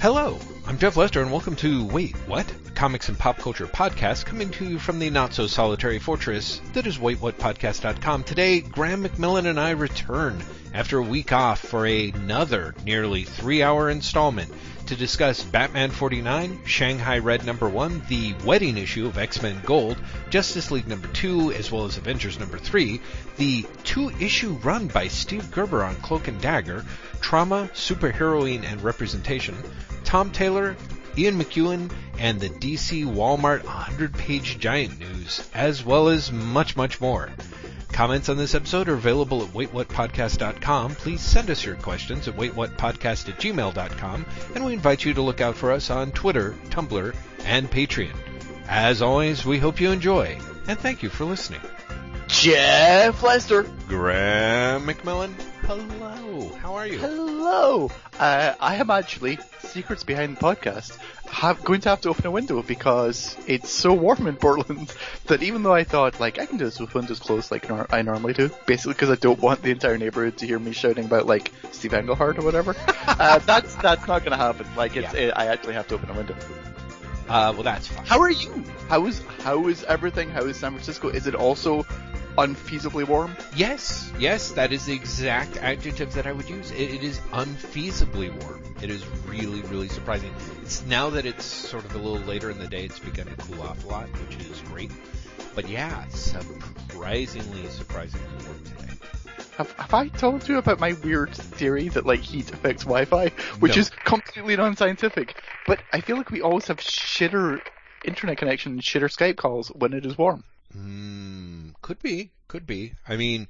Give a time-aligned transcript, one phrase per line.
[0.00, 2.48] Hello, I'm Jeff Lester, and welcome to Wait, What?
[2.68, 6.60] A comics and pop culture podcast coming to you from the not so solitary fortress
[6.72, 8.22] that is WaitWhatPodcast.com.
[8.22, 10.40] Today, Graham McMillan and I return
[10.74, 14.52] after a week off for another nearly three hour installment
[14.86, 19.98] to discuss Batman 49, Shanghai Red number 1, the wedding issue of X-Men Gold,
[20.30, 22.98] Justice League number 2, as well as Avengers number 3,
[23.36, 26.86] the two-issue run by Steve Gerber on Cloak and Dagger,
[27.20, 29.56] Trauma, Superheroine, and Representation,
[30.04, 30.74] Tom Taylor,
[31.18, 37.30] Ian McEwan, and the DC Walmart 100-page giant news, as well as much, much more.
[37.98, 40.94] Comments on this episode are available at waitwhatpodcast.com.
[40.94, 45.40] Please send us your questions at waitwhatpodcast at gmail.com, and we invite you to look
[45.40, 48.14] out for us on Twitter, Tumblr, and Patreon.
[48.68, 51.60] As always, we hope you enjoy, and thank you for listening.
[52.28, 53.64] Jeff Lester.
[53.88, 56.54] Graham McMillan, hello.
[56.62, 56.98] How are you?
[56.98, 57.90] Hello.
[58.16, 60.96] Uh, I am actually secrets behind the podcast.
[61.30, 64.92] Have, going to have to open a window because it's so warm in Portland
[65.26, 67.86] that even though I thought like I can do this with windows closed like nor-
[67.90, 71.04] I normally do, basically because I don't want the entire neighborhood to hear me shouting
[71.04, 72.74] about like Steve Englehart or whatever.
[73.06, 74.66] uh, that's that's not going to happen.
[74.76, 75.20] Like it's Yeah.
[75.28, 76.34] it, I actually have to open a window.
[77.28, 78.06] Uh, well, that's fine.
[78.06, 78.64] How are you?
[78.88, 80.30] How is how is everything?
[80.30, 81.08] How is San Francisco?
[81.08, 81.84] Is it also
[82.38, 83.36] unfeasibly warm?
[83.56, 86.70] Yes, yes, that is the exact adjective that I would use.
[86.70, 88.62] It, it is unfeasibly warm.
[88.80, 90.32] It is really, really surprising.
[90.62, 93.34] It's now that it's sort of a little later in the day, it's begun to
[93.36, 94.92] cool off a lot, which is great.
[95.54, 98.92] But yeah, surprisingly, surprisingly warm today.
[99.56, 103.74] Have, have I told you about my weird theory that like heat affects Wi-Fi, which
[103.74, 103.80] No.
[103.80, 105.42] is completely non-scientific?
[105.66, 107.60] But I feel like we always have shitter
[108.04, 110.44] internet connection, and shitter Skype calls when it is warm.
[110.72, 112.92] Hmm, could be, could be.
[113.06, 113.48] I mean,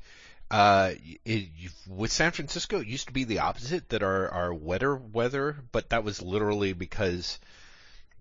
[0.50, 0.92] uh,
[1.25, 1.48] it,
[1.88, 5.91] with San Francisco, it used to be the opposite, that our, our wetter weather, but
[5.91, 7.38] that was literally because,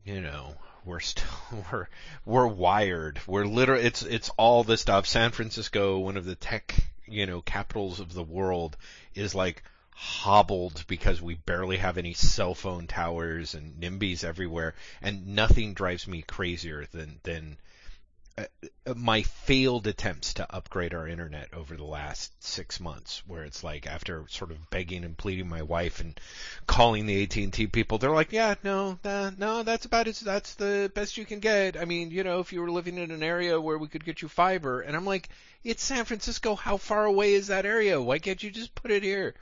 [0.03, 1.25] you know, we're still,
[1.71, 1.87] we're,
[2.25, 3.19] we're wired.
[3.27, 5.05] We're literally, it's, it's all this stuff.
[5.05, 6.75] San Francisco, one of the tech,
[7.07, 8.75] you know, capitals of the world,
[9.13, 15.27] is like hobbled because we barely have any cell phone towers and NIMBYs everywhere, and
[15.27, 17.57] nothing drives me crazier than, than,
[18.95, 23.87] my failed attempts to upgrade our internet over the last six months, where it's like
[23.87, 26.19] after sort of begging and pleading my wife and
[26.67, 30.15] calling the AT&T people, they're like, yeah, no, uh, no, that's about it.
[30.23, 31.77] That's the best you can get.
[31.77, 34.21] I mean, you know, if you were living in an area where we could get
[34.21, 35.29] you fiber, and I'm like,
[35.63, 36.55] it's San Francisco.
[36.55, 38.01] How far away is that area?
[38.01, 39.35] Why can't you just put it here?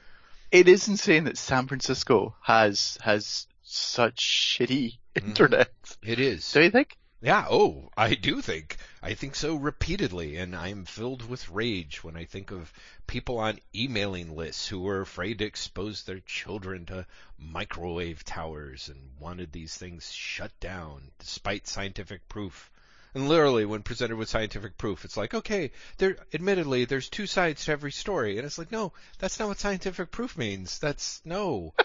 [0.51, 5.72] It is insane that San Francisco has has such shitty internet.
[6.01, 6.51] It is.
[6.51, 6.97] Do you think?
[7.22, 8.78] Yeah, oh, I do think.
[9.02, 12.72] I think so repeatedly, and I am filled with rage when I think of
[13.08, 17.08] people on emailing lists who were afraid to expose their children to
[17.40, 22.70] microwave towers and wanted these things shut down despite scientific proof.
[23.14, 27.66] And literally, when presented with scientific proof, it's like, okay, there, admittedly, there's two sides
[27.66, 28.38] to every story.
[28.38, 30.80] And it's like, no, that's not what scientific proof means.
[30.80, 31.74] That's, no.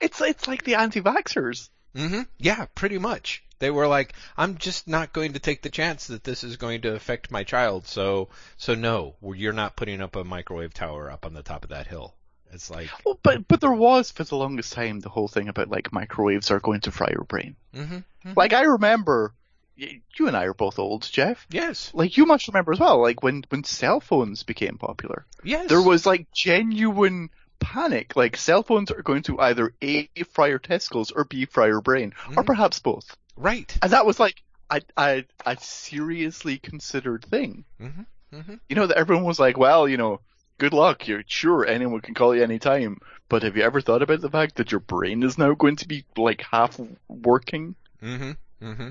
[0.00, 1.68] It's it's like the anti-vaxxers.
[1.96, 3.42] Hmm Yeah, pretty much.
[3.58, 6.82] They were like, I'm just not going to take the chance that this is going
[6.82, 7.86] to affect my child.
[7.86, 11.70] So, so no, you're not putting up a microwave tower up on the top of
[11.70, 12.14] that hill.
[12.52, 15.70] It's like, Well, but but there was for the longest time the whole thing about
[15.70, 17.56] like microwaves are going to fry your brain.
[17.74, 17.98] hmm
[18.36, 19.32] Like I remember,
[19.76, 21.46] you and I are both old, Jeff.
[21.50, 23.00] yes, Like you must remember as well.
[23.00, 25.68] Like when when cell phones became popular, yes.
[25.68, 28.16] there was like genuine panic.
[28.16, 31.80] Like cell phones are going to either a fry your testicles or b fry your
[31.80, 32.46] brain, or Mhm.
[32.46, 33.16] perhaps both.
[33.36, 33.76] right.
[33.82, 37.64] And that was like a a, a seriously considered thing.
[37.78, 38.02] hmm
[38.32, 40.20] hmm You know that everyone was like, well, you know.
[40.58, 41.06] Good luck.
[41.06, 42.96] You're sure anyone can call you anytime,
[43.28, 45.86] but have you ever thought about the fact that your brain is now going to
[45.86, 47.74] be like half working?
[48.02, 48.30] Mm-hmm.
[48.66, 48.88] Mm-hmm.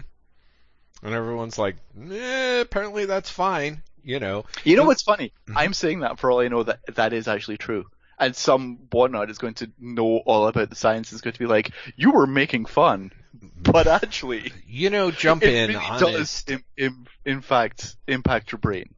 [1.01, 1.77] And everyone's like,
[2.11, 3.81] eh, apparently that's fine.
[4.03, 5.33] You know, You know what's funny?
[5.47, 5.53] Mhm.
[5.55, 7.87] I'm saying that for all I know that that is actually true.
[8.17, 11.47] And some whatnot is going to know all about the science is going to be
[11.47, 13.11] like, you were making fun,
[13.57, 16.47] but actually, you know, jump it in, really honest.
[16.47, 18.93] does, in, in, fact, impact your brain.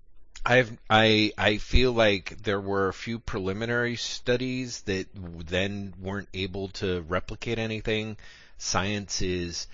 [0.45, 6.69] I've I I feel like there were a few preliminary studies that then weren't able
[6.69, 8.15] to replicate anything.
[8.57, 9.67] Science is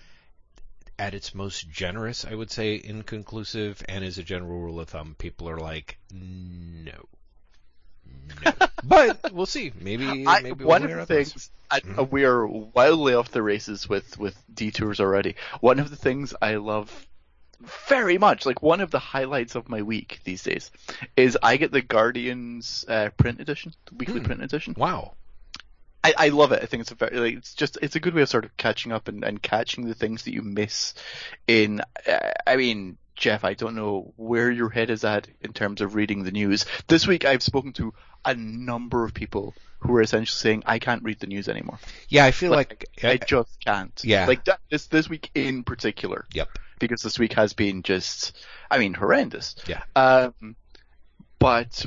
[0.97, 5.15] at its most generous, I would say, inconclusive, and as a general rule of thumb,
[5.17, 7.07] people are like, no.
[8.83, 9.71] but we'll see.
[9.79, 12.11] Maybe, I, maybe one of the things, I, Mhm.
[12.11, 15.35] we are wildly off the races with, with detours already.
[15.61, 17.07] One of the things I love
[17.87, 20.71] very much, like one of the highlights of my week these days,
[21.15, 24.25] is I get the Guardians uh, print edition, the weekly Hmm.
[24.25, 24.75] print edition.
[24.77, 25.13] Wow.
[26.03, 26.61] I, I love it.
[26.61, 28.57] I think it's a very, like, it's just, it's a good way of sort of
[28.57, 30.93] catching up and, and catching the things that you miss
[31.47, 35.81] in, uh, I mean, Jeff, I don't know where your head is at in terms
[35.81, 36.65] of reading the news.
[36.87, 37.93] This week I've spoken to
[38.25, 41.77] a number of people who are essentially saying, I can't read the news anymore.
[42.09, 43.99] Yeah, I feel like, I, I just can't.
[44.03, 44.25] Yeah.
[44.25, 46.25] Like that, this, this week in particular.
[46.33, 46.49] Yep.
[46.79, 48.35] Because this week has been just,
[48.71, 49.55] I mean, horrendous.
[49.67, 49.83] Yeah.
[49.95, 50.55] Um,
[51.37, 51.85] but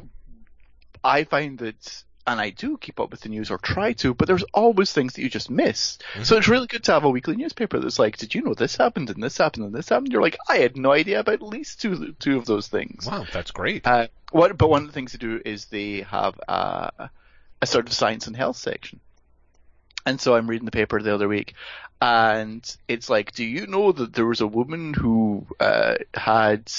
[1.03, 4.27] I find that, and I do keep up with the news or try to, but
[4.27, 5.99] there's always things that you just miss.
[6.13, 6.25] Mm-hmm.
[6.25, 8.77] So it's really good to have a weekly newspaper that's like, did you know this
[8.77, 10.13] happened and this happened and this happened?
[10.13, 13.07] You're like, I had no idea about at least two, two of those things.
[13.07, 13.87] wow, that's great.
[13.87, 17.11] Uh, what, but one of the things they do is they have a,
[17.63, 19.01] a sort of science and health section.
[20.05, 21.55] And so I'm reading the paper the other week,
[22.01, 26.71] and it's like, do you know that there was a woman who uh, had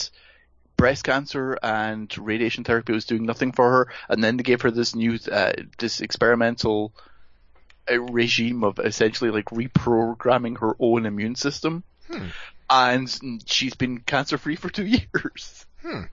[0.77, 4.71] breast cancer and radiation therapy was doing nothing for her, and then they gave her
[4.71, 6.93] this new, uh, this experimental
[7.91, 12.27] uh, regime of essentially like reprogramming her own immune system, Hmm.
[12.69, 15.65] and she's been cancer free for two years.
[15.81, 16.03] Hmm.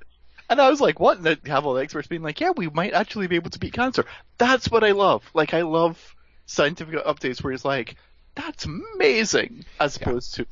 [0.51, 1.19] And I was like, what?
[1.19, 3.59] And they have all the experts being like, yeah, we might actually be able to
[3.59, 4.05] beat cancer.
[4.39, 5.23] That's what I love.
[5.35, 5.99] Like, I love
[6.47, 7.97] scientific updates where it's like,
[8.35, 10.09] that's amazing, as Yeah.
[10.11, 10.47] opposed to,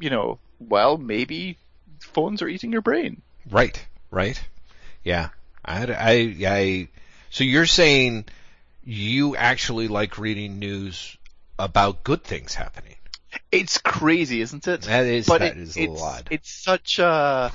[0.00, 1.58] you know, well, maybe
[2.00, 3.22] phones are eating your brain.
[3.48, 4.42] Right, right.
[5.04, 5.28] Yeah.
[5.64, 6.88] I, I, I,
[7.30, 8.24] so you're saying
[8.84, 11.16] you actually like reading news
[11.58, 12.96] about good things happening.
[13.52, 14.82] It's crazy, isn't it?
[14.82, 16.28] That is, but that it- is a it's, odd.
[16.32, 17.52] It's such a,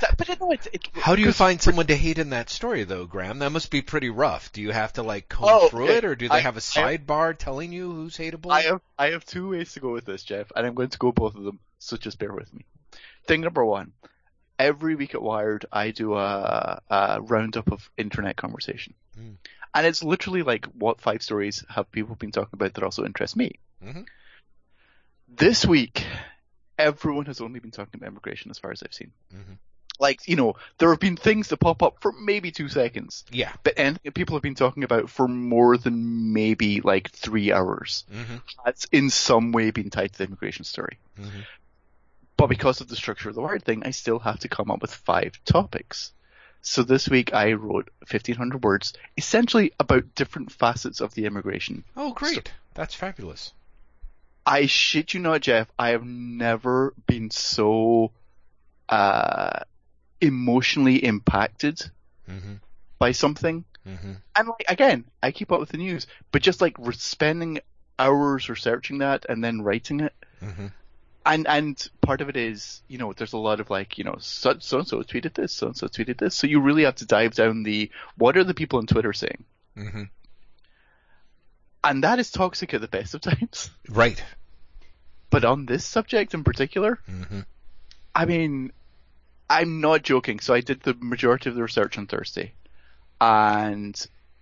[0.00, 2.84] that, but no, it's, it, How do you find someone to hate in that story
[2.84, 3.38] though, Graham?
[3.38, 4.52] That must be pretty rough.
[4.52, 6.60] Do you have to like comb Oh, through it or do they I- have a
[6.60, 8.50] sidebar telling you who's hateable?
[8.50, 10.98] I have I have two ways to go with this, Jeff, and I'm going to
[10.98, 11.58] go both of them.
[11.78, 12.64] So just bear with me.
[13.26, 13.92] Thing number one:
[14.58, 19.36] every week at Wired, I do a, a roundup of internet conversation, Mm.
[19.74, 23.36] and it's literally like what five stories have people been talking about that also interest
[23.36, 23.52] me.
[23.84, 24.06] Mhm.
[25.28, 26.04] This week,
[26.78, 29.12] everyone has only been talking about immigration, as far as I've seen.
[29.32, 29.58] Mhm.
[30.00, 33.52] Like you know, there have been things that pop up for maybe two seconds, yeah.
[33.62, 38.04] but anything that people have been talking about for more than maybe like three hours
[38.12, 40.98] hmm that's in some way been tied to the immigration story.
[42.36, 44.82] But because of the structure of the Wired thing, I still have to come up
[44.82, 46.12] with five topics.
[46.62, 51.84] So this week I wrote 1500 words, essentially about different facets of the immigration.
[51.96, 52.52] Oh, great.
[52.74, 53.52] That's fabulous.
[54.46, 58.12] I shit you not, Jeff, I have never been so,
[58.88, 59.60] uh,
[60.20, 61.82] emotionally impacted
[62.26, 62.54] hmm
[62.98, 63.64] by something.
[63.84, 67.60] hmm And like, again, I keep up with the news, but just like spending
[67.98, 70.66] hours researching that and then writing it, hmm
[71.26, 74.16] and and part of it is you know there's a lot of like you know
[74.18, 76.34] so so and so tweeted this so and so tweeted this.
[76.34, 79.44] So you really have to dive down the what are the people on Twitter saying?
[79.76, 80.02] Hmm
[81.86, 83.70] and that is toxic at the best of times.
[83.90, 84.22] Right.
[85.28, 87.40] but on this subject in particular hmm
[88.14, 88.72] I mean
[89.48, 90.40] I'm not joking.
[90.40, 92.54] So I did the majority of the research on Thursday.
[93.20, 93.94] And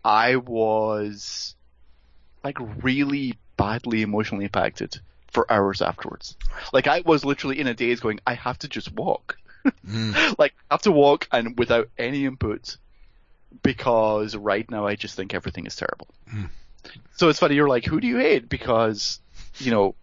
[0.05, 1.55] I was
[2.45, 5.01] like really badly emotionally impacted
[5.33, 6.37] for hours afterwards
[6.73, 9.37] like I was literally in a daze going I have to just walk
[9.87, 10.35] Mm.
[10.39, 12.77] like I have to walk and without any input
[13.63, 16.09] because right now I just think everything is terrible.
[16.29, 16.45] Hmm.
[17.17, 18.49] So it's funny you're like, who do you hate?
[18.49, 19.21] Because
[19.59, 19.95] you know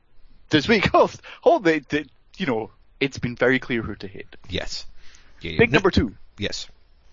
[0.50, 1.10] this week, oh,
[1.44, 2.06] oh they, they,
[2.38, 4.36] you know, it's been very clear who to hate.
[4.50, 4.86] Yes.
[5.42, 5.58] Yeah, yeah.
[5.60, 6.16] Big No- number two.
[6.38, 6.68] Yes.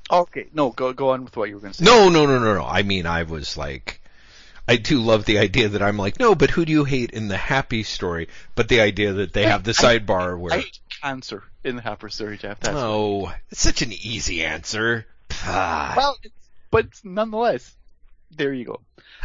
[0.08, 1.85] Okay, no, go go on with what you were going to say.
[1.85, 2.64] No, no, no, no, no.
[2.64, 4.00] I mean, I was like,
[4.68, 7.28] I do love the idea that I'm like, no, but who do you hate in
[7.28, 8.28] the happy story?
[8.54, 11.82] But the idea that they have the I- sidebar where, I hate cancer in the
[11.82, 12.61] Happer story, Jeff.
[12.61, 15.06] That's oh, it's such an easy answer.
[15.46, 16.16] Well,
[16.70, 17.75] but nonetheless,
[18.30, 18.80] there you go.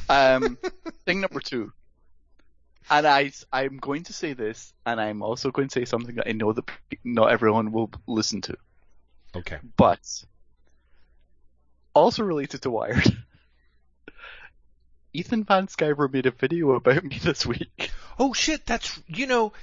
[0.09, 0.57] Um,
[1.05, 1.71] thing number two,
[2.89, 6.27] and I, I'm going to say this, and I'm also going to say something that
[6.27, 6.69] I know that
[7.03, 8.57] not everyone will listen to,
[9.35, 9.57] okay.
[9.77, 9.99] but
[11.93, 13.17] also related to Wired.
[15.13, 17.91] Ethan Van Sciver made a video about me this week.
[18.17, 19.53] Oh shit, that's, you know,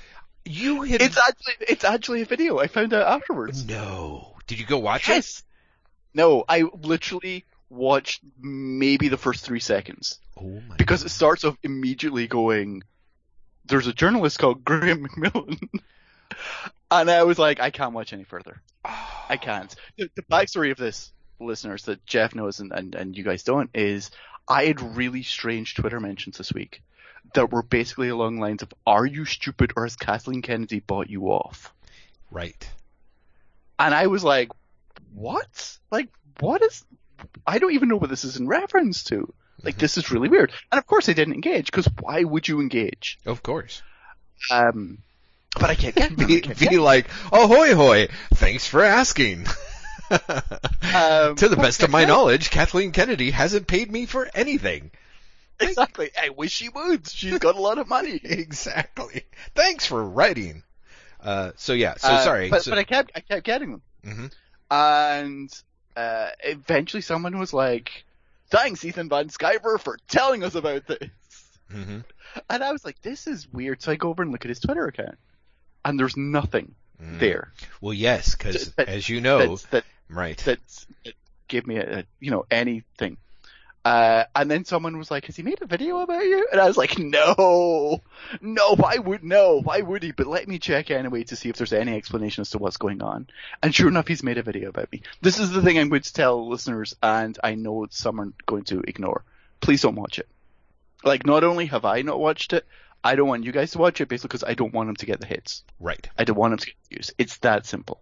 [0.45, 2.59] you had, It's actually, it's actually a video.
[2.59, 3.64] I found out afterwards.
[3.67, 4.35] no.
[4.47, 5.12] Did you go watch it?
[5.12, 5.43] Yes.
[6.14, 10.19] No, I literally watched maybe the first three seconds.
[10.38, 12.83] Oh my because it starts off immediately going,
[13.67, 15.59] there's a journalist called Graham McMillan.
[16.90, 18.62] and I was like, I can't watch any further.
[18.85, 19.75] I can't.
[19.99, 23.69] The, the backstory of this, listeners, that Jeff knows and, and, and you guys don't,
[23.75, 24.11] is
[24.49, 26.83] I had really strange Twitter mentions this week
[27.35, 31.11] that were basically along the lines of, are you stupid or has Kathleen Kennedy bought
[31.11, 31.73] you off?
[32.31, 32.69] Right.
[33.78, 34.50] And I was like,
[35.14, 35.78] what?
[35.90, 36.09] Like,
[36.40, 36.85] what is,
[37.47, 39.33] I don't even know what this is in reference to.
[39.62, 39.81] Like Mhm.
[39.81, 40.52] this is really weird.
[40.73, 43.19] And of course I didn't engage because why would you engage?
[43.26, 43.83] Of course.
[44.50, 44.99] Um,
[45.59, 49.47] but I can't get Be, can't be get like, ahoy hoy, thanks for asking.
[50.10, 54.90] Um, to the best of my knowledge, Kathleen Kennedy hasn't paid me for anything.
[55.60, 56.10] Exactly.
[56.20, 57.08] I wish she would.
[57.08, 58.20] She's got a lot of money.
[58.24, 59.24] Exactly.
[59.54, 60.62] Thanks for writing.
[61.20, 62.48] Uh, so yeah, so Uh, sorry.
[62.48, 63.82] But, so, but I kept I kept getting them.
[64.06, 64.26] Mm-hmm.
[64.70, 65.62] And
[65.96, 68.04] uh, eventually someone was like,
[68.50, 71.10] "Thanks, Ethan Van Sciver, for telling us about this."
[71.74, 71.98] Mm-hmm.
[72.48, 74.60] And I was like, "This is weird." So I go over and look at his
[74.60, 75.18] Twitter account,
[75.84, 77.20] and there's nothing Mm.
[77.20, 77.52] there.
[77.80, 80.38] Well, yes, because as you know, that right.
[80.38, 80.58] that
[81.04, 81.14] that
[81.48, 83.16] gave me a, a you know anything.
[83.84, 86.66] Uh, and then someone was like, "Has he made a video about you?" And I
[86.66, 88.02] was like, "No,
[88.40, 88.74] no.
[88.74, 89.62] Why would no?
[89.62, 92.50] Why would he?" But let me check anyway to see if there's any explanation as
[92.50, 93.28] to what's going on.
[93.62, 95.02] And sure enough, he's made a video about me.
[95.22, 98.64] This is the thing I'm going to tell listeners, and I know some are going
[98.64, 99.24] to ignore.
[99.60, 100.28] Please don't watch it.
[101.04, 102.66] Like, not only have I not watched it,
[103.02, 105.06] I don't want you guys to watch it, basically because I don't want him to
[105.06, 105.62] get the hits.
[105.80, 106.06] right.
[106.18, 107.12] I don't want him to get views.
[107.16, 108.00] It's that simple.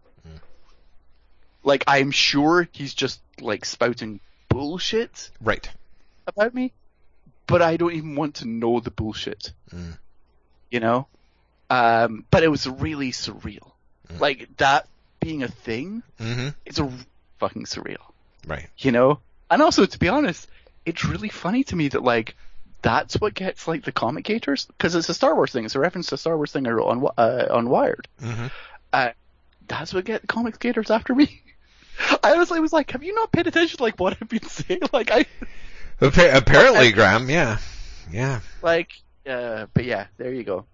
[1.66, 5.68] Like I'm sure he's just like spouting bullshit Right.
[6.26, 6.72] about me,
[7.46, 9.52] but I don't even want to know the bullshit.
[9.74, 9.98] Mm.
[10.70, 11.08] You know?
[11.68, 13.72] Um, but it was really surreal.
[14.08, 14.20] Mm.
[14.20, 14.86] Like that
[15.20, 16.88] being a thing, hmm it's a
[17.38, 17.96] fucking surreal.
[18.46, 18.68] Right.
[18.78, 19.18] You know?
[19.50, 20.48] And also, to be honest,
[20.84, 22.36] it's really funny to me that like
[22.82, 25.64] that's what gets like the comic gators because it's a Star Wars thing.
[25.64, 28.06] It's a reference to a Star Wars thing I wrote on uh, on Wired.
[28.20, 28.46] hmm
[28.92, 29.10] uh,
[29.66, 31.42] that's what get comics gators after me.
[32.22, 34.80] I honestly was like, have you not paid attention to like what I've been saying?
[34.92, 35.26] Like I
[36.00, 37.30] Appa- apparently, Graham.
[37.30, 37.58] Yeah.
[38.10, 38.40] Yeah.
[38.62, 38.90] like
[39.26, 40.66] uh but yeah, there you go.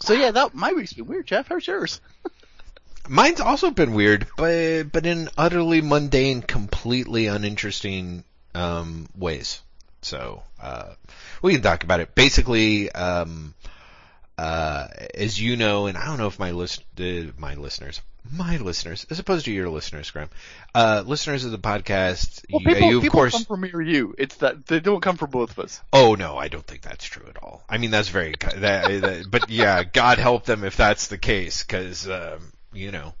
[0.00, 1.48] So yeah, that my week's been weird, Jeff.
[1.48, 2.00] How's yours?
[3.08, 9.60] Mine's also been weird, but but in utterly mundane, completely uninteresting um, ways.
[10.02, 10.94] So uh,
[11.42, 12.14] we can talk about it.
[12.14, 13.54] Basically, um,
[14.38, 18.00] uh, as you know, and I don't know if my list, uh, my listeners,
[18.32, 20.30] my listeners, as opposed to your listeners, Graham,
[20.74, 23.32] uh, listeners of the podcast, Well, you, people, you people course.
[23.32, 24.14] come from me or you.
[24.18, 25.80] It's that they don't come from both of us.
[25.92, 27.62] Oh no, I don't think that's true at all.
[27.68, 31.62] I mean, that's very, that, that, but yeah, God help them if that's the case,
[31.62, 33.14] because um, you know,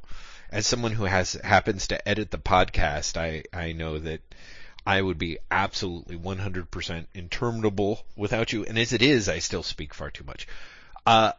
[0.50, 4.20] as someone who has happens to edit the podcast, I I know that
[4.86, 9.94] I would be absolutely 100% interminable without you, and as it is, I still speak
[9.94, 10.46] far too much.
[11.06, 11.32] Uh,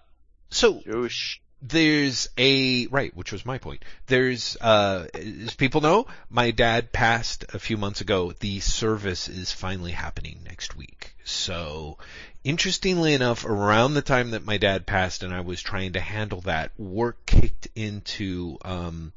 [0.50, 1.42] so Josh.
[1.68, 3.84] There's a right, which was my point.
[4.08, 8.34] There's uh as people know, my dad passed a few months ago.
[8.40, 11.16] The service is finally happening next week.
[11.24, 11.98] So
[12.44, 16.42] interestingly enough, around the time that my dad passed and I was trying to handle
[16.42, 19.14] that, work kicked into um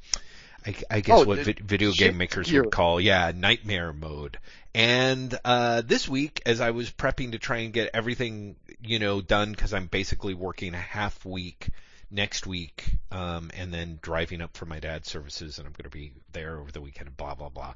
[0.66, 4.38] I, I guess Oh, what vi- video game makers would call, yeah, nightmare mode.
[4.74, 9.20] And uh, this week, as I was prepping to try and get everything, you know,
[9.20, 11.68] done, because I'm basically working a half week
[12.10, 15.90] next week, um, and then driving up for my dad's services, and I'm going to
[15.90, 17.74] be there over the weekend, blah blah blah.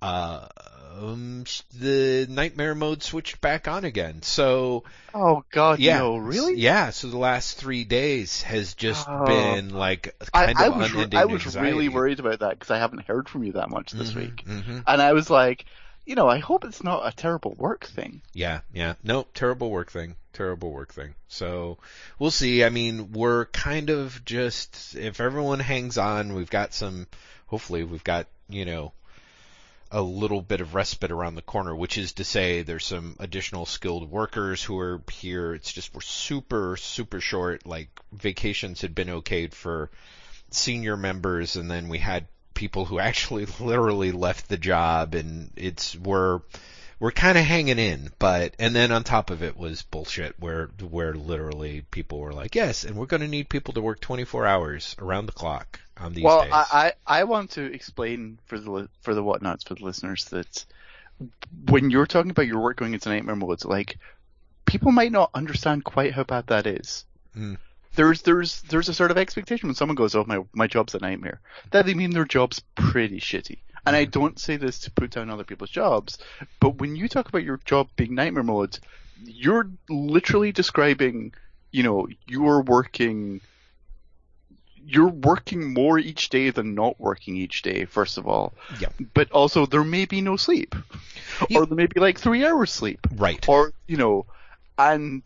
[0.00, 0.46] Uh,
[1.00, 1.44] um,
[1.74, 4.22] the nightmare mode switched back on again.
[4.22, 6.56] So Oh God, yeah, no, really?
[6.56, 6.90] Yeah.
[6.90, 9.24] So the last three days has just Oh.
[9.24, 11.62] been like I, kind I of was re- unending I was anxiety.
[11.62, 14.46] really worried about that because I haven't heard from you that much this Mhm, week,
[14.46, 14.84] mhm.
[14.86, 15.64] and I was like,
[16.06, 18.22] you know, I hope it's not a terrible work thing.
[18.32, 18.94] Yeah, yeah.
[19.02, 20.16] No, terrible work thing.
[20.38, 21.16] Terrible work thing.
[21.26, 21.78] So
[22.20, 22.62] we'll see.
[22.62, 27.08] I mean, we're kind of just, if everyone hangs on, we've got some,
[27.48, 28.92] hopefully we've got, you know,
[29.90, 33.66] a little bit of respite around the corner, which is to say there's some additional
[33.66, 35.54] skilled workers who are here.
[35.54, 37.66] It's just we're super, super short.
[37.66, 39.90] Like vacations had been okayed for
[40.52, 45.96] senior members and then we had people who actually literally left the job and it's,
[45.96, 46.42] we're,
[47.00, 50.66] we're kind of hanging in, but and then on top of it was bullshit where
[50.90, 54.46] where literally people were like, yes, and we're going to need people to work 24
[54.46, 56.52] hours around the clock on these well, days.
[56.52, 60.64] I, I I want to explain for the for the whatnots for the listeners that
[61.68, 63.98] when you're talking about your work going into nightmare mode, like
[64.64, 67.04] people might not understand quite how bad that is.
[67.36, 67.58] Mm.
[67.94, 71.00] There's there's there's a sort of expectation when someone goes, "Oh my my job's a
[71.00, 71.40] nightmare,"
[71.70, 73.58] that they mean their job's pretty shitty.
[73.88, 76.18] And I don't say this to put down other people's jobs,
[76.60, 78.78] but when you talk about your job being nightmare mode,
[79.24, 81.32] you're literally describing,
[81.72, 83.40] you know, you're working
[84.90, 88.54] you're working more each day than not working each day, first of all.
[88.80, 88.88] Yeah.
[89.12, 90.74] But also there may be no sleep.
[91.50, 91.58] Yeah.
[91.58, 93.06] Or there may be like three hours sleep.
[93.16, 93.46] right.
[93.48, 94.24] Or, you know,
[94.78, 95.22] and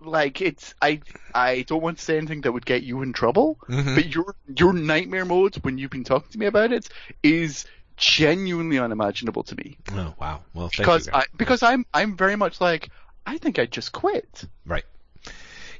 [0.00, 1.00] like it's I
[1.34, 3.94] I don't want to say anything that would get you in trouble, Mhm.
[3.94, 6.88] but your your nightmare mode when you've been talking to me about it
[7.22, 7.66] is
[8.02, 9.78] genuinely unimaginable to me.
[9.92, 10.40] Oh wow.
[10.52, 11.12] Well, thank because you.
[11.14, 12.90] I because I'm I'm very much like
[13.24, 14.44] I think I'd just quit.
[14.66, 14.84] Right.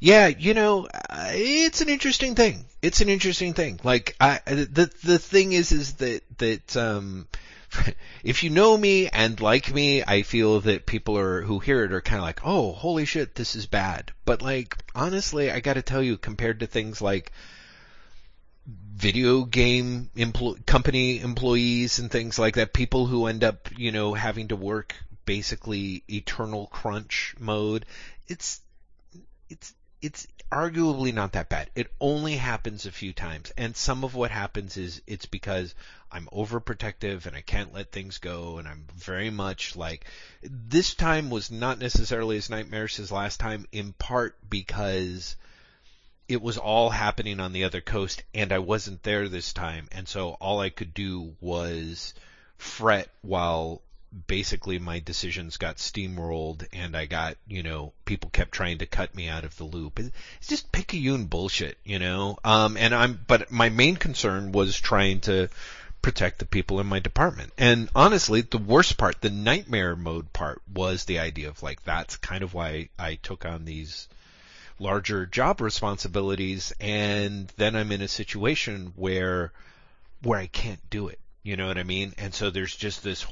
[0.00, 2.64] Yeah, you know, uh, it's an interesting thing.
[2.80, 3.78] It's an interesting thing.
[3.84, 7.28] Like, I, the, the thing is, is that, that, um,
[8.24, 11.92] if you know me and like me, I feel that people are, who hear it
[11.92, 14.10] are kind of like, oh, holy shit, this is bad.
[14.24, 17.30] But like, honestly, I gotta tell you, compared to things like,
[18.66, 24.14] video game empl- company employees and things like that, people who end up, you know,
[24.14, 27.84] having to work basically eternal crunch mode,
[28.28, 28.60] it's,
[29.48, 31.70] it's, it's arguably not that bad.
[31.74, 33.52] It only happens a few times.
[33.56, 35.74] And some of what happens is it's because
[36.10, 40.04] I'm overprotective and I can't let things go and I'm very much like
[40.42, 45.36] this time was not necessarily as nightmarish as last time in part because
[46.32, 50.08] it was all happening on the other coast and I wasn't there this time and
[50.08, 52.14] so all I could do was
[52.56, 53.82] fret while
[54.26, 59.14] basically my decisions got steamrolled and I got, you know, people kept trying to cut
[59.14, 59.98] me out of the loop.
[59.98, 62.38] It's just picayune bullshit, you know?
[62.44, 65.48] Um, and I'm, but my main concern was trying to
[66.02, 67.52] protect the people in my department.
[67.56, 72.16] And honestly, the worst part, the nightmare mode part was the idea of like, that's
[72.16, 74.08] kind of why I took on these
[74.78, 79.52] larger job responsibilities and then I'm in a situation where,
[80.22, 81.18] where I can't do it.
[81.42, 82.14] You know what I mean?
[82.18, 83.26] And so there's just this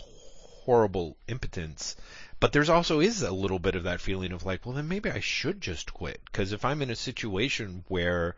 [0.65, 1.97] horrible impotence.
[2.41, 5.11] But there's also is a little bit of that feeling of like, well, then maybe
[5.11, 6.21] I should just quit.
[6.25, 8.35] Because if I'm in a situation where,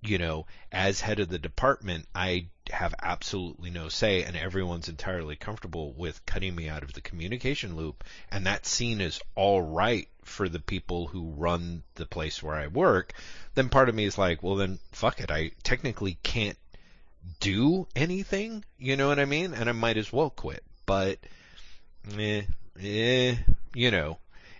[0.00, 5.36] you know, as head of the department, I have absolutely no say and everyone's entirely
[5.36, 10.08] comfortable with cutting me out of the communication loop, and that scene is all right
[10.22, 13.12] for the people who run the place where I work,
[13.54, 15.30] then part of me is like, well, then fuck it.
[15.30, 16.58] I technically can't
[17.40, 18.64] do anything.
[18.78, 19.54] You know what I mean?
[19.54, 20.62] And I might as well quit.
[20.86, 21.18] But
[22.16, 22.42] eh,
[22.80, 23.36] eh,
[23.74, 24.18] you know,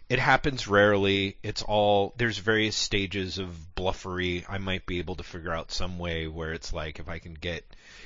[0.09, 1.37] it happens rarely.
[1.43, 4.45] It's all there's various stages of bluffery.
[4.49, 7.35] I might be able to figure out some way where it's like if I can
[7.35, 7.65] get,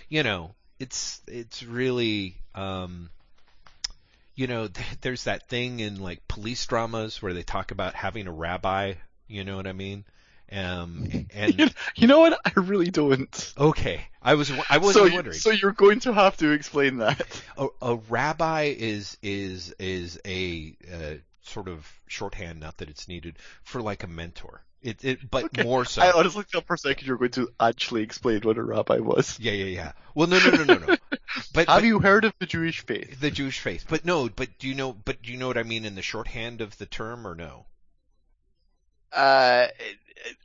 [0.09, 3.11] you know, it's it's really um
[4.35, 4.68] you know,
[5.00, 8.94] there's that thing in like police dramas where they talk about having a rabbi,
[9.29, 10.05] you know what I mean?
[10.50, 12.38] Um, and you know what?
[12.44, 13.55] I really don't.
[13.57, 15.38] Okay, I was I was so, wondering.
[15.38, 17.42] So you're going to have to explain that.
[17.57, 23.38] A, a rabbi is is is a uh, sort of shorthand, not that it's needed,
[23.62, 24.62] for like a mentor.
[24.83, 25.62] It, it but okay.
[25.62, 26.02] more so.
[26.02, 28.98] I honestly thought for a second you were going to actually explain what a rabbi
[28.98, 29.38] was.
[29.38, 29.92] Yeah, yeah, yeah.
[30.14, 30.96] Well, no, no, no, no, no.
[31.55, 33.20] But have but, you heard of the Jewish faith?
[33.20, 34.92] The Jewish faith, but no, but do you know?
[34.92, 37.64] But do you know what I mean in the shorthand of the term, or no?
[39.12, 39.68] Uh,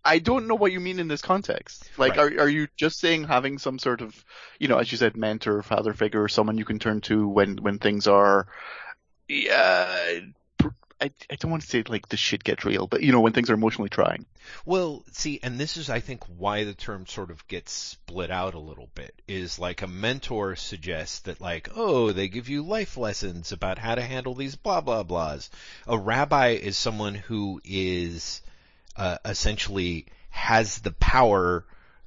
[0.03, 1.89] I don't know what you mean in this context.
[1.97, 2.33] Like, Right.
[2.33, 4.23] are are you just saying having some sort of,
[4.59, 7.79] you know, as you said, mentor, father figure, someone you can turn to when when
[7.79, 8.47] things are,
[9.27, 10.27] yeah, pr-
[10.99, 13.33] I I don't want to say like the shit gets real, but you know when
[13.33, 14.25] things are emotionally trying.
[14.65, 18.53] Well, see, and this is, I think, why the term sort of gets split out
[18.53, 19.13] a little bit.
[19.27, 23.95] Is like a mentor suggests that, like, oh, they give you life lessons about how
[23.95, 25.49] to handle these blah blah blahs.
[25.85, 28.41] A rabbi is someone who is
[28.95, 31.65] uh, essentially has the power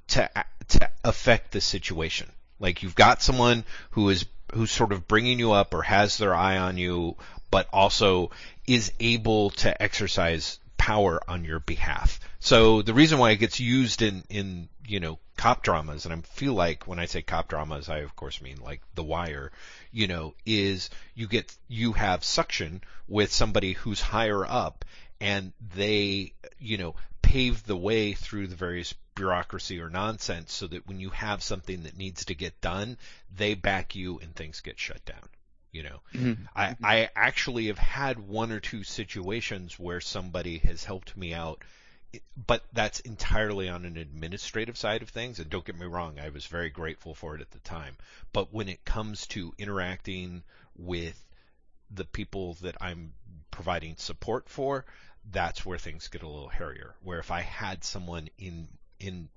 [0.08, 0.30] to
[0.68, 2.30] to affect the situation.
[2.58, 6.34] Like you've got someone who is who's sort of bringing you up or has their
[6.34, 7.16] eye on you,
[7.50, 8.30] but also
[8.66, 12.20] is able to exercise power on your behalf.
[12.38, 16.20] So the reason why it gets used in in you know cop dramas, and I
[16.22, 19.52] feel like when I say cop dramas, I of course mean like The Wire,
[19.92, 24.84] you know, is you get you have suction with somebody who's higher up,
[25.20, 30.88] and they you know pave the way through the various bureaucracy or nonsense so that
[30.88, 32.96] when you have something that needs to get done,
[33.36, 35.28] they back you and things get shut down.
[35.72, 36.42] You know, mm-hmm.
[36.54, 36.84] I, mm-hmm.
[36.84, 41.62] I actually have had one or two situations where somebody has helped me out,
[42.46, 45.38] but that's entirely on an administrative side of things.
[45.38, 47.96] And don't get me wrong, I was very grateful for it at the time.
[48.32, 50.42] But when it comes to interacting
[50.76, 51.24] with
[51.90, 53.12] the people that I'm
[53.50, 54.84] providing support for,
[55.30, 56.94] that's where things get a little hairier.
[57.02, 59.28] Where if I had someone in in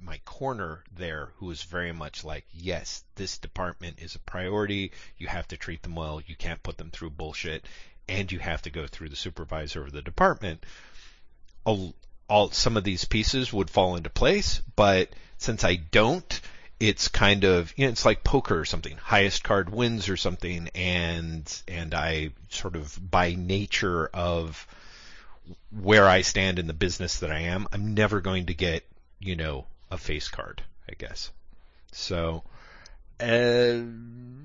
[0.00, 4.92] my corner there who is very much like, yes, this department is a priority.
[5.18, 6.22] You have to treat them well.
[6.26, 7.64] You can't put them through bullshit,
[8.08, 10.64] and you have to go through the supervisor of the department.
[11.64, 11.94] All,
[12.28, 16.40] all some of these pieces would fall into place, but since I don't,
[16.80, 18.96] it's kind of you know it's like poker or something.
[18.96, 24.66] Highest card wins or something, and and I sort of by nature of
[25.70, 28.84] where I stand in the business that I am, I'm never going to get
[29.20, 31.30] you know a face card, I guess.
[31.92, 32.42] So
[33.20, 33.84] uh,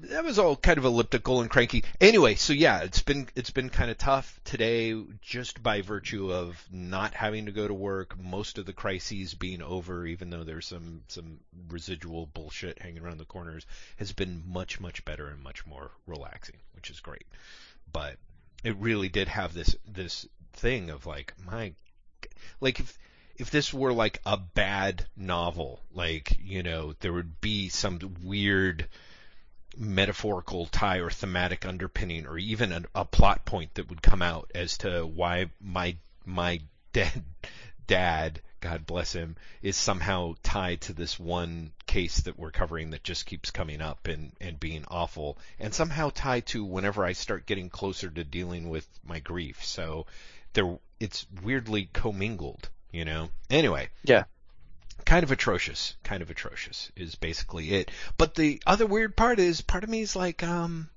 [0.10, 1.83] that was all kind of elliptical and cranky.
[2.01, 6.62] Anyway, so yeah, it's been it's been kind of tough today, just by virtue of
[6.71, 8.19] not having to go to work.
[8.19, 13.17] Most of the crises being over, even though there's some some residual bullshit hanging around
[13.17, 17.25] the corners, has been much much better and much more relaxing, which is great.
[17.91, 18.17] But
[18.65, 21.73] it really did have this this thing of like my
[22.60, 22.97] like if
[23.38, 28.88] if this were like a bad novel, like you know there would be some weird
[29.78, 34.52] metaphorical tie or thematic underpinning or even a, a plot point that would come out
[34.56, 35.95] as to why my
[36.26, 36.62] my
[36.93, 37.23] dead
[37.86, 43.04] dad God bless him, is somehow tied to this one case that we're covering that
[43.04, 47.45] just keeps coming up and, and being awful, and somehow tied to whenever I start
[47.45, 49.63] getting closer to dealing with my grief.
[49.63, 50.08] So
[50.54, 53.30] there, it's weirdly commingled, you know?
[53.50, 53.89] Anyway.
[54.04, 54.23] Yeah
[55.08, 57.89] kind of atrocious, kind of atrocious is basically it.
[58.17, 60.89] But the other weird part is, part of me is like, um,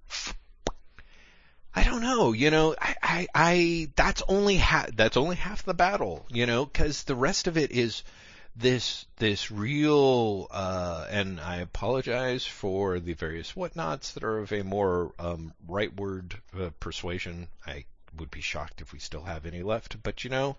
[1.73, 5.75] I don't know, you know, I, I, I that's only half, that's only half the
[5.75, 8.03] battle, you know, cause the rest of it is
[8.57, 14.65] this, this real, uh, and I apologize for the various whatnots that are of a
[14.65, 17.47] more, um, rightward uh, persuasion.
[17.65, 17.85] I
[18.19, 20.57] would be shocked if we still have any left, but you know,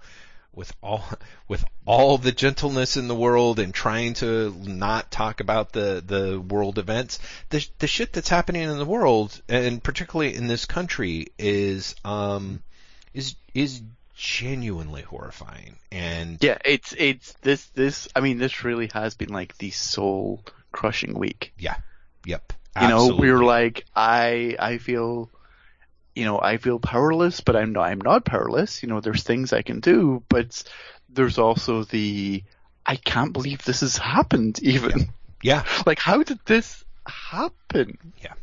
[0.53, 1.03] with all
[1.47, 6.39] with all the gentleness in the world and trying to not talk about the the
[6.39, 11.27] world events the the shit that's happening in the world and particularly in this country
[11.37, 12.61] is um
[13.13, 13.81] is is
[14.21, 15.75] genuinely horrifying.
[15.91, 20.43] And yeah it's it's this this i mean this really has been like the soul
[20.71, 21.53] crushing week.
[21.57, 21.75] Yeah.
[22.25, 22.53] Yep.
[22.75, 23.07] Absolutely.
[23.07, 25.29] you know we were like i i feel
[26.15, 28.83] you know, I feel powerless, but I'm not, I'm not powerless.
[28.83, 30.63] You know, there's things I can do, but
[31.09, 32.43] there's also the,
[32.85, 35.09] I can't believe this has happened even.
[35.41, 35.63] Yeah.
[35.85, 37.97] Like, how did this happen?
[38.21, 38.33] Yeah.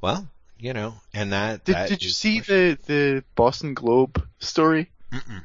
[0.00, 0.28] Well,
[0.58, 1.64] you know, and that.
[1.64, 4.90] Did, that did you see the, the Boston Globe story?
[5.12, 5.44] Mm-mm.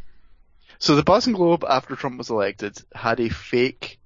[0.80, 4.00] So the Boston Globe, after Trump was elected, had a fake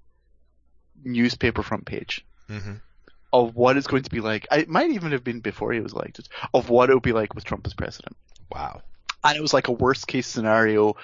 [1.03, 2.23] newspaper front page.
[2.49, 2.75] Mm-hmm
[3.33, 4.47] of what it's going to be like.
[4.51, 7.33] It might even have been before he was elected, of what it would be like
[7.33, 8.15] with Trump as president.
[8.51, 8.81] Wow.
[9.23, 10.95] And it was like a worst case scenario.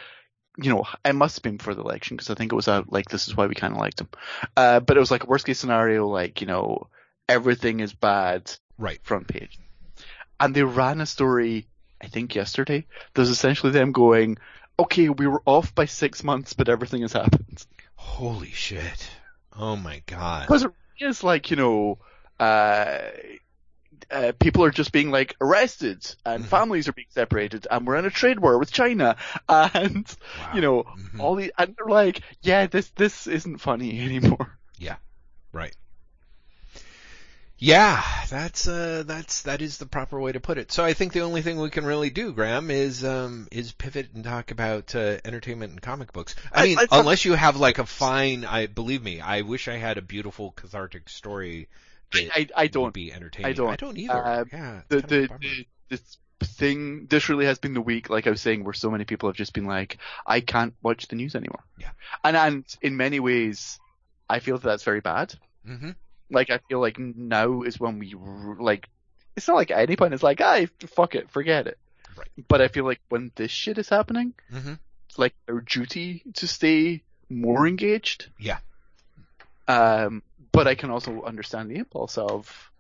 [0.58, 2.84] You know, it must have been for the election because I think it was a,
[2.88, 4.10] like this is why we kind of liked him.
[4.56, 6.88] Uh, but it was like a worst case scenario, like you know,
[7.30, 8.52] everything is bad.
[8.78, 9.00] Right.
[9.04, 9.60] Front page.
[10.40, 11.68] And they ran a story,
[12.02, 12.86] I think yesterday.
[13.14, 14.38] There's essentially them going,
[14.80, 17.66] okay, we were off by six months, but everything has happened.
[17.96, 19.10] Holy shit.
[19.56, 20.48] Oh my god.
[20.48, 22.00] Because it is like, you know,
[22.40, 23.00] uh,
[24.10, 26.50] uh, people are just being like arrested and mm-hmm.
[26.50, 29.18] families are being separated and we're in a trade war with China
[29.50, 30.52] and wow.
[30.54, 31.22] you know mm-hmm.
[31.22, 34.58] all the and they're like yeah this this isn't funny anymore.
[34.78, 34.98] Yeah.
[35.52, 35.76] Right.
[37.60, 40.72] Yeah, that's uh that's that is the proper way to put it.
[40.72, 44.10] So I think the only thing we can really do, Graham, is um is pivot
[44.14, 46.36] and talk about uh, entertainment and comic books.
[46.54, 49.68] I, I mean, I, unless you have like a fine, I believe me, I wish
[49.68, 51.68] I had a beautiful cathartic story
[52.14, 53.50] I, I, don't be entertaining.
[53.50, 53.70] I don't.
[53.70, 54.14] I don't either.
[54.14, 58.30] Uh, yeah, the the, the this thing this really has been the week like I
[58.30, 61.36] was saying where so many people have just been like I can't watch the news
[61.36, 61.64] anymore.
[61.80, 61.90] Yeah.
[62.24, 63.80] And and in many ways
[64.30, 65.34] I feel that that's very bad.
[65.68, 65.92] Mm-hmm.
[66.30, 68.14] Like I feel like now is when we
[68.60, 68.88] like
[69.36, 71.78] it's not like at any point it's like ah fuck it forget it.
[72.16, 72.30] Right.
[72.48, 74.74] But I feel like when this shit is happening, mm-hmm.
[75.08, 78.30] it's like our duty to stay more engaged.
[78.40, 78.60] Yeah.
[79.68, 80.24] Um,
[80.58, 82.72] but I can also understand the impulse of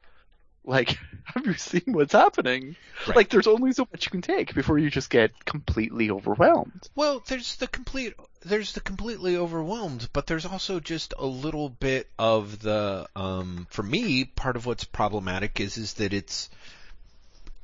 [0.65, 2.75] like, have you seen what's happening?
[3.07, 3.17] Right.
[3.17, 6.89] Like, there's only so much you can take before you just get completely overwhelmed.
[6.95, 12.09] Well, there's the complete, there's the completely overwhelmed, but there's also just a little bit
[12.17, 16.49] of the, um, for me, part of what's problematic is, is that it's,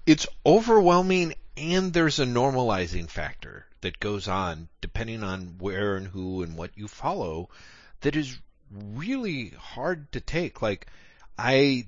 [0.06, 6.43] it's overwhelming and there's a normalizing factor that goes on depending on where and who
[6.43, 7.49] and what you follow
[8.02, 8.38] that is
[8.95, 10.62] really hard to take.
[10.62, 10.88] Like,
[11.38, 11.88] I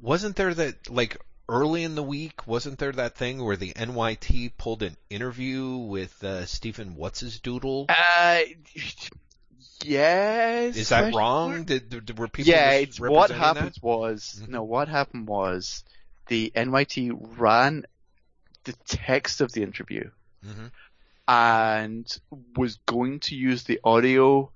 [0.00, 1.18] wasn't there that like
[1.48, 6.22] early in the week wasn't there that thing where the NYT pulled an interview with
[6.24, 7.86] uh, Stephen What's His Doodle?
[7.88, 8.40] Uh,
[9.84, 10.76] yes.
[10.76, 11.64] Is that wrong?
[11.64, 12.52] Did, did, were people?
[12.52, 13.82] Yeah, it's what happened that?
[13.82, 14.52] was mm-hmm.
[14.52, 14.62] no.
[14.62, 15.84] What happened was
[16.28, 17.84] the NYT ran
[18.64, 20.10] the text of the interview
[20.46, 20.66] mm-hmm.
[21.26, 22.18] and
[22.56, 24.50] was going to use the audio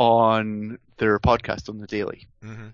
[0.00, 2.26] on their podcast on the daily.
[2.42, 2.68] Mm-hmm.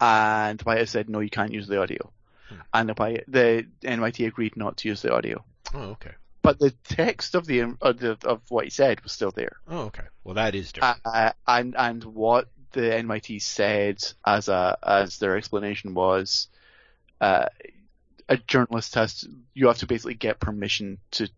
[0.00, 2.12] And Wyatt said, no, you can't use the audio.
[2.50, 2.56] Hmm.
[2.74, 5.42] And the, the NYT agreed not to use the audio.
[5.72, 6.12] Oh, okay.
[6.42, 9.56] But the text of the, of, the, of what he said was still there.
[9.66, 10.04] Oh, okay.
[10.24, 11.00] Well, that is different.
[11.04, 16.48] Uh, and and what the NYT said as a as their explanation was,
[17.20, 17.46] uh,
[18.28, 21.28] a journalist has to, you have to basically get permission to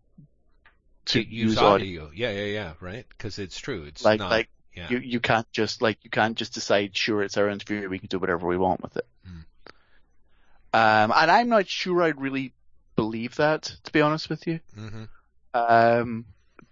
[1.05, 2.03] to, use, audio.
[2.03, 2.11] audio.
[2.13, 2.73] Yeah, yeah, yeah.
[2.79, 3.83] Right, because it's true.
[3.83, 4.89] It's like not, like yeah.
[4.89, 8.07] you you can't just like you can't just decide sure it's our interview we can
[8.07, 9.07] do whatever we want with it.
[9.27, 9.43] Mm.
[10.73, 12.53] Um, and I'm not sure I'd really
[12.95, 14.59] believe that to be honest with you.
[14.77, 15.03] Mm-hmm.
[15.53, 16.25] Um,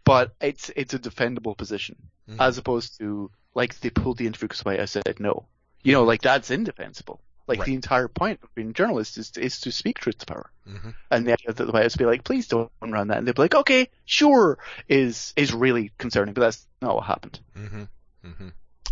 [0.06, 1.98] but it's it's a defendable position
[2.30, 2.38] Mhm.
[2.40, 5.48] as opposed to like they pulled the interview because I said no.
[5.82, 7.22] You know, like that's indefensible.
[7.50, 7.66] Like Right.
[7.66, 10.50] the entire point of being a journalist is is to speak truth to power.
[10.68, 10.94] Mhm.
[11.12, 13.28] And the idea that the White House would be like, please don't run that, and
[13.28, 14.58] they'd be like, okay, sure,
[14.88, 17.40] is is really concerning, but that's not what happened.
[17.58, 17.84] Mm-hmm.
[18.26, 18.48] Mm-hmm.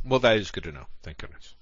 [0.05, 0.85] Well, that is good to know.
[1.03, 1.53] Thank goodness.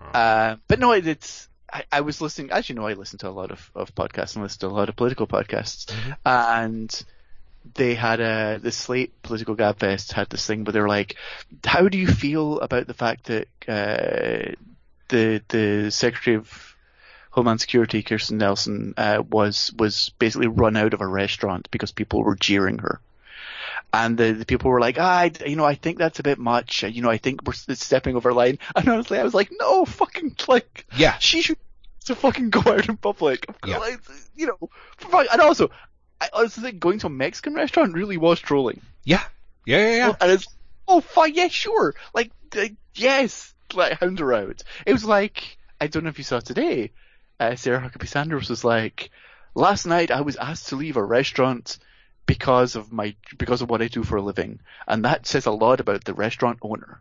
[0.00, 0.06] Oh.
[0.06, 1.48] Uh, but no, it, it's.
[1.72, 4.34] I, I was listening, as you know, I listen to a lot of, of podcasts
[4.34, 6.16] and listen to a lot of political podcasts, Mhm.
[6.26, 7.04] and
[7.74, 11.16] they had a the Slate Political Gabfest had this thing, but they were like,
[11.64, 14.54] "How do you feel about the fact that uh,
[15.12, 16.76] the the Secretary of
[17.30, 22.24] Homeland Security, Kirstjen Nielsen, uh, was was basically run out of a restaurant because people
[22.24, 23.00] were jeering her?"
[23.94, 26.38] And the, the people were like, ah, I, you know, I think that's a bit
[26.38, 26.82] much.
[26.82, 28.58] You know, I think we're stepping over line.
[28.74, 31.18] And honestly, I was like, no, fucking, like, yeah.
[31.18, 31.58] she should
[32.06, 33.46] to fucking go out in public.
[33.66, 33.78] Yeah.
[33.78, 34.00] Like,
[34.34, 34.70] you know,
[35.30, 35.70] and also,
[36.20, 38.80] I honestly think going to a Mexican restaurant really was trolling.
[39.04, 39.22] Yeah.
[39.66, 39.78] Yeah.
[39.78, 39.96] Yeah.
[39.96, 40.12] Yeah.
[40.20, 40.46] And it's,
[40.88, 41.94] oh fuck, yeah, sure.
[42.14, 44.62] Like, uh, yes, like, hound her out.
[44.86, 46.92] It was like, I don't know if you saw today,
[47.40, 49.10] uh, Sarah Huckabee Sanders was like,
[49.54, 51.78] last night I was asked to leave a restaurant
[52.26, 54.60] because of my, because of what I do for a living.
[54.86, 57.00] And that says a lot about the restaurant owner.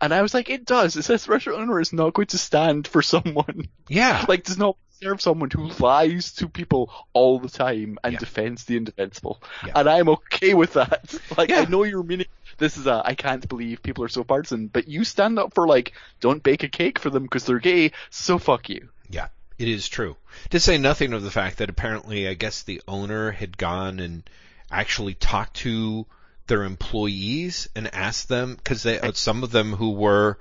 [0.00, 0.96] And I was like, it does.
[0.96, 4.24] It says the restaurant owner is not going to stand for someone Yeah.
[4.28, 8.18] like does not serve someone who lies to people all the time and Yeah.
[8.18, 9.42] defends the indefensible.
[9.66, 9.72] Yeah.
[9.76, 11.14] And I'm okay with that.
[11.36, 11.60] Like Yeah.
[11.60, 12.26] I know you're meaning
[12.58, 15.66] this is a I can't believe people are so partisan, but you stand up for
[15.66, 18.88] like don't bake a cake for them because they're gay, so fuck you.
[19.08, 20.16] Yeah, it is true.
[20.50, 24.22] To say nothing of the fact that apparently, I guess the owner had gone and
[24.70, 26.06] actually talked to
[26.46, 30.36] their employees and asked them because they some of them who were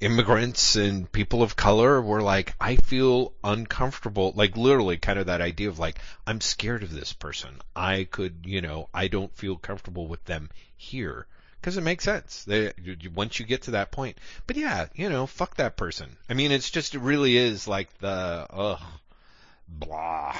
[0.00, 5.40] immigrants and people of color were like, I feel uncomfortable, like literally kind of that
[5.40, 7.60] idea of like, I'm scared of this person.
[7.74, 11.26] I could, you know, I don't feel comfortable with them here.
[11.60, 12.44] Because it makes sense.
[12.44, 12.72] They,
[13.14, 14.18] once you get to that point.
[14.46, 16.16] But yeah, you know, fuck that person.
[16.28, 18.82] I mean, it's just, it really is like the, ugh,
[19.66, 20.36] blah,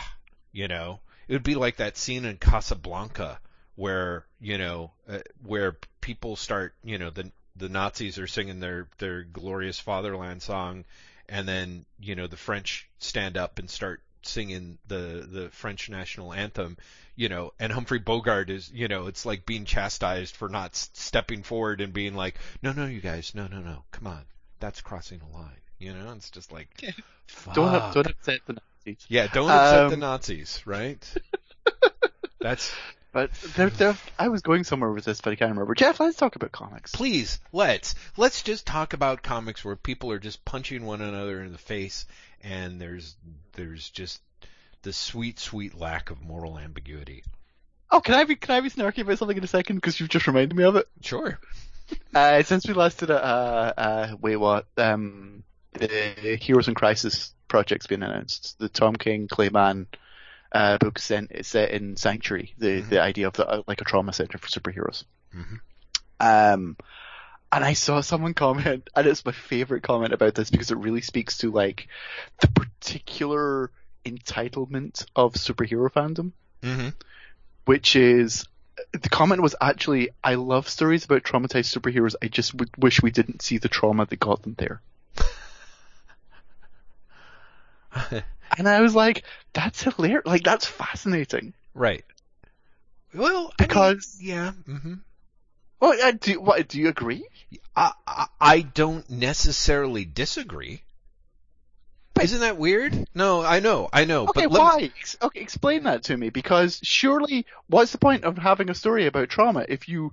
[0.52, 1.00] you know.
[1.26, 3.40] It would be like that scene in Casablanca
[3.76, 8.88] where, you know, uh, where people start, you know, the, the Nazis are singing their,
[8.98, 10.84] their glorious fatherland song
[11.28, 16.32] and then, you know, the French stand up and start singing the, the French national
[16.32, 16.76] anthem,
[17.16, 20.90] you know, and Humphrey Bogart is, you know, it's like being chastised for not s-
[20.94, 24.22] stepping forward and being like, no, no, you guys, no, no, no, come on,
[24.60, 26.68] that's crossing a line, you know, it's just like,
[27.54, 27.94] Don't fuck.
[27.94, 29.06] don't upset the Nazis.
[29.08, 31.14] yeah, don't upset the Um, Nazis, right?
[32.40, 32.70] that's
[33.14, 35.74] But there, there, I was going somewhere with this, but I can't remember.
[35.74, 36.90] Jeff, let's talk about comics.
[36.92, 41.52] please let's let's just talk about comics where people are just punching one another in
[41.52, 42.06] the face
[42.42, 43.14] and there's
[43.52, 44.20] there's just
[44.82, 47.22] the sweet sweet lack of moral ambiguity
[47.90, 49.76] Oh, can I be can I be snarky about something in a second?
[49.76, 50.88] Because you've just reminded me of it.
[51.00, 51.38] sure
[52.14, 54.66] Uh, since we last did a, uh, uh, wait, what?
[54.78, 58.56] Um, the Heroes in Crisis project's been announced.
[58.58, 59.86] The Tom King Clay Mann
[60.54, 62.54] uh, book set, set in Sanctuary.
[62.56, 62.88] The Mhm.
[62.88, 65.04] the idea of the, uh, like a trauma center for superheroes.
[65.34, 65.60] Mhm.
[66.20, 66.76] Um,
[67.52, 71.02] and I saw someone comment, and it's my favorite comment about this because it really
[71.02, 71.88] speaks to like
[72.40, 73.70] the particular
[74.04, 76.88] entitlement of superhero fandom mm-hmm.
[77.64, 78.46] which is
[78.92, 82.14] the comment was actually, I love stories about traumatized superheroes.
[82.22, 84.82] I just w- wish we didn't see the trauma that got them there.
[88.56, 90.26] And I was like, that's hilarious.
[90.26, 91.54] Like, that's fascinating.
[91.74, 92.04] right
[93.14, 94.94] well I mean, Because- yeah hmm
[95.80, 97.26] Well, uh, do, what, do you agree?
[97.76, 100.82] I, I I don't necessarily disagree
[102.22, 104.76] isn't that weird no I know I know Okay, but why?
[104.82, 106.30] me- Okay, explain that to me.
[106.30, 110.12] Because surely, what's the point of having a story about trauma if you,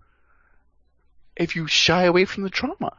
[1.36, 2.91] if you shy away from the trauma?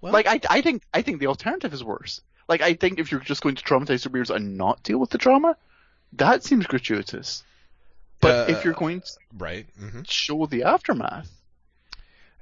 [0.00, 2.20] well, like I, I think I think the alternative is worse.
[2.48, 5.18] Like I think if you're just going to traumatize superheroes and not deal with the
[5.18, 5.56] trauma,
[6.14, 7.42] that seems gratuitous.
[8.20, 11.28] But Uh, if you're going to right hmm show the aftermath,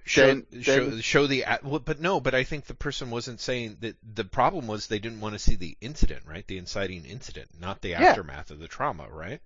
[0.05, 1.45] show, Then- show, then- show the
[1.85, 5.21] but no but I think the person wasn't saying that the problem was they didn't
[5.21, 8.03] want to see the incident right the inciting incident not the Yeah.
[8.03, 9.41] aftermath of the trauma right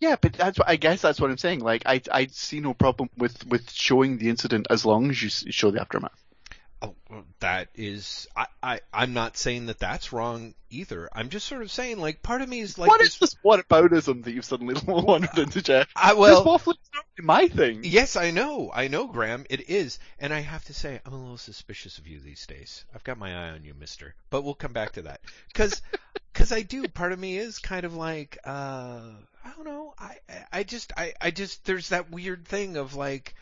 [0.00, 1.60] yeah, but that's what I guess that's what I'm saying.
[1.60, 5.28] Like I I see no problem with with showing the incident as long as you
[5.52, 6.20] show the aftermath.
[6.82, 6.94] Oh,
[7.38, 11.08] that is, I, I, I'm not saying that that's wrong either.
[11.12, 13.36] I'm just sort of saying, like, part of me is like, what this, is this
[13.44, 15.86] whataboutism that you've suddenly wandered into, Jeff?
[15.94, 17.82] I, well, this not my thing.
[17.84, 18.70] Yes, I know.
[18.74, 19.46] I know, Graham.
[19.48, 20.00] It is.
[20.18, 22.84] And I have to say, I'm a little suspicious of you these days.
[22.92, 24.16] I've got my eye on you, mister.
[24.30, 25.20] But we'll come back to that.
[25.54, 25.82] Cause,
[26.34, 26.88] cause I do.
[26.88, 29.02] Part of me is kind of like, uh,
[29.44, 29.94] I don't know.
[29.98, 30.16] I,
[30.52, 33.36] I just, I, I just, there's that weird thing of like,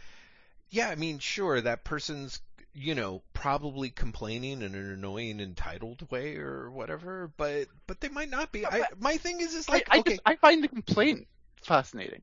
[0.70, 2.40] yeah, I mean, sure, that person's,
[2.72, 8.30] you know, probably complaining in an annoying, entitled way or whatever, but, but they might
[8.30, 8.66] not be.
[8.66, 10.10] I, my thing is, is like, I, I, okay.
[10.12, 11.26] just, I find the complaint
[11.62, 12.22] fascinating.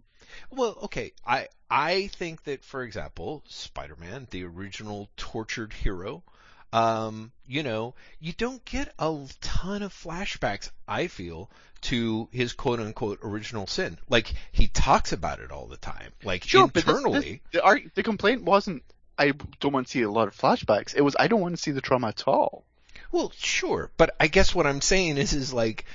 [0.50, 1.14] Well, okay.
[1.26, 6.24] I I think that, for example, Spider-Man, the original tortured hero,
[6.74, 10.70] um, you know, you don't get a ton of flashbacks.
[10.88, 11.50] I feel
[11.82, 13.98] to his quote unquote original sin.
[14.10, 16.12] Like he talks about it all the time.
[16.24, 17.42] Like Sure, internally.
[17.54, 18.84] but this, this, the, the complaint wasn't
[19.17, 20.95] I don't want to see a lot of flashbacks.
[20.95, 22.63] It was I don't want to see the trauma at all.
[23.12, 25.86] Well, sure, but I guess what I'm saying is, is like,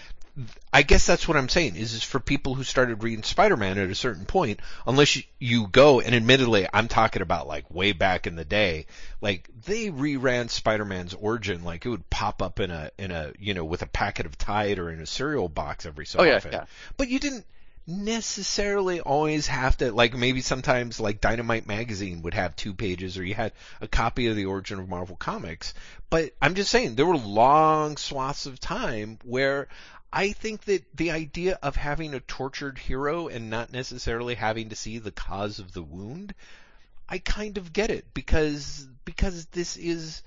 [0.73, 3.91] I guess that's what I'm saying is, is for people who started reading Spider-Man at
[3.91, 8.27] a certain point, unless you, you go, and admittedly, I'm talking about like way back
[8.27, 8.87] in the day,
[9.21, 13.53] like they reran Spider-Man's origin, like it would pop up in a, in a, you
[13.53, 16.37] know, with a packet of Tide or in a cereal box every so Oh, yeah,
[16.37, 16.53] often.
[16.53, 16.65] yeah.
[16.97, 17.45] But you didn't
[17.87, 23.25] necessarily always have to like maybe sometimes like Dynamite magazine would have two pages or
[23.25, 25.75] you had a copy of the origin of Marvel Comics.
[26.09, 29.69] But I'm just saying there were long swaths of time where
[30.13, 34.77] I think that the idea of having a tortured hero and not necessarily having to
[34.77, 36.35] see the cause of the wound,
[37.09, 40.23] I kind of get it because because this is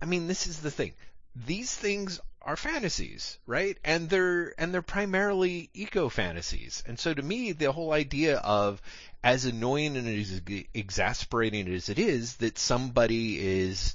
[0.00, 0.92] I mean this is the thing.
[1.34, 3.76] These things are fantasies, right?
[3.84, 6.82] And they're and they're primarily eco fantasies.
[6.86, 8.80] And so to me, the whole idea of
[9.22, 10.40] as annoying and as
[10.72, 13.94] exasperating as it is that somebody is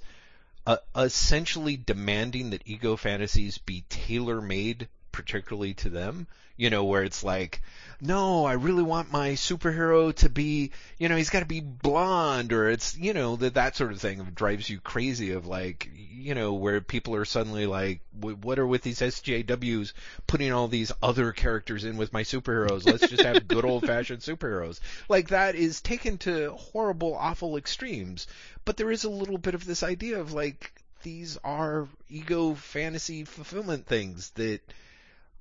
[0.68, 7.04] uh, essentially demanding that ego fantasies be tailor made particularly to them, you know, where
[7.04, 7.62] it's like,
[8.02, 12.52] no, I really want my superhero to be, you know, he's got to be blonde,
[12.52, 15.32] or it's, you know, that that sort of thing drives you crazy.
[15.32, 19.94] Of like, you know, where people are suddenly like, what are with these SJWs
[20.28, 22.86] putting all these other characters in with my superheroes?
[22.86, 24.82] Let's just have good old fashioned superheroes.
[25.08, 28.28] Like that is taken to horrible, awful extremes.
[28.66, 30.74] But there is a little bit of this idea of like,
[31.04, 34.60] these are ego fantasy fulfillment things that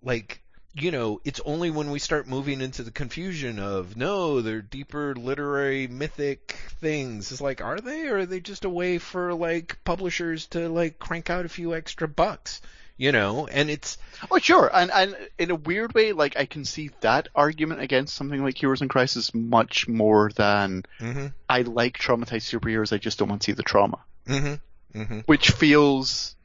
[0.04, 0.40] like
[0.76, 5.14] you know, it's only when we start moving into the confusion of no, they're deeper
[5.14, 7.30] literary mythic things.
[7.30, 10.98] It's like, are they, or are they just a way for like publishers to like
[10.98, 12.60] crank out a few extra bucks?
[12.96, 13.98] You know, and it's
[14.30, 18.14] Oh sure, and and in a weird way, like I can see that argument against
[18.14, 22.92] something like Heroes in Crisis much more than mm-hmm, I like traumatized superheroes.
[22.92, 25.18] I just don't want to see the trauma, mm-hmm, mm-hmm.
[25.26, 26.36] which feels,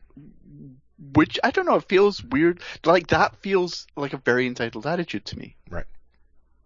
[1.13, 2.61] which I don't know, it feels weird.
[2.85, 5.55] Like that feels like a very entitled attitude to me.
[5.69, 5.85] Right.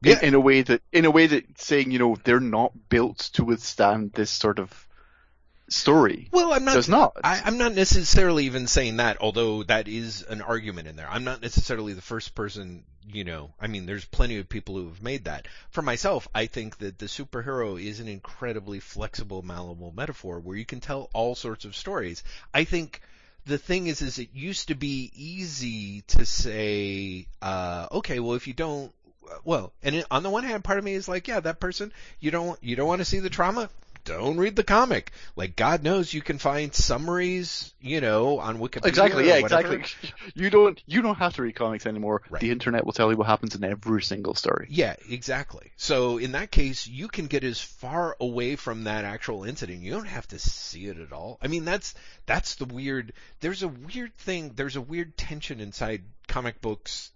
[0.04, 0.19] In, Yeah.
[0.22, 3.46] in a way that, in a way that saying, you know, they're not built to
[3.46, 4.88] withstand this sort of
[5.69, 6.30] story.
[6.32, 6.74] Well, I'm not.
[6.76, 7.17] Does not.
[7.24, 11.10] I, I'm not necessarily even saying that, although that is an argument in there.
[11.10, 14.88] I'm not necessarily the first person, you know, I mean, there's plenty of people who
[14.88, 15.48] have made that.
[15.69, 20.65] For myself, I think that the superhero is an incredibly flexible, malleable metaphor where you
[20.65, 22.24] can tell all sorts of stories.
[22.54, 23.02] I think
[23.46, 28.48] the thing is, is it used to be easy to say, uh, okay, well, if
[28.48, 28.92] you don't,
[29.44, 32.32] well, and on the one hand, part of me is like, yeah, that person, you
[32.32, 33.70] don't, you don't want to see the trauma?
[34.06, 35.12] Don't read the comic.
[35.36, 38.88] Like, God knows you can find summaries, you know, on Wikipedia.
[38.88, 39.28] Exactly.
[39.28, 39.36] Yeah.
[39.36, 39.84] Exactly.
[40.36, 40.82] You don't.
[40.86, 42.22] You don't have to read comics anymore.
[42.30, 42.42] Right.
[42.42, 44.68] The internet will tell you what happens in every single story.
[44.70, 45.72] Yeah, exactly.
[45.76, 49.82] So in that case, you can get as far away from that actual incident.
[49.82, 51.38] You don't have to see it at all.
[51.42, 51.94] I mean, that's
[52.26, 53.13] that's the weird.
[53.42, 54.54] There's a weird thing.
[54.56, 57.12] There's a weird tension inside comic books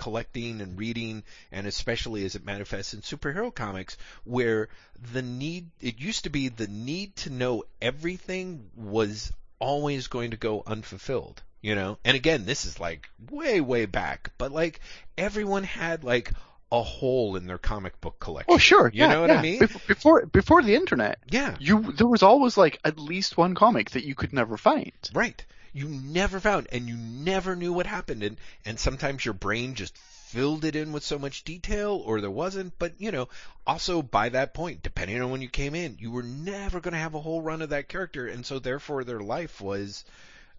[0.00, 4.68] collecting and reading and especially as it manifests in superhero comics where
[5.12, 10.38] the need it used to be the need to know everything was always going to
[10.38, 14.80] go unfulfilled you know and again this is like way way back but like
[15.18, 16.32] everyone had like
[16.72, 18.88] a hole in their comic book collection Oh, sure.
[18.94, 19.38] you yeah, know what yeah.
[19.38, 23.54] i mean Before before the internet, yeah you there was always like at least one
[23.54, 24.92] comic that you could never find.
[25.12, 25.44] Right.
[25.72, 29.96] You never found, and you never knew what happened, and and sometimes your brain just
[29.96, 32.78] filled it in with so much detail, or there wasn't.
[32.78, 33.28] But you know,
[33.66, 36.98] also by that point, depending on when you came in, you were never going to
[36.98, 40.04] have a whole run of that character, and so therefore their life was.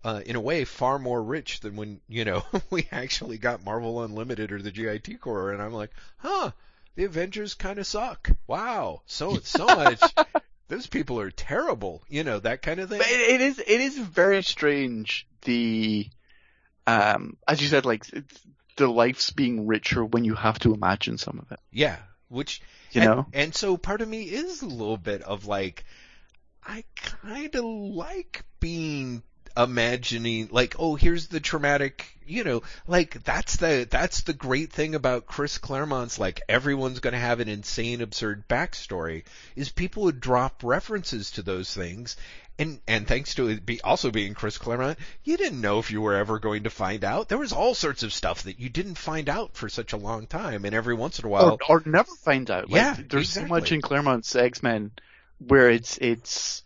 [0.03, 4.01] Uh, in a way, far more rich than when you know we actually got Marvel
[4.01, 6.51] Unlimited or the GIT Corps, and I'm like, huh,
[6.95, 8.31] the Avengers kind of suck.
[8.47, 10.01] Wow, so so much
[10.71, 12.99] those people are terrible, you know, that kind of thing.
[12.99, 16.07] But it, it is it is very strange the
[16.87, 18.39] um as you said like it's,
[18.77, 21.59] the life's being richer when you have to imagine some of it.
[21.71, 21.97] Yeah,
[22.29, 22.61] which
[22.93, 23.25] You and, know?
[23.33, 25.83] and so part of me is a little bit of like,
[26.65, 29.23] I kind of like being
[29.57, 34.95] imagining like oh here's the traumatic you know like that's the that's the great thing
[34.95, 39.23] about chris claremont's like everyone's going to have an insane absurd backstory
[39.55, 42.15] is people would drop references to those things.
[42.59, 46.01] And and thanks to it be also being chris claremont you didn't know if you
[46.01, 47.29] were ever going to find out.
[47.29, 50.27] There was all sorts of stuff that you didn't find out for such a long
[50.27, 50.65] time.
[50.65, 52.69] And every once in a while or, or never find out.
[52.69, 54.91] Like, Yeah, there's so much in Claremont's X Men
[55.39, 56.63] where it's it's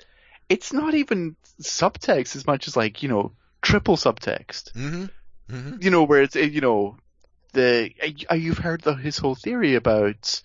[0.50, 4.72] it's not even subtext as much as like you know triple subtext.
[4.74, 5.06] hmm
[5.50, 6.98] hmm You know where it's you know
[7.54, 7.92] the
[8.32, 10.42] uh, you've heard the, his whole theory about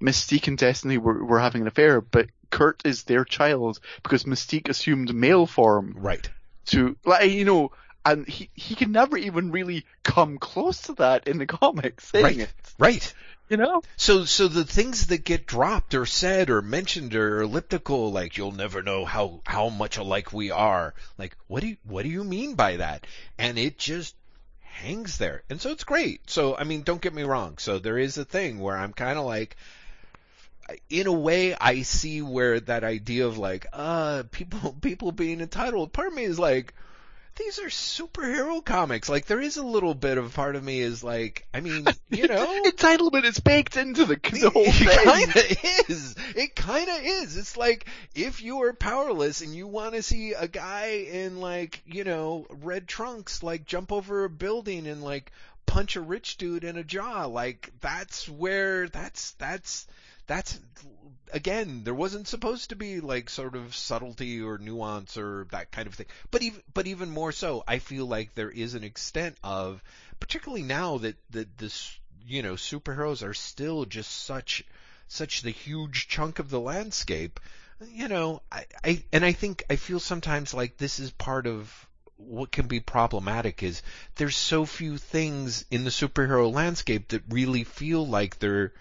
[0.00, 4.68] Mystique and Destiny were, were having an affair, but Kurt is their child because Mystique
[4.68, 6.28] assumed male form Right.
[6.66, 7.72] to like you know.
[8.06, 12.24] And he, he can never even really come close to that in the comics, saying
[12.24, 12.38] Right.
[12.40, 12.52] it.
[12.78, 13.14] Right.
[13.48, 13.82] You know?
[13.96, 18.52] So, so the things that get dropped or said or mentioned or elliptical, like you'll
[18.52, 20.94] never know how how much alike we are.
[21.16, 23.06] Like, what do you what do you mean by that?
[23.38, 24.14] And it just
[24.74, 26.28] hangs there, and so it's great.
[26.28, 27.58] So, I mean, don't get me wrong.
[27.58, 29.56] So there is a thing where I'm kind of like,
[30.90, 35.92] in a way, I see where that idea of like, uh, people people being entitled.
[35.92, 36.74] Part of me is like.
[37.36, 39.08] These are superhero comics.
[39.08, 42.28] Like there is a little bit of part of me is like, I mean, you
[42.28, 45.04] know, entitlement is baked into the, the whole it thing.
[45.04, 46.14] kind of is.
[46.36, 47.36] It kind of is.
[47.36, 51.82] It's like if you are powerless and you want to see a guy in like
[51.86, 55.32] you know red trunks like jump over a building and like
[55.66, 59.86] punch a rich dude in a jaw, like that's where that's that's
[60.26, 60.58] that's
[61.32, 65.86] again there wasn't supposed to be like sort of subtlety or nuance or that kind
[65.86, 66.06] of thing.
[66.30, 69.82] But even but even more so i feel like there is an extent of
[70.20, 74.64] particularly now that that this you know superheroes are still just such
[75.08, 77.40] such the huge chunk of the landscape
[77.88, 81.86] you know i i and i think i feel sometimes like this is part of
[82.16, 83.82] what can be problematic is
[84.16, 88.72] there's so few things in the superhero landscape that really feel like they're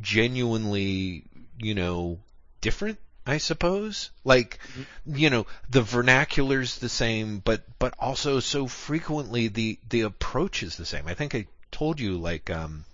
[0.00, 1.24] genuinely,
[1.58, 2.18] you know,
[2.60, 4.10] different, I suppose.
[4.24, 4.58] Like,
[5.06, 10.76] you know, the vernacular's the same, but but also so frequently the the approach is
[10.76, 11.06] the same.
[11.06, 12.84] I think I told you like um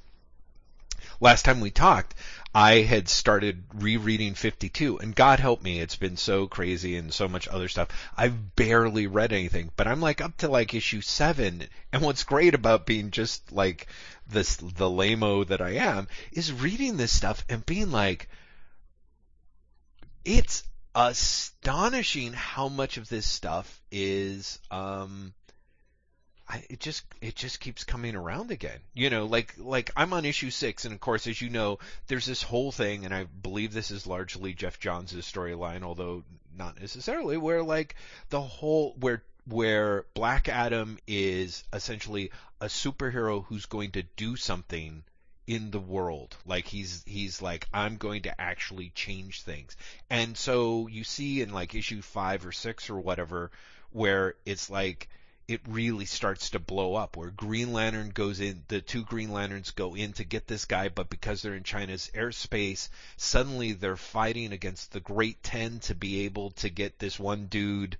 [1.20, 2.14] last time we talked,
[2.54, 7.28] I had started rereading 52, and God help me, it's been so crazy and so
[7.28, 7.88] much other stuff.
[8.16, 12.54] I've barely read anything, but I'm like up to like issue seven, and what's great
[12.54, 13.86] about being just like
[14.28, 18.28] this, the lameo that I am, is reading this stuff and being like,
[20.24, 20.64] it's
[20.94, 25.32] astonishing how much of this stuff is, um,
[26.48, 28.78] I, it just it just keeps coming around again.
[28.94, 32.26] You know, like like I'm on issue six, and of course, as you know, there's
[32.26, 36.24] this whole thing, and I believe this is largely Geoff Johns' storyline, although
[36.56, 37.96] not necessarily, where like
[38.30, 42.30] the whole where where Black Adam is essentially
[42.60, 45.02] a superhero who's going to do something
[45.46, 46.36] in the world.
[46.46, 49.76] Like he's he's like I'm going to actually change things.
[50.10, 53.50] And so you see in like issue 5 or 6 or whatever
[53.90, 55.08] where it's like
[55.48, 59.70] it really starts to blow up where Green Lantern goes in the two Green Lanterns
[59.70, 64.52] go in to get this guy but because they're in China's airspace suddenly they're fighting
[64.52, 67.96] against the Great 10 to be able to get this one dude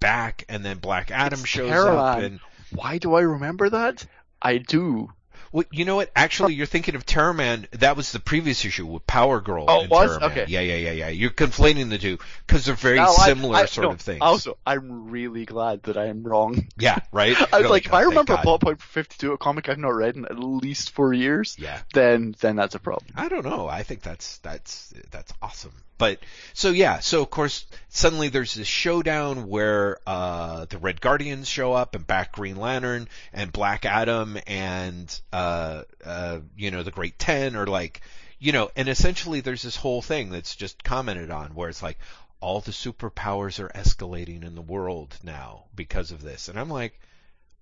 [0.00, 2.40] back and then Black Adam It's shows up and
[2.72, 4.04] Why do I remember that?
[4.40, 5.12] I do.
[5.52, 6.10] Well, you know what?
[6.16, 7.68] Actually, you're thinking of Terraman.
[7.72, 10.10] That was the previous issue with Power Girl Oh, and was?
[10.18, 10.22] Terraman.
[10.30, 10.44] Okay.
[10.48, 11.08] Yeah, yeah, yeah, yeah.
[11.08, 14.20] You're conflating the two because they're very Now, I- similar I- sort no, of things.
[14.22, 16.66] Also, I'm really glad that I am wrong.
[16.78, 17.36] yeah, right.
[17.52, 19.78] I was like, if "Oh, I remember God." plot point for 52, a comic I've
[19.78, 21.80] not read in at least four years, Yeah.
[21.94, 23.12] then then that's a problem.
[23.16, 23.68] I don't know.
[23.68, 25.72] I think that's that's that's awesome.
[25.98, 26.20] But
[26.52, 31.72] so yeah, so of course suddenly there's this showdown where uh the Red Guardians show
[31.72, 37.18] up and back Green Lantern and Black Adam and uh uh you know the Great
[37.18, 38.02] Ten are like
[38.38, 41.98] you know and essentially there's this whole thing that's just commented on where it's like
[42.40, 47.00] all the superpowers are escalating in the world now because of this and I'm like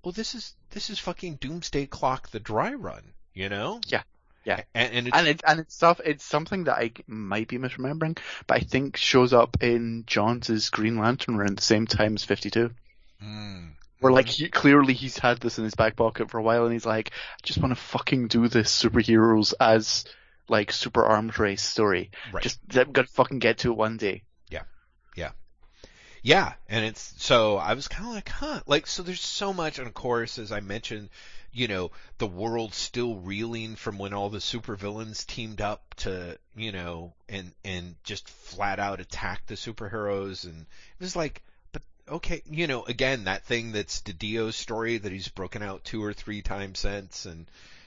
[0.03, 4.03] well this is this is fucking Doomsday Clock the dry run you know Yeah.
[4.45, 4.63] Yeah.
[4.75, 6.01] and, and it's And it's and it's stuff.
[6.05, 10.99] It's something that I might be misremembering, but I think shows up in Johns' Green
[10.99, 12.71] Lantern around the same time as 52.
[13.23, 13.71] Mm.
[14.01, 16.73] Where like he, clearly he's had this in his back pocket for a while, and
[16.73, 20.05] he's like, I just want to fucking do this superheroes as
[20.49, 22.11] like super arms race story.
[22.33, 22.43] Right.
[22.43, 24.25] Just I'm gonna fucking get to it one day.
[24.51, 24.65] Yeah,
[25.17, 25.31] yeah.
[26.23, 29.03] Yeah, and it's so I was kind of like, huh, like so.
[29.03, 31.09] There's so much, and of course, as I mentioned,
[31.55, 36.73] you know, the world's still reeling from when all the supervillains teamed up to, you
[36.73, 41.43] know, and and just flat out attack the superheroes, and it was like,
[41.73, 46.03] but okay, you know, again, that thing that's DiDio's story that he's broken out two
[46.03, 47.47] or three times since, and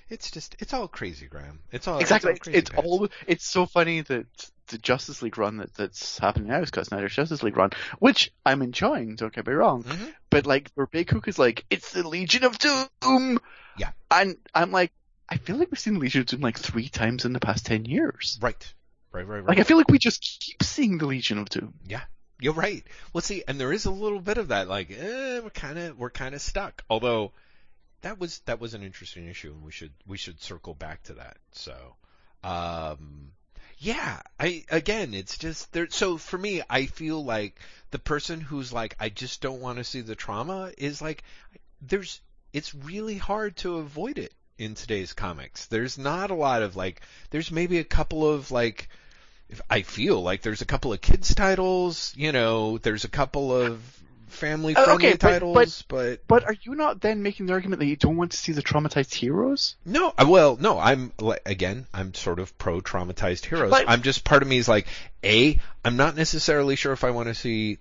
[0.10, 1.60] it's just it's all crazy, Graeme.
[1.72, 2.32] It's all exactly.
[2.32, 3.08] It's all, crazy it's all.
[3.28, 7.16] It's so funny that the Justice League run that, that's happening now is Scott Snyder's
[7.16, 9.16] Justice League run, which I'm enjoying.
[9.16, 9.84] Don't get me wrong.
[9.84, 10.14] Mhm.
[10.30, 13.40] But like, where Big Hook is like, it's the Legion of Doom.
[13.78, 13.92] Yeah.
[14.12, 14.92] And I'm like,
[15.30, 17.86] I feel like we've seen Legion of Doom like three times in the past ten
[17.86, 18.38] years.
[18.42, 18.74] right,
[19.12, 19.50] right, right, right.
[19.50, 21.74] Like, I feel like we just keep seeing the Legion of Doom.
[21.86, 22.02] Yeah,
[22.40, 22.84] you're right.
[23.14, 25.98] Well, see, and there is a little bit of that, like, eh, we're kind of
[25.98, 26.84] we're kind of stuck.
[26.90, 27.34] Although
[28.02, 31.14] that was that was an interesting issue, and we should we should circle back to
[31.16, 31.38] that.
[31.52, 31.96] So,
[32.44, 33.32] um,
[33.80, 35.88] yeah, I again, it's just there.
[35.90, 37.60] So for me, I feel like
[37.92, 41.24] the person who's like, I just don't want to see the trauma is like,
[41.82, 42.20] there's
[42.54, 45.68] it's really hard to avoid it in today's comics.
[45.68, 48.90] There's not a lot of like, there's maybe a couple of like
[49.70, 53.82] I feel like there's a couple of kids titles, you know, there's a couple of
[54.28, 57.80] family Uh, friendly okay, but- titles, but, But are you not then making the argument
[57.80, 59.76] that you don't want to see the traumatized heroes?
[59.86, 61.12] no, uh, well, no, I'm
[61.46, 63.72] again, I'm sort of pro traumatized heroes.
[63.72, 64.88] Like- I'm just part of me is like,
[65.24, 67.78] A, I'm not necessarily sure if I want to see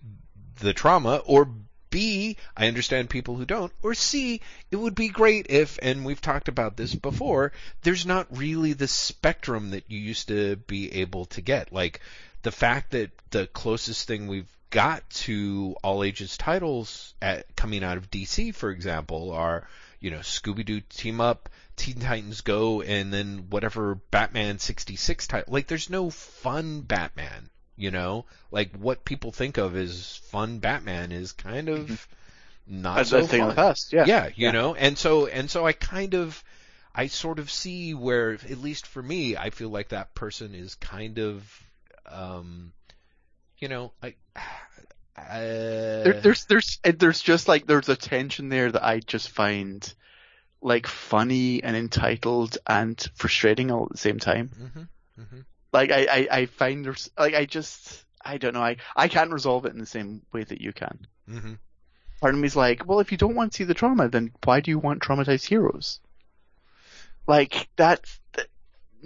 [0.60, 1.48] the trauma or
[1.90, 4.40] B, I understand people who don't, or C,
[4.70, 8.88] it would be great if, and we've talked about this before, there's not really the
[8.88, 11.72] spectrum that you used to be able to get.
[11.72, 12.00] Like,
[12.42, 17.96] the fact that the closest thing we've got to all ages titles at, coming out
[17.96, 19.66] of DC, for example, are,
[20.00, 25.52] you know, Scooby-Doo Team Up, Teen Titans Go, and then whatever Batman 66 title.
[25.54, 28.26] Like, there's no fun Batman, you know?
[28.50, 32.06] Like, what people think of as fun Batman is kind of
[32.66, 33.56] not As so thing in the fun.
[33.56, 34.04] past, yeah.
[34.06, 34.50] Yeah, you Yeah.
[34.50, 36.42] know, and so and so I kind of
[36.94, 40.74] I sort of see where at least for me I feel like that person is
[40.74, 41.66] kind of
[42.06, 42.72] um
[43.58, 44.14] you know, I
[45.16, 49.92] uh, There, there's there's there's just like there's a tension there that I just find
[50.62, 54.50] like funny and entitled and frustrating all at the same time.
[54.58, 54.88] mhm,
[55.18, 55.44] mhm.
[55.72, 59.32] Like I, I, I find there's like I just I don't know I I can't
[59.32, 61.06] resolve it in the same way that you can.
[61.28, 61.58] Mhm.
[62.20, 64.60] Part of me's like, well, if you don't want to see the trauma, then why
[64.60, 66.00] do you want traumatized heroes?
[67.26, 68.48] Like that's th-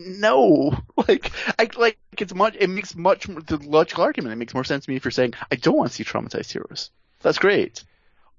[0.07, 0.73] no,
[1.09, 2.57] like I like it's much.
[2.59, 4.33] It makes much more, the logical argument.
[4.33, 6.53] It makes more sense to me if you're saying I don't want to see traumatized
[6.53, 6.91] heroes.
[7.21, 7.85] That's great,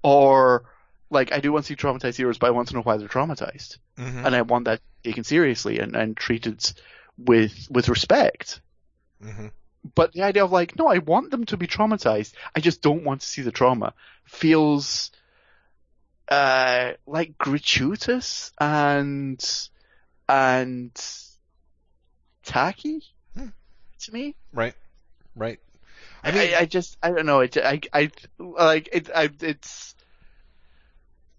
[0.02, 0.64] or
[1.10, 3.08] like I do want to see traumatized heroes, but I want to know why they're
[3.08, 4.24] traumatized, Mhm.
[4.26, 6.62] and I want that taken seriously and, and treated
[7.18, 8.60] with with respect.
[9.22, 9.52] Mhm.
[9.94, 12.34] But the idea of like, no, I want them to be traumatized.
[12.54, 13.94] I just don't want to see the trauma
[14.24, 15.10] feels
[16.28, 19.44] uh like gratuitous and
[20.28, 20.92] and
[22.42, 23.02] tacky
[23.36, 23.48] Hmm.
[24.00, 24.34] to me.
[24.52, 24.74] Right.
[25.34, 25.58] Right.
[26.24, 27.40] I mean, I, I just, I don't know.
[27.40, 29.10] It, I, I, like it.
[29.14, 29.94] I, it's.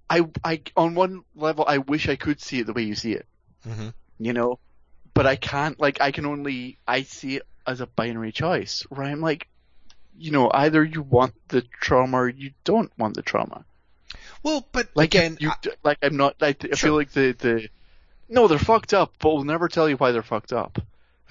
[0.10, 3.14] I, I, on one level, I wish I could see it the way you see
[3.14, 3.26] it.
[3.68, 3.94] Mhm.
[4.20, 4.60] You know,
[5.14, 5.80] but I can't.
[5.80, 6.78] Like, I can only.
[6.88, 9.48] I see it as a binary choice, where I'm like,
[10.18, 13.66] you know, either you want the trauma or you don't want the trauma.
[14.44, 16.36] Well, but Like again, you, I- like I'm not.
[16.42, 16.76] I, I Sure.
[16.76, 17.70] feel like the the.
[18.30, 20.80] No, they're fucked up, but we'll never tell you why they're fucked up.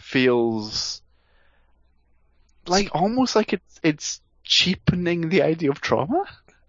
[0.03, 1.01] Feels
[2.67, 6.25] like almost like it's it's cheapening the idea of trauma.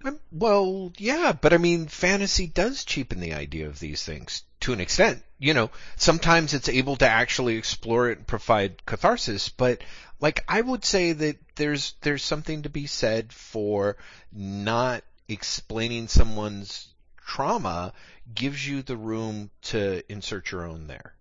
[0.05, 4.73] Um, Well, yeah, but I mean, fantasy does cheapen the idea of these things to
[4.73, 5.23] an extent.
[5.39, 9.81] You know, sometimes it's able to actually explore it and provide catharsis, but
[10.19, 13.97] like I would say that there's there's something to be said for
[14.31, 16.93] not explaining someone's
[17.25, 17.93] trauma
[18.33, 21.13] gives you the room to insert your own there.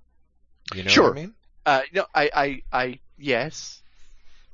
[0.75, 1.09] You know Sure.
[1.09, 1.35] what I mean?
[1.65, 3.83] Uh, no, I, I, I, yes,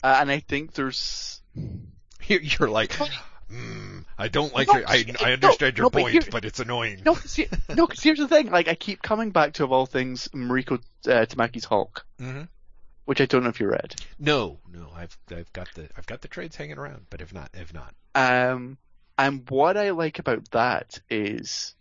[0.02, 1.40] uh, and I think there's.
[2.26, 2.90] You're, you're like,
[3.50, 6.22] mm, I don't like No, your, I, I no, understand your no, but point, here-
[6.30, 7.00] but it's annoying.
[7.06, 8.50] No, 'cause here- no, 'cause here's the thing.
[8.50, 10.74] Like, I keep coming back to of all things, Mariko
[11.06, 12.42] uh, Tamaki's Hulk, hmm
[13.06, 13.94] which I don't know if you read.
[14.18, 17.48] No, no, I've I've got the I've got the trades hanging around, but if not,
[17.54, 18.76] if not, Um,
[19.16, 21.74] and what I like about that is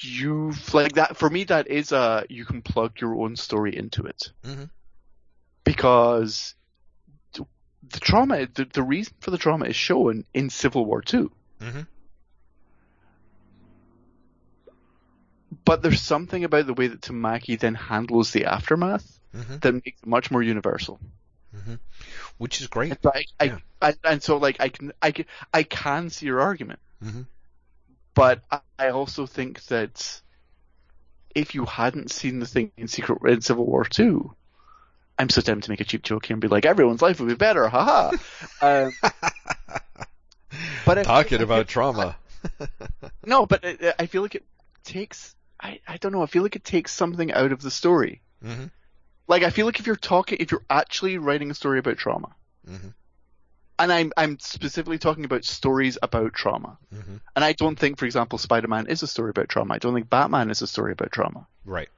[0.00, 1.44] you like that for me.
[1.44, 4.70] That is a you can plug your own story into it Mhm.
[5.64, 6.54] because
[7.34, 7.46] the,
[7.88, 11.30] the trauma, the, the reason for the trauma is shown in Civil War Two.
[11.60, 11.86] Mhm.
[15.64, 19.60] But there's something about the way that Tamaki then handles the aftermath Mhm.
[19.60, 21.00] that makes it much more universal.
[21.54, 21.78] Mhm.
[22.38, 22.90] which is great.
[22.90, 23.44] And so I, I,
[23.82, 23.92] Yeah.
[24.04, 25.24] and, so like I can, I can,
[25.54, 27.22] I can see your argument, hmm
[28.16, 30.20] but I- I also think that
[31.34, 34.34] if you hadn't seen the thing in Secret in Civil War Two,
[35.18, 37.28] I'm so tempted to make a cheap joke here and be like, everyone's life would
[37.28, 38.10] be better, haha.
[38.62, 38.92] um,
[40.84, 42.16] but I- Talking about trauma.
[43.26, 44.44] no, but I, I feel like it
[44.84, 45.34] takes.
[45.62, 46.22] I, I don't know.
[46.22, 48.20] I feel like it takes something out of the story.
[48.42, 48.66] hmm
[49.28, 52.28] Like I feel like if you're talking, if you're actually writing a story about trauma,
[52.66, 52.88] hmm
[53.78, 58.06] and I'm I'm specifically talking about stories about trauma, hmm and I don't think, for
[58.06, 59.74] example, Spider-Man is a story about trauma.
[59.74, 61.46] I don't think Batman is a story about trauma.
[61.66, 61.88] Right.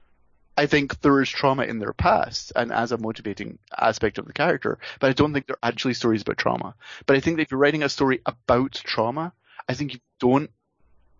[0.56, 4.32] I think there is trauma in their past and as a motivating aspect of the
[4.32, 6.74] character, but I don't think they're actually stories about trauma.
[7.06, 9.32] But I think that if you're writing a story about trauma,
[9.68, 10.50] I think you don't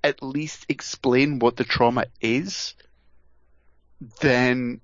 [0.03, 2.75] at least explain what the trauma is,
[4.21, 4.81] then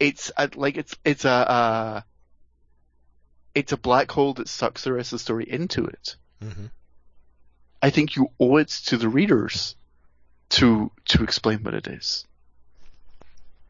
[0.00, 2.00] it's a, like it's it's a uh,
[3.54, 6.16] it's a black hole that sucks the rest of the story into it.
[6.40, 6.66] hmm
[7.84, 9.74] I think you owe it to the readers
[10.50, 12.24] to to explain what it is.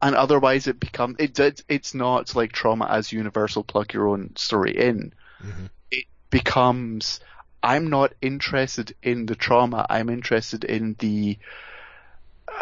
[0.03, 3.64] And otherwise, it becomes it, it it's not like trauma as universal.
[3.64, 5.14] Plug your own story in.
[5.41, 7.20] hmm It becomes
[7.62, 9.87] I'm not interested in the trauma.
[9.89, 11.39] I'm interested in the
[12.49, 12.53] uh,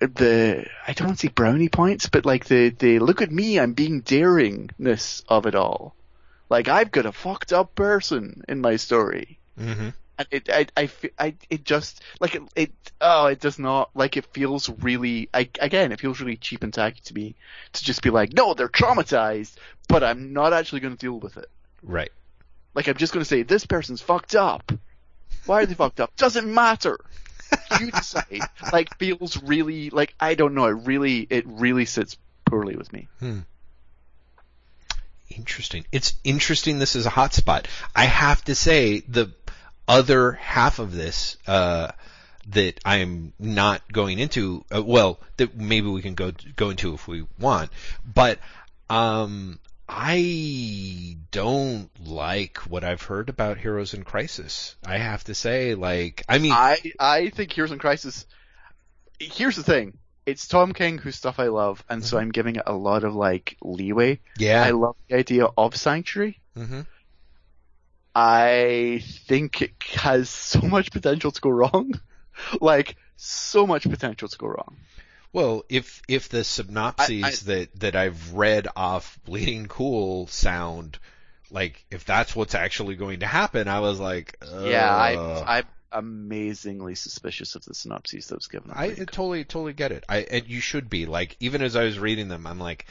[0.00, 3.58] the I don't want to say brownie points, but like the the look at me,
[3.58, 5.94] I'm being daringness of it all.
[6.48, 9.38] Like I've got a fucked up person in my story.
[9.58, 12.72] hmm And it, I, I, I, it just like it, it.
[13.00, 15.28] Oh, it does not like it feels really.
[15.32, 17.36] I, again, it feels really cheap and tacky to me
[17.74, 19.54] to just be like, no, they're traumatized,
[19.88, 21.48] but I'm not actually going to deal with it.
[21.82, 22.10] Right.
[22.74, 24.72] Like I'm just going to say this person's fucked up.
[25.46, 26.14] Why are they fucked up?
[26.16, 26.98] Doesn't matter.
[27.80, 28.40] You decide.
[28.72, 30.66] like feels really like I don't know.
[30.66, 33.08] It really, it really sits poorly with me.
[33.20, 33.40] Hmm.
[35.30, 35.84] Interesting.
[35.92, 36.78] It's interesting.
[36.78, 37.68] This is a hot spot.
[37.94, 39.32] I have to say the
[39.86, 41.92] other half of this uh,
[42.48, 44.64] that I'm not going into.
[44.74, 47.70] Uh, well, that maybe we can go go into if we want.
[48.04, 48.38] But
[48.88, 49.58] um,
[49.88, 54.76] I don't like what I've heard about Heroes in Crisis.
[54.84, 58.26] I have to say, like, I mean, I, I think Heroes in Crisis.
[59.18, 59.98] Here's the thing.
[60.28, 63.14] It's Tom King whose stuff I love, and so I'm giving it a lot of
[63.14, 64.20] like leeway.
[64.36, 64.62] yeah.
[64.62, 66.38] I love the idea of Sanctuary.
[66.54, 66.82] hmm
[68.14, 72.00] I think it has so much potential to go wrong.
[72.60, 74.76] like, so much potential to go wrong.
[75.32, 80.98] Well, if if the synopses I- that that I've read off Bleeding Cool sound
[81.50, 85.64] like if that's what's actually going to happen, I was like, Yeah, uh, I, I'm
[85.92, 88.70] amazingly suspicious of the synopses that was given.
[88.74, 90.04] I totally totally get it.
[90.08, 92.86] I and you should be like even as I was reading them, I'm like,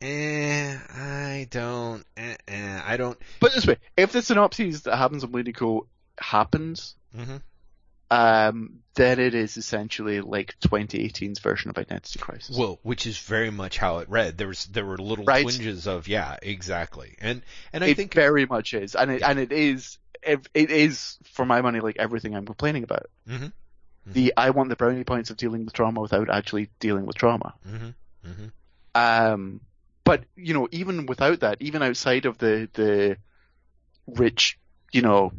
[0.00, 3.18] eh, I don't, eh, eh, I don't.
[3.40, 5.86] but this way, if the synopses that happens on Bleeding Cool
[6.18, 7.36] happens, hmm
[8.10, 12.56] um, then it is essentially like 2018's version of Identity Crisis.
[12.56, 14.38] Well, which is very much how it read.
[14.38, 15.42] There was there were little Right.
[15.42, 17.42] twinges of yeah, exactly, and
[17.72, 21.18] and I it think very much is, and it, and it is, it, it is
[21.32, 23.06] for my money like everything I'm complaining about.
[23.28, 23.52] Mhm.
[24.06, 27.54] The I want the brownie points of dealing with trauma without actually dealing with trauma.
[27.62, 27.90] hmm
[28.24, 28.46] hmm
[28.94, 29.60] Um,
[30.04, 33.18] but you know, even without that, even outside of the the
[34.06, 34.58] rich,
[34.92, 35.32] you know,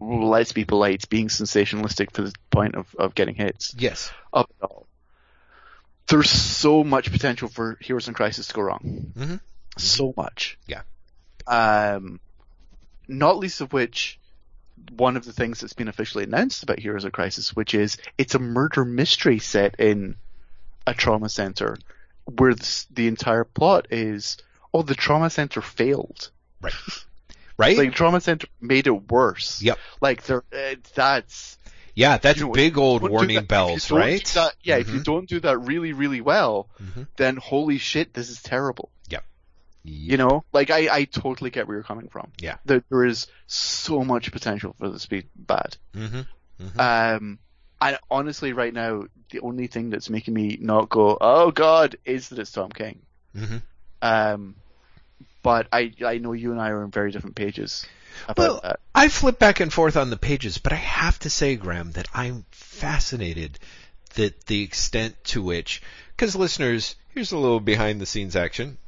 [0.00, 4.64] let's be polite, being sensationalistic to the point of of getting hits yes, of it
[4.64, 4.88] all.
[6.08, 9.12] There's so much potential for Heroes in Crisis to go wrong.
[9.16, 9.36] hmm
[9.78, 10.58] So much.
[10.66, 10.82] Yeah.
[11.46, 12.20] Um,
[13.18, 14.18] not least of which,
[14.96, 18.34] one of the things that's been officially announced about Heroes of Crisis, which is it's
[18.34, 20.16] a murder mystery set in
[20.86, 21.78] a trauma center,
[22.24, 24.38] where the, the entire plot is,
[24.74, 26.30] oh, the trauma center failed.
[26.60, 26.72] right,
[27.56, 27.76] right.
[27.78, 29.60] Like, trauma center made it worse.
[29.62, 29.78] Yep.
[30.00, 31.58] Like, there, uh, that's
[31.94, 34.24] yeah, that's you know, big old warning that- bells, right?
[34.34, 35.04] that- yeah, if you Mhm.
[35.04, 37.06] don't do that really, really well, Mhm.
[37.16, 38.90] then holy shit, this is terrible.
[39.10, 39.24] Yep.
[39.84, 42.30] You know, like I, I totally get where you're coming from.
[42.38, 42.58] Yeah.
[42.64, 45.76] There, there is so much potential for this to be bad.
[45.94, 46.20] hmm
[46.60, 47.38] hmm Um,
[47.80, 52.28] and honestly, right now, the only thing that's making me not go, oh god, is
[52.28, 53.00] that it's Tom King.
[53.36, 53.56] hmm
[54.00, 54.54] Um,
[55.42, 57.84] but I, I know you and I are on very different pages
[58.28, 58.80] about Well, that.
[58.94, 62.06] I flip back and forth on the pages, but I have to say, Graeme, that
[62.14, 63.58] I'm fascinated
[64.14, 65.82] that the extent to which,
[66.16, 68.78] because listeners, here's a little behind the scenes action.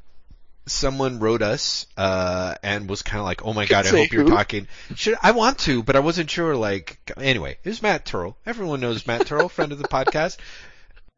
[0.66, 4.26] Someone wrote us uh, and was kind of like, "Oh my god, I hope you're
[4.26, 6.56] talking." Should I want to, but I wasn't sure.
[6.56, 8.34] Like, anyway, it was Matt Turrell.
[8.46, 10.38] Everyone knows Matt Turrell, friend of the podcast.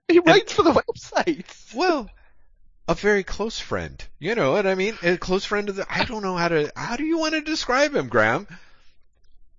[0.09, 1.45] He writes for the website.
[1.75, 2.09] Well,
[2.87, 4.05] a very close friend.
[4.21, 4.97] You know what I mean?
[5.03, 5.85] A close friend of the.
[5.91, 6.71] I don't know how to.
[6.77, 8.47] How do you want to describe him, Graeme?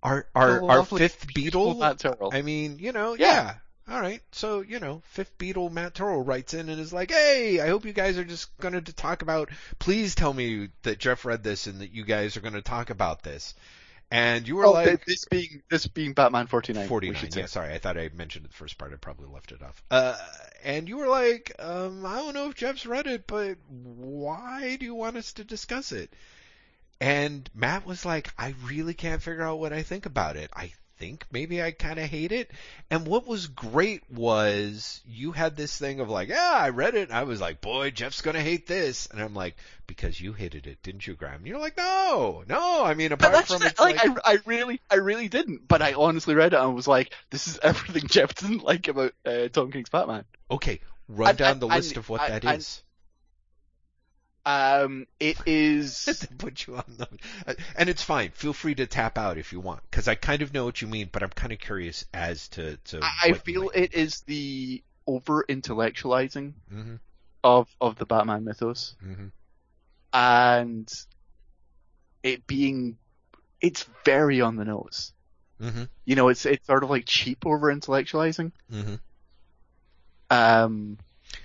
[0.02, 1.78] Our our A our fifth Beatle.
[1.78, 2.34] Matt Turrell.
[2.34, 3.26] I mean, you know, Yeah.
[3.28, 3.54] yeah.
[3.90, 4.22] All right.
[4.34, 7.86] So, you know, fifth Beatle Matt Turrell writes in and is like, "Hey, I hope
[7.86, 9.50] you guys are just going to talk about.
[9.80, 12.90] Please tell me that Jeff read this and that you guys are going to talk
[12.90, 13.56] about this."
[14.10, 16.84] And you were Oh, like, this being this being Batman 49.
[16.84, 17.16] we 49.
[17.22, 17.40] should say.
[17.42, 17.74] Yeah, sorry.
[17.74, 18.94] I thought I mentioned it the first part.
[18.94, 19.82] I probably left it off.
[19.92, 20.18] Uh,
[20.64, 24.86] and you were like, um, I don't know if Jeff's read it, but why do
[24.86, 26.14] you want us to discuss it?
[27.02, 30.50] And Matt was like, I really can't figure out what I think about it.
[30.56, 32.52] I think maybe I kind of hate it.
[32.90, 37.10] And what was great was you had this thing of like, yeah, I read it.
[37.10, 39.08] And I was like, boy, Jeff's going to hate this.
[39.08, 41.36] And I'm like, because you hated it, didn't you, Graeme?
[41.36, 42.84] And you're like, no, no.
[42.84, 45.68] I mean, apart from it's like, like, I, I really, I really didn't.
[45.68, 49.14] But I honestly read it and was like, this is everything Jeff didn't like about
[49.26, 50.26] uh, Tom King's Batman.
[50.52, 52.84] okay, run And- down and- the list of what that is.
[54.48, 56.26] Um, it is.
[56.38, 57.08] put you on the,
[57.46, 58.30] uh, and it's fine.
[58.30, 60.88] Feel free to tap out if you want, because I kind of know what you
[60.88, 63.04] mean, but I'm kind of curious as to to.
[63.04, 66.96] I I feel it is the over intellectualizing hmm
[67.44, 69.28] of of the Batman mythos, hmm
[70.14, 70.90] and
[72.24, 72.98] it being,
[73.60, 75.12] it's very on the nose.
[75.60, 78.54] hmm You know, it's it's sort of like cheap over intellectualizing.
[78.72, 78.96] hmm
[80.30, 81.00] Um,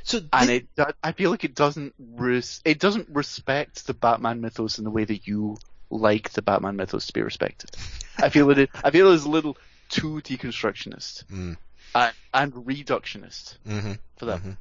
[0.05, 0.67] So and it
[1.03, 5.05] I feel like it doesn't res- it doesn't respect the Batman mythos in the way
[5.05, 5.59] that you
[5.91, 7.71] like the Batman mythos to be respected.
[8.19, 8.71] I feel it.
[8.83, 9.57] I feel it is a little
[9.89, 11.57] too deconstructionist Mm.
[11.95, 13.99] and, and reductionist Mhm.
[14.17, 14.43] for that.
[14.43, 14.57] Mhm.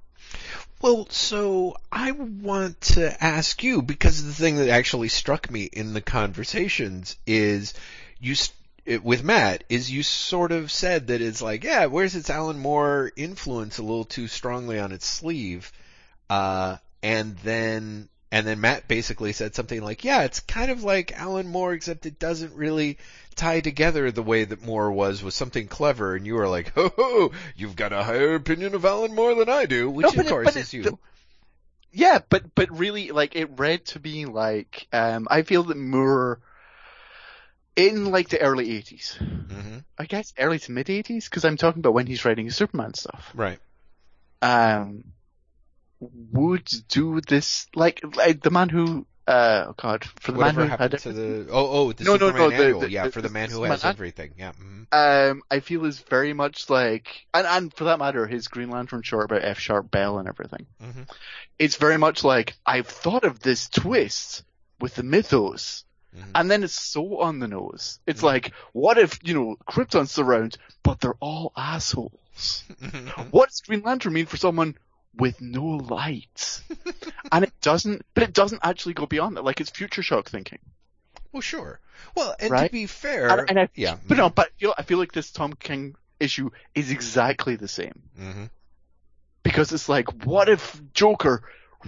[0.82, 5.94] Well, so I want to ask you because the thing that actually struck me in
[5.94, 7.74] the conversations is
[8.20, 8.52] you s-
[8.86, 12.60] it, with Matt is you sort of said that it's like, yeah, where's its Alan
[12.60, 15.72] Moore influence a little too strongly on its sleeve,
[16.30, 21.12] uh, and then and then Matt basically said something like, yeah, it's kind of like
[21.20, 22.98] Alan Moore except it doesn't really
[23.36, 26.92] tie together the way that Moore was with something clever, and you were like, ho
[26.96, 30.28] ho, you've got a higher opinion of Alan Moore than I do, which No, of
[30.28, 30.84] course but is it- you.
[30.84, 30.98] the-
[31.92, 36.40] Yeah, but but really, like it read to me like um, I feel that Moore
[37.76, 41.80] in like the early '80s, hmm I guess early to mid '80s, because I'm talking
[41.80, 43.32] about when he's writing his Superman stuff.
[43.36, 43.60] Right.
[44.42, 45.04] um,
[46.32, 50.66] would do this like like the man who uh oh god for the Whatever man
[50.66, 52.90] who had happened to the oh oh the No, no, Superman no, the- annual, the-
[52.90, 54.52] yeah, the- for the man who has an- everything, yeah.
[54.54, 54.88] mhm.
[55.32, 59.04] um I feel is very much like and and for that matter his Green Lantern
[59.04, 60.66] short about F sharp Bell and everything.
[60.82, 61.08] Mhm.
[61.60, 64.44] It's very much like I've thought of this twist
[64.80, 65.86] with the mythos.
[66.16, 66.32] Mhm.
[66.36, 68.00] And then it's so on the nose.
[68.06, 68.26] It's Mhm.
[68.26, 72.64] like, what if, you know, Krypton's around, but they're all assholes?
[72.82, 73.32] Mhm.
[73.32, 74.76] what does Green Lantern mean for someone
[75.16, 76.62] with no light?
[77.32, 79.44] and it doesn't, but it doesn't actually go beyond that.
[79.44, 80.60] Like it's future shock thinking.
[81.32, 81.80] Well, sure.
[82.16, 84.84] Well, and to be fair, And, and I, yeah, but no, but I feel, I
[84.84, 88.46] feel like this Tom King issue is exactly the same hmm
[89.44, 91.42] because it's like, what if Joker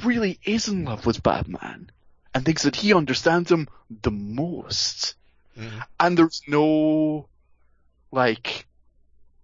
[0.03, 1.91] really is in love with Batman
[2.33, 3.67] and thinks that he understands him
[4.01, 5.15] the most?
[5.57, 5.67] hmm
[5.99, 7.27] and there's no
[8.11, 8.65] like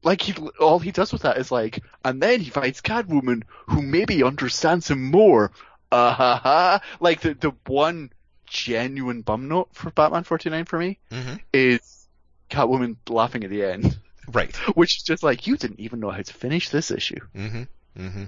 [0.04, 3.82] like he all he does with that is like and then he fights Catwoman who
[3.82, 5.52] maybe understands him more.
[5.92, 8.12] Uh ha ha like the the one
[8.48, 12.08] genuine bum note for Batman 49 for me hmm is
[12.50, 13.98] Catwoman laughing at the end.
[14.28, 14.56] Right.
[14.76, 17.20] which is just like you didn't even know how to finish this issue.
[17.36, 17.64] Hmm
[17.96, 18.24] hmm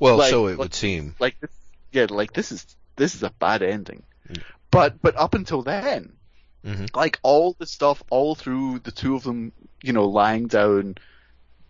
[0.00, 1.14] Well, Like- so it like- would seem.
[1.18, 1.50] like this
[1.92, 2.66] yeah like this is
[2.96, 4.42] this is a bad ending Mm.
[4.70, 6.12] but but up until then
[6.64, 10.94] hmm like all the stuff all through the two of them, you know, lying down,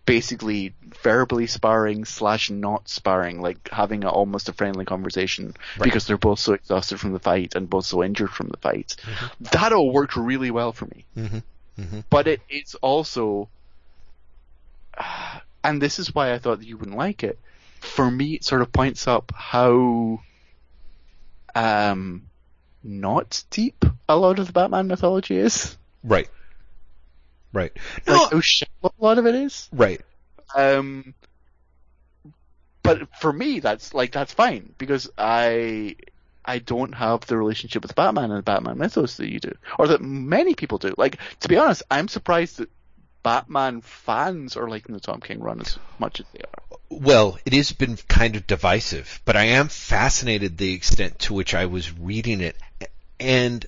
[0.05, 0.73] basically
[1.03, 5.47] verbally sparring slash not sparring, like having a, almost a friendly conversation
[5.77, 5.83] Right.
[5.83, 8.95] because they're both so exhausted from the fight and both so injured from the fight.
[9.03, 9.51] Mhm.
[9.51, 11.05] That all worked really well for me.
[11.15, 11.39] hmm
[11.75, 13.49] hmm But it, it's also,
[15.63, 17.37] and this is why I thought that you wouldn't like it.
[17.81, 20.21] For me, it sort of points up how,
[21.55, 22.27] um,
[22.83, 25.77] not deep a lot of the Batman mythology is.
[26.03, 26.29] Right.
[27.51, 27.71] Right.
[28.05, 29.69] like No, how shallow a lot of it is.
[29.71, 30.01] right.
[30.55, 31.15] Um,
[32.83, 35.95] but for me, that's like that's fine because I
[36.43, 39.87] I don't have the relationship with Batman and the Batman mythos that you do, or
[39.87, 40.93] that many people do.
[40.97, 42.69] Like to be honest, I'm surprised that
[43.23, 46.63] Batman fans are liking the Tom King run as much as they are.
[46.89, 51.53] Well, it has been kind of divisive, but I am fascinated the extent to which
[51.53, 52.57] I was reading it,
[53.19, 53.65] and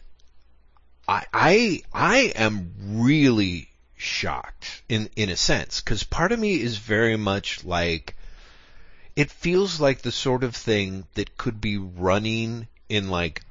[1.08, 6.78] I I, I am really shocked in in a sense because part of me is
[6.78, 8.16] very much like
[9.16, 13.42] it feels like the sort of thing that could be running in like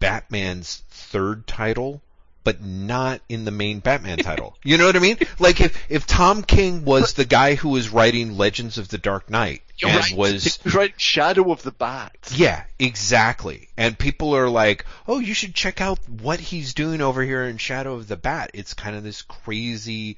[0.00, 2.02] Batman's third title,
[2.44, 4.56] but not in the main Batman title.
[4.64, 5.18] You know what I mean?
[5.38, 9.28] Like if if Tom King was the guy who was writing Legends of the Dark
[9.30, 10.16] Knight and right.
[10.16, 12.16] was right Shadow of the Bat.
[12.34, 13.68] yeah, exactly.
[13.76, 17.56] And people are like, "Oh, you should check out what he's doing over here in
[17.58, 20.16] Shadow of the Bat." It's kind of this crazy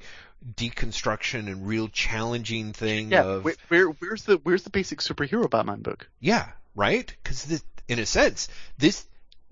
[0.59, 5.49] deconstruction and real challenging thing Yeah, of where, where where's the where's the basic superhero
[5.49, 6.07] Batman book?
[6.19, 7.11] yeah, right?
[7.23, 8.47] Because in a sense,
[8.77, 9.05] this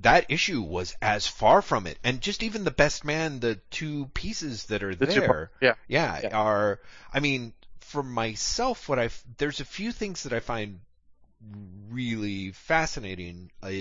[0.04, 4.06] that issue was as far from it, and just even the best man, the two
[4.14, 5.76] pieces that are The there, yeah.
[5.88, 6.38] yeah, Yeah.
[6.38, 6.80] are.
[7.14, 10.80] I mean, for myself, what I there's a few things that I find
[11.90, 13.72] really fascinating uh,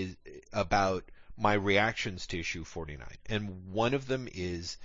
[0.51, 1.03] about
[1.37, 4.77] my reactions to issue 49, and one of them is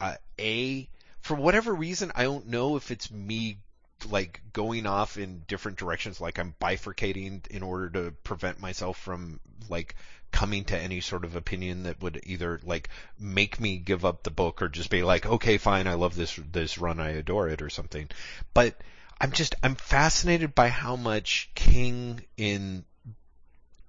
[0.00, 0.88] uh, a
[1.20, 3.58] for whatever reason I don't know if it's me
[4.06, 9.40] like going off in different directions like I'm bifurcating in order to prevent myself from
[9.68, 9.94] like
[10.30, 12.88] coming to any sort of opinion that would either like
[13.18, 16.38] make me give up the book or just be like okay fine I love this
[16.52, 18.08] this run I adore it or something
[18.52, 18.74] but
[19.20, 22.84] I'm just I'm fascinated by how much King in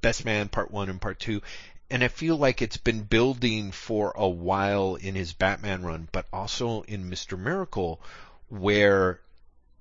[0.02, 1.42] Best Man Part 1 and Part 2
[1.90, 6.26] and I feel like it's been building for a while in his Batman run, but
[6.34, 7.38] also in Mr.
[7.38, 8.02] Miracle,
[8.50, 9.20] where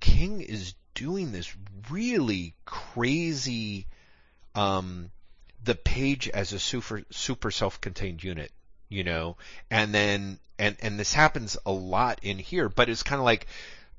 [0.05, 1.57] King is doing this
[1.91, 3.87] really crazy,
[4.55, 5.11] um,
[5.65, 8.53] the page as a super super self-contained unit,
[8.91, 9.39] you know,
[9.71, 13.47] and then and and this happens a lot in here, but it's kind of like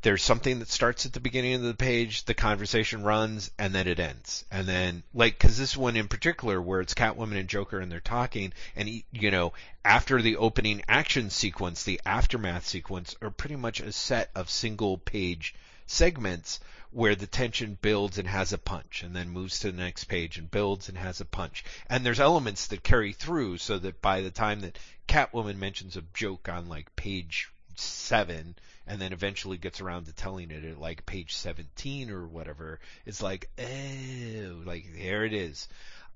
[0.03, 3.87] there's something that starts at the beginning of the page, the conversation runs, and then
[3.87, 4.45] it ends.
[4.51, 7.99] And then, like, cause this one in particular, where it's Catwoman and Joker and they're
[7.99, 9.53] talking, and, he- you know,
[9.83, 14.99] after the opening action sequence, the aftermath sequence are pretty much a set of single
[14.99, 15.55] page
[15.88, 16.59] segments
[16.91, 20.38] where the tension builds and has a punch and then moves to the next page
[20.38, 21.65] and builds and has a punch.
[21.89, 26.03] And there's elements that carry through so that by the time that Catwoman mentions a
[26.13, 28.55] joke on like page seven
[28.88, 33.21] and then eventually gets around to telling it at like page 17 or whatever, it's
[33.21, 35.67] like, oh, like there it is.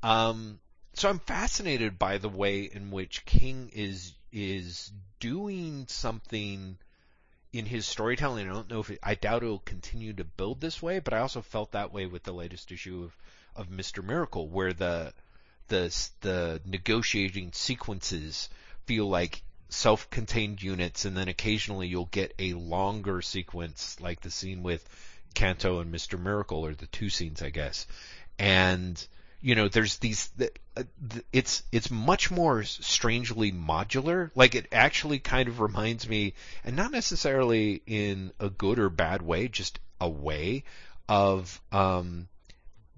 [0.01, 0.59] Um,
[0.93, 6.77] so I'm fascinated by the way in which King is, is doing something
[7.51, 8.49] in his storytelling.
[8.49, 11.19] I don't know if it, I doubt it'll continue to build this way, but I
[11.19, 13.15] also felt that way with the latest issue of,
[13.55, 14.03] of Mr.
[14.03, 15.13] Miracle, where the,
[15.67, 18.49] the, the negotiating sequences
[18.85, 24.63] feel like self-contained units, and then occasionally you'll get a longer sequence, like the scene
[24.63, 24.87] with
[25.33, 26.19] Kanto and Mr.
[26.19, 27.87] Miracle, or the two scenes, I guess.
[28.37, 29.05] And
[29.41, 30.27] you know, there's these.
[30.37, 30.83] th- uh,
[31.31, 34.31] It's it's much more strangely modular.
[34.35, 36.33] Like it actually kind of reminds me,
[36.63, 40.63] and not necessarily in a good or bad way, just a way
[41.07, 42.27] of um,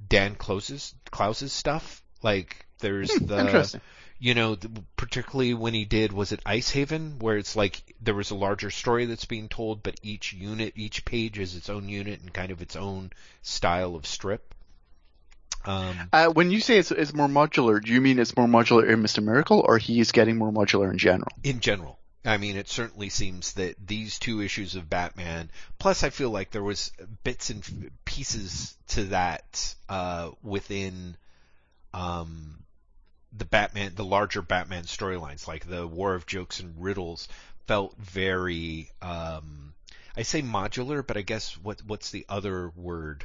[0.07, 2.01] Dan Clowes's Clowes's stuff.
[2.23, 3.79] Like there's the
[4.19, 4.55] you know,
[4.97, 8.69] particularly when he did, was it Ice Haven, where it's like there was a larger
[8.69, 12.51] story that's being told, but each unit, each page is its own unit and kind
[12.51, 13.11] of its own
[13.41, 14.53] style of strip.
[15.65, 18.87] Um, Uh, when you say it's, it's more modular, do you mean it's more modular
[18.89, 19.23] in Mr.
[19.23, 21.31] Miracle, or he's getting more modular in general?
[21.43, 25.49] in general, I mean, it certainly seems that these two issues of Batman,
[25.79, 26.91] plus I feel like there was
[27.23, 31.15] bits and pieces to that uh, within
[31.93, 32.63] um,
[33.35, 37.27] the Batman, the larger Batman storylines, like the War of Jokes and Riddles,
[37.65, 39.73] felt very, um,
[40.15, 43.23] I say modular, but I guess what what's the other word?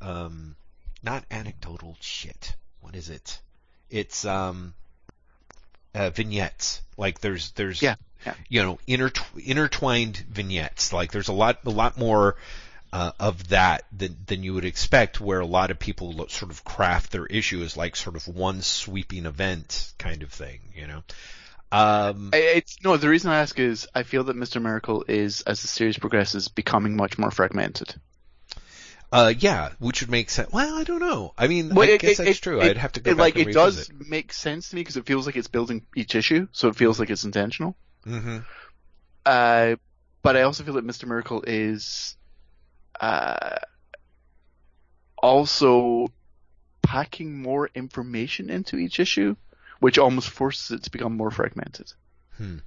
[0.00, 0.56] Um,
[1.02, 2.54] not anecdotal shit.
[2.80, 3.40] What is it?
[3.90, 4.74] It's um,
[5.94, 6.82] uh, vignettes.
[6.96, 7.94] Like there's there's Yeah,
[8.26, 8.34] yeah.
[8.48, 10.92] you know intertw- intertwined vignettes.
[10.92, 12.36] Like there's a lot a lot more
[12.92, 16.64] uh, of that than than you would expect, where a lot of people sort of
[16.64, 20.60] craft their issue as like sort of one sweeping event kind of thing.
[20.74, 21.02] You know.
[21.70, 22.96] Um, It's no.
[22.96, 24.60] The reason I ask is I feel that Mr.
[24.60, 27.94] Miracle is, as the series progresses, becoming much more fragmented.
[29.12, 30.50] Uh, yeah, which would make sense.
[30.52, 31.32] Well, I don't know.
[31.38, 32.60] I mean, Well, I it- guess it- that's it- true.
[32.60, 35.06] I'd have to go back like and it does make sense to me because it
[35.06, 37.76] feels like it's building each issue, so it feels like it's intentional.
[38.04, 38.38] hmm
[39.26, 39.76] Uh,
[40.22, 41.06] but I also feel that Mr.
[41.06, 42.16] Miracle is
[43.00, 43.56] uh,
[45.16, 46.08] also
[46.82, 49.36] packing more information into each issue,
[49.80, 51.92] which almost forces it to become more fragmented.
[52.36, 52.58] Hmm.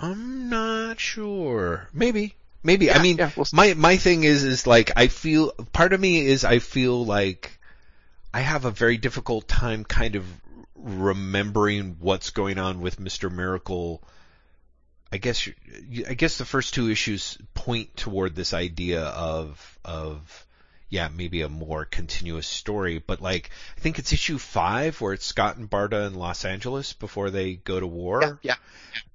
[0.00, 1.88] I'm not sure.
[1.92, 2.36] Maybe.
[2.68, 2.92] Maybe.
[2.92, 6.26] I mean, yeah, we'll my my thing is is like I feel part of me
[6.26, 7.58] is I feel like
[8.34, 10.26] I have a very difficult time kind of
[10.74, 13.32] remembering what's going on with Mr.
[13.32, 14.02] Miracle.
[15.10, 15.48] I guess
[16.06, 20.46] I guess the first two issues point toward this idea of of
[20.90, 22.98] yeah, maybe a more continuous story.
[22.98, 23.48] But like,
[23.78, 27.54] I think it's issue five where it's Scott and Barda in Los Angeles before they
[27.54, 28.20] go to war.
[28.20, 28.56] Yeah, yeah.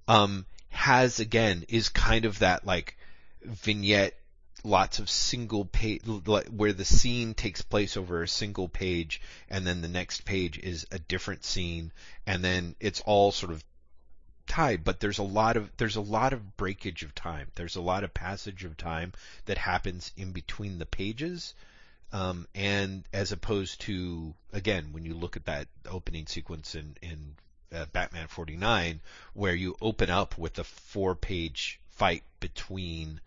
[0.08, 2.98] Um, has again is kind of that like
[3.46, 4.18] vignette,
[4.64, 9.82] lots of single page where the scene takes place over a single page, and then
[9.82, 11.92] the next page is a different scene,
[12.26, 13.64] and then it's all sort of
[14.48, 17.48] tied, but there's a lot of there's a lot of breakage of time.
[17.56, 19.14] There's a lot of passage of time
[19.46, 21.54] that happens in between the pages.
[22.12, 27.36] Um, and as opposed to again, when you look at that opening sequence in in
[27.74, 29.02] uh, Batman 49,
[29.34, 33.20] where you open up with a four-page fight between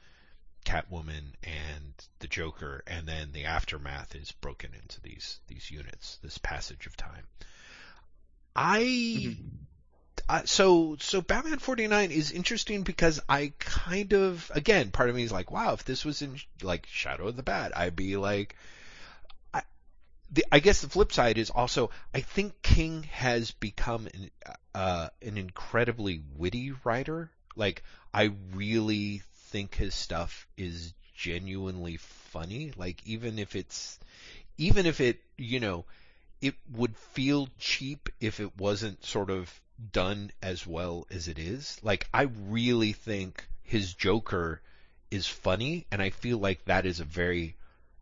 [0.66, 6.38] Catwoman and the Joker, and then the aftermath is broken into these these units, this
[6.38, 7.26] passage of time.
[8.54, 9.64] I mm-hmm
[10.28, 15.22] uh, so so Batman 49 is interesting because I kind of again part of me
[15.22, 18.56] is like wow if this was in like Shadow of the Bat I'd be like
[19.54, 19.62] I
[20.32, 24.30] the, I guess the flip side is also I think King has become an
[24.74, 33.00] uh, an incredibly witty writer like I really think his stuff is genuinely funny like
[33.06, 33.98] even if it's
[34.58, 35.84] even if it you know
[36.40, 39.60] it would feel cheap if it wasn't sort of
[39.92, 41.78] done as well as it is.
[41.82, 44.60] Like I really think his Joker
[45.10, 47.56] is funny, and I feel like that is a very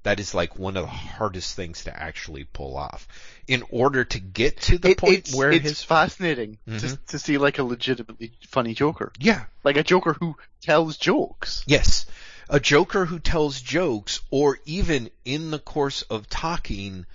[0.05, 3.09] that is like one of the hardest things to actually pull off.
[3.49, 6.81] In order to get to the it, point it's, where it's his fascinating Mhm.
[6.81, 11.65] to, to see like a legitimately funny Joker, yeah like a Joker who tells jokes.
[11.67, 12.07] yes
[12.49, 17.07] a Joker who tells jokes or even in the course of talking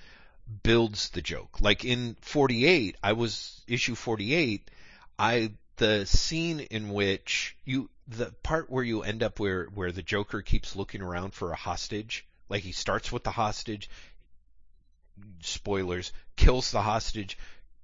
[0.63, 1.61] builds the joke.
[1.61, 4.71] Like in 48, I was issue 48,
[5.19, 10.01] I the scene in which you the part where you end up where where the
[10.01, 13.89] Joker keeps looking around for a hostage, like he starts with the hostage,
[15.41, 17.37] spoilers, kills the hostage,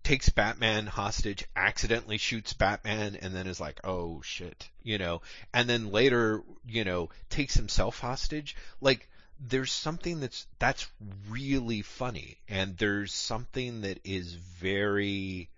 [0.04, 5.22] takes Batman hostage, accidentally shoots Batman, and then is like, oh shit, you know,
[5.54, 8.56] and then later, you know, takes himself hostage.
[8.80, 9.10] Like,
[9.40, 10.88] there's something that's that's
[11.28, 15.50] really funny, and there's something that is very.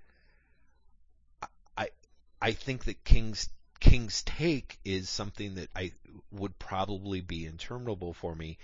[1.77, 1.89] I
[2.41, 3.49] I think that King's
[3.79, 5.91] King's take is something that I
[6.31, 8.57] would probably be interminable for me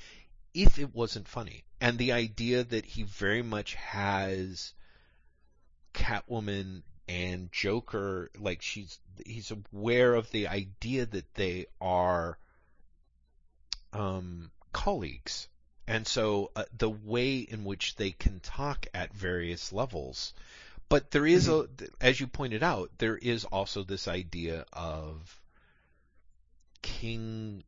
[0.53, 4.73] if it wasn't funny, and the idea that he very much has
[5.93, 12.37] Catwoman and Joker, like she's he's aware of the idea that they are
[13.91, 15.47] um, colleagues,
[15.87, 20.33] and so uh, the way in which they can talk at various levels.
[20.89, 21.67] But there is a,
[22.01, 25.41] as you pointed out, there is also this idea of
[26.81, 27.63] King.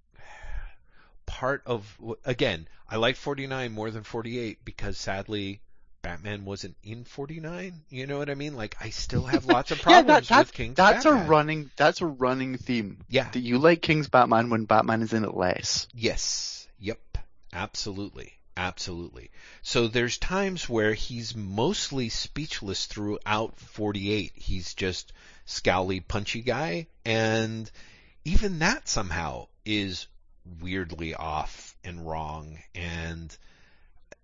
[1.36, 5.60] Part of again, I like 49 more than 48 because sadly
[6.02, 7.82] Batman wasn't in 49.
[7.90, 8.56] You know what I mean?
[8.56, 11.26] Like I still have lots of Yeah, problems that, with King's that's Batman.
[11.26, 13.04] a running that's a running theme.
[13.10, 13.30] Yeah.
[13.32, 15.90] That you like King's Batman when Batman is in it less.
[15.94, 16.70] Yes.
[16.80, 17.18] Yep.
[17.52, 18.32] Absolutely.
[18.56, 19.30] Absolutely.
[19.62, 24.32] So there's times where he's mostly speechless throughout 48.
[24.36, 25.12] He's just
[25.46, 27.70] scowly, punchy guy, and
[28.24, 30.08] even that somehow is
[30.62, 33.36] weirdly off and wrong, and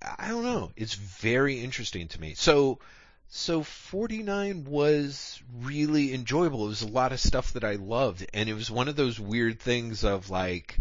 [0.02, 0.72] I don't know.
[0.76, 2.34] It's very interesting to me.
[2.36, 2.80] So,
[3.28, 6.66] so 49 was really enjoyable.
[6.66, 9.20] It was a lot of stuff that I loved, and it was one of those
[9.20, 10.80] weird things of like,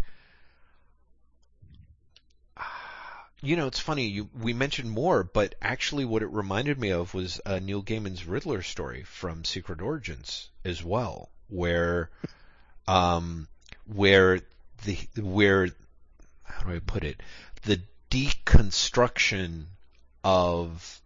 [3.41, 4.07] you know, it's funny.
[4.07, 8.25] You we mentioned more, but actually, what it reminded me of was uh, Neil Gaiman's
[8.25, 12.09] Riddler story from Secret Origins as well, where,
[12.87, 13.47] um,
[13.85, 14.41] where
[14.85, 15.69] the where
[16.43, 17.21] how do I put it,
[17.63, 19.65] the deconstruction
[20.23, 21.01] of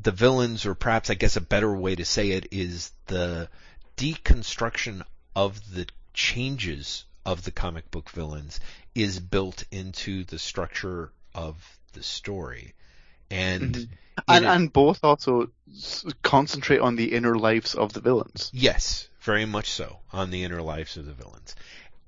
[0.00, 3.48] the villains, or perhaps I guess a better way to say it is the
[3.96, 5.02] deconstruction
[5.34, 8.60] of the changes of the comic book villains
[8.94, 12.74] is built into the structure of the story.
[13.30, 13.88] And Mhm.
[14.26, 15.50] And and both also
[16.22, 18.50] concentrate on the inner lives of the villains.
[18.52, 21.54] yes, very much so on the inner lives of the villains.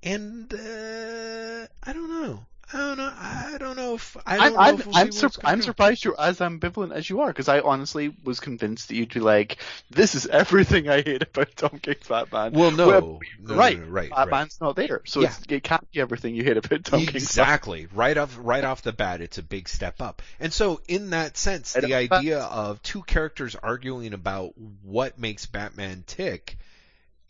[0.03, 2.47] And uh, I don't know.
[2.73, 3.13] I don't know.
[3.19, 5.53] I don't know if I don't I'm know I'm, if we'll I'm, see sur- where
[5.53, 9.13] I'm surprised you're as ambivalent as you are because I honestly was convinced that you'd
[9.13, 9.57] be like,
[9.91, 13.77] "This is everything I hate about Tom King's Batman." Well, no, Well, no, no, right,
[13.77, 14.11] no, right, right.
[14.11, 15.27] Batman's not there, so Yeah.
[15.37, 17.17] it's, it can't be everything you hate about Tom King's Batman.
[17.17, 17.89] Exactly.
[17.93, 20.23] Right off right off the bat, it's a big step up.
[20.39, 22.19] And so in that sense, the off the bat.
[22.21, 26.57] idea of two characters arguing about what makes Batman tick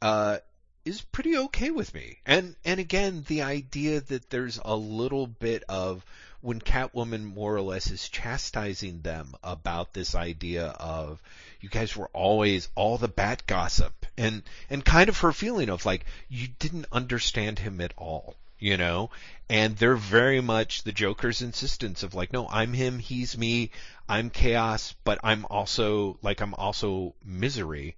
[0.02, 0.36] uh
[0.84, 2.18] is pretty okay with me.
[2.24, 6.04] And and again, the idea that there's a little bit of
[6.40, 11.20] when Catwoman more or less is chastising them about this idea of
[11.60, 14.06] you guys were always all the bat gossip.
[14.16, 18.76] And and kind of her feeling of like you didn't understand him at all you
[18.76, 19.10] know?
[19.48, 23.70] And they're very much the joker's insistence of like no i'm him he's me
[24.08, 27.96] i'm chaos but i'm also like i'm also misery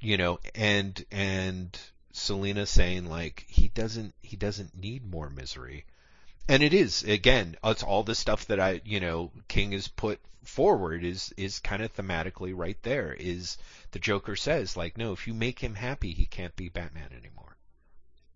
[0.00, 0.38] you know?
[0.54, 1.78] And and
[2.16, 5.84] selina saying like he doesn't he doesn't need more misery
[6.48, 10.18] and it is again it's all the stuff that i you know king has put
[10.42, 13.58] forward is is kind of thematically right there is
[13.90, 17.56] the joker says like no if you make him happy he can't be batman anymore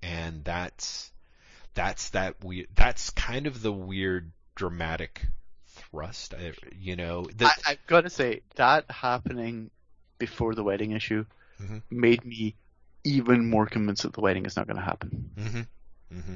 [0.03, 1.11] and that's
[1.73, 5.27] that's that weird that's kind of the weird dramatic
[5.67, 9.71] thrust I, you know the, I, i've got to say that happening
[10.19, 11.25] before the wedding issue
[11.63, 11.83] Mhm.
[11.91, 12.57] made me
[13.05, 15.61] even more convinced that the wedding is not going to happen hmm
[16.13, 16.35] hmm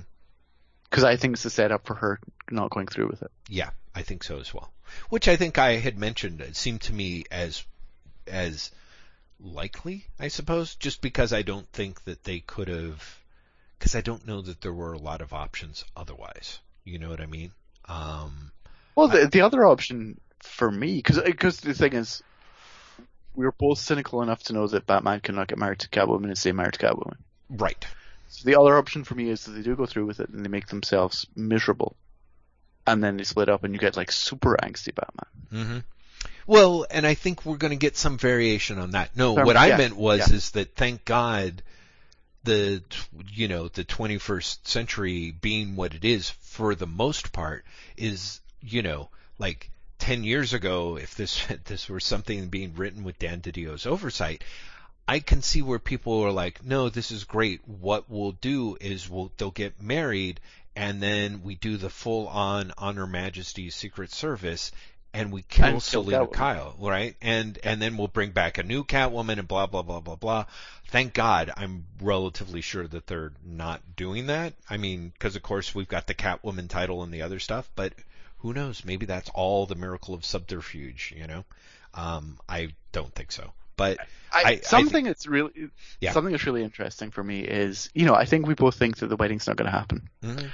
[0.89, 2.19] because i think it's a setup for her
[2.51, 4.73] not going through with it Yeah, I think so as well.
[5.09, 7.65] Which I think I had mentioned it seemed to me as
[8.27, 8.71] as
[9.41, 13.21] likely, I suppose, just because I don't think that they could have
[13.79, 16.61] because I don't know that there were a lot of options otherwise.
[16.85, 17.53] You know what I mean?
[17.89, 18.53] Um
[18.95, 22.23] Well, the, the other option for me, because because the thing is,
[23.35, 26.39] we were both cynical enough to know that Batman cannot get married to Catwoman and
[26.39, 27.17] stay married to Catwoman.
[27.51, 27.85] right.
[28.29, 30.45] So the other option for me is that they do go through with it and
[30.45, 31.97] they make themselves miserable,
[32.87, 35.27] and then they split up and you get like super angsty Batman.
[35.51, 35.79] hmm
[36.47, 39.17] Well, and I think we're going to get some variation on that.
[39.17, 40.37] No, what I yeah, meant was yeah.
[40.37, 41.63] is that thank God
[42.45, 42.83] the
[43.33, 47.65] you know the 21st century being what it is for the most part
[47.97, 49.09] is you know
[49.39, 49.71] like
[50.05, 54.45] 10 years ago if this this were something being written with Dan DiDio's oversight
[55.09, 59.09] I can see where people are like no this is great what we'll do is
[59.09, 60.41] we'll they'll get married
[60.77, 64.73] and then we do the full on honor majesty's secret service
[65.15, 67.17] and we kill And Selina Kyle, right?
[67.23, 70.45] And and then we'll bring back a new Catwoman and blah blah blah blah blah.
[70.89, 74.55] Thank God, I'm relatively sure that they're not doing that.
[74.69, 77.95] I mean, because of course we've got the Catwoman title and the other stuff, but
[78.45, 78.85] who knows?
[78.85, 81.15] Maybe that's all the miracle of subterfuge.
[81.17, 81.45] You know,
[81.95, 83.53] um, I don't think so.
[83.77, 83.99] But
[84.33, 86.13] I, I- I something that's really Yeah.
[86.13, 89.07] something that's really interesting for me is you know I think we both think that
[89.09, 90.09] the wedding's not going to happen.
[90.23, 90.51] mhm,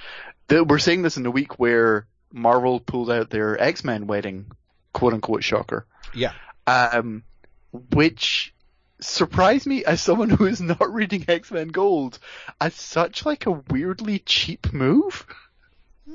[0.48, 4.52] That we're saying this in a week where Marvel pulled out their X Men wedding,
[4.92, 5.84] quote unquote shocker.
[6.14, 6.32] yeah,
[6.68, 7.24] um,
[7.72, 8.54] which
[9.00, 12.18] surprised me as someone who is not reading X Men Gold
[12.60, 15.26] as such like a weirdly cheap move,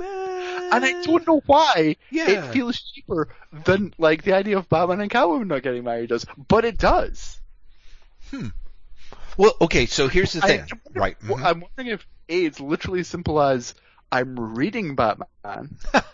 [0.02, 2.30] and I don't know why Yeah.
[2.30, 3.28] it feels cheaper
[3.66, 7.40] than like the idea of Batman and Catwoman not getting married does, but it does.
[8.32, 8.48] Hmm.
[9.38, 9.86] Well, okay.
[9.86, 11.18] So here's the thing, wondering- right?
[11.28, 11.46] well, mhm.
[11.46, 13.76] I'm wondering if a it's literally as simple as
[14.12, 15.78] I'm reading Batman.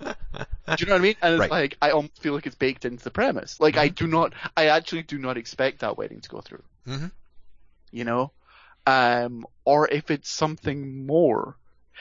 [0.00, 1.14] Do you know what I mean?
[1.22, 1.50] And it's Right.
[1.50, 3.60] like I almost feel like it's baked into the premise.
[3.60, 6.62] Like I do not, I actually do not expect that wedding to go through.
[6.86, 7.10] Mhm.
[7.92, 8.32] You know,
[8.86, 11.56] um, or if it's something more.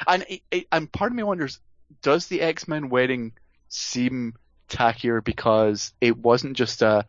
[0.08, 0.26] And
[0.72, 1.60] and part of me wonders,
[2.02, 3.34] does the X Men wedding
[3.70, 4.36] seem
[4.70, 7.06] tackier because it wasn't just a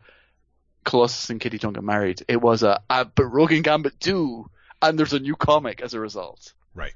[0.83, 2.23] Colossus and Kitty don't get married.
[2.27, 4.49] It was a, a but Rogue and Gambit do,
[4.81, 6.53] and there's a new comic as a result.
[6.73, 6.93] right.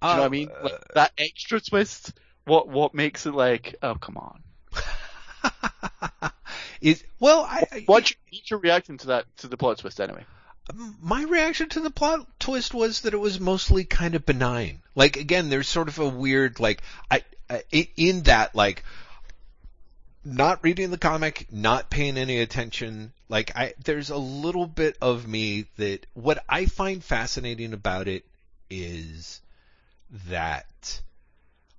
[0.00, 0.50] Do you know what I Uh, mean?
[0.62, 2.12] Like, that extra twist.
[2.44, 3.74] What what makes it like?
[3.82, 4.42] Oh come on!
[6.80, 10.00] is well, I, I- What's your, what's your reaction to that to the plot twist
[10.00, 10.24] anyway?
[10.74, 14.80] My reaction to the plot twist was that it was mostly kind of benign.
[14.94, 17.62] Like again, there's sort of a weird like I, I
[17.96, 18.84] in that like
[20.24, 23.12] not reading the comic, not paying any attention.
[23.28, 28.24] Like I there's a little bit of me that what I find fascinating about it
[28.70, 29.40] is
[30.26, 31.00] that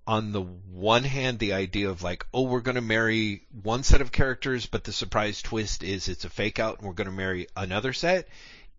[0.08, 4.02] on the one hand, the idea of like, oh, we're going to marry one set
[4.02, 7.16] of characters, but the surprise twist is it's a fake out and we're going to
[7.16, 8.28] marry another set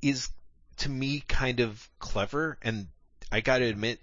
[0.03, 0.31] is
[0.79, 2.59] to me kind of clever.
[2.63, 2.89] And
[3.31, 4.01] I got to admit,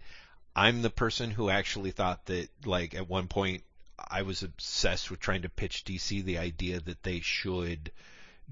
[0.56, 3.64] I'm the person who actually thought that like at one point
[3.98, 7.92] I was obsessed with trying to pitch DC the idea that they should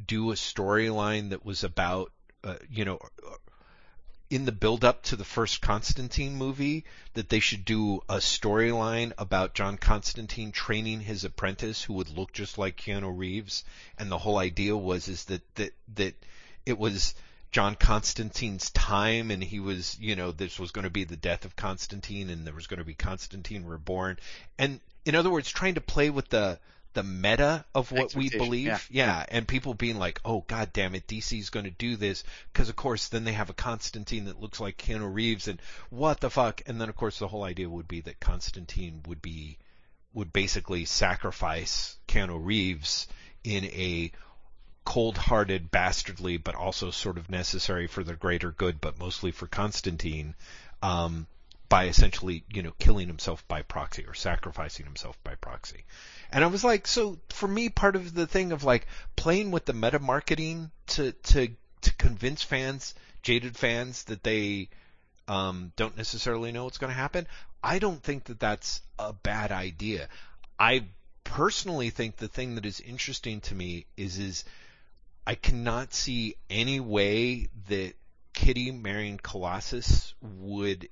[0.05, 2.11] do a storyline that was about,
[2.43, 2.99] uh, you know,
[4.29, 9.13] in the build up to the first Constantine movie that they should do a storyline
[9.17, 13.63] about John Constantine training his apprentice who would look just like Keanu Reeves
[13.99, 16.15] and the whole idea was is that that that
[16.65, 17.13] it was
[17.55, 21.45] John Constantine's time and he was, you know, this was going to be the death
[21.45, 24.19] of Constantine and there was going to be Constantine reborn
[24.59, 26.59] and in other words trying to play with the
[26.95, 28.65] the meta of what we believe.
[28.67, 28.79] yeah.
[28.89, 32.67] Yeah, and people being like, "Oh god damn it, DC's going to do this" because
[32.67, 36.29] of course then they have a Constantine that looks like Keanu Reeves and what the
[36.29, 36.61] fuck?
[36.65, 39.59] And then of course the whole idea would be that Constantine would be
[40.13, 43.07] would basically sacrifice Keanu Reeves
[43.45, 44.11] in a
[44.85, 50.35] cold-hearted, bastardly, but also sort of necessary for the greater good, but mostly for Constantine,
[50.81, 51.27] um,
[51.67, 55.83] by essentially, you know, killing himself by proxy or sacrificing himself by proxy.
[56.31, 59.65] And I was like, so for me, part of the thing of like playing with
[59.65, 61.49] the meta marketing to to
[61.81, 62.93] to convince fans,
[63.23, 64.69] jaded fans, that they
[65.27, 67.27] um, don't necessarily know what's going to happen.
[67.63, 70.07] I don't think that that's a bad idea.
[70.59, 70.85] I
[71.23, 74.45] personally think the thing that is interesting to me is is
[75.27, 77.93] I cannot see any way that
[78.33, 80.89] Kitty marrying Colossus would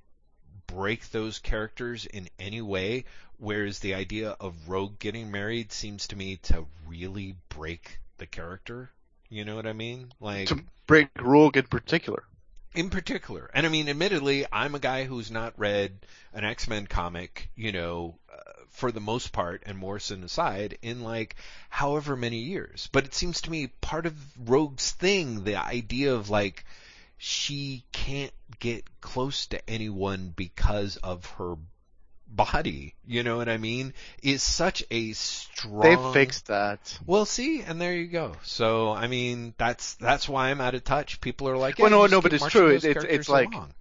[0.67, 3.05] break those characters in any way,
[3.37, 8.89] whereas the idea of Rogue getting married seems to me to really break the character.
[9.29, 10.11] You know what I mean?
[10.19, 12.23] Like To break Rogue in particular.
[12.73, 13.51] in particular.
[13.53, 18.15] And I mean, admittedly, I'm a guy who's not read an X-Men comic, you know,
[18.33, 21.35] uh, for the most part, and Morrison aside, in like
[21.69, 22.89] however many years.
[22.91, 24.15] But it seems to me part of
[24.49, 26.65] Rogue's thing, the idea of like
[27.17, 31.55] she can't get close to anyone because of her
[32.27, 33.93] body, you know what I mean,
[34.23, 36.97] is such a strong They've fixed that.
[37.05, 38.33] well, see, and there you go.
[38.41, 41.21] So, I mean, that's that's why I'm out of touch.
[41.21, 42.73] People are like, Well, no, no, but it's true.
[42.75, 43.73] It's- it's like- along.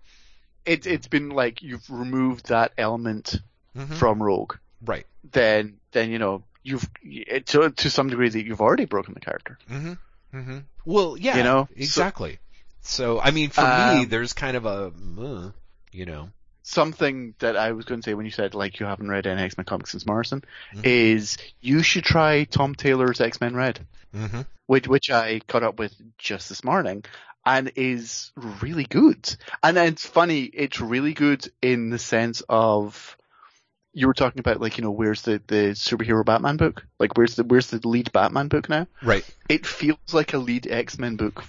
[0.65, 3.41] It, it's been like you've removed that element
[3.77, 3.95] Mhm.
[3.95, 4.55] from Rogue.
[4.85, 5.07] Right.
[5.31, 6.89] Then, then you know you've
[7.47, 9.59] to to some degree that you've already broken the character.
[9.69, 9.93] hmm
[10.31, 12.39] hmm Well, yeah, You know, exactly.
[12.83, 15.51] So, I mean, for me, Um, there's kind of a, uh,
[15.93, 16.31] you know,
[16.65, 19.43] Something that I was going to say when you said like you haven't read any
[19.43, 20.85] X Men comics since Morrison Mhm.
[20.85, 25.79] is you should try Tom Taylor's X Men Red, hmm which which I caught up
[25.81, 27.05] with just this morning,
[27.45, 29.35] and is really good.
[29.63, 33.17] And it's funny, it's really good in the sense of
[33.95, 36.85] you were talking about like you know where's the the superhero Batman book?
[36.99, 38.87] Like where's the where's the lead Batman book now?
[39.03, 39.25] right.
[39.49, 41.45] It feels like a lead X Men book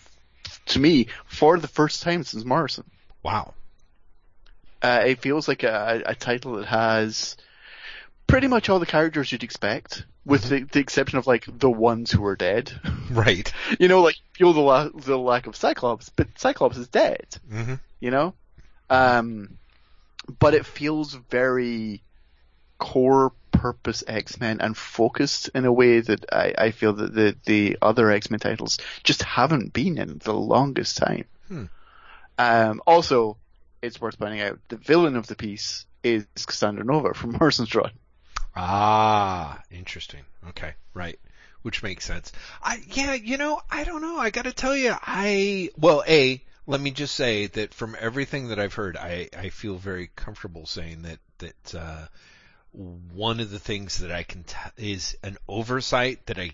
[0.67, 2.89] to me for the first time since Morrison.
[3.23, 3.53] Wow.
[4.81, 7.37] Uh, it feels like a, a title that has
[8.27, 12.11] pretty much all the characters you'd expect, with the, the exception of like the ones
[12.11, 12.71] who are dead.
[13.11, 13.53] Right.
[13.79, 17.27] you know, like feel the, la- the lack of Cyclops, but Cyclops is dead.
[17.47, 18.33] hmm You know,
[18.89, 19.57] um,
[20.39, 22.01] but it feels very
[22.77, 27.35] core purpose X Men and focused in a way that I, I feel that the
[27.45, 31.25] the other X Men titles just haven't been in the longest time.
[31.47, 31.65] Hmm.
[32.37, 33.37] Um, also,
[33.81, 37.91] it's worth pointing out the villain of the piece is Cassandra Nova from Morrison's run.
[38.55, 40.21] Ah, interesting.
[40.49, 41.19] Okay, right.
[41.61, 42.31] Which makes sense.
[42.61, 44.17] I yeah, you know, I don't know.
[44.17, 48.49] I got to tell you, I well, a let me just say that from everything
[48.49, 52.05] that I've heard, I I feel very comfortable saying that that uh,
[52.73, 56.51] one of the things that I can t- is an oversight that I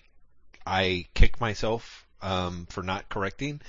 [0.66, 3.60] I kick myself um, for not correcting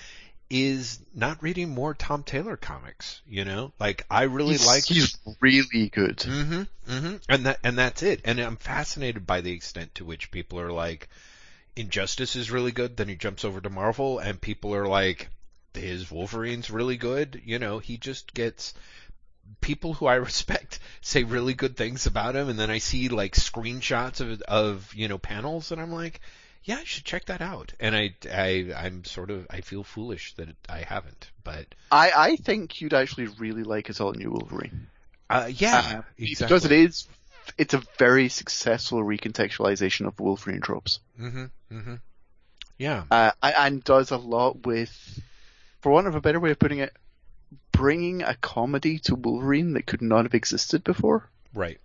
[0.49, 3.21] is not reading more Tom Taylor comics.
[3.25, 6.17] You know, like I really he's, like he's really good.
[6.17, 6.63] Mm-hmm.
[6.91, 7.15] Mm-hmm.
[7.29, 8.21] And that and that's it.
[8.25, 11.07] And I'm fascinated by the extent to which people are like,
[11.77, 12.97] Injustice is really good.
[12.97, 15.29] Then he jumps over to Marvel, and people are like,
[15.73, 17.41] his Wolverine's really good.
[17.45, 18.73] You know, he just gets
[19.59, 23.33] people who I respect say really good things about him, and then I see like
[23.33, 26.21] screenshots of of you know panels, and I'm like,
[26.63, 27.73] yeah, I should check that out.
[27.79, 32.35] And I I I'm sort of I feel foolish that I haven't, but I, I
[32.35, 34.87] think you'd actually really like his all new Wolverine.
[35.29, 36.45] uh, yeah, Uh, exactly.
[36.45, 37.07] Because it is,
[37.57, 40.99] it's a very successful recontextualization of Wolverine tropes.
[41.19, 41.45] Mm-hmm.
[41.71, 41.95] Mm-hmm.
[42.77, 43.03] Yeah.
[43.11, 45.21] Uh, and does a lot with,
[45.81, 46.95] for want of a better way of putting it,
[47.81, 51.27] bringing a comedy to Wolverine that could not have existed before.
[51.51, 51.79] Right.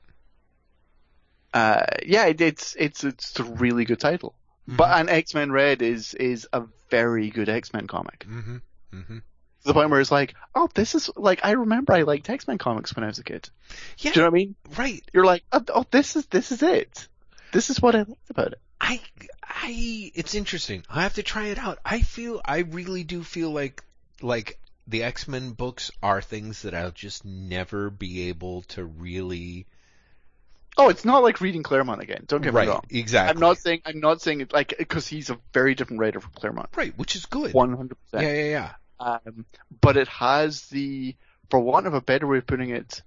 [1.55, 4.35] Uh, yeah, it, it's it's it's a really good title.
[4.69, 8.27] But and X Men Red is is a very good X Men comic.
[8.29, 8.57] Mm-hmm.
[8.93, 9.19] Mm-hmm.
[9.19, 9.23] To
[9.65, 12.59] the point where it's like, oh, this is like I remember I liked X Men
[12.59, 13.49] comics when I was a kid.
[13.97, 14.13] Yeah.
[14.13, 14.55] Do you know what I mean?
[14.77, 15.03] Right.
[15.15, 17.09] You're like, oh, oh, this is this is it.
[17.53, 18.61] This is what I liked about it.
[18.79, 19.01] I,
[19.43, 20.85] I, it's interesting.
[20.91, 21.79] I have to try it out.
[21.85, 23.83] I feel, I really do feel like,
[24.21, 29.67] like the X-Men books are things that I'll just never be able to really.
[30.79, 32.25] Oh, it's not like reading Claremont again.
[32.27, 32.67] Don't get right.
[32.67, 32.85] me wrong.
[32.91, 33.31] Exactly.
[33.35, 36.33] I'm not saying I'm not saying it like because he's a very different writer from
[36.35, 36.69] Claremont.
[36.77, 37.55] Right, which is good.
[37.55, 38.25] One hundred percent.
[38.25, 38.51] yeah, yeah.
[38.51, 38.73] Yeah.
[38.99, 39.45] Um,
[39.81, 41.15] but it has the,
[41.51, 43.03] for want of a better way of putting it,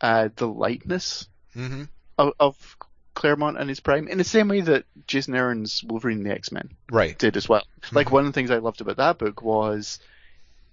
[0.00, 1.26] uh, the lightness
[1.56, 1.82] Mm-hmm.
[2.16, 2.76] of, of
[3.14, 6.50] Claremont and his prime, in the same way that Jason Aaron's Wolverine and the X
[6.50, 7.18] Men Right.
[7.18, 7.64] did as well.
[7.90, 9.98] Like one of the things I loved about that book was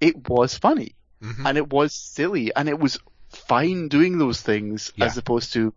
[0.02, 1.46] it was funny Mhm.
[1.46, 3.00] and it was silly and it was
[3.30, 5.06] fine doing those things Yeah.
[5.06, 5.74] as opposed to,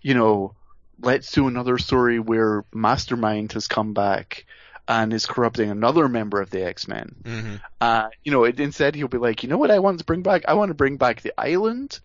[0.00, 0.54] you know,
[1.00, 4.46] let's do another story where Mastermind has come back
[4.88, 7.16] and is corrupting another member of the X Men.
[7.22, 7.60] Mhm.
[7.80, 10.22] Uh, you know, it, instead he'll be like, you know what I want to bring
[10.22, 10.44] back?
[10.48, 12.00] I want to bring back the island.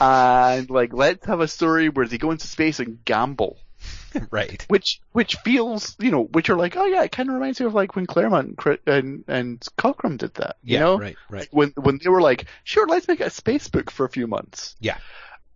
[0.00, 3.58] And like, let's have a story where they go into space and gamble.
[4.30, 4.64] Right.
[4.68, 7.66] Which, which feels, you know, which are like, oh yeah, it kind of reminds me
[7.66, 10.56] of like when Claremont and, and, and Cockrum did that.
[10.62, 10.80] You Yeah.
[10.80, 10.98] know?
[10.98, 11.16] Right.
[11.30, 11.48] Right.
[11.50, 14.74] When, when they were like, sure, let's make a space book for a few months.
[14.80, 14.98] Yeah.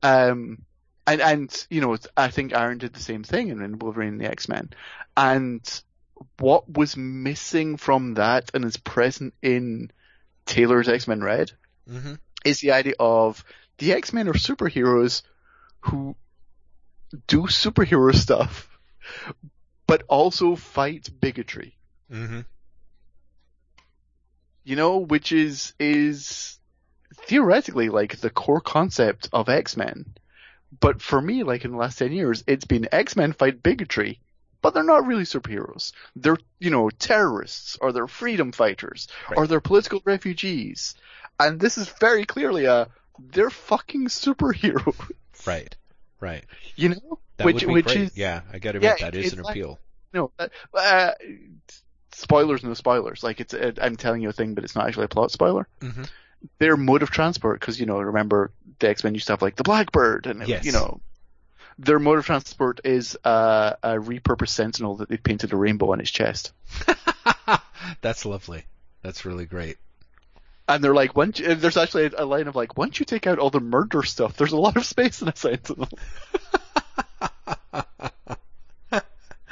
[0.03, 0.63] Um,
[1.07, 4.21] and, and, you know, I think Aaron did the same thing in, in Wolverine and
[4.21, 4.71] the X-Men.
[5.17, 5.83] And
[6.39, 9.91] what was missing from that and is present in
[10.47, 11.53] Taylor's X-Men Red
[11.91, 12.15] Mm-hmm.
[12.45, 13.45] is the idea of
[13.79, 15.23] the X-Men are superheroes
[15.81, 16.17] who
[17.27, 18.69] do superhero stuff,
[19.87, 21.77] but also fight bigotry.
[22.13, 22.41] Mm-hmm.
[24.65, 26.59] You know, which is, is
[27.15, 30.07] theoretically like the core concept of X-Men.
[30.81, 34.21] But for me, like in the last 10 years, it's been X-Men fight bigotry,
[34.61, 35.93] but they're not really superheroes.
[36.17, 39.39] They're, you know, terrorists, or they're freedom fighters, Right.
[39.39, 40.97] or they're political refugees.
[41.39, 42.89] And this is very clearly a,
[43.19, 45.13] they're fucking superheroes.
[45.47, 45.77] Right.
[46.21, 46.45] Right.
[46.77, 47.19] You know?
[47.37, 47.97] That which, which great.
[47.99, 49.79] is, yeah, I got to admit Yeah, that is an like- appeal.
[50.15, 51.13] no, uh, uh,
[52.13, 53.23] spoilers, no spoilers.
[53.23, 55.69] Like it's, I'm telling you a thing, but it's not actually a plot spoiler.
[55.81, 56.05] Mm-hmm.
[56.59, 59.57] Their mode of transport, because you know, remember the X Men used to have like
[59.57, 60.65] the Blackbird, and Yes.
[60.65, 61.01] you know,
[61.79, 66.01] their mode of transport is uh, a repurposed Sentinel that they painted a rainbow on
[66.01, 66.53] its chest.
[68.01, 68.65] That's lovely.
[69.03, 69.77] That's really great.
[70.69, 73.39] And they're like, once you, there's actually a line of like, once you take out
[73.39, 75.89] all the murder stuff, there's a lot of space in a Sentinel.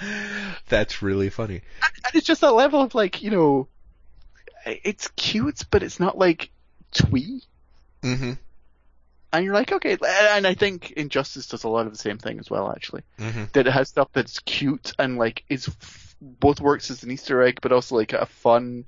[0.68, 1.62] That's really funny.
[1.82, 3.68] And it's just that level of like, you know,
[4.66, 6.50] it's cute, but it's not like
[6.92, 7.42] twee.
[8.02, 8.32] Mm-hmm.
[9.32, 9.96] And you're like, okay,
[10.34, 13.02] and I think Injustice does a lot of the same thing as well, actually.
[13.18, 13.44] Mm-hmm.
[13.52, 17.42] That it has stuff that's cute and like is f- both works as an Easter
[17.42, 18.84] egg, but also like a fun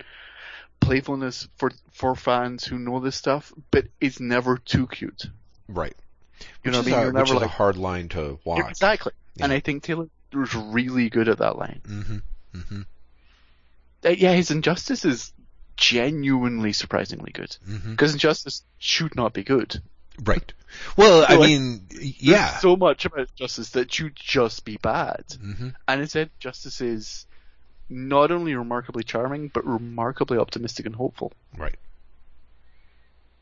[0.81, 5.27] playfulness for for fans who know this stuff, but it's never too cute.
[5.69, 5.95] Right.
[6.41, 6.99] You Which know is, what I mean?
[6.99, 8.69] a, You're which never is a hard line to walk.
[8.71, 9.13] exactly.
[9.41, 11.81] And I think Taylor was really good at that line.
[11.87, 12.17] Mm-hmm.
[12.59, 12.83] Mm-hmm.
[14.05, 15.33] Uh, yeah, his Injustice is
[15.77, 17.91] genuinely surprisingly good Mm-hmm.
[17.93, 19.81] because Injustice should not be good.
[20.23, 20.53] Right.
[20.97, 22.57] Well, I Like, mean, There's yeah.
[22.59, 25.25] so much about Justice that should just be bad.
[25.29, 25.69] Mm-hmm.
[25.89, 27.27] And instead, Justice is
[27.89, 31.33] not only remarkably charming, but remarkably optimistic and hopeful.
[31.57, 31.77] Right.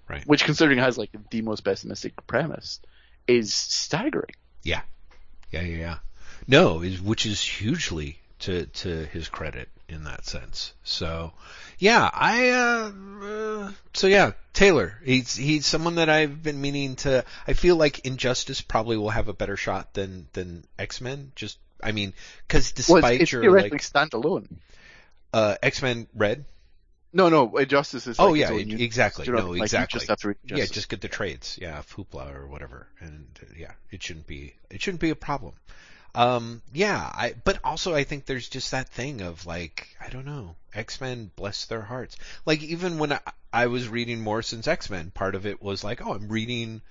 [0.08, 0.26] Right.
[0.26, 2.80] Which, considering it has like the most pessimistic premise,
[3.26, 4.34] is staggering.
[4.62, 4.82] Yeah.
[5.50, 5.98] Yeah, yeah, yeah.
[6.46, 10.74] No, is which is hugely to to his credit in that sense.
[10.82, 11.32] So,
[11.78, 12.92] yeah, I uh,
[13.24, 18.04] uh so yeah, Taylor, he's he's someone that I've been meaning to I feel like
[18.04, 22.12] Injustice probably will have a better shot than than X-Men just I mean,
[22.52, 24.48] Well, despite it's, it's your theoretically like standalone.
[25.32, 26.44] uh X-Men Red.
[27.12, 28.18] No, no, Injustice is.
[28.18, 28.80] Oh like yeah, it- unit.
[28.80, 29.24] exactly.
[29.24, 29.50] Do you know No?
[29.52, 29.98] Like, exactly.
[30.00, 31.58] just have to read Yeah, just get the trades.
[31.60, 35.54] Yeah, Hoopla or whatever, and uh, yeah, it shouldn't be it shouldn't be a problem.
[36.16, 40.24] Um, yeah, I but also I think there's just that thing of like I don't
[40.24, 42.16] know, X Men bless their hearts.
[42.46, 43.20] Like even when I,
[43.52, 46.82] I was reading Morrison's X Men, part of it was like, oh, I'm reading,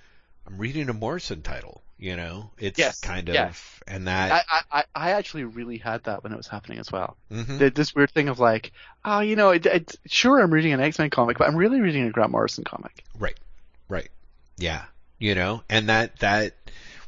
[0.47, 1.81] I'm reading a Morrison title.
[2.03, 3.53] You know, it's Yes, kind of yeah.
[3.87, 4.43] and that.
[4.51, 7.15] I, I, I- actually really had that when it was happening as well.
[7.31, 7.59] mhm.
[7.59, 8.73] The- This weird thing of like,
[9.05, 11.79] oh, you know, it, it, sure, I'm reading an X Men comic, but I'm really
[11.79, 13.05] reading a Grant Morrison comic.
[13.17, 13.39] Right.
[13.87, 14.09] Right.
[14.57, 14.83] Yeah.
[15.17, 16.55] You know, and that that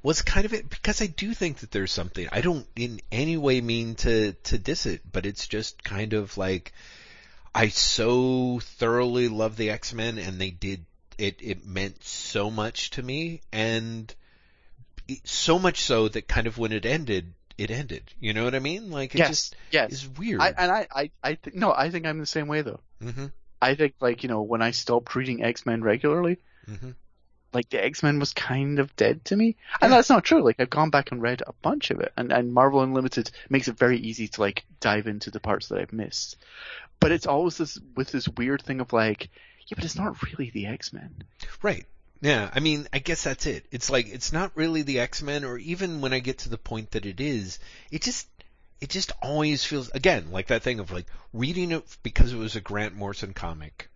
[0.02, 3.36] was kind of it because I do think that there's something I don't in any
[3.36, 6.72] way mean to to diss it, but it's just kind of like
[7.54, 10.86] I so thoroughly love the X-Men and they did
[11.18, 14.16] it it meant so much to me and
[15.24, 18.04] so much so that kind of when it ended it ended.
[18.20, 18.92] You know what I mean?
[18.92, 19.92] Like it yes, just yes.
[19.94, 20.42] is weird.
[20.42, 22.82] I, and I, I, I th- no, I think I'm the same way though.
[23.02, 23.28] Mm-hmm.
[23.62, 26.38] I think like you know when I stopped reading X Men regularly,
[26.70, 26.96] Mhm.
[27.54, 29.98] like the X Men was kind of dead to me, and Yeah.
[29.98, 30.44] that's not true.
[30.44, 33.70] Like I've gone back and read a bunch of it, and and Marvel Unlimited makes
[33.70, 36.36] it very easy to like dive into the parts that I've missed.
[37.00, 39.30] But it's always this with this weird thing of like,
[39.68, 41.24] yeah, but it's not really the X Men.
[41.62, 41.86] Right.
[42.22, 43.66] Yeah, I mean, I guess that's it.
[43.72, 46.92] It's like it's not really the X-Men or even when I get to the point
[46.92, 47.60] that it is,
[47.92, 48.28] it just
[48.82, 52.56] it just always feels again like that thing of like reading it because it was
[52.56, 53.90] a Grant Morrison comic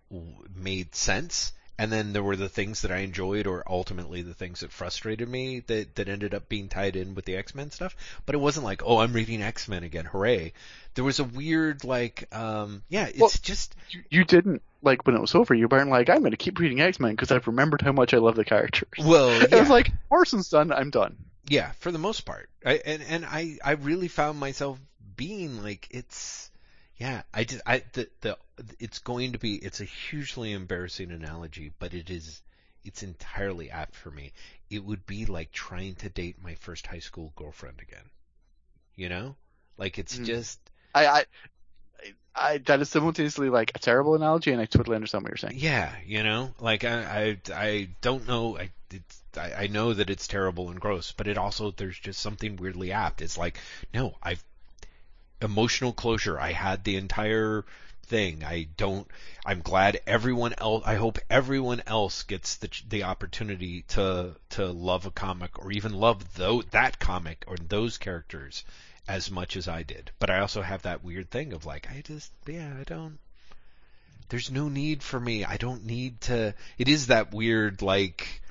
[0.55, 4.59] made sense and then there were the things that I enjoyed, or ultimately the things
[4.59, 7.95] that frustrated me that that ended up being tied in with the X Men stuff.
[8.25, 10.51] But it wasn't like, oh, I'm reading X Men again, hooray!
[10.95, 15.15] There was a weird like, um, yeah, it's Well, just You, you didn't like when
[15.15, 15.53] it was over.
[15.53, 18.13] You weren't like, I'm going to keep reading X Men because I've remembered how much
[18.13, 18.89] I love the characters.
[18.99, 20.73] well, It was like Morrison's done.
[20.73, 21.15] I'm done.
[21.47, 22.49] Yeah, for the most part.
[22.65, 24.77] I, and and I I really found myself
[25.15, 26.48] being like it's
[26.99, 28.37] yeah, I just I the the
[28.79, 32.41] it's going to be it's a hugely embarrassing analogy, but it is
[32.83, 34.33] it's entirely apt for me.
[34.69, 38.09] It would be like trying to date my first high school girlfriend again.
[38.95, 39.35] You know?
[39.77, 40.25] Like it's Mm.
[40.25, 40.59] just
[40.95, 41.25] I, I,
[42.35, 45.61] I, that is simultaneously like a terrible analogy, and I totally understand what you're saying.
[45.61, 48.57] Yeah, you know, like I, I, I don't know.
[48.57, 48.69] I,
[49.37, 52.91] I, I know that it's terrible and gross, but it also there's just something weirdly
[52.91, 53.21] apt.
[53.21, 53.59] It's like,
[53.93, 54.43] no, I've
[55.41, 56.39] emotional closure.
[56.39, 57.65] I had the entire
[58.03, 58.43] thing.
[58.43, 59.07] I don't.
[59.45, 60.83] I'm glad everyone else.
[60.85, 65.93] I hope everyone else gets the the opportunity to to love a comic or even
[65.93, 68.63] love though that comic or those characters
[69.07, 70.11] as much as I did.
[70.19, 73.17] But I also have that weird thing of like, I just, yeah, I don't
[74.29, 75.43] there's no need for me.
[75.43, 76.53] I don't need to.
[76.77, 78.41] It is that weird, like,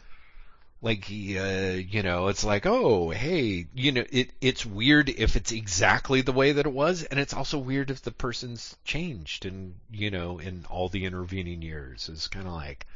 [0.80, 5.50] like, uh, you know, it's like, oh, hey, you know, it, it's weird if it's
[5.50, 9.74] exactly the way that it was, and it's also weird if the person's changed and,
[9.90, 12.08] you know, in all the intervening years.
[12.12, 12.86] It's kind of like,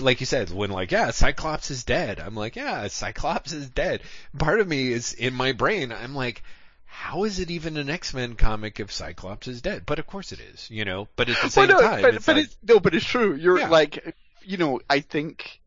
[0.00, 2.20] like you said, when like, yeah, Cyclops is dead.
[2.20, 4.02] I'm like, yeah, Cyclops is dead.
[4.38, 5.90] Part of me is in my brain.
[5.90, 6.42] I'm like,
[6.84, 9.84] how is it even an X-Men comic if Cyclops is dead?
[9.86, 11.08] But of course it is, you know.
[11.16, 13.04] But at the same Well, no, time, but, it's but like, it's, no, but it's
[13.06, 13.34] true.
[13.34, 13.68] You're Yeah.
[13.68, 15.60] like, you know, I think,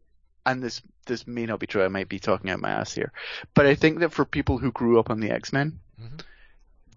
[0.46, 1.84] and this this may not be true.
[1.84, 3.12] I might be talking out my ass here,
[3.54, 6.22] but I think that for people who grew up on the X Men, Mhm.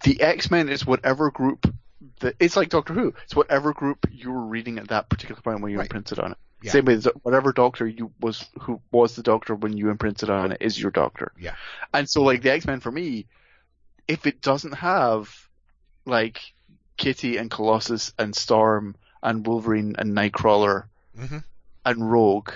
[0.04, 1.72] the X Men is whatever group.
[2.20, 3.14] That, it's like Doctor Who.
[3.24, 5.84] It's whatever group you were reading at that particular point when you Right.
[5.86, 6.38] imprinted on it.
[6.62, 6.72] Yeah.
[6.72, 10.58] Same way whatever doctor you was who was the doctor when you imprinted on it
[10.60, 11.32] is your doctor.
[11.38, 11.54] Yeah.
[11.92, 13.26] And so like the X Men for me,
[14.08, 15.34] if it doesn't have
[16.06, 16.40] like
[16.96, 20.84] Kitty and Colossus and Storm and Wolverine and Nightcrawler
[21.18, 21.42] Mhm.
[21.84, 22.50] and Rogue,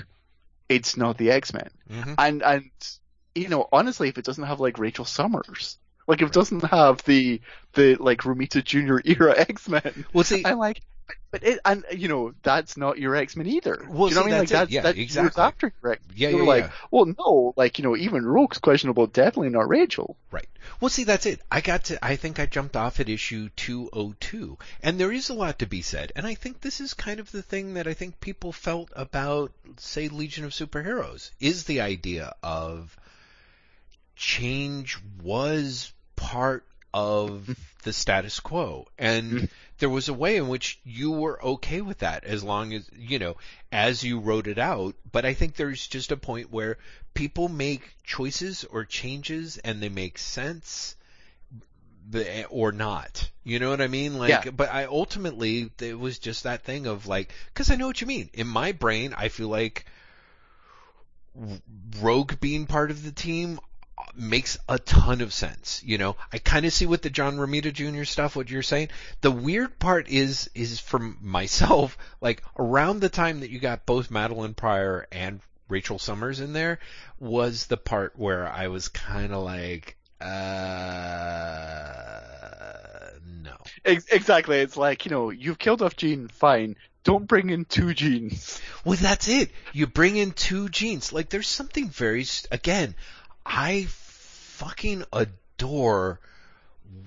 [0.69, 1.71] it's not the X Men.
[1.91, 2.15] Mhm.
[2.19, 2.71] And and
[3.35, 7.03] you know, honestly, if it doesn't have like Rachel Summers, like if it doesn't have
[7.05, 7.41] the
[7.75, 10.81] the like Romita Junior era X Men, well, see, I'm like,
[11.31, 13.85] but it and you know that's not your X Men either.
[13.89, 14.39] Well, Do you know see, what I mean?
[14.39, 15.43] Like that's Yeah, that's exactly.
[15.43, 16.03] after X.
[16.15, 16.71] Yeah, You're yeah, like, yeah.
[16.91, 20.17] well, no, like you know, even Rogue's questionable, definitely not Rachel.
[20.31, 20.49] Right.
[20.81, 21.41] Well, see, that's it.
[21.51, 24.59] I got to, I think I jumped off at issue 202.
[24.83, 26.13] And there is a lot to be said.
[26.15, 29.53] And I think this is kind of the thing that I think people felt about,
[29.79, 32.97] say, Legion of Superheroes, is the idea of
[34.15, 38.87] change was part of the status quo.
[38.99, 39.45] And mm-hmm.
[39.79, 43.19] there was a way in which you were okay with that as long as, you
[43.19, 43.37] know,
[43.71, 44.95] as you wrote it out.
[45.11, 46.79] But I think there's just a point where
[47.15, 50.97] people make choices or changes and they make sense
[52.11, 53.31] the- or not.
[53.45, 54.19] You know what I mean?
[54.19, 54.51] Like, Yeah.
[54.51, 58.07] but I ultimately, it was just that thing of like, cause I know what you
[58.07, 58.31] mean.
[58.33, 59.87] In my brain, I feel like
[62.01, 63.61] Rogue being part of the team
[64.15, 65.83] makes a ton of sense.
[65.85, 68.05] You know, I kind of see what the John Romita Jr.
[68.05, 68.89] stuff, what you're saying.
[69.21, 74.11] The weird part is, is from myself, like around the time that you got both
[74.11, 76.79] Madelyne Pryor and Rachel Summers in there
[77.19, 80.27] was the part where I was kind of like, uh,
[83.43, 83.57] no.
[83.85, 84.59] Exactly.
[84.59, 86.77] It's like you know, you've killed off Jean, fine.
[87.05, 88.61] Don't bring in two Jeans.
[88.85, 89.51] Well, that's it.
[89.73, 91.11] You bring in two Jeans.
[91.11, 92.95] Like, there's something very, again,
[93.49, 96.21] I fucking adore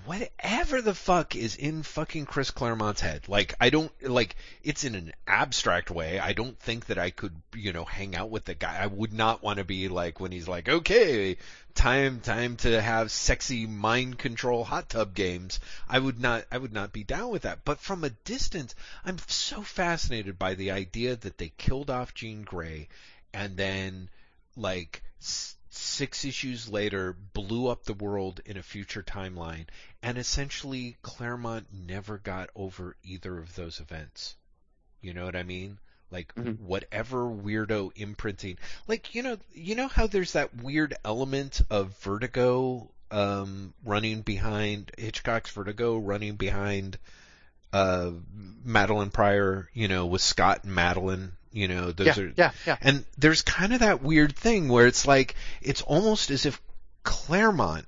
[0.04, 3.28] whatever the fuck is in fucking Chris Claremont's head.
[3.28, 6.18] Like, I don't, like, it's in an abstract way.
[6.18, 8.76] I don't think that I could, you know, hang out with the guy.
[8.78, 11.36] I would not want to be like when he's like, okay,
[11.74, 15.60] time, time to have sexy mind control hot tub games.
[15.88, 17.64] I would not, I would not be down with that.
[17.64, 18.74] But from a distance,
[19.04, 22.88] I'm so fascinated by the idea that they killed off Jean Grey
[23.32, 24.08] and then,
[24.56, 25.02] like,
[25.82, 29.66] six issues later, blew up the world in a future timeline,
[30.02, 34.36] and essentially Claremont never got over either of those events.
[35.00, 35.78] You know what I mean?
[36.10, 36.58] Like Mhm.
[36.60, 42.90] whatever weirdo imprinting, like you know, you know how there's that weird element of Vertigo
[43.10, 46.98] um, running behind Hitchcock's Vertigo running behind
[47.72, 48.10] uh,
[48.66, 52.76] Madelyne Pryor, you know, with Scott and Madelyne, you know, those yeah, are yeah, yeah.
[52.80, 56.60] and there's kind of that weird thing where it's like it's almost as if
[57.02, 57.86] Claremont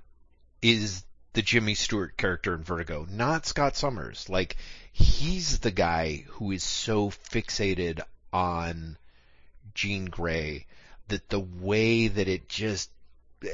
[0.62, 4.28] is the Jimmy Stewart character in Vertigo, not Scott Summers.
[4.28, 4.56] Like
[4.92, 8.00] he's the guy who is so fixated
[8.32, 8.96] on
[9.74, 10.66] Jean Grey
[11.08, 12.90] that the way that it just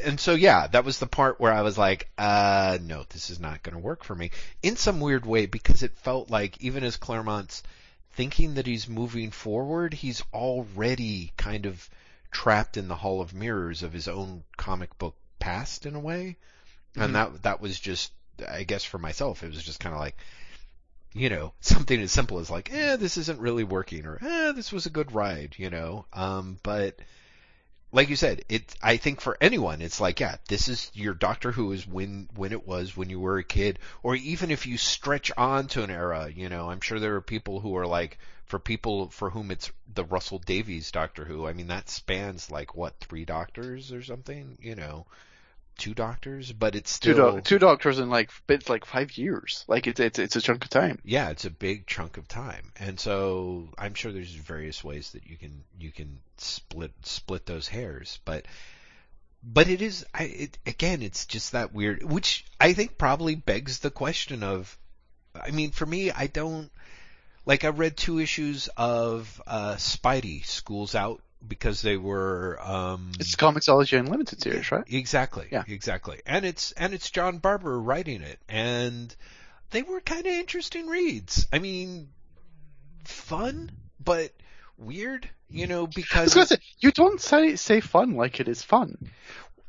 [0.04, 3.40] and so yeah, that was the part where I was like, uh, no, this is
[3.40, 4.30] not going to work for me
[4.62, 7.62] in some weird way because it felt like even as Claremont's
[8.12, 11.88] thinking that he's moving forward, he's already kind of
[12.30, 16.36] trapped in the Hall of Mirrors of his own comic book past in a way.
[16.94, 17.04] Mhm.
[17.04, 18.12] And that that was just
[18.48, 20.16] I guess for myself it was just kind of like
[21.12, 24.70] you know, something as simple as like, eh, this isn't really working or eh, this
[24.72, 26.06] was a good ride, you know.
[26.12, 26.98] Um but
[27.92, 31.52] like you said, it I think for anyone it's like, yeah, this is your Doctor
[31.52, 34.78] Who is when when it was when you were a kid or even if you
[34.78, 38.18] stretch on to an era, you know, I'm sure there are people who are like
[38.46, 42.76] for people for whom it's the Russell Davies Doctor Who, I mean that spans like
[42.76, 45.06] what, three doctors or something, you know,
[45.80, 49.64] two doctors, but it's Two, still two doctors in like it's like five years.
[49.66, 51.00] Like it's it's it's a chunk of time.
[51.04, 55.26] yeah, it's a big chunk of time, and so I'm sure there's various ways that
[55.26, 58.44] you can you can split split those hairs, but
[59.42, 63.78] but it is I it, again, it's just that weird, which I think probably begs
[63.78, 64.78] the question of,
[65.34, 66.70] I mean, for me, I don't
[67.46, 73.36] like I read two issues of uh, Spidey Schools Out because they were um, It's
[73.36, 74.84] Comixology Unlimited series, right?
[74.88, 75.48] Exactly.
[75.50, 75.64] Yeah.
[75.66, 76.20] Exactly.
[76.26, 79.14] And it's and it's John Barber writing it, and
[79.70, 81.46] they were kind of interesting reads.
[81.52, 82.08] I mean,
[83.04, 83.70] fun
[84.02, 84.32] but
[84.78, 89.10] weird, you know, because say you don't say say fun like it is fun.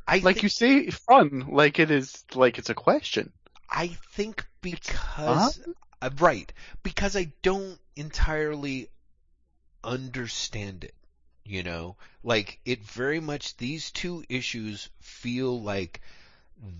[0.08, 3.32] I Like you say fun like it is like it's a question.
[3.70, 5.60] I think because
[6.02, 6.52] uh, right
[6.84, 8.90] because I don't entirely
[9.84, 10.96] understand it.
[11.44, 16.02] You know, like it very much these two issues feel like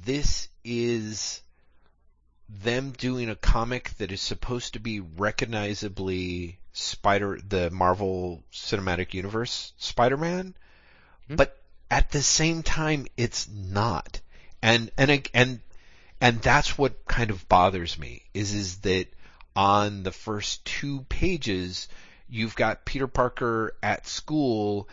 [0.06, 1.42] this is
[2.48, 9.74] them doing a comic that is supposed to be recognizably Spider the Marvel Cinematic Universe
[9.78, 10.56] Spider-Man,
[11.28, 11.36] Hmm.
[11.36, 11.58] but
[11.90, 14.22] at the same time it's not.
[14.62, 15.60] And and and
[16.22, 19.08] and that's what kind of bothers me is is that
[19.56, 21.88] on the first two pages
[22.32, 24.90] you've got Peter Parker at school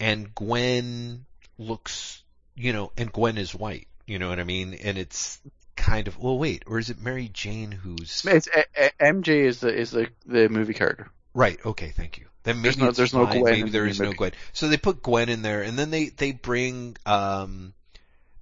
[0.00, 1.26] and Gwen
[1.58, 2.22] looks
[2.54, 5.40] you know and Gwen is white you know what I mean and it's
[5.76, 9.60] kind of well wait or is it Mary Jane who's It's a, a, MJ is
[9.60, 11.10] the is the the movie character.
[11.34, 11.58] Right.
[11.64, 11.90] Okay.
[11.90, 12.24] Thank you.
[12.42, 13.26] Then maybe There's no- there's no.
[13.26, 14.12] Gwen Maybe there the is no.
[14.12, 14.32] Gwen.
[14.52, 17.74] So they put Gwen in there, and then they they bring um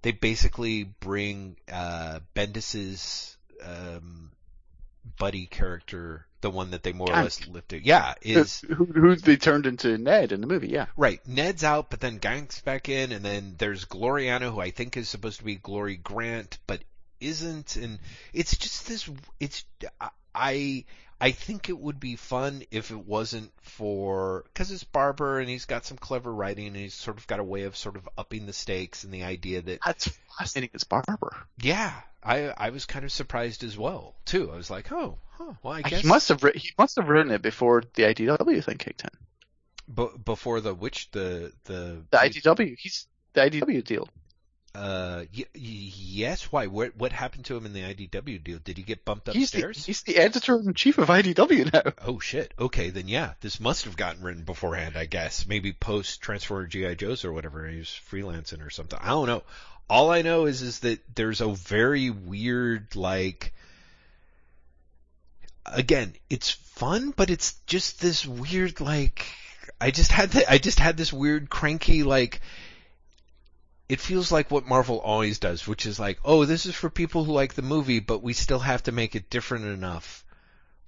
[0.02, 4.30] they basically bring uh Bendis's um
[5.18, 7.24] buddy character, the one that they more or Ganke.
[7.24, 7.84] less lifted.
[7.84, 10.68] Yeah, is who, who they turned into Ned in the movie?
[10.68, 10.86] Yeah.
[10.96, 11.20] right.
[11.26, 15.08] Ned's out, but then Ganke's back in, and then there's Gloriana, who I think is
[15.08, 16.82] supposed to be Glory Grant, but
[17.20, 17.98] isn't, and
[18.32, 19.10] it's just this.
[19.40, 19.64] It's
[20.34, 20.84] I
[21.20, 25.64] I think it would be fun if it wasn't for because it's Barber and he's
[25.64, 28.46] got some clever writing and he's sort of got a way of sort of upping
[28.46, 30.08] the stakes and the idea that That's
[30.38, 30.70] fascinating.
[30.74, 31.34] It's Barber.
[31.60, 31.92] yeah
[32.22, 34.50] I I was kind of surprised as well too.
[34.52, 37.08] I was like oh huh well I guess He must have writ- he must have
[37.08, 39.10] written it before the IDW thing kicked in.
[39.94, 44.08] b- before the which the the The IDW he's the IDW deal.
[44.74, 48.76] uh y- y- yes why what what happened to him in the IDW deal did
[48.76, 51.92] he get bumped He's the, upstairs he's the editor in chief of IDW now.
[52.06, 52.52] Oh shit.
[52.58, 55.46] Okay, then yeah, this must have gotten written beforehand, I guess.
[55.46, 57.66] Maybe post Transformer GI Joes or whatever.
[57.68, 58.98] He was freelancing or something.
[59.02, 59.42] I don't know.
[59.88, 63.52] All I know is is that there's a very weird like.
[65.72, 69.26] Again, it's fun, but it's just this weird like.
[69.80, 72.40] I just had the, I just had this weird cranky like.
[73.88, 77.24] It feels like what Marvel always does, which is like, oh, this is for people
[77.24, 80.24] who like the movie, but we still have to make it different enough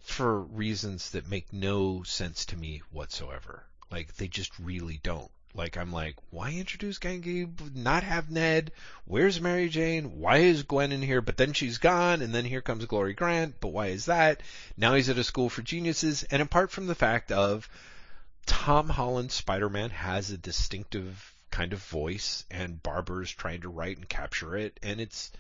[0.00, 3.64] for reasons that make no sense to me whatsoever.
[3.90, 5.30] Like they just really don't.
[5.58, 7.74] Like I'm like, why introduce Ganke?
[7.74, 8.70] Not have Ned?
[9.06, 10.20] Where's Mary Jane?
[10.20, 11.20] Why is Gwen in here?
[11.20, 13.56] But then she's gone, and then here comes Glory Grant.
[13.60, 14.40] But why is that?
[14.76, 16.22] Now he's at a school for geniuses.
[16.22, 17.68] And apart from the fact of
[18.46, 24.08] Tom Holland's Spider-Man has a distinctive kind of voice, and Barber's trying to write and
[24.08, 25.32] capture it, and it's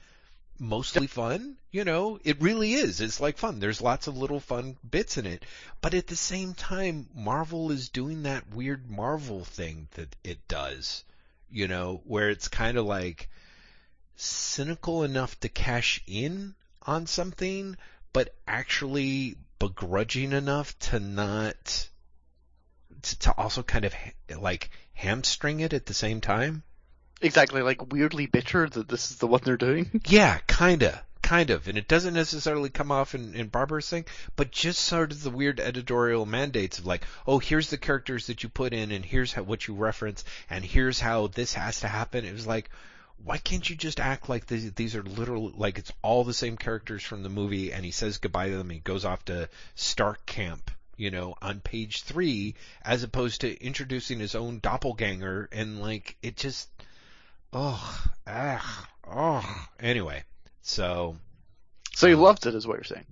[0.58, 1.56] mostly fun.
[1.70, 3.00] You know, it really is.
[3.00, 3.60] It's like fun.
[3.60, 5.44] There's lots of little fun bits in it.
[5.80, 11.04] But at the same time, Marvel is doing that weird Marvel thing that it does.
[11.50, 13.28] You know, where it's kind of like
[14.16, 17.76] cynical enough to cash in on something,
[18.12, 21.88] but actually begrudging enough to not
[23.02, 23.94] to, also kind of
[24.38, 26.62] like hamstring it at the same time.
[27.20, 30.00] Exactly, like weirdly bitter that this is the one they're doing.
[30.08, 34.04] Yeah, kinda, kind of, and it doesn't necessarily come off in, in Barber's thing,
[34.36, 38.42] but just sort of the weird editorial mandates of like, oh, here's the characters that
[38.42, 41.88] you put in, and here's how, what you reference, and here's how this has to
[41.88, 42.24] happen.
[42.24, 42.70] It was like,
[43.24, 46.56] why can't you just act like these, these are literal, like it's all the same
[46.56, 50.24] characters from the movie, and he says goodbye to them, he goes off to Stark
[50.24, 56.16] Camp, you know, on page three, as opposed to introducing his own doppelganger, and like,
[56.22, 56.68] it just,
[57.52, 60.24] oh, ah, oh, anyway.
[60.62, 61.16] So,
[61.94, 63.06] So you loved it, is what you're saying.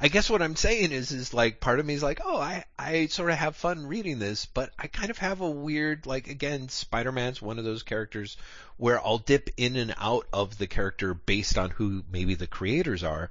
[0.00, 2.64] I guess what I'm saying is, is like part of me is like, oh, I,
[2.78, 6.28] I sort of have fun reading this, but I kind of have a weird, like
[6.28, 8.36] again, Spider-Man's one of those characters
[8.76, 13.04] where I'll dip in and out of the character based on who maybe the creators
[13.04, 13.30] are,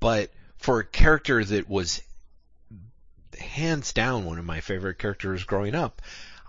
[0.00, 2.02] but for a character that was
[3.38, 6.02] hands down one of my favorite characters growing up,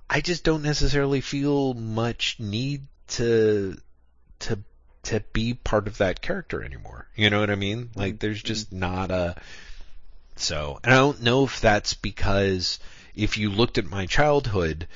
[0.09, 3.77] I just don't necessarily feel much need to
[4.39, 4.59] to
[5.03, 7.07] to be part of that character anymore.
[7.15, 7.89] You know what I mean?
[7.95, 8.17] Like mm-hmm.
[8.19, 8.79] there's just mm-hmm.
[8.79, 9.35] not a
[10.35, 12.79] so, and I don't know if that's because
[13.15, 14.87] if you looked at my childhood,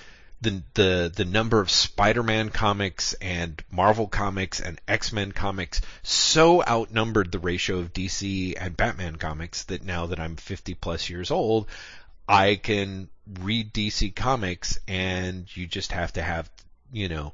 [0.41, 7.31] the the the number of Spider-Man comics and Marvel comics and X-Men comics so outnumbered
[7.31, 11.67] the ratio of DC and Batman comics that now that I'm 50 plus years old,
[12.27, 13.09] I can
[13.39, 16.49] read DC comics and you just have to have,
[16.91, 17.33] you know,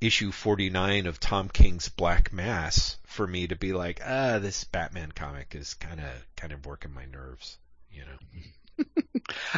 [0.00, 5.12] issue 49 of Tom King's Black Mass for me to be like, ah, this Batman
[5.12, 6.06] comic is kind of
[6.36, 7.58] kind of working my nerves,
[7.90, 8.84] you know.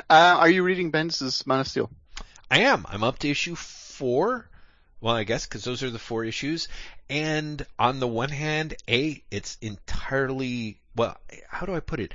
[0.09, 1.90] Uh, are you reading Bendis' Man of Steel?
[2.51, 2.86] I am.
[2.89, 4.48] I'm up to issue four.
[5.01, 6.69] Well, I guess because those are the four issues.
[7.10, 11.19] And on the one hand, a it's entirely well.
[11.48, 12.15] How do I put it?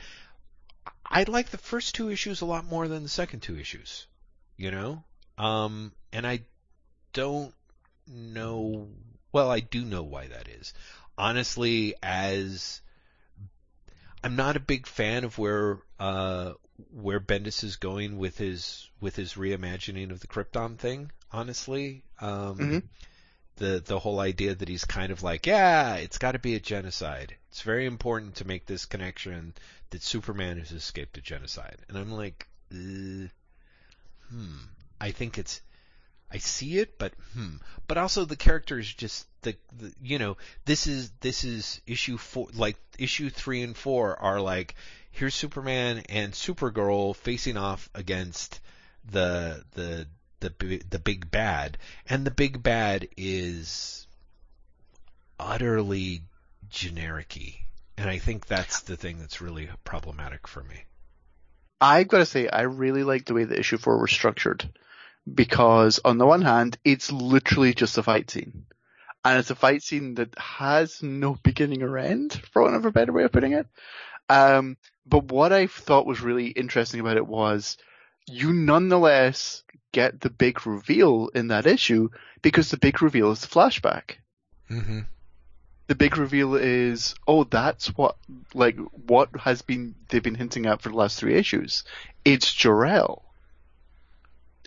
[1.05, 4.07] I like the first two issues a lot more than the second two issues.
[4.57, 5.03] You know,
[5.37, 6.41] um, and I
[7.11, 7.53] don't
[8.07, 8.89] know.
[9.31, 10.73] Well, I do know why that is.
[11.17, 12.81] Honestly, as
[14.23, 16.53] I'm not a big fan of where uh,
[16.91, 21.11] where Bendis is going with his with his reimagining of the Krypton thing.
[21.31, 22.84] Honestly, um, Mhm.
[23.57, 26.59] the the whole idea that he's kind of like, yeah, it's got to be a
[26.59, 27.35] genocide.
[27.49, 29.53] It's very important to make this connection
[29.89, 33.27] that Superman has escaped a genocide, and I'm like, uh,
[34.30, 34.57] hmm.
[35.01, 35.61] I think it's
[36.34, 37.57] I see it, but hmm.
[37.88, 42.47] But also the characters just the, the you know this is this is issue four
[42.55, 44.73] like issue three and four are like
[45.11, 48.60] here's Superman and Supergirl facing off against
[49.11, 50.07] the the
[50.39, 51.77] the the big bad,
[52.10, 54.07] and the big bad is
[55.39, 56.23] utterly
[56.69, 57.60] generic-y.
[57.95, 60.84] And I think that's the thing that's really problematic for me.
[61.80, 64.68] I've got to say, I really like the way the issue four was structured
[65.31, 68.65] because on the one hand, it's literally just a fight scene.
[69.25, 72.91] And it's a fight scene that has no beginning or end, for want of a
[72.91, 73.67] better way of putting it.
[74.29, 77.77] Um, but what I thought was really interesting about it was
[78.27, 82.09] you nonetheless get the big reveal in that issue
[82.41, 84.15] because the big reveal is the flashback.
[84.69, 85.01] Mm-hmm.
[85.87, 88.15] The big reveal is, oh, that's what,
[88.53, 91.83] like, what has been, they've been hinting at for the last three issues.
[92.25, 93.23] It's Jor-El.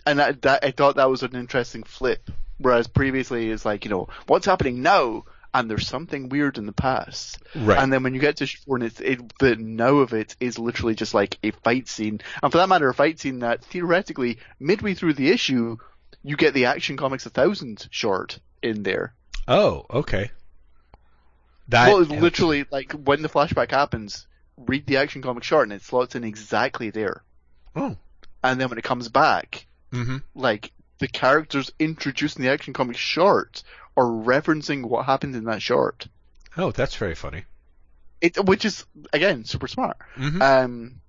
[0.07, 2.29] And that, that, I thought that was an interesting flip.
[2.57, 5.25] Whereas previously it's like, you know, what's happening now?
[5.53, 7.39] And there's something weird in the past.
[7.55, 7.77] Right.
[7.77, 10.95] And then when you get to and it's, it, the now of it is literally
[10.95, 12.21] just like a fight scene.
[12.41, 15.77] And for that matter, a fight scene that theoretically, midway through the issue,
[16.23, 19.13] you get the Action Comics 1000 short in there.
[19.47, 20.31] oh, okay.
[21.69, 24.25] That well, it's literally like when the flashback happens,
[24.57, 27.23] read the Action Comics short and it slots in exactly there.
[27.75, 27.97] Oh.
[28.43, 30.17] And then when it comes back, Mm-hmm.
[30.35, 33.63] like the characters introduced in the Action Comics short
[33.95, 36.07] are referencing what happened in that short.
[36.57, 37.43] Oh, that's very funny.
[38.19, 39.97] It, which is again super smart.
[40.15, 40.41] Mm-hmm.
[40.41, 41.01] Um,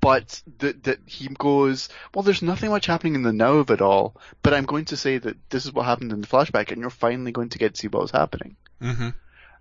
[0.00, 3.82] but that that he goes, well, there's nothing much happening in the now of it
[3.82, 6.80] all, but I'm going to say that this is what happened in the flashback, and
[6.80, 8.56] you're finally going to get to see what was happening.
[8.82, 9.10] mm-hmm.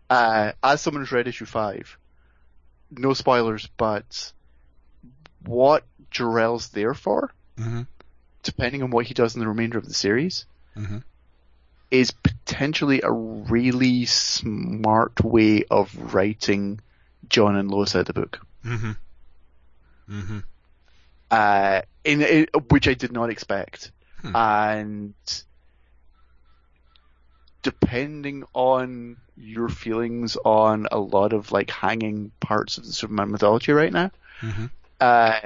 [0.10, 1.98] Uh, as someone who's read issue five,
[2.92, 4.32] no spoilers, but
[5.44, 7.84] what Jor-El's there for, Mm-hmm.
[8.46, 10.46] Depending on what he does in the remainder of the series,
[10.78, 10.98] Mm-hmm.
[11.92, 16.80] is potentially a really smart way of writing
[17.30, 18.40] Jon and Lois out of the book.
[18.66, 18.92] Mm-hmm.
[20.10, 20.40] Mm-hmm.
[21.32, 23.92] uh, in, in which I did not expect,
[24.22, 24.36] Hmm.
[24.36, 25.14] and
[27.64, 33.72] depending on your feelings on a lot of like hanging parts of the Superman mythology
[33.72, 34.12] right now,
[34.42, 34.66] Mm-hmm.
[35.00, 35.40] uh,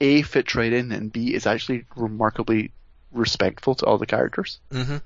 [0.00, 2.70] a fits right in, and B is actually remarkably
[3.12, 4.58] respectful to all the characters.
[4.70, 4.98] Mm-hmm.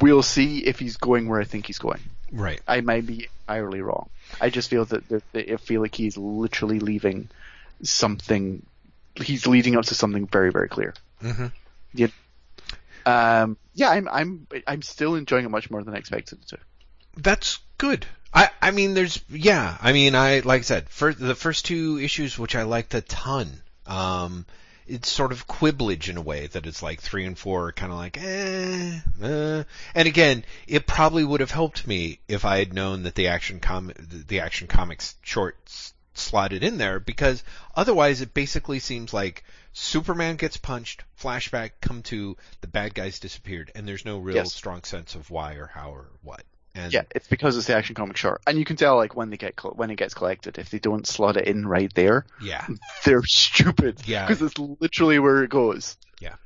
[0.00, 2.00] We'll see if he's going where I think he's going.
[2.32, 2.60] Right.
[2.68, 4.10] I might be entirely wrong.
[4.40, 7.28] I just feel that, that, that I feel like he's literally leaving
[7.82, 8.64] something.
[9.16, 10.94] He's leading up to something very very clear.
[11.22, 11.46] Mm-hmm.
[11.94, 12.08] Yeah.
[13.06, 13.56] Um.
[13.74, 13.90] Yeah.
[13.90, 14.08] I'm.
[14.08, 14.46] I'm.
[14.66, 16.58] I'm still enjoying it much more than I expected to.
[17.16, 18.06] That's good.
[18.32, 21.98] I, I mean, there's, yeah, I mean, I, like I said, for the first two
[21.98, 23.48] issues, which I liked a ton,
[23.88, 24.46] um,
[24.86, 27.92] it's sort of quibblage in a way that it's like three and four are kind
[27.92, 29.64] of like, eh, eh.
[29.94, 33.60] And again, it probably would have helped me if I had known that the action
[33.60, 37.44] com, the action comics shorts slotted in there because
[37.76, 43.70] otherwise it basically seems like Superman gets punched, flashback, come to, the bad guys disappeared,
[43.74, 44.54] and there's no real Yes.
[44.54, 46.42] strong sense of why or how or what.
[46.78, 49.30] And Yeah, it's because it's the action comic short, and you can tell like when
[49.30, 52.66] they get when it gets collected, if they don't slot it in right there, yeah.
[53.04, 54.00] they're stupid.
[54.06, 54.26] Yeah.
[54.26, 55.96] because it's literally where it goes.
[56.20, 56.36] Yeah,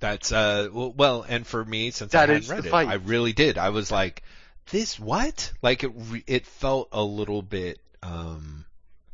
[0.00, 2.88] that's uh well, and for me since That I hadn't read it, fight.
[2.88, 3.58] I really did.
[3.58, 4.22] I was like,
[4.70, 5.52] this what?
[5.60, 5.92] Like it
[6.26, 8.64] it felt a little bit um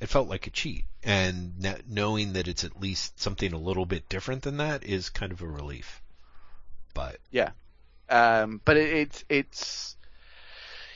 [0.00, 1.54] it felt like a cheat, and
[1.88, 5.40] knowing that it's at least something a little bit different than that is kind of
[5.40, 6.02] a relief.
[6.92, 7.50] But yeah,
[8.10, 9.96] Um, but it, it's it's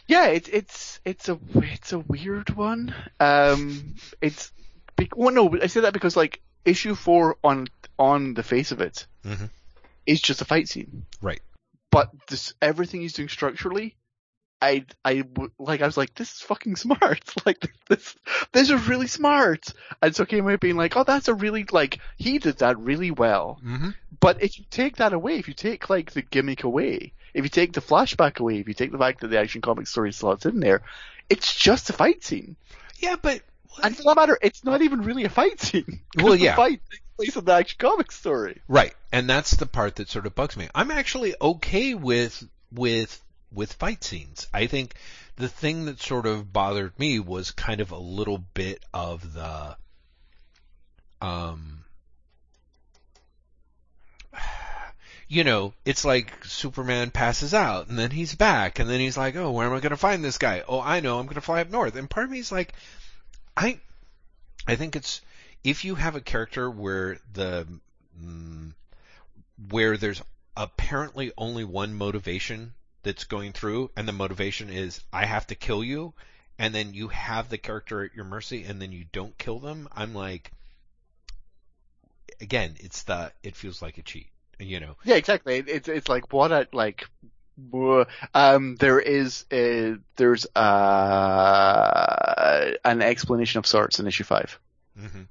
[0.08, 2.94] yeah, it's it's it's a it's a weird one.
[3.20, 4.50] Um, it's
[4.96, 7.68] be- well, no, I say that because like issue four on
[7.98, 9.50] on the face of it Mhm.
[10.06, 11.40] is just a fight scene, right,
[11.90, 13.94] but this everything he's doing structurally.
[14.60, 15.22] I, I,
[15.60, 17.22] like, I was like, this is fucking smart.
[17.46, 18.16] Like, this,
[18.50, 19.72] this is really smart.
[20.02, 23.12] And so came out being like, oh, that's a really, like, he did that really
[23.12, 23.60] well.
[23.64, 23.90] mm-hmm.
[24.18, 27.48] But if you take that away, if you take like the gimmick away, if you
[27.48, 30.44] take the flashback away, if you take the fact that the action comic story slots
[30.44, 30.82] in there,
[31.30, 32.56] it's just a fight scene.
[32.98, 33.42] yeah, but
[33.82, 36.00] And for that matter, it's not even really a fight scene.
[36.16, 36.56] Well, the yeah.
[36.56, 38.60] fight takes place in the action comic story.
[38.68, 40.68] Right, and that's the part that sort of bugs me.
[40.74, 42.42] I'm actually okay with
[42.72, 44.48] with with fight scenes.
[44.52, 44.94] I think
[45.36, 49.76] the thing that sort of bothered me was kind of a little bit of the
[51.22, 51.84] um
[55.28, 59.36] you know, it's like Superman passes out and then he's back and then he's like,
[59.36, 60.64] "Oh, where am I going to find this guy?
[60.66, 62.72] Oh, I know, I'm going to fly up north." And part of me is like
[63.56, 63.78] I
[64.66, 65.20] I think it's
[65.64, 67.66] if you have a character where the
[68.20, 68.72] mm,
[69.70, 70.22] where there's
[70.56, 75.84] apparently only one motivation that's going through, and the motivation is I have to kill
[75.84, 76.14] you,
[76.58, 79.88] and then you have the character at your mercy, and then you don't kill them.
[79.92, 80.52] I'm like,
[82.40, 84.96] again, it's the it feels like a cheat, you know.
[85.04, 85.58] Yeah, exactly.
[85.58, 87.04] It's it's like what a like.
[88.34, 94.58] Um, there is a, there's uh an explanation of sorts in issue five.
[94.96, 95.22] hmm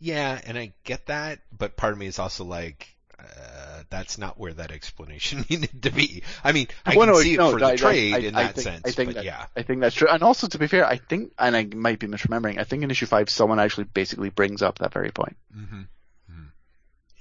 [0.00, 2.88] Yeah, and I get that, but part of me is also like,
[3.18, 6.22] uh, that's not where that explanation needed to be.
[6.42, 8.18] I mean, I Well, can no, see it no, for the I- I- trade I-
[8.18, 9.46] in I that think- sense, I think but that- yeah.
[9.56, 10.08] I think that's true.
[10.08, 12.90] And also, to be fair, I think, and I might be misremembering, I think in
[12.90, 15.36] issue five, someone actually basically brings up that very point.
[15.54, 15.82] Mm-hmm.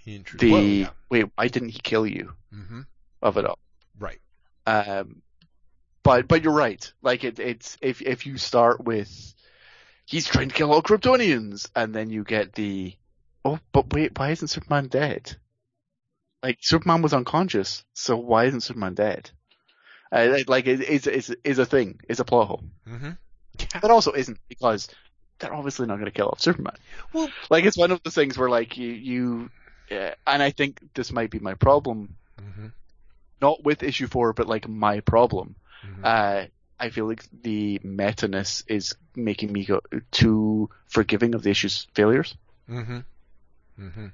[0.06, 0.50] Interesting.
[0.50, 0.90] The Well, yeah.
[1.10, 2.34] wait, why didn't he kill you?
[2.54, 2.82] hmm
[3.22, 3.60] Of it all.
[4.00, 4.20] Right.
[4.66, 5.22] Um,
[6.04, 6.92] but but you're right.
[7.02, 9.34] Like it, it's if if you start with
[10.06, 12.96] he's trying to kill all Kryptonians, and then you get the
[13.46, 15.36] oh, but wait, why isn't Superman dead?
[16.44, 19.30] Like Superman was unconscious, so why isn't Superman dead?
[20.12, 22.64] Uh, like it is is is a thing, is a plot hole.
[22.88, 23.12] Mm-hmm.
[23.82, 24.88] But also isn't because
[25.40, 26.76] they're obviously not going to kill off Superman.
[27.14, 29.50] Well- like it's one of the things where like you you,
[29.92, 32.68] uh, and I think this might be my problem, Mm-hmm.
[33.42, 35.56] not with issue four, but like my problem.
[35.86, 36.04] Mhm.
[36.04, 36.48] Uh,
[36.80, 42.36] I feel like the meta-ness is making me go too forgiving of the issue's failures.
[42.68, 43.00] Mm-hmm.
[43.80, 44.08] Mm-hmm.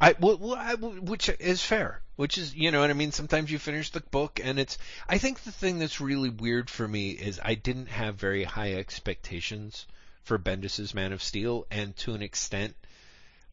[0.00, 2.00] I, well, well, I, which is fair.
[2.14, 3.10] Which is, you know what I mean?
[3.12, 4.78] Sometimes you finish the book and it's,
[5.08, 8.74] I think the thing that's really weird for me is I didn't have very high
[8.74, 9.86] expectations
[10.22, 12.76] for Bendis's Man of Steel and to an extent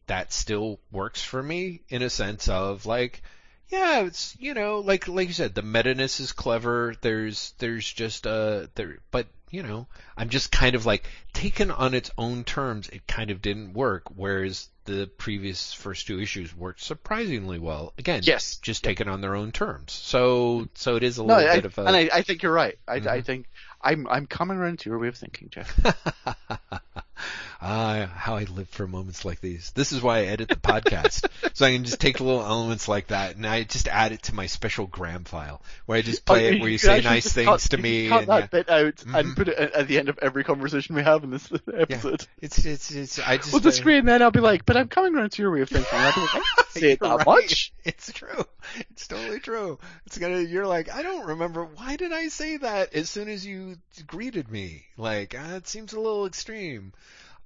[0.06, 3.22] that still works for me in a sense of like,
[3.68, 6.94] yeah, it's, you know, like, like you said, the meta-ness is clever.
[7.00, 11.92] There's, there's just, uh, there, but, you know, I'm just kind of like, taken on
[11.94, 16.80] its own terms, it kind of didn't work, whereas the previous first two issues worked
[16.82, 17.92] surprisingly well.
[17.98, 18.58] Again, Yes.
[18.62, 19.92] just taken on their own terms.
[19.92, 22.42] So, so it is a No, little I, bit of a, and I, I think
[22.42, 22.78] you're right.
[22.86, 23.22] I, I Mhm.
[23.22, 23.46] think
[23.82, 25.76] I'm I'm coming around to your way of thinking, Jeff.
[27.60, 29.70] I how I live for moments like these.
[29.72, 33.08] This is why I edit the podcast, so I can just take little elements like
[33.08, 36.46] that and I just add it to my special Graeme file where I just play
[36.48, 38.08] Oh, it where you could say nice things cut- to me.
[38.08, 38.46] Cut and that yeah.
[38.46, 39.18] bit out Mhm.
[39.18, 42.26] and put it at, the end of every conversation we have in this episode.
[42.40, 45.14] It's it's it's I just We'll disagree, and then I'll be like, "But I'm coming
[45.14, 47.26] around to your way of thinking." I'll be like, "I didn't say it that right.
[47.26, 48.44] much." It's true.
[48.90, 49.78] It's totally true.
[50.06, 50.40] It's gonna.
[50.40, 51.64] You're like, I don't remember.
[51.64, 53.76] Why did I say that as soon as you
[54.06, 54.84] greeted me?
[54.96, 56.92] Like, uh, it seems a little extreme.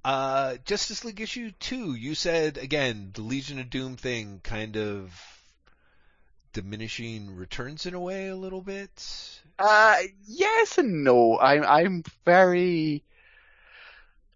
[0.03, 1.93] Uh, Justice League issue two.
[1.93, 5.11] You said again the Legion of Doom thing, kind of
[6.53, 9.39] diminishing returns in a way a little bit.
[9.59, 9.97] Uh,
[10.27, 11.39] yes and no.
[11.39, 13.03] I'm I'm very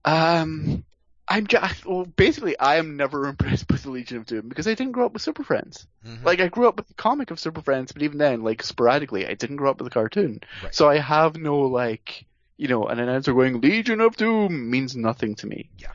[0.04, 0.86] um
[1.28, 4.76] I'm just well, basically I am never impressed with the Legion of Doom because I
[4.76, 5.88] didn't grow up with Super Friends.
[6.06, 6.24] Mhm.
[6.24, 9.26] Like I grew up with the comic of Super Friends, but even then, like sporadically,
[9.28, 10.42] I didn't grow up with the cartoon.
[10.64, 10.76] Right.
[10.76, 12.26] So I have no like
[12.58, 15.70] you know an announcer going Legion of Doom means nothing to me.
[15.78, 15.92] Yeah.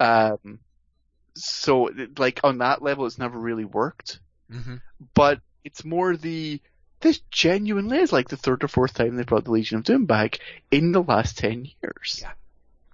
[0.00, 0.58] Um.
[1.34, 4.20] So like on that level, it's never really worked
[4.52, 4.74] Mm-hmm.
[5.14, 6.60] but it's more the
[7.00, 10.04] this genuinely is like the third or fourth time they brought the Legion of Doom
[10.04, 10.38] back
[10.70, 12.20] in the last ten years.
[12.22, 12.32] Yeah.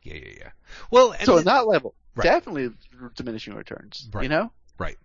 [0.05, 0.51] Yeah, yeah, yeah.
[0.93, 2.23] Well, and so on that level, Right.
[2.25, 2.71] definitely
[3.17, 4.09] diminishing returns.
[4.13, 4.23] Right.
[4.23, 4.97] You know, right.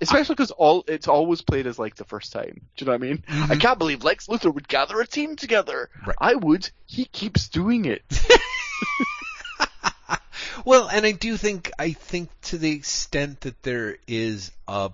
[0.00, 2.60] Especially because all it's always played as like the first time.
[2.76, 3.24] Do you know what I mean?
[3.28, 3.60] I Mhm.
[3.60, 5.88] can't believe Lex Luthor would gather a team together.
[6.06, 6.16] Right.
[6.20, 6.68] I would.
[6.86, 8.02] He keeps doing it.
[10.64, 14.90] Well, and I do think I think to the extent that there is a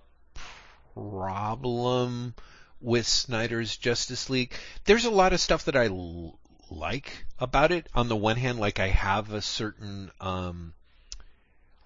[0.95, 2.35] problem
[2.81, 4.55] with Snyder's Justice League,
[4.85, 6.39] there's a lot of stuff that I l-
[6.71, 7.89] like about it.
[7.95, 10.73] On the one hand, like I have a certain um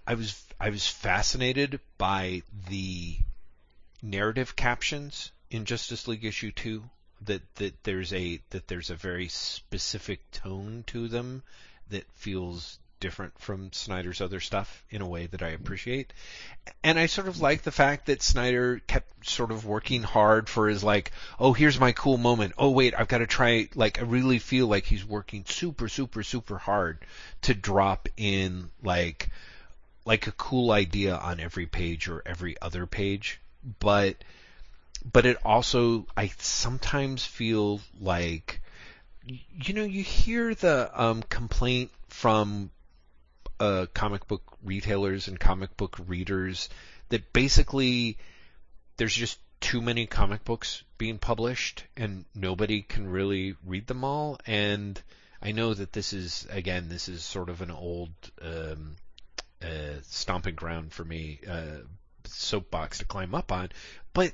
[0.06, 3.16] I was I was fascinated by the
[4.02, 6.84] narrative captions in Justice League issue 2
[7.22, 11.42] that that there's a that there's a very specific tone to them
[11.88, 16.12] that feels different from Snyder's other stuff in a way that I appreciate.
[16.84, 20.68] And I sort of like the fact that Snyder kept sort of working hard for
[20.68, 22.52] his like, oh, here's my cool moment.
[22.58, 26.22] Oh, wait, I've got to try, like, I really feel like he's working super, super,
[26.22, 26.98] super hard
[27.42, 29.30] to drop in, like,
[30.10, 33.40] like a cool idea on every page or every other page.
[33.78, 34.16] But,
[35.12, 38.60] but it also, I sometimes feel like,
[39.24, 42.72] you know, you hear the um, complaint from
[43.60, 46.68] uh, comic book retailers and comic book readers
[47.10, 48.18] that basically
[48.96, 54.40] there's just too many comic books being published and nobody can really read them all.
[54.44, 55.00] And
[55.40, 58.10] I know that this is again, this is sort of an old
[58.42, 58.96] um,
[59.62, 61.82] uh, stomping ground for me, uh,
[62.24, 63.70] soapbox to climb up on,
[64.12, 64.32] but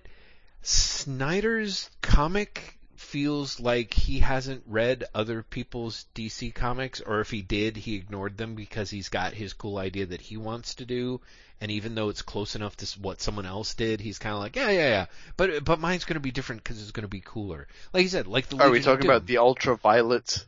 [0.62, 7.77] Snyder's comic feels like he hasn't read other people's DC comics, or if he did,
[7.77, 11.20] he ignored them because he's got his cool idea that he wants to do.
[11.61, 14.57] And even though it's close enough to what someone else did, he's kind of like,
[14.57, 15.07] yeah, yeah, yeah.
[15.36, 17.66] But but mine's going to be different because it's going to be cooler.
[17.93, 20.44] Like you said, like the Are we Legion talking about the ultraviolet?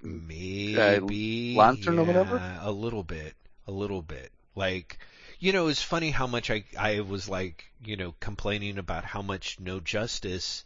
[0.00, 2.40] Maybe lantern or whatever?
[2.60, 3.34] A little bit,
[3.66, 4.32] a little bit.
[4.54, 4.98] Like,
[5.38, 9.22] you know, it's funny how much I I was like, you know, complaining about how
[9.22, 10.64] much No Justice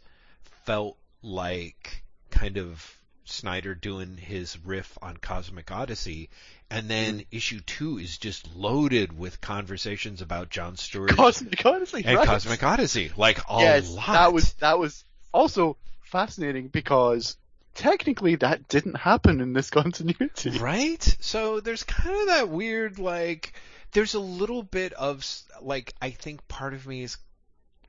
[0.65, 2.95] felt like kind of
[3.25, 6.29] Snyder doing his riff on Cosmic Odyssey,
[6.69, 7.27] and then Mm-hmm.
[7.31, 12.21] issue two is just loaded with conversations about John Stewart Cosmic Odyssey, and right?
[12.21, 14.07] Cosmic Odyssey, like a yes, lot.
[14.11, 15.03] that was that was
[15.33, 17.37] also fascinating because
[17.77, 20.57] technically that didn't happen in this continuity.
[20.57, 21.17] Right?
[21.21, 23.53] So there's kind of that weird, like,
[23.93, 25.25] there's a little bit of,
[25.61, 27.17] like, I think part of me is,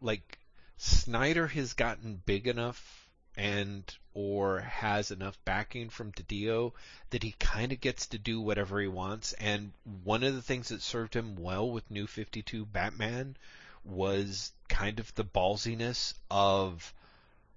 [0.01, 0.39] like,
[0.77, 3.83] Snyder has gotten big enough and,
[4.15, 6.73] or has enough backing from DiDio
[7.11, 9.33] that he kind of gets to do whatever he wants.
[9.33, 9.73] And
[10.05, 13.37] one of the things that served him well with New 52 Batman
[13.85, 16.93] was kind of the ballsiness of,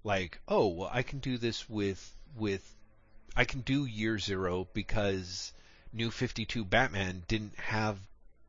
[0.03, 2.75] like, oh, well, I can do this with, with
[3.35, 5.53] I can do Year Zero because
[5.93, 7.97] New 52 Batman didn't have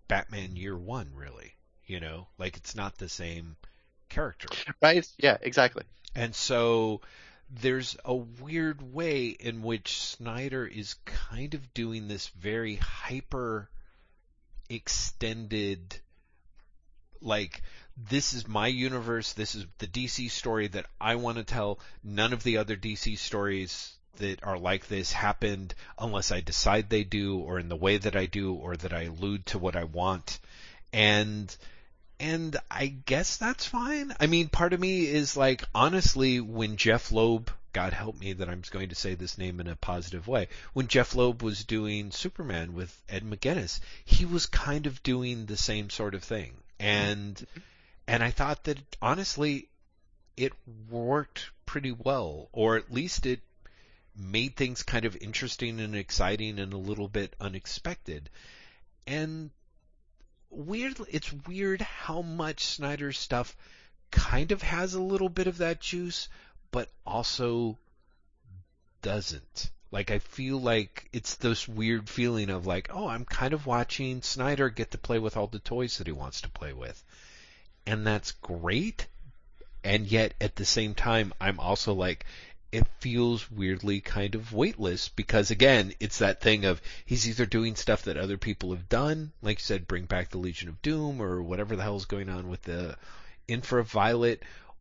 [0.08, 1.54] Batman Year One, really.
[1.86, 3.56] You know, like it's not the same
[4.08, 4.48] character.
[4.80, 5.06] Right?
[5.18, 5.84] Yeah, exactly.
[6.14, 7.00] And so
[7.50, 13.68] there's a weird way in which Snyder is kind of doing this very hyper
[14.68, 16.00] extended
[17.20, 17.62] like
[17.96, 21.78] this is my universe, this is the DC story that I want to tell.
[22.02, 27.04] None of the other DC stories that are like this happened unless I decide they
[27.04, 29.84] do or in the way that I do or that I allude to what I
[29.84, 30.38] want.
[30.92, 31.54] And
[32.20, 34.14] and I guess that's fine.
[34.20, 38.50] I mean, part of me is like, honestly, when Jeph Loeb God help me that
[38.50, 40.48] I'm going to say this name in a positive way.
[40.74, 45.56] When Jeph Loeb was doing Superman with Ed McGuinness, he was kind of doing the
[45.56, 46.52] same sort of thing.
[46.78, 47.46] And
[48.06, 49.68] and I thought that honestly
[50.36, 50.52] it
[50.90, 53.40] worked pretty well or at least it
[54.16, 58.28] made things kind of interesting and exciting and a little bit unexpected.
[59.06, 59.50] And
[60.50, 63.56] weird it's weird how much Snyder's stuff
[64.10, 66.28] kind of has a little bit of that juice,
[66.70, 67.78] but also
[69.00, 69.70] doesn't.
[69.90, 74.22] Like I feel like it's this weird feeling of like, oh, I'm kind of watching
[74.22, 77.02] Snyder get to play with all the toys that he wants to play with.
[77.86, 79.06] And that's great.
[79.84, 82.24] And yet at the same time, I'm also like,
[82.70, 87.76] it feels weirdly kind of weightless because again, it's that thing of he's either doing
[87.76, 91.20] stuff that other people have done, like you said, bring back the Legion of Doom
[91.20, 92.96] or whatever the hell's going on with the
[93.46, 94.38] Infraviolet,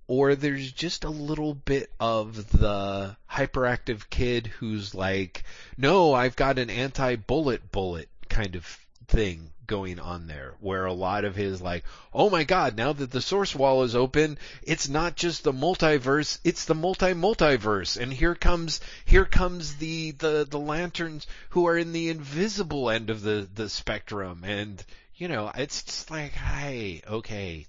[0.08, 5.44] or there's just a little bit of the hyperactive kid who's like,
[5.78, 8.66] no, I've got an anti-bullet bullet kind of
[9.08, 13.10] thing going on there where a lot of his like, oh my god, now that
[13.10, 17.98] the source wall is open, it's not just the multiverse, it's the multi-multiverse.
[17.98, 23.10] And here comes, here comes the, the, the lanterns who are in the invisible end
[23.10, 24.44] of the, the spectrum.
[24.44, 24.84] And,
[25.16, 27.66] you know, it's just like, hey, okay,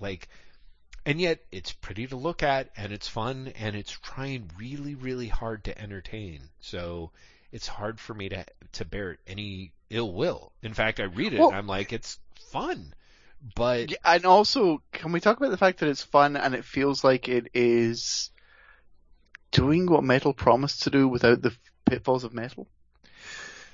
[0.00, 0.28] like,
[1.06, 5.28] and yet it's pretty to look at and it's fun and it's trying really, really
[5.28, 6.40] hard to entertain.
[6.58, 7.12] So
[7.52, 10.52] it's hard for me to to bear any ill will.
[10.62, 12.18] In fact, I read it well, and I'm like, it's
[12.50, 12.94] fun.
[13.54, 17.04] But and also, can we talk about the fact that it's fun and it feels
[17.04, 18.30] like it is
[19.50, 21.54] doing what metal promised to do without the
[21.84, 22.66] pitfalls of metal?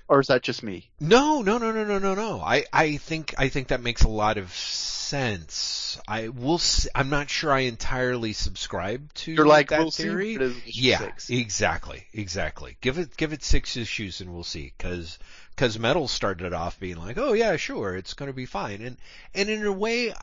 [0.08, 0.90] Or is that just me?
[0.98, 2.40] No, no, no, no, no, no, no.
[2.40, 6.00] I, I think I think that makes a lot of sense.
[6.08, 6.60] I will.
[6.96, 10.36] I'm not sure I entirely subscribe to You're like, that we'll theory.
[10.64, 11.30] Yeah, six.
[11.30, 12.76] exactly, exactly.
[12.80, 14.72] Give it give it six issues and we'll see.
[14.76, 15.16] Because
[15.60, 18.96] because Metal started off being like, oh yeah, sure, it's going to be fine, and
[19.34, 20.14] and in a way,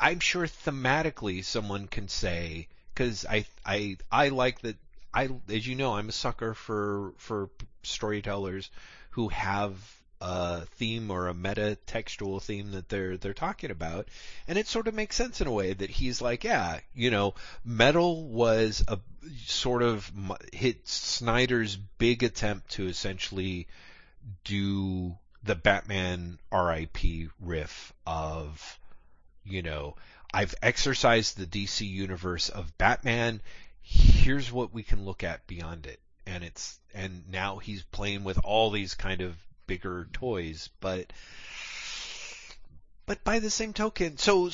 [0.00, 4.76] I'm sure thematically someone can say because I I I like that.
[5.12, 7.50] I as you know, I'm a sucker for for
[7.82, 8.70] storytellers
[9.10, 9.74] who have
[10.22, 14.08] a theme or a meta textual theme that they're they're talking about
[14.46, 17.34] and it sort of makes sense in a way that he's like yeah you know
[17.64, 19.00] metal was a
[19.44, 20.08] sort of
[20.52, 23.66] hit Snyder's big attempt to essentially
[24.44, 28.78] do the Batman RIP riff of
[29.44, 29.96] you know
[30.32, 33.42] I've exercised the DC universe of Batman.
[33.82, 36.00] Here's what we can look at beyond it.
[36.26, 39.36] And it's and now he's playing with all these kind of
[39.66, 41.12] bigger toys, but
[43.04, 44.50] but by the same token, so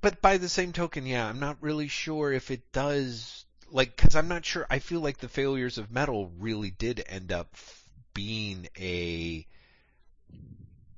[0.00, 4.16] but by the same token, yeah, I'm not really sure if it does like cuz
[4.16, 7.56] I'm not sure I feel like the failures of metal really did end up
[8.20, 9.46] being a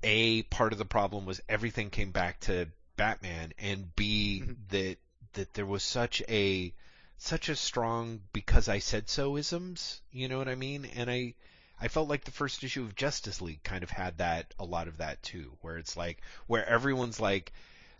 [0.03, 2.67] a part of the problem was everything came back to
[2.97, 4.53] Batman and B mm-hmm.
[4.71, 4.97] that
[5.35, 6.75] that there was such a
[7.19, 10.85] such a strong because I said so isms, you know what I mean?
[10.97, 11.35] And I
[11.81, 14.89] I felt like the first issue of Justice League kind of had that a lot
[14.89, 17.53] of that too, where it's like where everyone's like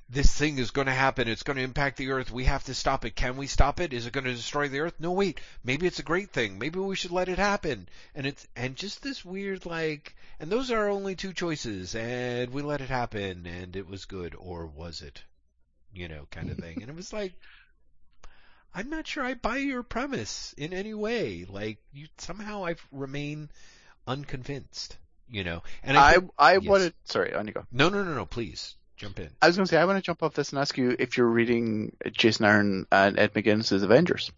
[0.09, 1.29] this thing is going to happen.
[1.29, 2.31] It's going to impact the earth.
[2.31, 3.17] We have to stop it.
[3.17, 3.93] Can we stop it?
[3.93, 4.95] Is it going to destroy the earth?
[4.99, 5.41] No, wait.
[5.65, 6.59] Maybe it's a great thing.
[6.59, 7.89] Maybe we should let it happen.
[8.15, 12.53] And it's and just this weird like and those are our only two choices and
[12.53, 15.23] we let it happen and it was good or was it?
[15.95, 16.83] You know, kind of thing.
[16.83, 17.33] And it was like
[18.75, 21.47] I'm not sure I buy your premise in any way.
[21.49, 23.51] Like you somehow I remain
[24.07, 24.99] unconvinced.
[25.31, 26.65] You know, and I I, I yes.
[26.65, 26.95] wanted.
[27.05, 27.65] Sorry, on you go.
[27.73, 28.27] No, no, no, no.
[28.27, 29.29] Please jump in.
[29.43, 31.17] I was going to say I want to jump off this and ask you if
[31.17, 34.31] you're reading Jason Aaron and Ed McGuinness's Avengers.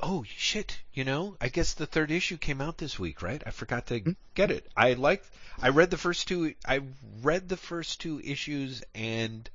[0.00, 0.80] Oh shit!
[0.92, 3.42] You know, I guess the third issue came out this week, right?
[3.46, 4.12] I forgot to mm-hmm.
[4.34, 4.66] get it.
[4.76, 5.26] I liked.
[5.60, 6.54] I read the first two.
[6.66, 6.80] I
[7.22, 9.48] read the first two issues and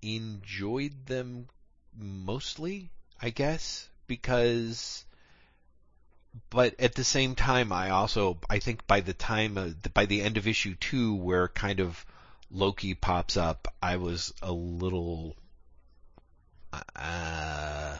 [0.00, 1.48] enjoyed them
[1.98, 2.90] mostly.
[3.20, 5.04] I guess because
[6.50, 10.22] but at the same time, I also I think by the time uh, by the
[10.22, 12.06] end of issue two, we're kind of
[12.50, 15.36] Loki pops up, I was a little.
[16.72, 17.98] Uh,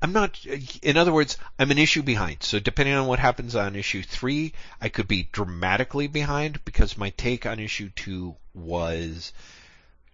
[0.00, 0.44] I'm not.
[0.82, 2.42] In other words, I'm an issue behind.
[2.42, 7.10] So depending on what happens on issue three, I could be dramatically behind because my
[7.10, 9.32] take on issue two was,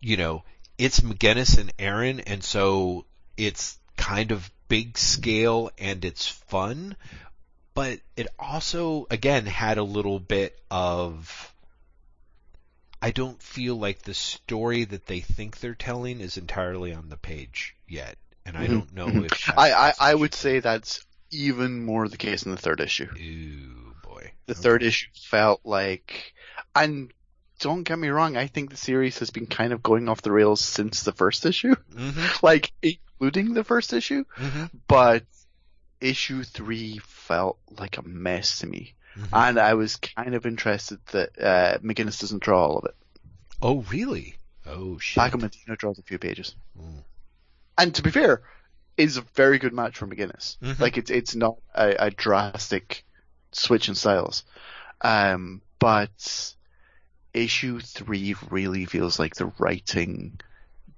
[0.00, 0.44] you know,
[0.78, 3.04] it's McGuinness and Aaron, and so
[3.36, 6.96] it's kind of big scale and it's fun,
[7.74, 11.53] but it also again had a little bit of
[13.04, 17.18] I don't feel like the story that they think they're telling is entirely on the
[17.18, 18.16] page yet,
[18.46, 18.72] and I mm-hmm.
[18.72, 19.24] don't know mm-hmm.
[19.26, 23.10] if I I, I would say that's even more the case in the third issue.
[23.14, 24.32] Ooh, boy.
[24.46, 24.62] The Okay.
[24.62, 26.32] third issue felt like,
[26.74, 27.12] and
[27.60, 30.32] don't get me wrong, I think the series has been kind of going off the
[30.32, 32.24] rails since the first issue, Mm-hmm.
[32.46, 34.24] like including the first issue.
[34.38, 34.64] Mm-hmm.
[34.88, 35.24] But
[36.00, 39.28] issue three felt like a mess to me, Mhm.
[39.32, 42.94] and I was kind of interested that uh, McGuinness doesn't draw all of it.
[43.62, 44.34] Oh, really?
[44.66, 45.22] Oh, shit.
[45.22, 47.04] Paco Medina draws a few pages, Mm.
[47.78, 48.42] and to be fair,
[48.96, 50.56] is a very good match for McGuinness.
[50.58, 50.78] Mhm.
[50.80, 53.04] Like it's it's not a, a drastic
[53.52, 54.44] switch in styles,
[55.00, 56.54] um, but
[57.32, 60.40] issue three really feels like the writing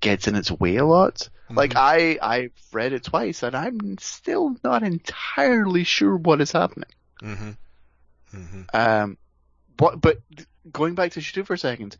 [0.01, 1.29] gets in its way a lot.
[1.49, 1.77] Like Mhm.
[1.77, 6.91] I I've read it twice and I'm still not entirely sure what is happening.
[7.23, 7.51] Mm-hmm.
[8.37, 8.63] Mm-hmm.
[8.73, 9.19] Um,
[9.79, 10.19] what but
[10.71, 11.97] going back to issue two for a second,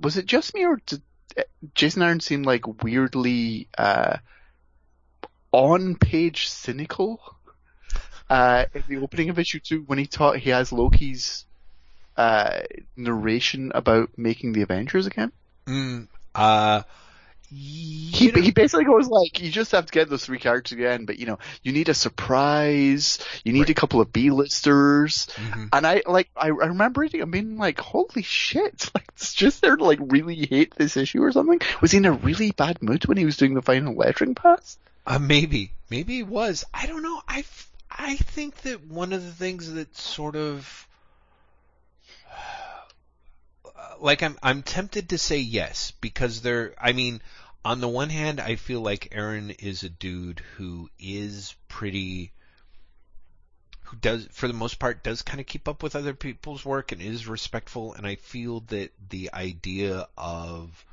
[0.00, 1.02] was it just me or did
[1.36, 1.42] uh,
[1.74, 4.18] Jason Aaron seem like weirdly uh,
[5.52, 7.20] on page cynical
[8.30, 11.44] uh, in the opening of issue two when he taught he has Loki's
[12.16, 12.60] uh,
[12.96, 15.32] narration about making the Avengers again?
[15.66, 16.82] Mm, uh,
[17.48, 21.18] He he basically goes like, you just have to get those three characters again, but
[21.18, 23.70] you know, you need a surprise, you need Right.
[23.70, 25.68] a couple of B-listers, Mhm.
[25.72, 29.60] and I like I, I remember reading, I mean, like, holy shit, like it's just
[29.62, 31.60] there to like really hate this issue or something.
[31.80, 34.78] Was he in a really bad mood when he was doing the final lettering pass?
[35.06, 36.64] Uh, maybe, maybe it was.
[36.74, 37.20] I don't know.
[37.28, 37.44] I
[37.90, 40.85] I think that one of the things that sort of,
[44.00, 46.74] like, I'm, I'm tempted to say yes because there.
[46.80, 47.20] I mean,
[47.64, 52.32] on the one hand, I feel like Aaron is a dude who is pretty,
[53.84, 56.92] who does, for the most part, does kind of keep up with other people's work
[56.92, 57.94] and is respectful.
[57.94, 60.84] And I feel that the idea of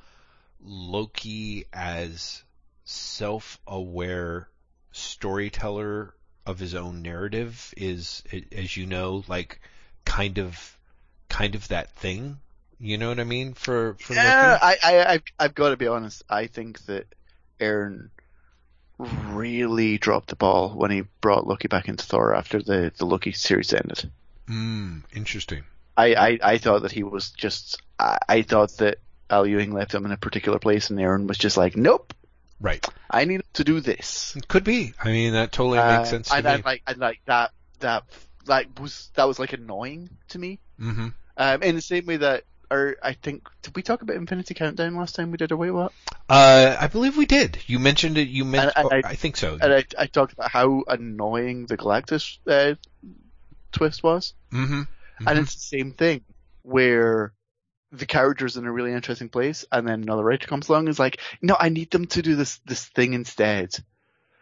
[0.62, 2.44] Loki as
[2.86, 4.48] self-aware
[4.92, 6.14] storyteller
[6.46, 9.62] of his own narrative is, as you know, like
[10.06, 10.78] kind of,
[11.30, 12.40] kind of that thing.
[12.80, 13.54] You know what I mean?
[13.54, 16.24] For for Yeah, I, I, I've, I've got to be honest.
[16.30, 17.06] I think that
[17.60, 18.12] Aaron
[18.98, 23.32] really dropped the ball when he brought Loki back into Thor after the, the Loki
[23.32, 24.12] series ended.
[24.50, 25.64] Mm, interesting.
[25.96, 28.98] I, I, I thought that he was just, I, I thought that
[29.30, 32.14] Al Ewing left him in a particular place and Aaron was just like, nope,
[32.60, 32.86] Right.
[33.10, 34.38] I need to do this.
[34.48, 34.94] Could be.
[35.04, 36.52] I mean, that totally Uh, makes sense to and me.
[36.52, 38.04] I like, and like that, that,
[38.46, 40.60] that was, that was like annoying to me.
[40.80, 42.44] hmm Um, in the same way that,
[42.74, 45.72] or I think, did we talk about Infinity Countdown last time we did a Wait
[45.72, 45.94] What?
[46.28, 47.60] Uh, I believe we did.
[47.68, 48.28] You mentioned it.
[48.30, 48.74] You mentioned.
[48.92, 49.58] And I- I, think so.
[49.62, 52.76] And I, I talked about how annoying the Galactus uh,
[53.72, 54.34] twist was.
[54.52, 54.82] hmm
[55.26, 56.22] And it's the same thing
[56.64, 57.34] where
[57.92, 61.00] the character's in a really interesting place and then another writer comes along and is
[61.00, 63.70] like, no, I need them to do this, this thing instead.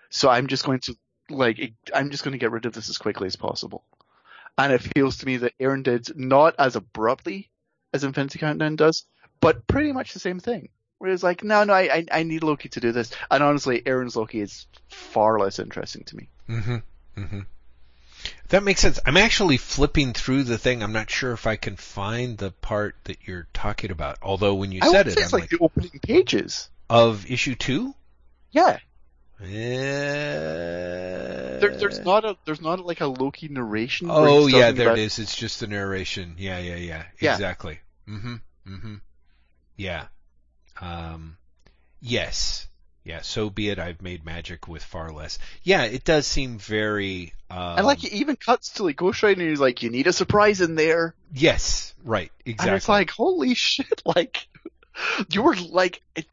[0.10, 0.96] So I'm just going to,
[1.30, 3.84] like, I'm just going to get rid of this as quickly as possible.
[4.58, 7.51] And it feels to me that Aaron did not as abruptly
[7.94, 9.06] as Infinity Countdown does,
[9.40, 10.70] but pretty much the same thing.
[10.98, 13.12] Where it's like, no, no, I, I, need Loki to do this.
[13.32, 16.30] And honestly, Aaron's Loki is far less interesting to me.
[16.46, 16.76] hmm
[17.16, 17.40] hmm
[18.50, 19.00] That makes sense.
[19.04, 20.84] I'm actually flipping through the thing.
[20.84, 24.20] I'm not sure if I can find the part that you're talking about.
[24.22, 26.70] Although when you I said it, say I'm it's like, like, the opening pages.
[26.88, 27.96] of issue two.
[28.52, 28.78] Yeah.
[29.44, 30.42] Yeah.
[31.60, 34.08] There, there's not a there's not like a Loki narration.
[34.10, 35.20] Oh yeah, there about- it is.
[35.20, 36.36] It's just the narration.
[36.38, 37.04] Yeah, yeah, yeah.
[37.20, 37.34] Yeah.
[37.34, 37.80] Exactly.
[38.08, 38.36] hmm
[38.68, 38.96] Mm hmm
[39.78, 40.06] Yeah.
[40.80, 41.38] Um.
[42.00, 42.68] Yes.
[43.04, 43.22] Yeah.
[43.22, 43.80] So be it.
[43.80, 45.40] I've made magic with far less.
[45.64, 45.84] Yeah.
[45.84, 47.34] It does seem very.
[47.50, 50.08] Um, And like it even cuts to like Ghost Rider and he's like, "You need
[50.08, 51.94] a surprise in there," Yes.
[52.04, 52.32] Right.
[52.46, 52.70] Exactly.
[52.70, 54.48] and it's like, "Holy shit!" Like
[55.32, 56.26] you were like, it,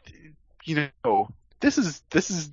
[0.64, 1.30] you know,
[1.60, 2.50] this is this is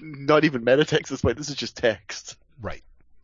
[0.00, 1.36] not even metatext at this point.
[1.36, 2.36] This is just text.
[2.60, 2.82] Right.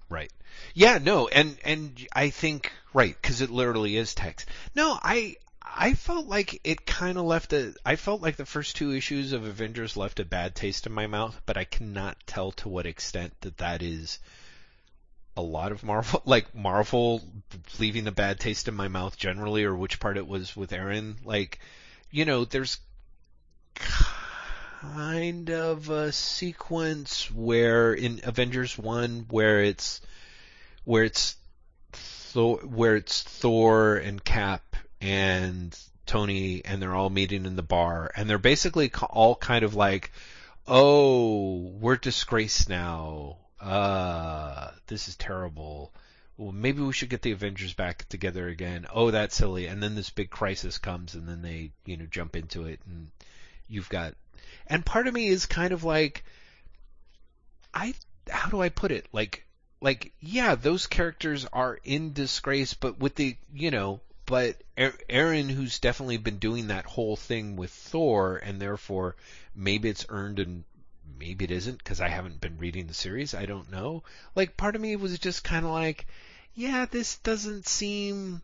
[0.09, 0.33] Right.
[0.75, 4.49] Yeah, no, and and I think right because it literally is text.
[4.75, 7.75] No, I I felt like it kind of left a.
[7.85, 11.07] I felt like the first two issues of Avengers left a bad taste in my
[11.07, 14.19] mouth, but I cannot tell to what extent that that is
[15.37, 17.23] a lot of Marvel, like Marvel
[17.79, 21.17] leaving a bad taste in my mouth generally, or which part it was with Aaron.
[21.23, 21.61] Like,
[22.11, 22.79] you know, there's
[24.81, 30.01] kind of a sequence where in Avengers 1 where it's
[30.85, 31.37] where it's
[31.93, 35.77] Thor where it's Thor and Cap and
[36.07, 40.13] Tony and they're all meeting in the bar and they're basically all kind of like
[40.67, 45.93] oh we're disgraced now uh this is terrible
[46.39, 48.87] well, maybe we should get the Avengers back together again.
[48.95, 49.67] Oh, that's silly.
[49.67, 53.11] And then this big crisis comes, and then they, you know, jump into it, and
[53.67, 54.15] you've got.
[54.67, 56.25] And part of me is kind of like,
[57.73, 57.95] I,
[58.31, 59.07] how do I put it?
[59.13, 59.45] Like,
[59.81, 64.61] like yeah, those characters are in disgrace, but with the you know, but
[65.09, 69.17] Aaron, who's definitely been doing that whole thing with Thor, and therefore
[69.55, 70.65] maybe it's earned and
[71.19, 73.35] maybe it isn't because I haven't been reading the series.
[73.35, 74.03] I don't know.
[74.35, 76.07] Like part of me was just kind of like,
[76.55, 78.43] yeah, this doesn't seem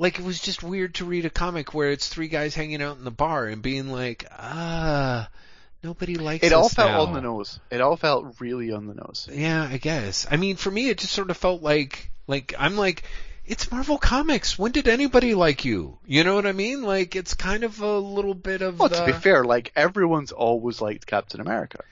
[0.00, 2.96] like it was just weird to read a comic where it's three guys hanging out
[2.96, 5.28] in the bar and being like, ah,
[5.84, 6.54] nobody likes it.
[6.54, 6.68] all now.
[6.68, 7.60] felt on the nose.
[7.70, 9.28] It all felt really on the nose.
[9.30, 10.26] Yeah, I guess.
[10.28, 13.02] I mean, for me, it just sort of felt like, like I'm like,
[13.44, 14.58] it's Marvel Comics.
[14.58, 15.98] When did anybody like you?
[16.06, 16.82] You know what I mean?
[16.82, 18.78] Like it's kind of a little bit of.
[18.78, 18.96] Well, the...
[18.96, 21.84] to be fair, like everyone's always liked Captain America.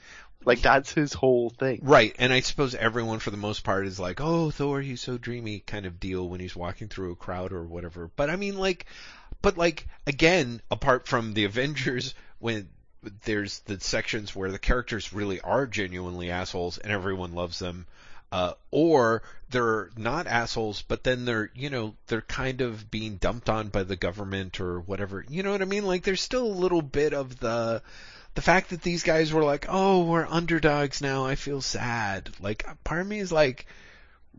[0.49, 1.81] Like that's his whole thing.
[1.83, 5.19] Right, and I suppose everyone for the most part is like, "Oh, Thor, he's so
[5.19, 8.11] dreamy," kind of deal when he's walking through a crowd or whatever.
[8.17, 8.87] But I mean, like,
[9.43, 12.71] but like again, apart from the Avengers, when
[13.25, 17.85] there's the sections where the characters really are genuinely assholes and everyone loves them,
[18.33, 23.51] uh, or they're not assholes, but then they're, you know, they're kind of being dumped
[23.51, 25.27] on by the government or whatever.
[25.29, 25.85] You know what I mean?
[25.85, 27.83] Like there's still a little bit of the,
[28.39, 31.27] the fact that these guys were like, oh, we're underdogs now.
[31.27, 32.31] I feel sad.
[32.39, 33.67] Like part of me is like,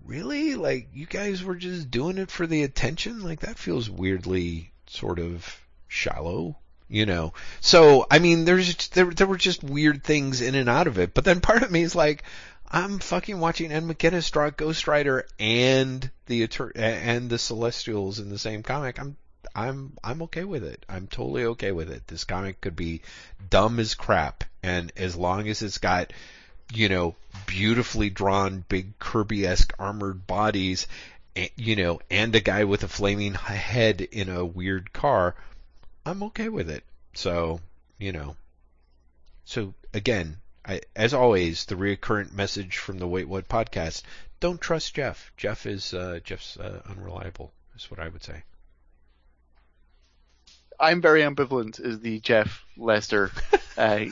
[0.05, 0.55] really?
[0.55, 3.21] Like you guys were just doing it for the attention?
[3.21, 5.53] Like that feels weirdly sort of
[5.89, 6.55] shallow
[6.87, 7.33] you know.
[7.59, 11.13] So I mean, there's there there were just weird things in and out of it.
[11.13, 12.23] But then part of me is like,
[12.71, 18.39] I'm fucking watching Ed McGuinness draw Ghost Rider and the and the Celestials in the
[18.39, 18.97] same comic.
[18.97, 19.17] I'm
[19.55, 20.85] I'm I'm okay with it.
[20.89, 22.07] I'm totally okay with it.
[22.07, 23.01] This comic could be
[23.49, 26.13] dumb as crap, and as long as it's got
[26.73, 30.87] you know beautifully drawn big Kirby-esque armored bodies,
[31.35, 35.35] and, you know, and a guy with a flaming head in a weird car,
[36.05, 36.83] I'm okay with it.
[37.13, 37.59] So
[37.97, 38.35] you know,
[39.45, 44.03] so again, I, as always, the recurrent message from the Wait What podcast:
[44.39, 45.31] don't trust Jeff.
[45.37, 47.51] Jeff is uh, Jeff's uh, unreliable.
[47.75, 48.43] Is what I would say.
[50.79, 51.83] I'm very ambivalent.
[51.83, 53.31] Is the Jeff Lester
[53.77, 54.05] uh,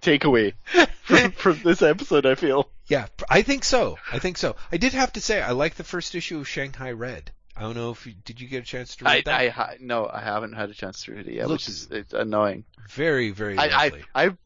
[0.00, 0.54] takeaway
[1.02, 2.26] from, from this episode?
[2.26, 2.68] I feel.
[2.86, 3.98] Yeah, I think so.
[4.10, 4.56] I think so.
[4.70, 7.30] I did have to say I like the first issue of Shanghai Red.
[7.56, 9.40] I don't know if you, did you get a chance to read I, that?
[9.40, 11.88] I ha- no, I haven't had a chance to read it yet, Looks which is
[11.90, 12.64] it's annoying.
[12.88, 14.04] Very, very I, lovely.
[14.14, 14.38] I, I've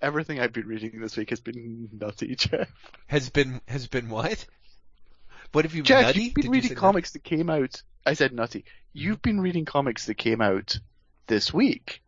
[0.00, 2.68] everything I've been reading this week has been nutty, Jeff.
[3.06, 4.44] Has been has been what?
[5.52, 6.24] What have you Jeff, nutty?
[6.24, 7.22] You've been Did reading you comics nutty?
[7.22, 7.82] that came out.
[8.04, 8.64] I said nutty.
[8.92, 10.78] You've been reading comics that came out
[11.28, 12.02] this week.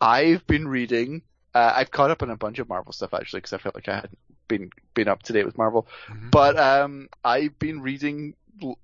[0.00, 1.22] I've been reading.
[1.54, 3.88] Uh, I've caught up on a bunch of Marvel stuff actually because I felt like
[3.88, 5.88] I hadn't been been up to date with Marvel.
[6.08, 6.30] Mm-hmm.
[6.30, 8.34] But um, I've been reading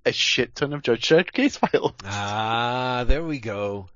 [0.05, 1.93] a shit ton of Judge Dredd case files.
[2.05, 3.89] Ah, there we go.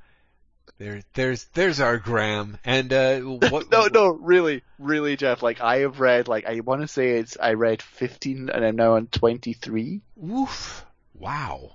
[0.79, 2.57] There, there's, there's our Graeme.
[2.65, 3.70] And uh, what?
[3.70, 5.43] no, no, really, really, Jeff.
[5.43, 8.77] Like I have read, like I want to say it's I read 15, and I'm
[8.77, 10.01] now on 23.
[10.16, 10.85] Woof!
[11.15, 11.73] Wow.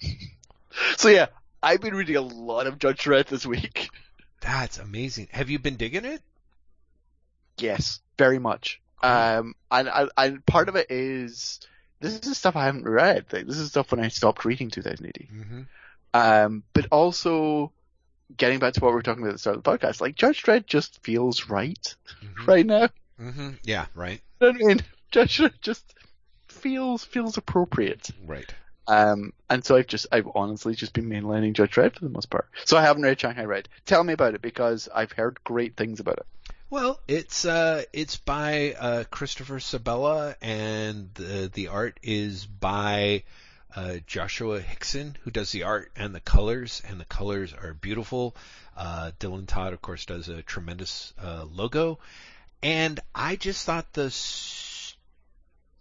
[0.96, 1.26] so yeah,
[1.62, 3.90] I've been reading a lot of Judge Dredd this week.
[4.40, 5.28] That's amazing.
[5.32, 6.22] Have you been digging it?
[7.58, 8.80] Yes, very much.
[9.02, 11.60] Um, and, and part of it is
[12.00, 13.26] this is stuff I haven't read.
[13.32, 15.12] Like, this is stuff when I stopped reading 2000 AD.
[15.14, 15.60] Mm-hmm.
[16.14, 17.72] Um, but also
[18.36, 20.14] getting back to what we were talking about at the start of the podcast, like
[20.14, 22.44] Judge Dredd just feels right mm-hmm.
[22.44, 22.88] right now.
[23.20, 23.50] Mm-hmm.
[23.64, 24.20] Yeah, right.
[24.40, 24.80] I mean,
[25.10, 25.94] Judge Dredd just
[26.48, 28.10] feels feels appropriate.
[28.24, 28.52] Right.
[28.88, 32.30] Um, and so I've just, I've honestly just been mainlining Judge Dredd for the most
[32.30, 32.48] part.
[32.64, 33.68] So I haven't read Shanghai Red.
[33.84, 36.26] Tell me about it because I've heard great things about it.
[36.70, 43.24] Well, it's uh, it's by uh, Christopher Sebela, and the the art is by
[43.74, 48.36] uh, Joshua Hixson, who does the art and the colors, and the colors are beautiful.
[48.76, 52.00] Uh, Dylan Todd, of course, does a tremendous uh, logo,
[52.62, 54.10] and I just thought the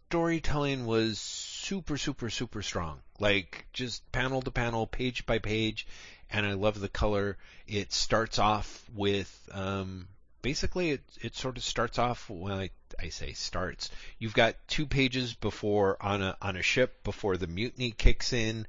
[0.09, 1.19] storytelling was
[1.67, 2.97] super, super, super strong.
[3.19, 5.85] Like just panel to panel, page by page,
[6.31, 7.37] and I love the color.
[7.67, 10.07] It starts off with um,
[10.41, 13.89] basically it it sort of starts off when I, I say starts.
[14.17, 18.65] You've got two pages before on a on a ship before the mutiny kicks in,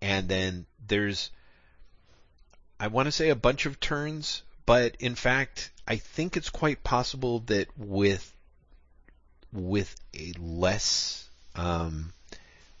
[0.00, 1.30] and then there's
[2.80, 6.82] I want to say a bunch of turns, but in fact I think it's quite
[6.82, 8.32] possible that with
[9.52, 12.12] with a less um,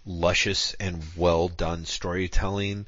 [0.08, 2.86] luscious and well done storytelling,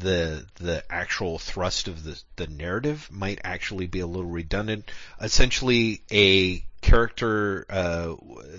[0.00, 4.90] the the actual thrust of the the narrative might actually be a little redundant.
[5.20, 8.14] Essentially, a character, uh,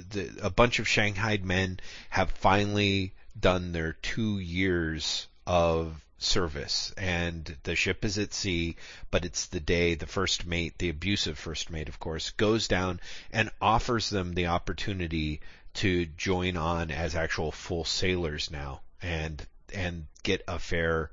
[0.10, 7.56] the, a bunch of Shanghai men have finally done their two years of service and
[7.64, 8.76] the ship is at sea,
[9.10, 13.00] but it's the day the first mate, the abusive first mate, of course, goes down
[13.32, 15.40] and offers them the opportunity
[15.76, 21.12] to join on as actual full sailors now and, and get a fair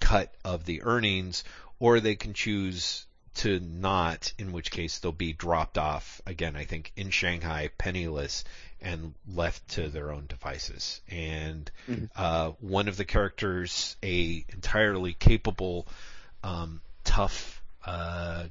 [0.00, 1.44] cut of the earnings,
[1.78, 6.64] or they can choose to not, in which case they'll be dropped off again, I
[6.64, 8.44] think, in Shanghai, penniless
[8.80, 11.00] and left to their own devices.
[11.08, 12.04] And mm-hmm.
[12.14, 15.88] uh, one of the characters, a entirely capable,
[16.42, 18.44] um, tough uh,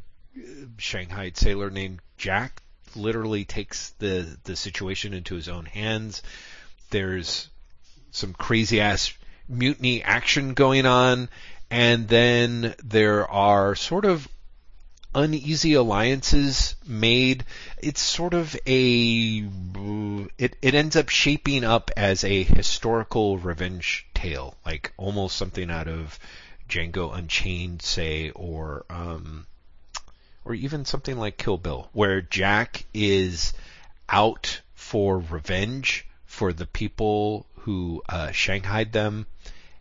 [0.77, 2.62] Shanghai sailor named Jack,
[2.95, 6.21] literally takes the the situation into his own hands.
[6.89, 7.49] There's
[8.11, 9.13] some crazy ass
[9.47, 11.29] mutiny action going on,
[11.69, 14.27] and then there are sort of
[15.15, 17.45] uneasy alliances made.
[17.81, 19.47] It's sort of a
[20.37, 25.87] it it ends up shaping up as a historical revenge tale, like almost something out
[25.87, 26.19] of
[26.67, 29.45] Django Unchained, say, or um,
[30.45, 33.53] or even something like Kill Bill, where Jack is
[34.09, 39.25] out for revenge for the people who uh, shanghaied them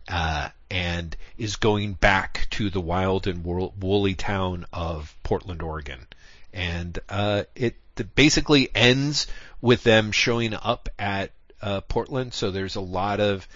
[0.09, 6.07] uh, and is going back to the wild and woolly town of Portland, Oregon.
[6.53, 7.77] And uh, it
[8.15, 9.27] basically ends
[9.61, 12.35] with them showing up at uh, Portland.
[12.35, 13.47] So there's a lot of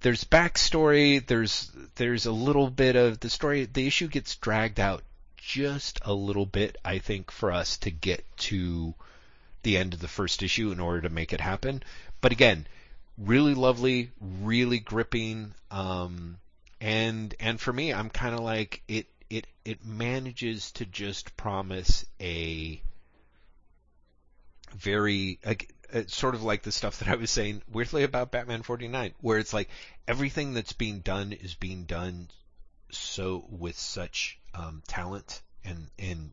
[0.00, 1.24] there's backstory.
[1.24, 3.66] There's there's a little bit of the story.
[3.66, 5.02] The issue gets dragged out
[5.40, 8.94] just a little bit, I think, for us to get to
[9.62, 11.82] the end of the first issue in order to make it happen.
[12.20, 12.66] But again,
[13.18, 15.54] really lovely, really gripping.
[15.70, 16.38] Um,
[16.80, 19.06] and and for me, I'm kind of like it.
[19.28, 22.82] It it manages to just promise a
[24.74, 28.62] very like, uh, sort of like the stuff that I was saying weirdly about Batman
[28.62, 29.68] 49, where it's like
[30.08, 32.28] everything that's being done is being done
[32.90, 36.30] so with such um, talent and and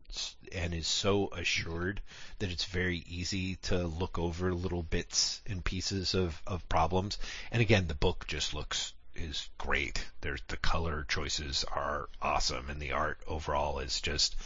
[0.52, 2.00] and is so assured
[2.38, 7.18] that it's very easy to look over little bits and pieces of of problems.
[7.52, 10.04] And again, the book just looks is great.
[10.20, 14.36] There's the color choices are awesome, and the art overall is just.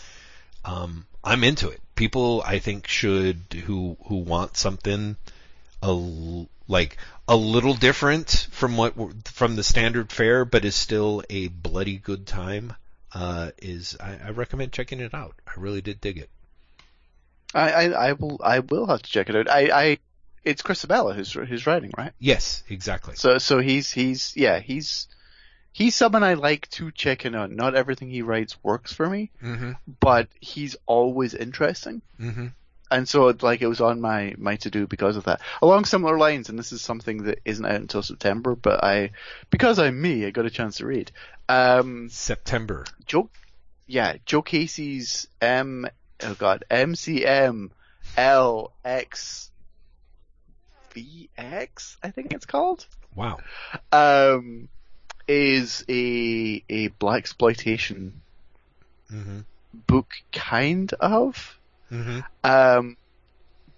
[0.64, 1.80] Um, I'm into it.
[1.96, 5.16] People, I think, should who who want something
[5.82, 6.96] a like
[7.26, 8.94] a little different from what
[9.28, 12.74] from the standard fare, but is still a bloody good time
[13.14, 15.34] uh, is I, I, recommend checking it out.
[15.46, 16.30] I really did dig it.
[17.54, 19.50] I, I, I, will I will have to check it out.
[19.50, 19.98] I, I
[20.44, 22.12] it's Chris Sebela who's who's writing, right?
[22.18, 23.16] Yes, exactly.
[23.16, 25.08] So so he's he's yeah he's
[25.72, 27.54] he's someone I like to check in on.
[27.54, 29.72] Not everything he writes works for me, mm-hmm.
[30.00, 32.02] but he's always interesting.
[32.20, 32.46] Mm-hmm
[32.92, 35.40] and so like it was on my my to do because of that.
[35.60, 39.10] Along similar lines, and this is something that isn't out until September, but I
[39.50, 41.10] because I'm me, I got a chance to read.
[41.48, 42.84] Um, September.
[43.06, 43.30] Joe,
[43.86, 45.88] yeah, Joe Casey's M.
[46.22, 47.70] Oh God, MCM
[48.16, 49.50] LX
[50.94, 52.86] VX, I think it's called.
[53.14, 53.38] Wow.
[53.90, 54.68] Um,
[55.26, 58.20] is a a black exploitation
[59.10, 59.40] mm-hmm.
[59.86, 61.58] book, kind of.
[61.92, 62.20] Mm-hmm.
[62.42, 62.96] Um,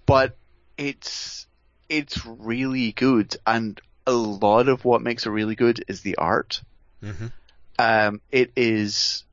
[0.06, 0.36] but
[0.78, 1.46] it's
[1.88, 6.62] it's really good, and a lot of what makes it really good is the art.
[7.02, 7.26] Mm-hmm.
[7.78, 9.24] Um, it is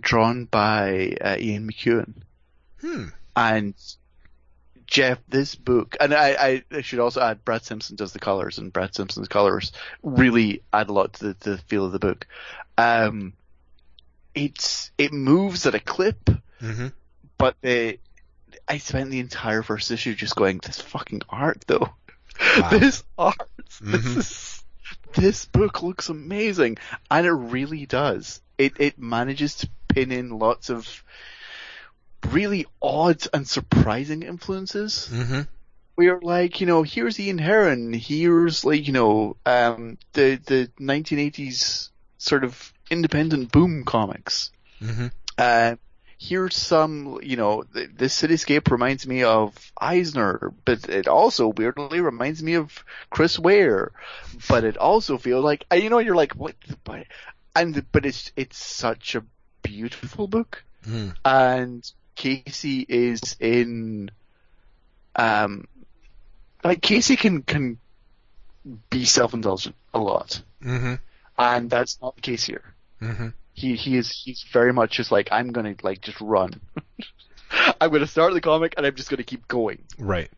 [0.00, 2.14] drawn by uh, Ian MacEwan,
[2.80, 3.06] hmm.
[3.36, 3.74] and
[4.86, 8.72] Jeff, this book, and I, I, should also add Brad Simpson does the colors, and
[8.72, 9.72] Brad Simpson's colors
[10.02, 12.26] really add a lot to the, to the feel of the book.
[12.78, 13.34] Um,
[14.34, 16.24] it's it moves at a clip,
[16.60, 16.88] mm-hmm.
[17.38, 17.98] but the
[18.68, 21.90] I spent the entire first issue just going, this fucking art though.
[22.58, 22.68] Wow.
[22.72, 23.36] this art,
[23.80, 23.92] mm-hmm.
[23.92, 24.64] this is,
[25.14, 26.78] this book looks amazing.
[27.10, 28.40] And it really does.
[28.58, 31.04] It, it manages to pin in lots of
[32.30, 35.08] really odd and surprising influences.
[35.12, 35.40] Mm-hmm.
[35.96, 41.90] We're like, you know, here's Ian Herron, here's like, you know, um, the, the 1980s
[42.18, 44.50] sort of independent boom comics.
[44.80, 45.06] Mm-hmm.
[45.38, 45.76] Uh,
[46.18, 52.42] here's some, you know, this cityscape reminds me of Eisner, but it also weirdly reminds
[52.42, 53.92] me of Chris Ware.
[54.48, 56.54] But it also feels like, you know, you're like, what?
[56.84, 57.06] But,
[57.54, 59.24] and but it's it's such a
[59.62, 61.14] beautiful book, mm.
[61.24, 64.10] and Casey is in,
[65.16, 65.68] um,
[66.62, 67.78] like Casey can can
[68.90, 70.94] be self indulgent a lot, mm-hmm.
[71.38, 72.74] and that's not the case here.
[73.00, 73.28] Mm-hmm.
[73.54, 76.60] He he is he's very much just like I'm gonna like just run.
[77.80, 79.78] I'm gonna start the comic and I'm just gonna keep going.
[79.98, 80.30] Right.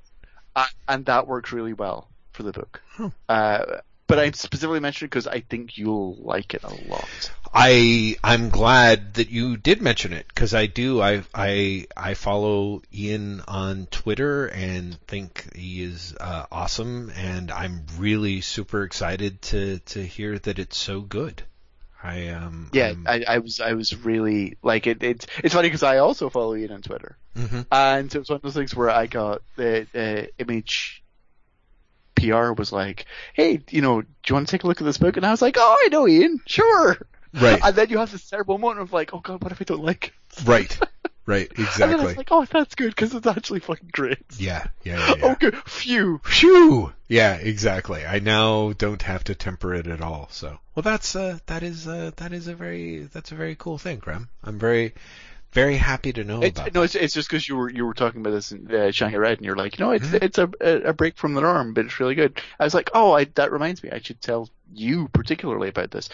[0.54, 2.80] Uh, and that works really well for the book.
[2.92, 3.10] Huh.
[3.28, 7.30] Uh, but I'm specifically mentioning it because I think you'll like it a lot.
[7.52, 12.82] I I'm glad that you did mention it because I do I I I follow
[12.94, 19.78] Ian on Twitter and think he is uh, awesome and I'm really super excited to
[19.80, 21.42] to hear that it's so good.
[22.06, 25.02] I um Yeah, I'm- I, I was I was really like it.
[25.02, 27.66] It's it's funny because I also follow Ian on Twitter, Mhm.
[27.72, 31.02] and it was one of those things where I got the uh, image.
[32.14, 33.04] PR was like,
[33.34, 35.30] "Hey, you know, do you want to take a look at this book?" And I
[35.30, 36.96] was like, "Oh, I know Ian, sure."
[37.34, 37.60] Right.
[37.64, 39.84] And then you have this terrible moment of like, "Oh God, what if I don't
[39.84, 40.78] like?" it?" right
[41.26, 44.18] right And then I exactly was like, "Oh, that's good because it's actually fucking great."
[44.38, 45.24] yeah yeah yeah, yeah.
[45.24, 45.56] Oh, good.
[45.66, 46.20] Phew.
[46.24, 46.92] Phew!
[47.08, 48.04] Yeah, exactly.
[48.06, 50.28] I now don't have to temper it at all.
[50.30, 53.78] So, well, that's uh, that is uh, that is a very that's a very cool
[53.78, 54.28] thing, Graeme.
[54.42, 54.94] I'm very
[55.52, 56.74] very happy to know It's, about.
[56.74, 59.16] no, it's, it's just because you were you were talking about this in uh, Shanghai
[59.16, 60.22] Red, and you're like, you know, it's Mhm.
[60.22, 62.40] it's a, a a break from the norm, but it's really good.
[62.60, 66.08] I was like, oh, I, that reminds me, I should tell you particularly about this.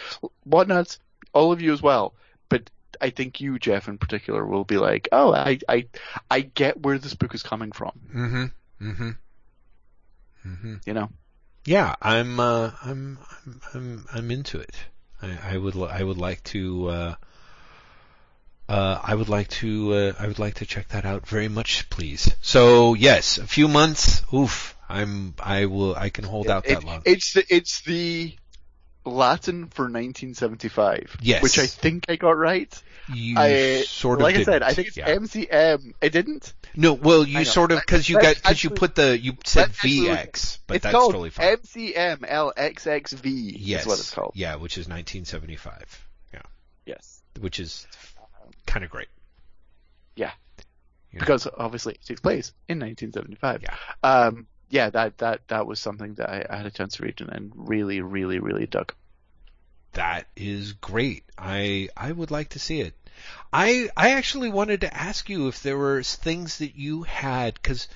[0.47, 0.99] Whatnots,
[1.33, 2.13] all of you as well,
[2.49, 2.69] but
[3.01, 5.87] I think you, Jeff, in particular, will be like, oh, I I
[6.29, 7.91] I get where this book is coming from.
[8.13, 8.45] Mm-hmm.
[8.89, 9.09] Mm-hmm.
[10.45, 10.75] Mm-hmm.
[10.85, 11.09] You know,
[11.65, 14.75] Yeah, I'm uh, I'm I'm I'm I'm into it.
[15.21, 16.87] I, I would I would like to.
[16.89, 17.15] Uh,
[18.69, 21.89] uh, I would like to uh, I would like to check that out very much,
[21.89, 22.33] please.
[22.41, 24.23] So yes, a few months.
[24.33, 27.01] Oof, I'm I will I can hold out It- that long.
[27.05, 28.35] it's the it's the
[29.05, 31.43] Latin for 1975, Yes.
[31.43, 32.73] which I think I got right.
[33.13, 34.63] You I sort of like I said, didn't.
[34.63, 35.13] I think it's yeah.
[35.15, 35.93] MCM.
[36.01, 36.53] I didn't.
[36.75, 39.79] No, well, you sort of because you got because you put the you said let's
[39.79, 41.57] actually look- VX, but it's that's called totally fine.
[41.57, 43.53] MCMLXXV.
[43.57, 44.31] yes, is what it's called.
[44.35, 46.07] Yeah, which is 1975.
[46.33, 46.41] Yeah,
[46.85, 47.21] Yes.
[47.39, 47.85] which is
[48.65, 49.07] kind of great.
[50.15, 50.31] Yeah.
[51.11, 53.61] Because obviously it takes place in 1975.
[53.63, 53.75] Yeah.
[54.01, 57.21] Um, yeah, that, that, that was something that I, I had a chance to read
[57.21, 58.93] and, and really, really, really dug.
[59.93, 61.23] That is great.
[61.37, 62.95] I I would like to see it.
[63.51, 67.87] I I actually wanted to ask you if there were things that you had because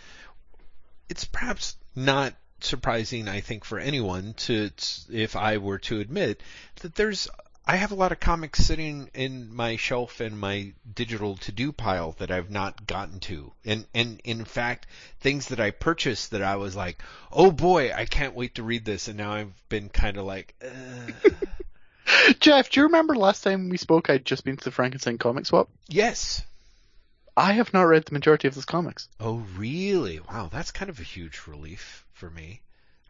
[1.10, 3.28] it's perhaps not surprising.
[3.28, 4.70] I think for anyone to
[5.10, 6.44] if I were to admit
[6.82, 7.28] that there's
[7.70, 11.74] I have a lot of comics sitting in my shelf and my digital to do
[11.74, 13.52] pile that I've not gotten to.
[13.66, 14.88] And and in fact,
[15.20, 18.86] things that I purchased that I was like, "Oh boy, I can't wait to read
[18.86, 21.12] this." And now I've been kind of like, uh,
[22.40, 25.46] Jeff, do you remember last time we spoke I'd just been to the Frankenstein comic
[25.46, 25.68] swap?
[25.90, 26.46] "Yes."
[27.36, 29.10] I have not read the majority of those comics.
[29.20, 30.20] Oh, really?
[30.22, 32.62] Wow, that's kind of a huge relief for me,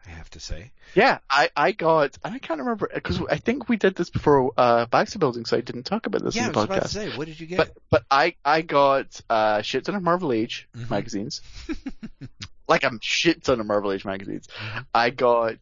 [0.06, 0.70] I have to say.
[0.94, 4.52] Yeah, I, I got, and I can't remember, because I think we did this before
[4.56, 6.74] uh, Baxter Building, so I didn't talk about this yeah, I in the was about
[6.82, 6.92] to podcast.
[6.92, 7.58] say, what did you get?
[7.58, 10.88] But but I I got uh, shit ton of Marvel Age Mhm.
[10.90, 11.42] magazines,
[12.68, 14.46] like a shit ton of Marvel Age magazines.
[14.48, 14.86] Mhm.
[14.94, 15.58] I got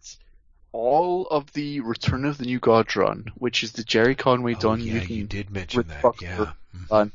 [0.72, 4.60] all of the Return of the New God run, which is the Gerry Conway oh,
[4.60, 6.02] Don yeah, Newton you did mention that.
[6.02, 6.52] Buck Yeah.
[6.76, 6.90] Mhm.
[6.90, 7.12] run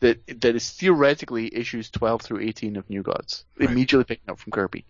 [0.00, 3.70] that that is theoretically issues 12 through 18 of New Gods, Right.
[3.70, 4.84] immediately picking up from Kirby.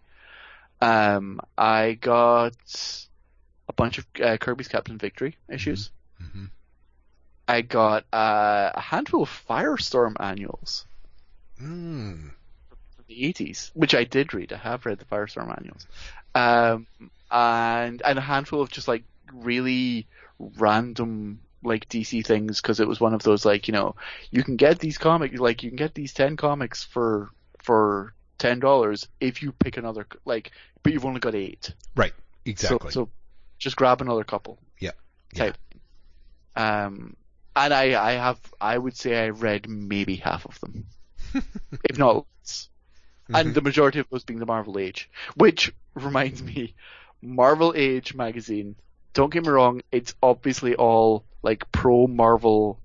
[0.80, 2.54] Um, I got
[3.68, 5.90] a bunch of uh, Kirby's Captain Victory issues.
[6.22, 6.50] Mhm.
[7.48, 10.86] I got uh, a handful of Firestorm annuals.
[11.60, 12.30] Mm.
[12.94, 14.52] from the 80s, which I did read.
[14.52, 15.86] I have read the Firestorm annuals.
[16.34, 16.86] Um,
[17.30, 20.06] and, and a handful of just like really
[20.38, 23.96] random like DC things because it was one of those like, you know,
[24.30, 27.30] you can get these comics, like you can get these 10 comics for,
[27.62, 30.50] for $10 if you pick another, like,
[30.82, 31.72] but you've only got eight.
[31.94, 32.12] Right.
[32.44, 32.90] Exactly.
[32.90, 33.10] So, so
[33.58, 34.58] just grab another couple.
[34.78, 34.92] Yeah.
[35.34, 35.56] Type.
[36.54, 37.16] Um,
[37.54, 40.86] and I, I have, I would say I read maybe half of them,
[41.84, 42.68] if not less.
[43.28, 43.40] Mhm.
[43.40, 46.74] And the majority of those being the Marvel Age, which reminds me,
[47.22, 48.76] Marvel Age magazine.
[49.14, 52.78] Don't get me wrong, it's obviously all like pro Marvel,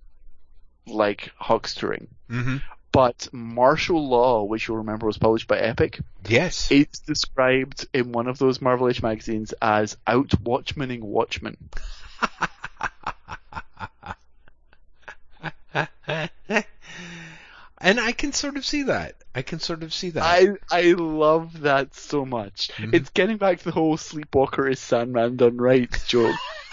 [0.88, 2.08] like huckstering.
[2.30, 2.62] Mhm.
[2.92, 6.70] But Marshal Law, which you'll remember was published by Epic, Yes.
[6.72, 11.58] it's described in one of those Marvel Age magazines as out Watchmaning Watchmen.
[17.78, 19.16] and I can sort of see that.
[19.34, 20.24] I can sort of see that.
[20.24, 22.70] I I love that so much.
[22.78, 22.94] Mhm.
[22.94, 26.36] It's getting back to the whole Sleepwalker is Sandman done right joke.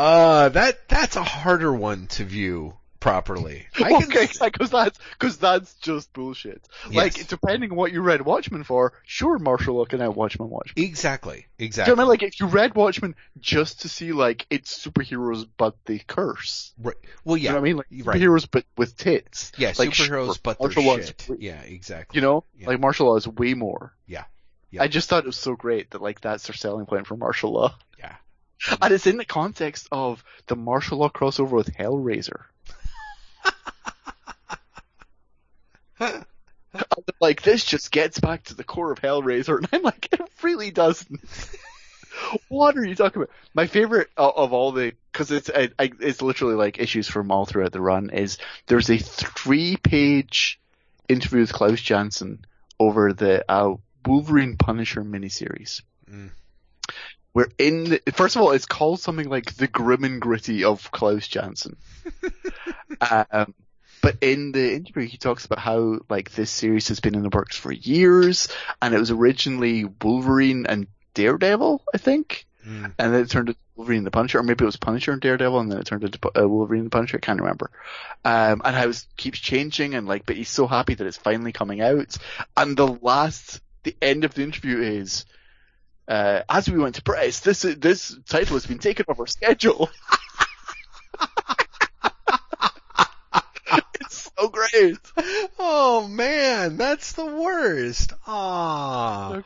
[0.00, 3.66] uh, that that's a harder one to view properly.
[3.78, 6.66] I okay, because that's because that's just bullshit.
[6.92, 10.84] Like depending on what you read Watchmen for, sure, Marshal Law can out Watchmen Watchmen.
[10.84, 11.92] exactly, Do you know exactly.
[11.92, 12.08] I mean?
[12.08, 16.72] Like if you read Watchmen just to see like it's superheroes but they curse.
[16.78, 16.96] Right.
[17.24, 17.42] Well, yeah.
[17.42, 17.76] You know what I mean?
[17.78, 18.20] Like right.
[18.20, 19.52] superheroes but with tits.
[19.56, 21.40] yeah, like, superheroes, sure, but they're martial is shit.
[21.40, 22.18] Yeah, exactly.
[22.18, 22.68] You know, Yeah.
[22.68, 23.94] like marshal law is way more.
[24.06, 24.24] Yeah.
[24.70, 24.82] Yeah.
[24.82, 27.52] I just thought it was so great that like that's their selling point for marshal
[27.52, 28.14] law, Yeah.
[28.82, 32.42] and it's in the context of the marshal law crossover with Hellraiser.
[37.20, 40.70] Like this just gets back to the core of Hellraiser, and I'm like, it really
[40.70, 41.20] doesn't.
[42.48, 43.34] what are you talking about?
[43.54, 47.30] My favorite of, of all the, because it's I, I, it's literally like issues from
[47.30, 50.60] all throughout the run is there's a three-page
[51.08, 52.44] interview with Klaus Janson
[52.78, 53.74] over the uh,
[54.06, 55.82] Wolverine Punisher miniseries.
[56.10, 56.30] Mm.
[57.32, 60.90] Where in the, first of all, it's called something like the grim and gritty of
[60.90, 61.76] Klaus Janson.
[63.30, 63.54] um,
[64.02, 67.28] but in the interview, he talks about how like this series has been in the
[67.28, 68.48] works for years,
[68.82, 72.92] and it was originally Wolverine and Daredevil, I think, Mm.
[72.98, 75.20] and then it turned into Wolverine and the Punisher, or maybe it was Punisher and
[75.20, 77.16] Daredevil, and then it turned into uh, Wolverine and the Punisher.
[77.16, 77.70] I can't remember.
[78.24, 81.52] Um, and how it keeps changing, and like, but he's so happy that it's finally
[81.52, 82.16] coming out.
[82.56, 85.24] And the last, the end of the interview is.
[86.10, 89.88] Uh, as we went to press, this this title has been taken off our schedule.
[94.00, 94.98] it's so great.
[95.60, 98.12] Oh man, that's the worst.
[98.26, 99.40] Ah,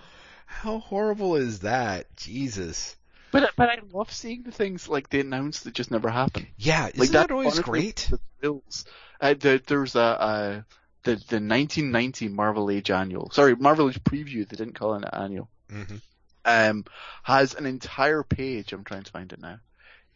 [0.47, 2.07] how horrible is that?
[2.17, 2.97] Jesus.
[3.31, 6.47] But but I love seeing the things like they announce that just never happen.
[6.57, 8.09] Yeah, isn't Like that, that always great?
[8.11, 8.87] The thrills.
[9.21, 10.63] Uh, the, there's a uh,
[11.03, 13.29] the the 1990 Marvel Age annual.
[13.33, 14.49] Sorry, Marvel Age preview.
[14.49, 15.51] They didn't call it an annual.
[15.69, 15.97] hmm
[16.45, 16.85] Um,
[17.23, 18.73] has an entire page.
[18.73, 19.59] I'm trying to find it now.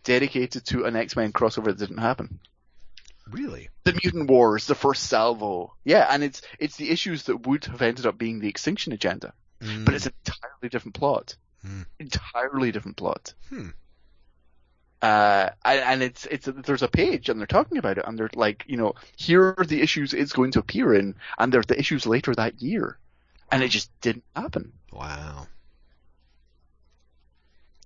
[0.05, 2.41] Dedicated to an X-Men crossover that didn't happen.
[3.31, 3.69] Really?
[3.85, 5.75] The Mutant Wars, the first salvo.
[5.85, 9.33] Yeah, and it's it's the issues that would have ended up being the Extinction Agenda,
[9.85, 11.37] but it's an entirely different plot.
[11.63, 11.83] Hmm.
[11.99, 13.35] Entirely different plot.
[13.51, 13.69] Hmm.
[15.01, 18.31] Uh, and, and it's it's there's a page and they're talking about it and they're
[18.35, 21.79] like, you know, here are the issues it's going to appear in, and they're the
[21.79, 22.99] issues later that year,
[23.53, 24.73] and it just didn't happen.
[24.93, 25.47] wow.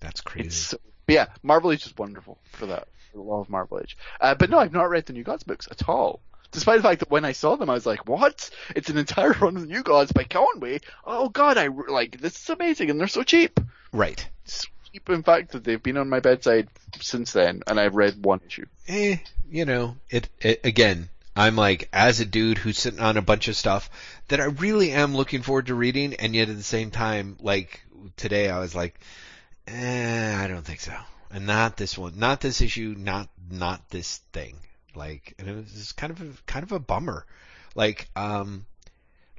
[0.03, 0.49] That's crazy.
[0.49, 0.75] It's
[1.09, 2.89] yeah, Marvel Age is wonderful for that.
[3.15, 3.97] I love Marvel Age.
[4.21, 6.21] Uh, but no, I've not read the New Gods books at all.
[6.51, 8.51] Despite the fact that when I saw them, I was like, "What?
[8.77, 10.81] It's an entire run of the New Gods by Conway?
[11.07, 13.59] Oh God, I like this is amazing, and they're so cheap.
[13.93, 14.27] right.
[14.45, 16.69] So cheap, in fact, that they've been on my bedside
[17.01, 18.67] since then, and I've read one issue.
[18.89, 19.17] eh,
[19.51, 21.09] you know, it, it again.
[21.35, 23.89] I'm like, as a dude who's sitting on a bunch of stuff
[24.29, 27.83] that I really am looking forward to reading, and yet at the same time, like
[28.19, 29.01] today, I was like,
[29.67, 30.97] eh, I don't think so,
[31.31, 34.57] and not this one, not this issue, not not this thing.
[34.95, 37.25] Like, and it was kind of a, kind of a bummer.
[37.75, 38.67] Like, um,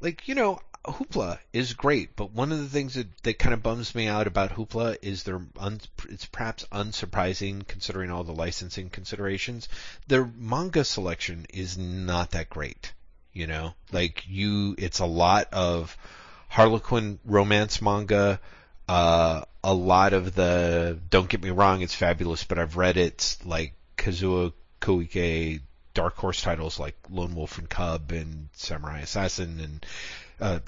[0.01, 3.63] like you know, Hoopla is great, but one of the things that, that kind of
[3.63, 5.79] bums me out about Hoopla is their un,
[6.09, 9.69] it's perhaps unsurprising considering all the licensing considerations.
[10.07, 12.91] Their manga selection is not that great.
[13.31, 15.97] You know, like you, it's a lot of
[16.49, 18.39] Harlequin romance manga.
[18.87, 23.37] Uh, a lot of the, don't get me wrong, it's fabulous, but I've read it
[23.45, 25.61] like Kazuo Koike
[25.93, 29.85] Dark Horse titles like Lone Wolf and Cub and Samurai Assassin and
[30.41, 30.59] uh,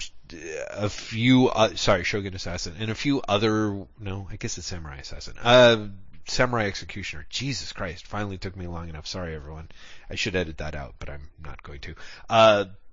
[0.70, 4.98] a few, uh, sorry, Shogun Assassin and a few other, no, I guess it's Samurai
[4.98, 5.34] Assassin.
[5.42, 5.88] Uh,
[6.28, 7.26] Samurai Executioner.
[7.28, 9.06] Jesus Christ, finally took me long enough.
[9.06, 9.68] Sorry everyone.
[10.10, 11.94] I should edit that out, but I'm not going to.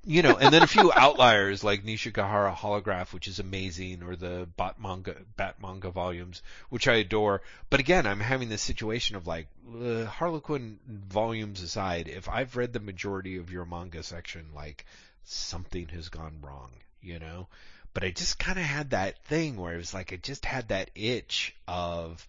[0.05, 4.49] You know, and then a few outliers like Nijigahara Holograph, which is amazing, or the
[4.57, 7.41] Bat manga, Bat manga volumes, which I adore.
[7.69, 12.73] But again, I'm having this situation of like, uh, Harlequin volumes aside, if I've read
[12.73, 14.85] the majority of your manga section, like,
[15.23, 16.71] something has gone wrong,
[17.01, 17.47] you know?
[17.93, 20.67] But I just kind of had that thing where it was like, I just had
[20.67, 22.27] that itch of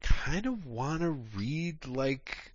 [0.00, 2.52] kind of want to read like,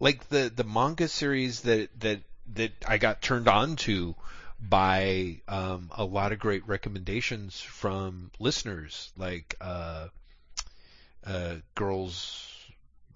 [0.00, 2.20] like the, the manga series that, that,
[2.54, 4.14] that I got turned on to
[4.60, 10.08] by um, a lot of great recommendations from listeners, like uh,
[11.24, 12.50] uh, girls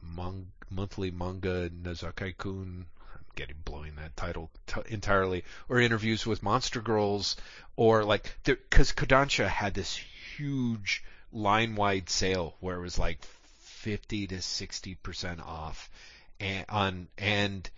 [0.02, 2.86] Mon- monthly manga Nazakai Kun.
[3.14, 7.36] I'm getting blowing that title t- entirely, or interviews with Monster Girls,
[7.76, 9.96] or like because Kodansha had this
[10.36, 11.02] huge
[11.32, 13.22] line wide sale where it was like
[13.60, 15.90] 50 to 60 percent off,
[16.40, 17.68] and on and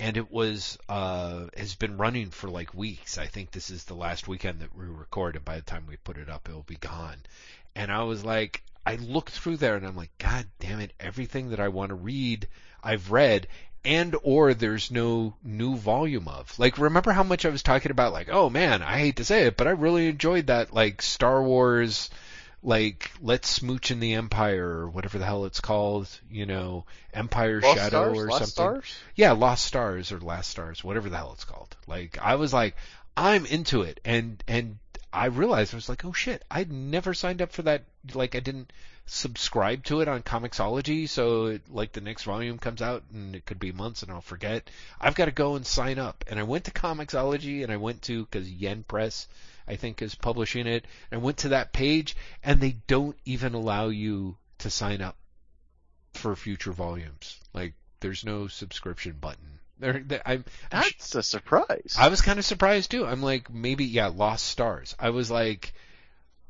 [0.00, 3.18] and it was uh has been running for like weeks.
[3.18, 5.96] I think this is the last weekend that we record, and by the time we
[5.96, 7.18] put it up, it'll be gone.
[7.74, 10.92] And I was like, I looked through there, and I'm like, God damn it!
[11.00, 12.48] Everything that I want to read,
[12.82, 13.48] I've read,
[13.84, 16.56] and or there's no new volume of.
[16.58, 19.44] Like remember how much I was talking about like, oh man, I hate to say
[19.44, 22.10] it, but I really enjoyed that like Star Wars
[22.62, 27.60] like Let's Smooch in the Empire or whatever the hell it's called, you know, Empire
[27.60, 28.18] Lost Shadow Stars?
[28.18, 28.80] or Lost something.
[28.82, 28.94] Stars?
[29.14, 31.76] Yeah, Lost Stars or Last Stars, whatever the hell it's called.
[31.86, 32.76] Like I was like,
[33.16, 34.78] I'm into it, and and
[35.12, 37.84] I realized I was like, oh shit, I'd never signed up for that.
[38.14, 38.72] Like I didn't
[39.06, 43.46] subscribe to it on Comixology, so it, like the next volume comes out and it
[43.46, 44.68] could be months and I'll forget.
[45.00, 48.02] I've got to go and sign up, and I went to Comixology and I went
[48.02, 49.28] to because Yen Press.
[49.68, 50.86] I think is publishing it.
[51.10, 55.16] And I went to that page and they don't even allow you to sign up
[56.14, 57.38] for future volumes.
[57.52, 59.44] Like there's no subscription button.
[59.80, 61.94] There, there- I'm, I'm That's a surprise.
[61.96, 63.06] I was kind of surprised too.
[63.06, 64.96] I'm like, maybe, yeah, Lost Stars.
[64.98, 65.72] I was like,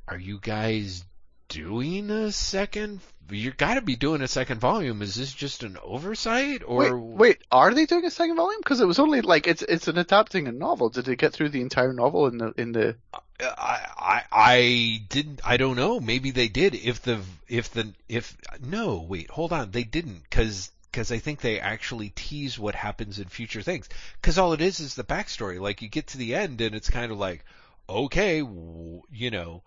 [0.08, 1.04] are you guys
[1.48, 3.00] doing a second?
[3.30, 5.02] You got to be doing a second volume.
[5.02, 6.96] Is this just an oversight or?
[6.96, 8.60] wait, wait, are they doing a second volume?
[8.60, 10.88] Because it was only like it's it's an adapting a novel.
[10.88, 12.96] Did they get through the entire novel in the in the?
[13.40, 18.36] I, I I didn't I don't know maybe they did if the if the if
[18.60, 23.20] no wait hold on they didn't because because I think they actually tease what happens
[23.20, 23.88] in future things
[24.20, 26.90] because all it is is the backstory like you get to the end and it's
[26.90, 27.44] kind of like
[27.88, 29.62] okay w- you know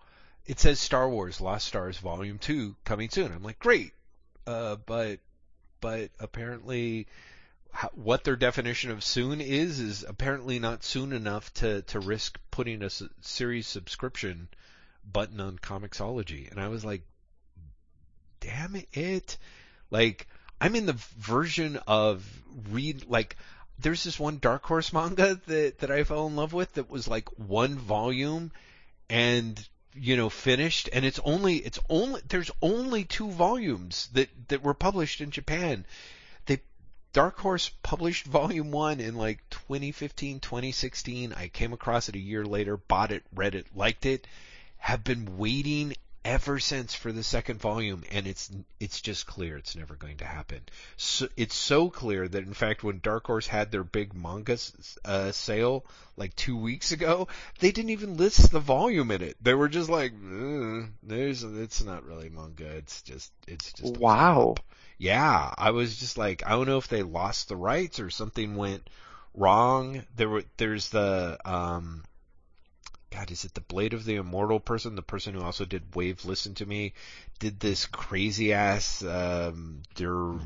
[0.46, 3.32] it says Star Wars Lost Stars Volume Two coming soon.
[3.32, 3.92] I'm like great.
[4.46, 5.20] Uh but
[5.80, 7.06] but apparently
[7.94, 12.82] what their definition of soon is is apparently not soon enough to to risk putting
[12.82, 12.90] a
[13.20, 14.48] series subscription
[15.10, 17.02] button on Comixology, and I was like,
[18.40, 19.38] damn it!
[19.90, 20.26] Like
[20.60, 22.24] I'm in the version of
[22.70, 23.36] read like
[23.78, 27.08] there's this one Dark Horse manga that that I fell in love with that was
[27.08, 28.52] like one volume
[29.08, 34.62] and you know finished and it's only it's only there's only two volumes that that
[34.62, 35.84] were published in Japan.
[36.46, 36.60] They
[37.12, 42.44] Dark Horse published volume 1 in like 2015 2016 I came across it a year
[42.44, 44.26] later bought it read it liked it.
[44.78, 45.94] Have been waiting
[46.24, 50.24] ever since for the second volume and it's it's just clear it's never going to
[50.24, 50.60] happen.
[50.96, 54.98] So it's so clear that in fact when Dark Horse had their big manga s-
[55.04, 55.84] uh, sale
[56.16, 57.26] like 2 weeks ago
[57.58, 59.36] they didn't even list the volume in it.
[59.42, 62.66] They were just like "Uh, there's it's not really manga.
[62.68, 64.54] It's just it's just Wow.
[64.98, 68.54] yeah, I was just like, I don't know if they lost the rights or something
[68.56, 68.88] went
[69.34, 70.04] wrong.
[70.16, 72.04] There were, there's the, um,
[73.12, 74.96] God, is it the Blade of the Immortal person?
[74.96, 76.94] The person who also did Wave Listen to Me
[77.38, 80.38] did this crazy ass, um, Der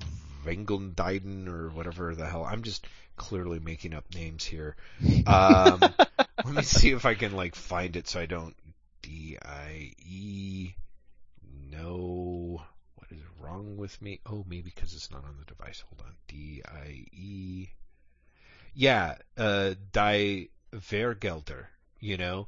[0.45, 2.45] Vengeldeiden or whatever the hell.
[2.45, 2.87] I'm just
[3.17, 4.77] clearly making up names here.
[5.27, 5.81] Um,
[6.45, 8.55] let me see if I can like find it so I don't
[9.07, 10.75] D-I-E,
[11.71, 12.63] no,
[12.97, 14.21] what is wrong with me?
[14.27, 15.85] Oh, maybe because it's not on the device.
[15.89, 16.17] Hold on.
[16.27, 17.69] D I E.
[18.75, 21.67] Yeah, uh, Die Wergelder.
[22.01, 22.47] You know,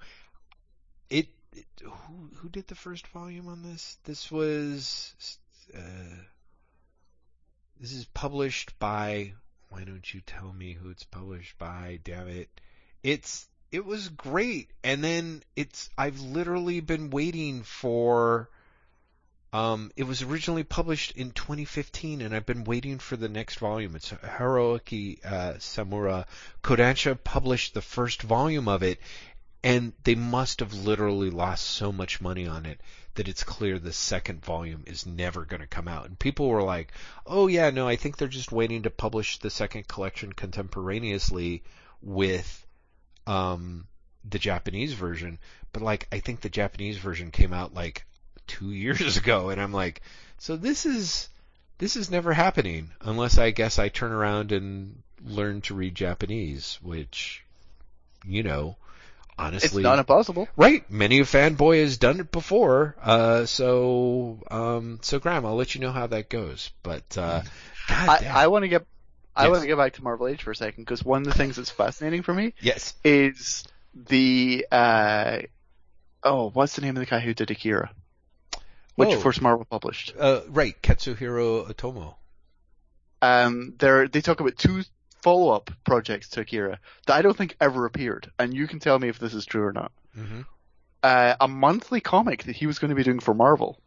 [1.11, 1.67] it, it.
[1.83, 3.99] Who who did the first volume on this?
[4.05, 5.15] This was.
[5.75, 6.17] Uh,
[7.81, 9.33] this is published by.
[9.71, 12.01] Why don't you tell me who it's published by?
[12.05, 12.49] Damn it!
[13.03, 15.91] It's it was great, and then it's.
[15.97, 18.49] I've literally been waiting for.
[19.51, 23.97] Um, it was originally published in 2015, and I've been waiting for the next volume.
[23.97, 26.27] It's Hiroaki uh, Samura.
[26.63, 29.01] Kodansha published the first volume of it,
[29.69, 32.81] and they must have literally lost so much money on it
[33.17, 36.07] that it's clear the second volume is never going to come out.
[36.07, 36.91] And people were like,
[37.27, 41.65] "Oh yeah, no, I think they're just waiting to publish the second collection contemporaneously
[42.01, 42.67] with
[43.27, 43.87] um,
[44.25, 45.39] the Japanese version."
[45.75, 48.07] But like, I think the Japanese version came out like
[48.47, 50.01] two years ago, and I'm like,
[50.39, 51.29] so this is
[51.77, 56.79] this is never happening unless I guess I turn around and learn to read Japanese,
[56.81, 57.45] which
[58.25, 58.79] you know,
[59.39, 60.49] It's honestly, not impossible.
[60.57, 60.89] right.
[60.91, 65.81] Many a fanboy has done it before, uh, so um, so Graeme, I'll let you
[65.81, 66.71] know how that goes.
[66.83, 67.43] But uh,
[67.89, 68.27] I.
[68.31, 68.85] I want to get
[69.37, 69.51] I Yes.
[69.51, 71.55] want to get back to Marvel Age for a second because one of the things
[71.57, 73.63] that's fascinating for me yes, is
[73.95, 75.39] the uh
[76.25, 77.91] oh what's the name of the guy who did Akira,
[78.97, 79.21] which Oh.
[79.21, 80.15] first Marvel published.
[80.19, 82.17] uh, right, Katsuhiro Otomo.
[83.23, 84.83] Um, they talk about two
[85.23, 88.99] follow up projects to Akira that I don't think ever appeared, and you can tell
[88.99, 89.93] me if this is true or not.
[90.15, 90.43] hmm
[91.03, 93.81] Uh, a monthly comic that he was going to be doing for Marvel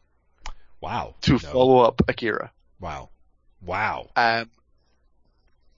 [0.79, 1.15] Wow.
[1.21, 1.37] to No.
[1.39, 2.51] follow up Akira.
[2.79, 3.09] Wow.
[3.61, 4.09] Wow.
[4.15, 4.49] Um,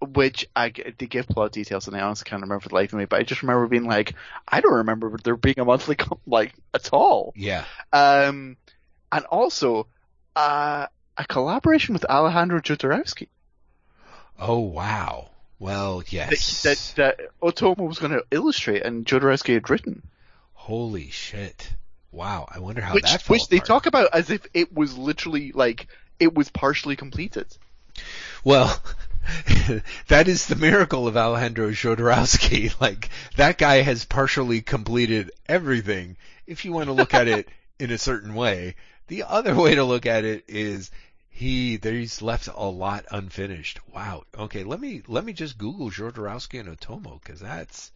[0.02, 3.00] which I they give plot details, and I honestly can't remember for the life of
[3.00, 3.06] me.
[3.06, 4.16] But I just remember being like,
[4.48, 7.34] I don't remember there being a monthly com- like at all.
[7.38, 7.64] Yeah.
[7.94, 8.58] Um,
[9.12, 9.88] and also
[10.36, 13.28] uh, a collaboration with Alejandro Jodorowsky.
[14.38, 15.30] Oh wow.
[15.64, 16.64] Well, that, yes.
[16.64, 20.04] that, that Otomo was going to illustrate and Jodorowsky had written.
[20.52, 21.74] Holy shit.
[22.12, 22.50] Wow.
[22.54, 25.88] I wonder how which that which they talk about as if it was literally like
[26.20, 27.48] it was partially completed.
[28.44, 28.78] Well,
[30.10, 32.76] that is the miracle of Alejandro Jodorowsky.
[32.82, 36.18] Like that guy has partially completed everything.
[36.46, 37.48] If you want to look at it
[37.80, 38.76] in a certain way,
[39.08, 40.92] the other way to look at it is
[41.36, 43.80] he there's left a lot unfinished.
[43.92, 44.24] Wow.
[44.38, 47.92] Okay, let me let me just Google Jodorowsky and Otomo because that's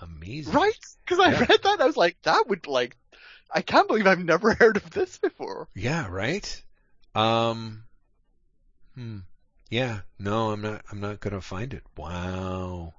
[0.00, 0.52] amazing.
[0.52, 0.74] Right?
[1.04, 1.38] Because I Yeah.
[1.38, 2.96] read that and I was like, that would like,
[3.54, 5.68] I can't believe I've never heard of this before.
[5.74, 6.08] Yeah.
[6.08, 6.62] Right.
[7.14, 7.84] Um.
[8.96, 9.18] Hmm.
[9.70, 10.00] Yeah.
[10.18, 10.82] No, I'm not.
[10.90, 11.84] I'm not gonna find it.
[11.96, 12.94] Wow.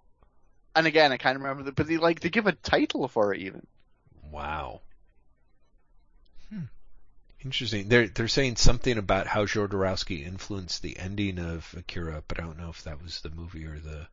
[0.74, 3.42] And again, I can't remember the, but they like they give a title for it
[3.42, 3.68] even.
[4.32, 4.82] Wow.
[7.44, 7.88] Interesting.
[7.88, 12.60] They're they're saying something about how Jodorowsky influenced the ending of Akira, but I don't
[12.60, 14.08] know if that was the movie or the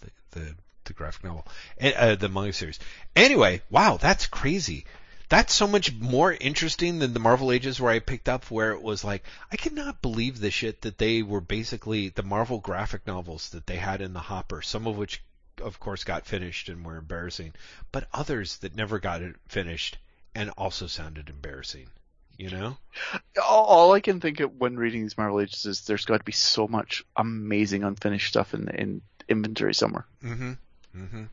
[0.00, 1.48] the the, the graphic novel,
[1.80, 2.78] Eh, uh, the manga series.
[3.16, 4.84] Anyway, wow, that's crazy.
[5.30, 8.82] That's so much more interesting than the Marvel Ages where I picked up where it
[8.82, 13.48] was like I cannot believe the shit that they were basically the Marvel graphic novels
[13.48, 15.24] that they had in the hopper, some of which
[15.60, 17.52] of course got finished and were embarrassing,
[17.90, 19.98] but others that never got finished
[20.36, 21.88] and also sounded embarrassing.
[22.36, 22.76] You know?
[23.42, 26.24] All, all I can think of when reading these Marvel Ages is there's got to
[26.24, 30.06] be so much amazing unfinished stuff in in inventory somewhere.
[30.24, 30.52] Mm-hmm.
[30.96, 31.24] Mm-hmm.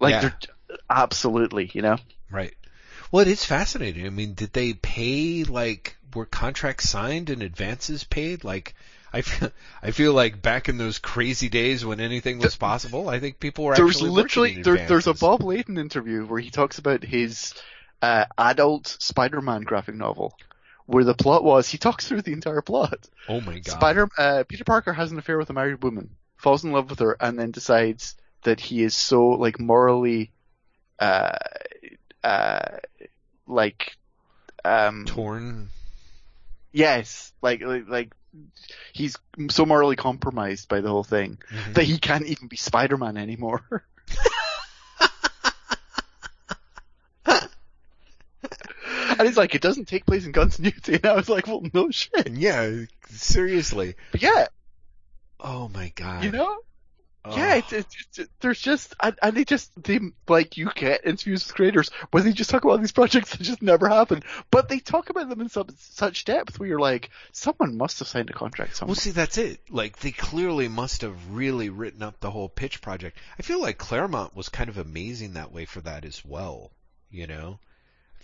[0.00, 0.20] Like Yeah.
[0.20, 1.98] they're absolutely, you know.
[2.30, 2.54] Right.
[3.12, 4.06] Well, it is fascinating.
[4.06, 8.44] I mean, did they pay like were contracts signed and advances paid?
[8.44, 8.74] Like,
[9.12, 9.50] I feel
[9.82, 13.64] I feel like back in those crazy days when anything was possible, I think people
[13.64, 15.14] were There's actually literally there, there's a.
[15.14, 17.54] Bob Layton interview where he talks about his
[18.04, 20.36] uh, adult Spider-Man graphic novel,
[20.86, 23.08] where the plot was he talks through the entire plot.
[23.28, 23.66] Oh my god.
[23.66, 26.98] Spider uh, Peter Parker has an affair with a married woman, falls in love with
[27.00, 30.30] her, and then decides that he is so like morally,
[30.98, 31.36] uh,
[32.22, 32.78] uh,
[33.46, 33.96] like,
[34.64, 35.68] um, torn.
[36.72, 38.12] yes, like like like
[38.92, 39.16] he's
[39.50, 41.74] so morally compromised by the whole thing Mhm.
[41.74, 43.62] that he can't even be Spider-Man anymore.
[49.18, 50.94] And he's like, it doesn't take place in continuity.
[50.94, 52.28] And I was like, well, no shit.
[52.32, 53.94] Yeah, seriously.
[54.12, 54.46] But yeah,
[55.40, 56.24] Oh my god.
[56.24, 56.58] you know,
[57.26, 57.34] Oh.
[57.34, 61.46] yeah, it's, it's, it's, there's just, and, and they just, they, like, you get interviews
[61.46, 64.26] with creators where they just talk about these projects that just never happened.
[64.50, 68.08] But they talk about them in some, such depth where you're like, someone must have
[68.08, 68.90] signed a contract somewhere.
[68.90, 69.60] Well, see, that's it.
[69.70, 73.16] Like, they clearly must have really written up the whole pitch project.
[73.38, 76.72] I feel like Claremont was kind of amazing that way for that as well.
[77.10, 77.58] You know,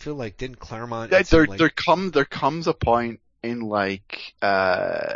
[0.01, 1.13] feel like didn't Claremont?
[1.13, 5.15] Yeah, there, like- there come, there comes a point in like, uh,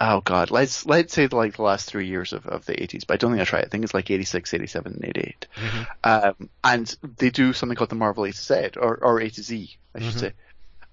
[0.00, 3.14] oh god, let's, let's say like the last three years of, of the 80s, but
[3.14, 3.64] I don't think that's right.
[3.64, 5.46] I think it's like 86, 87, and 88.
[5.56, 5.86] Mhm.
[6.04, 9.42] Um, and they do something called the Marvel A to Z, or, or A to
[9.42, 10.20] Z, I should Mhm.
[10.20, 10.32] say.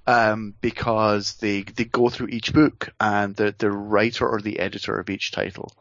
[0.05, 4.99] Um, because they, they go through each book and the, the writer or the editor
[4.99, 5.71] of each title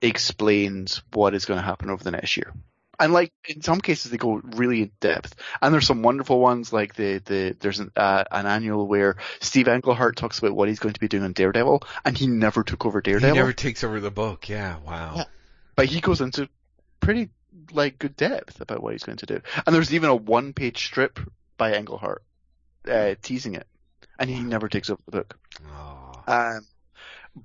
[0.00, 2.54] explains what is going to happen over the next year.
[3.00, 5.34] And like, in some cases they go really in depth.
[5.60, 9.66] And there's some wonderful ones like the, the, there's an, uh, an annual where Steve
[9.66, 12.86] Englehart talks about what he's going to be doing on Daredevil and he never took
[12.86, 13.34] over Daredevil.
[13.34, 14.48] he never takes over the book.
[14.48, 15.14] Yeah, wow.
[15.16, 15.24] Yeah.
[15.74, 16.48] but he goes into
[17.00, 17.30] pretty
[17.72, 19.40] like good depth about what he's going to do.
[19.66, 21.18] And there's even a one page strip
[21.56, 22.22] by Englehart
[22.88, 23.66] uh, teasing it,
[24.18, 25.38] and he never takes over the book.
[25.74, 26.22] Oh.
[26.26, 26.66] Um,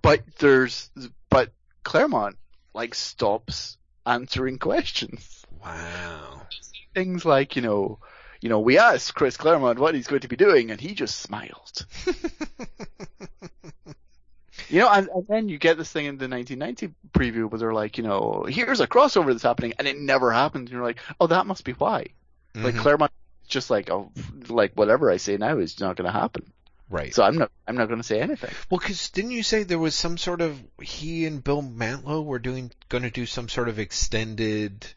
[0.02, 0.90] but there's
[1.30, 1.52] but
[1.84, 2.38] Claremont
[2.74, 5.45] like stops answering questions.
[5.66, 6.42] Wow.
[6.94, 8.00] Things like you know.
[8.42, 11.20] You know, we asked Chris Claremont what he's going to be doing, and he just
[11.20, 11.86] smiled.
[14.70, 17.74] You know, and, and then you get this thing in the 1990 preview where they're
[17.74, 20.70] like, you know, here's a crossover that's happening, and it never happens.
[20.70, 22.08] And you're like, oh, that must be why.
[22.56, 22.80] Like Mhm.
[22.80, 23.12] Claremont,
[23.48, 24.12] just like, oh,
[24.48, 26.52] like whatever I say now is not going to happen.
[26.90, 27.14] right.
[27.14, 28.52] So I'm not, I'm not going to say anything.
[28.72, 32.40] Well, because didn't you say there was some sort of he and Bill Mantlo were
[32.40, 34.88] doing going to do some sort of extended,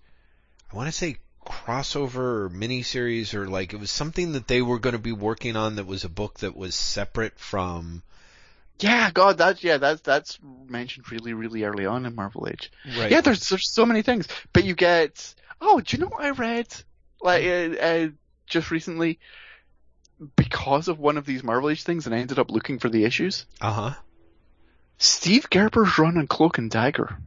[0.72, 4.78] I want to say crossover or miniseries or like it was something that they were
[4.78, 8.02] going to be working on that was a book that was separate from.
[8.80, 10.38] Yeah, God, that yeah, that's that's
[10.68, 12.70] mentioned really, really early on in Marvel Age.
[12.96, 13.10] Right.
[13.10, 15.34] Yeah, there's there's so many things, but you get.
[15.60, 16.68] Oh, do you know what I read?
[17.20, 18.08] Like uh, uh,
[18.46, 19.18] just recently,
[20.36, 23.04] because of one of these Marvel Age things, and I ended up looking for the
[23.04, 23.46] issues.
[23.60, 23.94] Uh huh.
[24.98, 27.18] Steve Gerber's run on Cloak and Dagger.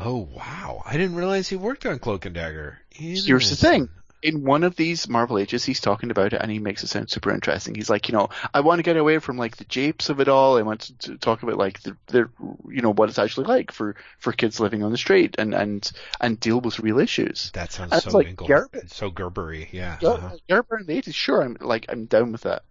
[0.00, 0.82] Oh wow!
[0.86, 2.78] I didn't realize he worked on Cloak and Dagger.
[2.90, 3.88] Here's the thing.
[4.22, 7.08] in one of these Marvel Ages, he's talking about it and he makes it sound
[7.08, 7.74] super interesting.
[7.74, 10.26] He's like, you know, I want to get away from like the japes of it
[10.28, 10.58] all.
[10.58, 12.28] I want to, to talk about like the, the,
[12.68, 15.88] you know, what it's actually like for, for kids living on the street and, and,
[16.20, 17.52] and deal with real issues.
[17.54, 18.82] That sounds And so like Engel- Gerber.
[18.88, 19.68] so Gerbery.
[19.70, 19.98] Yeah.
[20.00, 20.36] Yeah, uh-huh.
[20.48, 22.62] Gerber in the 80s, sure, I'm like, I'm down with that.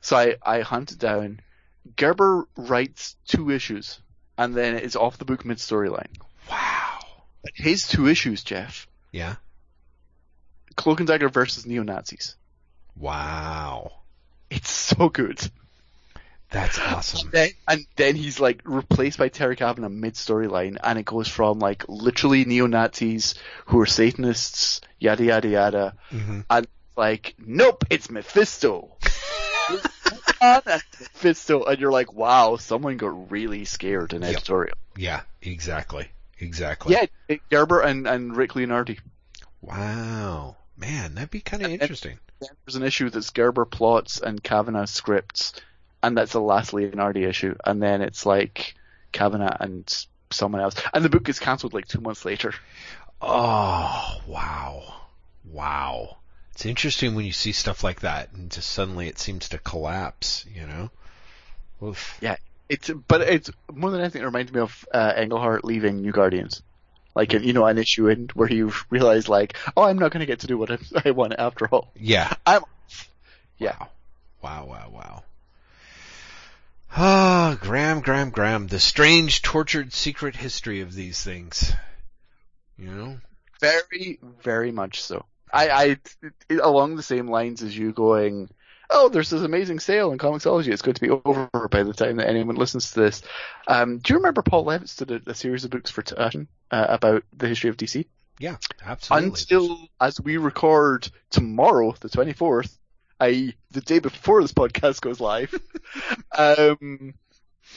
[0.00, 1.40] So I, I hunted down,
[1.96, 4.00] Gerber writes two issues
[4.38, 6.08] and then it's off the book mid storyline.
[7.44, 9.36] But his two issues, Jeff, Yeah.
[10.76, 12.34] Cloak and Dagger versus neo-Nazis.
[12.96, 13.92] Wow.
[14.50, 15.40] It's so good.
[16.50, 17.30] That's awesome.
[17.30, 21.58] Then, and then he's like replaced by Terry Kavanagh mid storyline, and it goes from
[21.58, 23.34] like literally neo Nazis
[23.66, 26.66] who are Satanists, yada yada yada, hmm and
[26.96, 28.96] like, nope, it's Mephisto.
[30.40, 34.30] Mephisto, and you're like, wow, someone got really scared in Yep.
[34.30, 34.76] editorial.
[34.96, 35.22] Yeah.
[35.42, 36.08] Exactly.
[36.40, 36.94] Exactly.
[36.94, 38.98] Yeah, Gerber and, and Rick Leonardi.
[39.62, 40.56] Wow.
[40.76, 42.18] Man, that'd be kind of interesting.
[42.40, 45.54] There's an issue that's Gerber plots and Kavanagh scripts,
[46.02, 48.74] and that's the last Leonardi issue, and then it's like
[49.12, 52.52] Kavanagh and someone else, and the book gets cancelled like two months later.
[53.22, 54.94] Oh, wow.
[55.44, 56.18] Wow.
[56.52, 60.44] It's interesting when you see stuff like that and just suddenly it seems to collapse,
[60.52, 60.90] you know?
[61.82, 62.18] Oof.
[62.20, 62.36] Yeah,
[62.68, 64.22] it's but it's more than anything.
[64.22, 66.62] It reminds me of uh, Englehart leaving New Guardians,
[67.14, 70.26] like you know an issue in where you realize like, oh, I'm not going to
[70.26, 71.92] get to do what I, I want after all.
[71.96, 72.32] Yeah.
[72.46, 72.62] I'm
[73.58, 73.76] yeah.
[74.42, 74.90] Wow, wow, wow.
[74.92, 75.22] wow.
[76.96, 78.68] Ah, Graeme, Graeme, Graeme.
[78.68, 81.72] The strange, tortured secret history of these things.
[82.78, 83.18] You know?
[83.64, 85.24] very very much so.
[85.52, 85.68] I,
[86.50, 88.50] I along the same lines as you going.
[88.90, 90.68] Oh, there's this amazing sale in Comixology.
[90.68, 93.22] It's going to be over by the time that anyone listens to this.
[93.66, 96.86] Um, do you remember Paul Levitz did a, a series of books for Taschen uh,
[96.88, 98.06] about the history of DC?
[98.38, 99.28] Yeah, absolutely.
[99.28, 102.76] until as we record tomorrow, the 24th,
[103.20, 103.54] i.e.
[103.70, 105.54] the day before this podcast goes live,
[106.36, 107.14] um,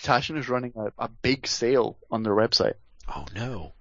[0.02, 2.74] Taschen is running a, a big sale on their website.
[3.08, 3.74] Oh no.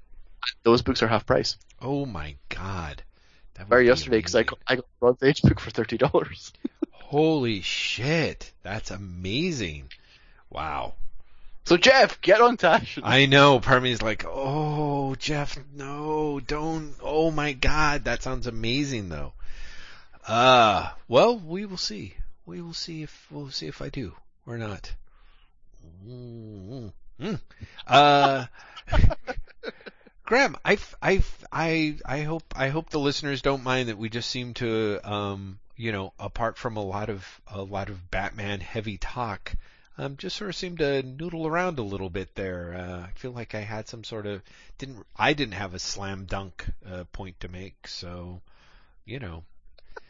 [0.62, 1.56] Those books are half price.
[1.80, 3.02] Oh my god.
[3.54, 6.52] That Very yesterday because I got, I got a Bronze Age book for thirty dollars.
[7.06, 8.50] Holy shit.
[8.64, 9.92] That's amazing.
[10.50, 10.94] Wow.
[11.64, 13.02] So Jeff, get on Taschen.
[13.04, 13.60] I know.
[13.60, 16.94] Part of me is like, oh, Jeff, no, don't.
[17.00, 19.34] Oh my God, that sounds amazing, though.
[20.26, 22.14] Uh, well, we will see.
[22.44, 24.12] We will see if we'll see if I do
[24.44, 24.92] or not.
[26.04, 27.40] Mm, mm.
[27.86, 28.46] Uh,
[30.24, 34.28] Graeme, I, I, I, I hope I hope the listeners don't mind that we just
[34.28, 38.96] seem to, um, you know, apart from a lot of a lot of Batman heavy
[38.98, 39.54] talk,
[39.98, 42.74] um, just sort of seemed to noodle around a little bit there.
[42.74, 44.42] Uh, I feel like I had some sort of
[44.78, 48.40] didn't I didn't have a slam dunk uh, point to make, so
[49.04, 49.44] you know.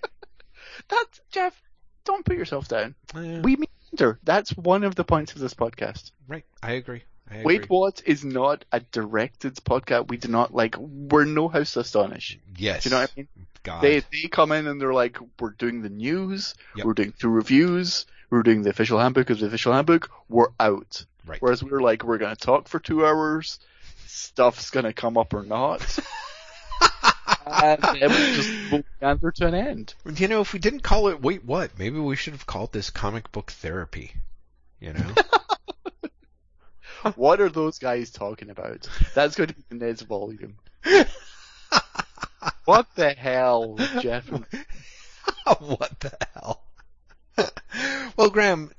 [0.89, 1.61] That's Jeff.
[2.05, 2.95] Don't put yourself down.
[3.17, 4.19] eh, We meander.
[4.23, 6.13] That's one of the points of this podcast.
[6.29, 7.03] right, I agree.
[7.43, 10.09] Wait, what is not a directed podcast.
[10.09, 10.77] We do not like.
[10.79, 12.39] We're no house to astonish.
[12.57, 12.85] Yes.
[12.85, 13.29] Do you know what I mean?
[13.65, 13.83] God.
[13.83, 16.87] They they come in and they're like, we're doing the news, Yep.
[16.87, 21.05] we're doing two reviews, we're doing the official handbook of the official handbook, we're out.
[21.27, 21.43] right.
[21.43, 23.59] Whereas we're like, we're gonna talk for two hours,
[24.07, 25.81] stuff's gonna come up or not.
[27.47, 29.95] and then we just answer to an end.
[30.15, 32.91] You know, if we didn't call it wait what, maybe we should have called this
[32.91, 34.13] comic book therapy.
[34.79, 35.15] You know?
[37.17, 38.89] What are those guys talking about?
[39.15, 40.57] That's going to be the Ned's volume.
[42.65, 44.29] what the hell, Jeff?
[45.59, 46.63] what the hell?
[48.17, 48.71] well, Graeme,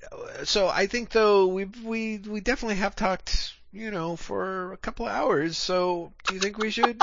[0.43, 5.05] so I think though we we we definitely have talked, you know, for a couple
[5.05, 5.57] of hours.
[5.57, 7.01] So do you think we should?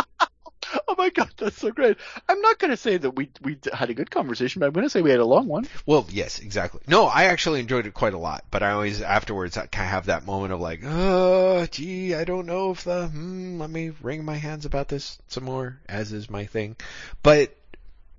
[0.88, 1.96] Oh my god, that's so great.
[2.28, 4.86] I'm not going to say that we we had a good conversation, but I'm going
[4.86, 5.66] to say we had a long one.
[5.86, 6.80] well, yes, exactly.
[6.86, 9.90] No, I actually enjoyed it quite a lot, but I always afterwards I kind of
[9.90, 13.92] have that moment of like, oh, gee, I don't know if the hmm, let me
[14.02, 16.76] wring my hands about this some more, as is my thing.
[17.22, 17.56] But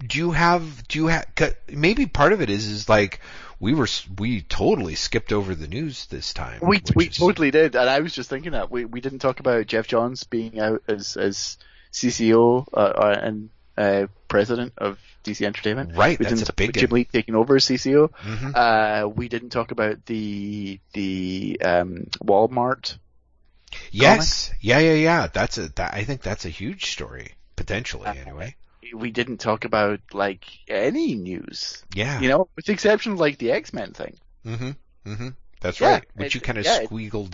[0.06, 1.25] do you have do you have
[1.72, 3.22] maybe part of it is is like
[3.59, 6.59] we were we totally skipped over the news this time.
[6.61, 9.40] We we is- totally did, and I was just thinking that we we didn't talk
[9.40, 11.58] about Geoff Johns being out as as
[11.95, 15.95] CCO uh, uh, and uh, president of DC Entertainment.
[15.95, 18.09] Right, We that's didn't a big Jim Lee taking over as CCO.
[18.11, 18.51] Mhm.
[18.56, 22.98] Uh, we didn't talk about the the um, Walmart.
[23.91, 25.27] Yes, yeah, yeah, yeah.
[25.27, 28.07] That's a that I think that's a huge story potentially.
[28.07, 28.56] Anyway,
[28.93, 31.83] We didn't talk about like any news.
[31.93, 32.19] yeah.
[32.19, 34.15] You know, with the exception of like the X Men thing.
[34.45, 34.75] Mhm.
[35.06, 35.35] Mhm.
[35.61, 36.03] That's Yeah, right.
[36.15, 36.85] Which you kind of yeah,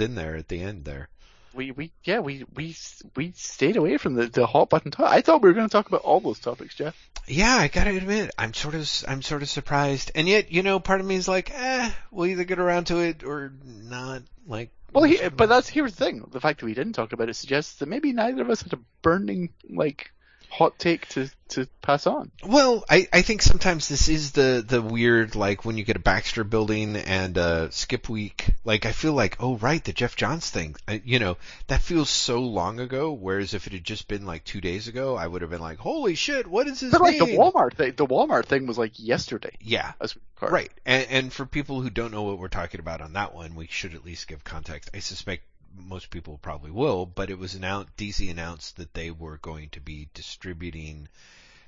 [0.01, 1.09] in there at the end there.
[1.53, 2.75] We, we yeah we we
[3.15, 5.11] we stayed away from the, the hot button topic.
[5.11, 6.95] I thought we were going to talk about all those topics, Jeff.
[7.27, 10.79] Yeah, I gotta admit, I'm sort of I'm sort of surprised, and yet you know,
[10.79, 14.23] part of me is like, eh, we'll either get around to it or not.
[14.47, 17.29] Like, Well, he, but that's here's the thing: the fact that we didn't talk about
[17.29, 20.11] it suggests that maybe neither of us had a burning like
[20.51, 22.31] hot take to to pass on.
[22.45, 25.99] Well, I, I think sometimes this is the, the weird, like, when you get a
[25.99, 30.49] Baxter building and uh skip week, like, I feel like, oh, right, the Geoff Johns
[30.49, 31.35] thing, I, you know,
[31.67, 35.17] that feels so long ago, whereas if it had just been, like, two days ago,
[35.17, 37.25] I would have been like, holy shit, what is this But like the?
[37.25, 39.57] Walmart thing, the Walmart thing was like yesterday.
[39.59, 39.91] Yeah,
[40.39, 40.71] right.
[40.85, 43.67] And, and for people who don't know what we're talking about on that one, we
[43.67, 44.89] should at least give context.
[44.93, 45.43] I suspect
[45.75, 49.79] most people probably will, but it was announced, DC announced that they were going to
[49.79, 51.07] be distributing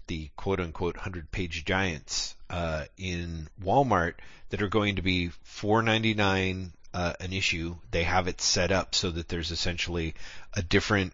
[0.08, 4.16] the quote unquote 100 page giants uh, in Walmart
[4.50, 7.76] that are going to be 4.99 uh, an issue.
[7.92, 10.16] They have it set up so that there's essentially
[10.54, 11.14] a different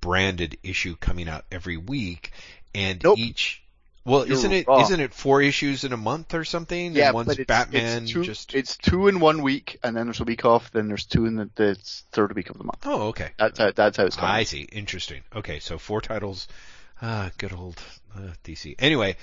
[0.00, 2.32] branded issue coming out every week,
[2.74, 3.18] and Nope.
[3.18, 3.62] each.
[4.08, 4.80] Well, You're isn't it wrong.
[4.80, 6.94] not it four issues in a month or something?
[6.94, 8.04] Yeah, and one's but it's, Batman.
[8.04, 10.70] it's two, just it's two in one week, and then there's a week off.
[10.70, 11.74] Then there's two in the, the
[12.12, 12.78] third week of the month.
[12.86, 13.30] oh, okay.
[13.38, 14.32] That's how that's how it's going.
[14.32, 14.62] I see.
[14.62, 15.20] Interesting.
[15.36, 16.48] Okay, so four titles.
[17.02, 17.80] Ah, good old
[18.16, 18.76] uh, DC.
[18.78, 19.16] Anyway,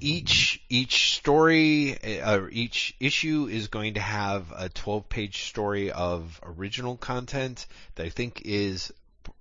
[0.00, 6.40] each each story uh, or each issue is going to have a 12-page story of
[6.42, 8.92] original content that I think is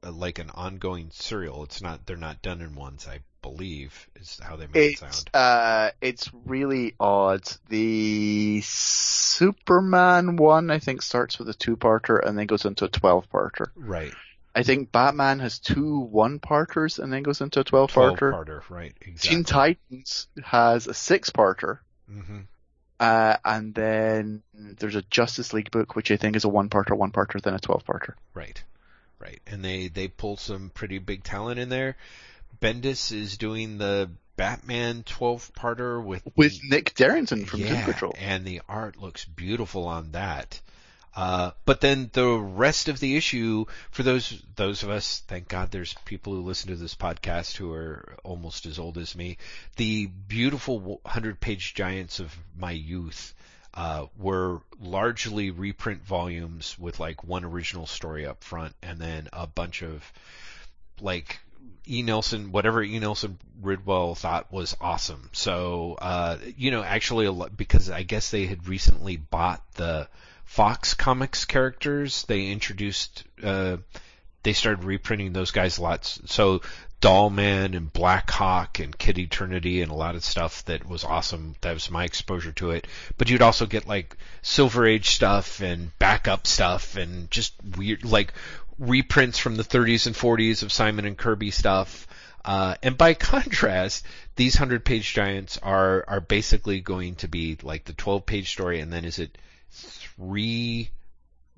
[0.04, 1.64] like an ongoing serial.
[1.64, 2.06] It's not.
[2.06, 3.08] They're not done in ones.
[3.10, 5.30] I believe is how they make it sound.
[5.34, 7.44] uh, it's really odd.
[7.70, 13.68] The Superman one, I think, starts with a two-parter and then goes into a twelve-parter.
[13.76, 14.14] Right.
[14.56, 18.18] I think Batman has two one-parters and then goes into a twelve-parter.
[18.18, 18.62] twelve-parter.
[18.62, 18.70] parter.
[18.70, 18.94] Right.
[19.20, 21.80] Teen Titans has a six-parter.
[22.12, 22.40] Mm-hmm.
[23.00, 27.42] Uh, and then there's a Justice League book, which I think is a one-parter, one-parter,
[27.42, 28.16] then a twelve-parter.
[28.34, 28.62] Right,
[29.20, 31.96] right, and they they pull some pretty big talent in there.
[32.62, 38.16] Bendis is doing the Batman 12 parter with With Nick Derington from yeah, Doom Patrol.
[38.18, 40.62] and the art looks beautiful on that.
[41.16, 45.72] Uh, but then the rest of the issue, for those those of us, thank God,
[45.72, 49.38] there's people who listen to this podcast who are almost as old as me.
[49.76, 53.34] The beautiful hundred page giants of my youth
[53.80, 59.48] uh, were largely reprint volumes with like one original story up front, and then a
[59.48, 60.04] bunch of
[61.00, 61.40] like
[61.88, 62.04] E.
[62.04, 63.00] Nelson, whatever E.
[63.00, 65.30] Nelson Bridwell thought was awesome.
[65.32, 70.10] So, uh, you know, actually, a lot, because I guess they had recently bought the
[70.44, 73.78] Fox Comics characters, they introduced, uh,
[74.44, 76.22] they started reprinting those guys lots.
[76.26, 76.64] So,
[77.02, 81.56] Dollman and Black Hawk and Kid Eternity and a lot of stuff that was awesome.
[81.62, 82.88] That was my exposure to it.
[83.18, 88.34] But you'd also get like Silver Age stuff and backup stuff and just weird, like
[88.78, 92.08] reprints from the 30s and 40s of Simon and Kirby stuff.
[92.44, 94.06] Uh, and by contrast,
[94.36, 98.82] these 100 page giants are, are basically going to be like the 12 page story
[98.82, 99.38] and then is it
[99.72, 100.90] three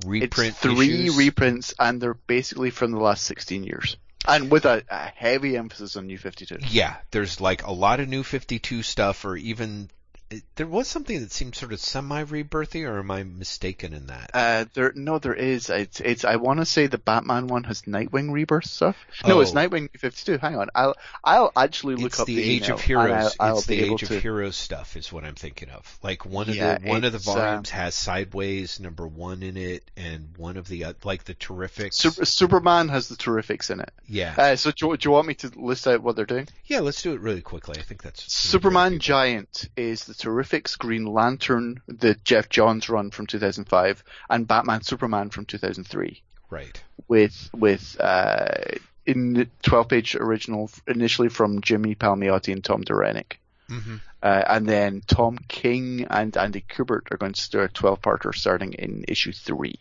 [0.05, 1.17] reprint it's three issues?
[1.17, 3.97] reprints, and they're basically from the last 16 years.
[4.27, 6.59] And with a, a heavy emphasis on New 52.
[6.69, 9.89] Yeah, there's like a lot of new 52 stuff, or even
[10.31, 14.31] it, there was something that seemed sort of semi-rebirthy, or am I mistaken in that?
[14.33, 15.69] Uh, there, no, there is.
[15.69, 16.25] It's, it's.
[16.25, 18.95] I want to say the Batman one has Nightwing rebirth stuff.
[19.27, 19.55] No, it's Oh.
[19.55, 20.37] Nightwing 52.
[20.37, 23.35] Hang on, I'll, I'll actually look it's up the, the, Age of Heroes.
[23.39, 24.15] I'll, I'll it's the Age to.
[24.17, 25.99] of Heroes stuff is what I'm thinking of.
[26.03, 29.43] Like one of Yeah, the one of the it's, uh, volumes has Sideways number one
[29.43, 31.93] in it, and one of the oth- like the Terrifics.
[31.95, 33.91] Super, Superman has the Terrifics in it.
[34.07, 36.47] yeah, Uh, so do, do you want me to list out what they're doing?
[36.65, 36.79] yeah.
[36.79, 37.75] Let's do it really quickly.
[37.77, 43.25] I think that's Superman Giant is the Terrifics Green Lantern, the Geoff Johns run from
[43.25, 46.21] 2005, and Batman Superman from 2003.
[46.51, 46.83] right.
[47.07, 48.75] with with uh,
[49.05, 53.39] in the 12 page original initially from Jimmy Palmiotti and Tom Derenick.
[53.67, 58.01] hmm Uh, and then Tom King and Andy Kubert are going to do a 12
[58.01, 59.73] parter starting in issue 3.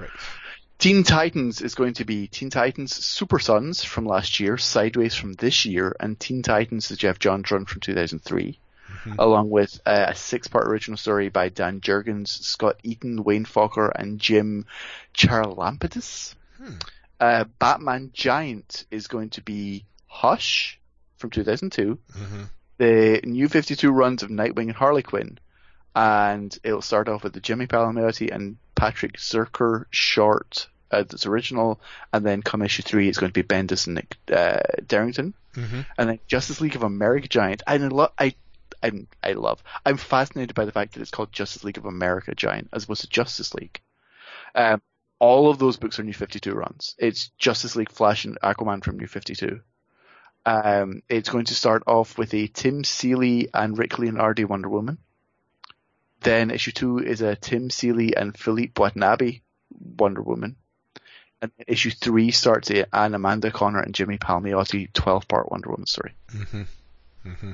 [0.00, 0.10] Right.
[0.78, 5.34] Teen Titans is going to be Teen Titans Super Sons from last year, Sideways from
[5.34, 8.58] this year, and Teen Titans the Geoff Johns run from 2003.
[9.04, 9.16] Mhm.
[9.18, 14.20] Along with uh, a six-part original story by Dan Jurgens, Scott Eaton, Wayne Faucher, and
[14.20, 14.66] Jim
[15.14, 16.34] Charalampidis.
[16.58, 16.74] Hmm.
[17.18, 20.78] Uh, Batman Giant is going to be Hush
[21.16, 22.42] from 2002, hmm
[22.78, 25.38] the new 52 runs of Nightwing and Harley Quinn,
[25.94, 31.78] and it'll start off with the Jimmy Palmiotti and Patrick Zircher short uh, that's original,
[32.10, 35.80] and then come issue three, it's going to be Bendis and Nick uh, Derington, hmm
[35.98, 37.62] and then Justice League of America Giant.
[37.66, 38.34] And I love, I,
[38.82, 42.34] I'm, I love, I'm fascinated by the fact that it's called Justice League of America
[42.34, 43.80] Giant as opposed to Justice League.
[44.54, 44.80] Um,
[45.18, 46.96] all of those books are New 52 runs.
[46.98, 49.60] It's Justice League, Flash, and Aquaman from New 52.
[50.46, 54.98] Um, it's going to start off with a Tim Seeley and Rick Leonardi Wonder Woman.
[56.20, 59.40] Then issue two is a Tim Seeley and Felipe Watanabe
[59.98, 60.56] Wonder Woman.
[61.42, 65.86] And issue three starts a, an Amanda Conner and Jimmy Palmiotti 12 part Wonder Woman
[65.86, 66.12] story.
[66.32, 66.62] Mm-hmm.
[67.26, 67.52] Mm-hmm.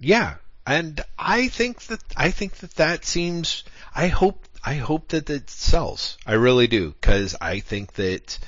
[0.00, 3.64] Yeah, and I think that I think that that seems.
[3.94, 6.16] I hope I hope that it sells.
[6.26, 8.38] I really do because I think that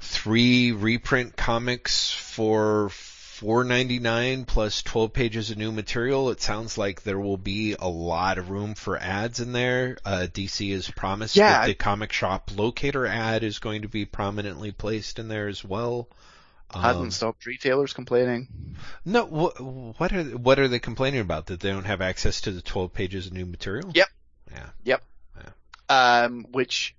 [0.00, 6.30] three reprint comics for four ninety nine plus twelve pages of new material.
[6.30, 9.96] It sounds like there will be a lot of room for ads in there.
[10.04, 11.60] Uh, DC has promised Yeah.
[11.60, 15.64] that the comic shop locator ad is going to be prominently placed in there as
[15.64, 16.08] well.
[16.74, 18.48] Um, Hasn't stopped retailers complaining.
[19.04, 21.46] no, wh- what are what are they complaining about?
[21.46, 23.90] That they don't have access to the twelve pages of new material?
[23.94, 24.08] Yep.
[24.52, 24.68] Yeah.
[24.84, 25.04] Yep.
[25.88, 26.94] Um, which,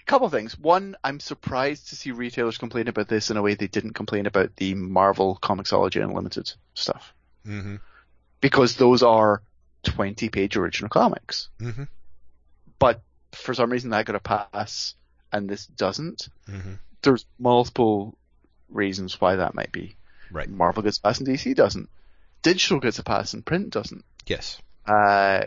[0.00, 0.58] a couple of things.
[0.58, 4.26] One, I'm surprised to see retailers complain about this in a way they didn't complain
[4.26, 7.14] about the Marvel Comixology Unlimited stuff.
[7.46, 7.76] Mm-hmm.
[8.40, 9.42] Because those are
[9.84, 11.48] 20 page original comics.
[11.60, 11.84] Mm-hmm.
[12.80, 13.02] But
[13.32, 14.96] for some reason that got a pass
[15.32, 16.28] and this doesn't.
[16.50, 16.72] Mm-hmm.
[17.02, 18.17] There's multiple
[18.70, 19.96] reasons why that might be.
[20.30, 20.48] Right.
[20.48, 21.88] Marvel gets a pass and DC doesn't.
[22.42, 24.04] Digital gets a pass and print doesn't.
[24.26, 24.60] Yes.
[24.86, 25.44] Uh,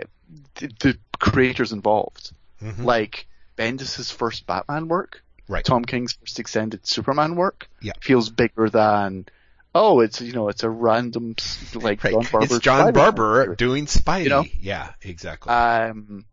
[0.55, 2.31] the, the creators involved.
[2.61, 2.83] Mm-hmm.
[2.83, 3.25] like
[3.57, 5.65] Bendis's first Batman work, Right.
[5.65, 7.93] Tom King's first extended Superman work, Yeah.
[7.99, 9.25] feels bigger than
[9.73, 11.35] oh, it's you know it's a random
[11.73, 12.13] like Right.
[12.13, 12.45] John Barber.
[12.45, 14.23] it's John Barber doing Spidey.
[14.25, 14.45] You know?
[14.59, 15.51] Yeah, exactly.
[15.51, 16.25] Um,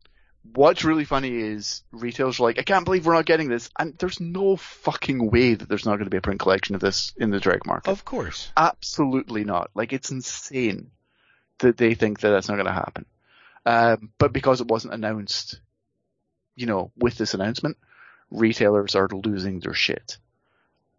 [0.55, 3.97] what's really funny is retailers are like, I can't believe we're not getting this, and
[3.99, 7.13] there's no fucking way that there's not going to be a print collection of this
[7.17, 7.91] in the direct market.
[7.91, 8.51] of course.
[8.57, 9.71] Absolutely not.
[9.75, 10.91] Like it's insane
[11.59, 13.07] that they think that that's not going to happen.
[13.67, 15.61] Um, but because it wasn't announced,
[16.57, 17.77] you know, with this announcement,
[18.31, 20.19] retailers are losing their shit.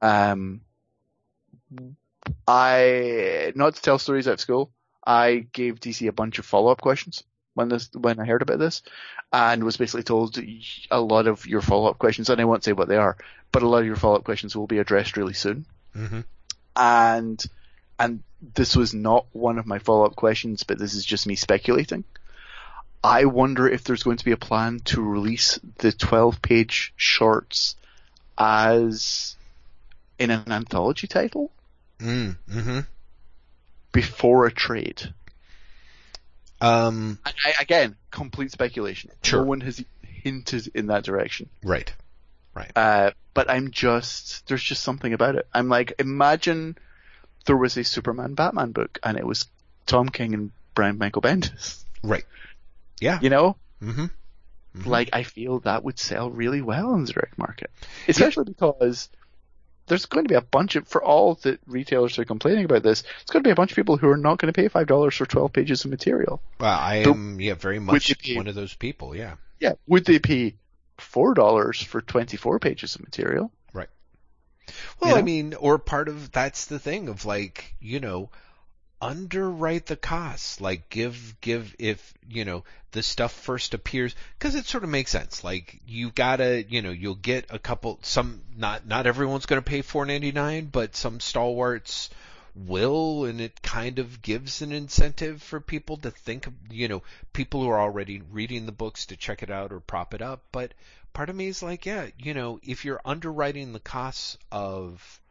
[0.02, 0.61] Um,
[2.48, 4.72] I not to tell stories out of school.
[5.06, 8.60] I gave DC a bunch of follow up questions when this when I heard about
[8.60, 8.82] this,
[9.34, 10.38] and was basically told
[10.92, 13.18] a lot of your follow up questions, and I won't say what they are,
[13.52, 16.19] but a lot of your follow up questions will be addressed really soon Mm-hmm.
[16.76, 17.44] and
[17.98, 21.36] and this was not one of my follow up questions, but this is just me
[21.36, 22.06] speculating.
[23.03, 27.76] I wonder if there's going to be a plan to release the 12 page shorts
[28.38, 29.36] as
[30.18, 31.52] in an anthology title
[32.00, 32.80] Mm-hmm.
[33.92, 35.14] before a trade.
[36.62, 37.20] Um.
[37.26, 39.12] I, I, again, complete speculation.
[39.24, 39.42] Sure.
[39.42, 41.50] No one has hinted in that direction.
[41.64, 41.94] Right.
[42.54, 42.72] Right.
[42.76, 45.48] Uh, but I'm just, there's just something about it.
[45.54, 46.78] I'm like, imagine
[47.46, 49.46] there was a Superman Batman book and it was
[49.86, 51.84] Tom King and Brian Michael Bendis.
[52.04, 52.26] Right.
[53.00, 53.20] Yeah.
[53.22, 53.56] You know?
[53.82, 54.06] Mm-hmm.
[54.78, 54.86] Mhm.
[54.86, 57.72] Like, I feel that would sell really well in the direct market.
[58.08, 59.10] Especially because
[59.90, 63.03] there's going to be a bunch of, for all the retailers are complaining about this,
[63.22, 65.14] it's going to be a bunch of people who are not going to pay $5
[65.14, 66.42] for 12 pages of material.
[66.59, 69.16] Well, I am yeah very much be- one of those people.
[69.16, 69.35] Yeah.
[69.59, 69.74] Yeah.
[69.88, 70.56] Would they pay
[71.00, 73.51] $4 for 24 pages of material?
[73.74, 73.90] Right.
[75.01, 78.30] Well, You I mean, or part of that's the thing of like, you know,
[79.02, 80.60] underwrite the costs.
[80.61, 85.11] Like, give give if you know the stuff first appears because it sort of makes
[85.11, 85.44] sense.
[85.44, 88.00] Like, you gotta, you know, you'll get a couple.
[88.02, 92.10] Some not not everyone's gonna pay four ninety nine, but some stalwarts
[92.56, 97.61] will, and it kind of gives an incentive for people to think, you know, people
[97.61, 100.44] who are already reading the books to check it out or prop it up.
[100.52, 100.74] But
[101.14, 105.22] part of me is like, yeah, you know, if you're underwriting the costs of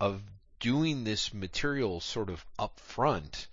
[0.00, 0.20] of
[0.60, 3.46] doing this material sort of up front,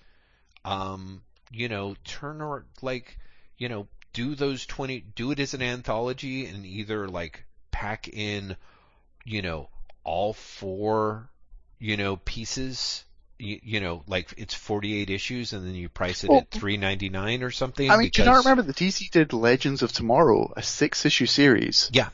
[0.66, 3.18] um, you know, turn or like,
[3.58, 8.56] you know, do those 20, do it as an anthology and either like pack in,
[9.26, 9.70] you know,
[10.04, 11.30] all four,
[11.80, 13.04] you know, pieces,
[13.40, 17.44] you, you know, like it's 48 issues and then you price it Well, at 3.99
[17.44, 17.90] or something.
[17.90, 21.26] I mean, do you not remember that DC did Legends of Tomorrow, a six issue
[21.26, 21.90] series?
[21.92, 22.10] Yeah.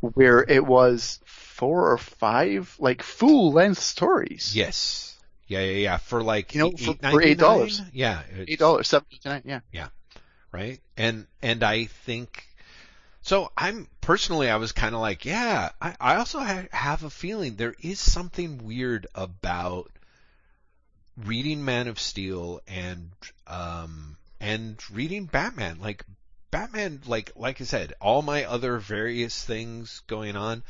[0.00, 1.20] Where it was
[1.52, 4.54] four or five, like, full length stories.
[4.56, 5.16] Yes.
[5.46, 5.96] Yeah, yeah, yeah.
[5.98, 7.80] For like You know, eight- for- for eight dollars.
[7.80, 7.90] $8.99?
[7.92, 8.22] Yeah.
[8.48, 9.88] Eight dollars, seven nine, yeah.
[10.50, 10.80] right?
[10.96, 12.46] And and I think
[13.20, 13.52] so.
[13.56, 15.70] I'm personally, I was kind of like, yeah.
[15.80, 19.90] I, I also ha- have a feeling there is something weird about
[21.16, 23.10] reading Man of Steel and
[23.46, 25.78] um and reading Batman.
[25.80, 26.04] Like
[26.50, 30.62] Batman, like like I said, all my other various things going on.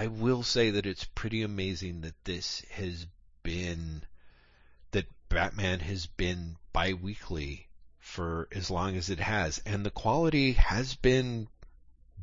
[0.00, 3.06] I will say that it's pretty amazing that this has
[3.42, 4.02] been
[4.92, 10.94] that Batman has been bi-weekly for as long as it has, and the quality has
[10.94, 11.48] been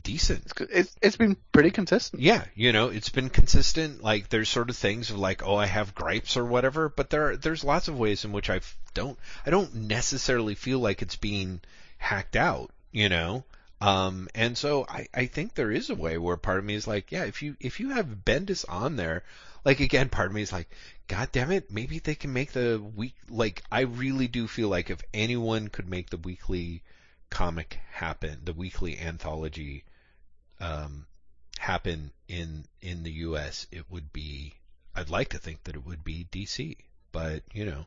[0.01, 0.51] decent.
[0.71, 2.23] It's, it's been pretty consistent.
[2.23, 4.01] Yeah, you know, it's been consistent.
[4.01, 7.29] Like there's sort of things of like, oh, I have gripes or whatever, but there
[7.29, 8.61] are, there's lots of ways in which I
[8.95, 11.61] don't I don't necessarily feel like it's being
[11.99, 13.43] hacked out, you know.
[13.79, 16.87] Um, and so I, I think there is a way where part of me is
[16.87, 19.23] like, yeah, if you if you have Bendis on there,
[19.63, 20.69] like again, part of me is like,
[21.07, 24.89] God damn it, maybe they can make the week like I really do feel like
[24.89, 26.81] if anyone could make the weekly
[27.29, 29.83] comic happen, the weekly anthology
[30.59, 31.05] um,
[31.59, 34.53] happen in in the U.S., it would be.
[34.95, 36.77] I'd like to think that it would be DC,
[37.11, 37.85] but you know,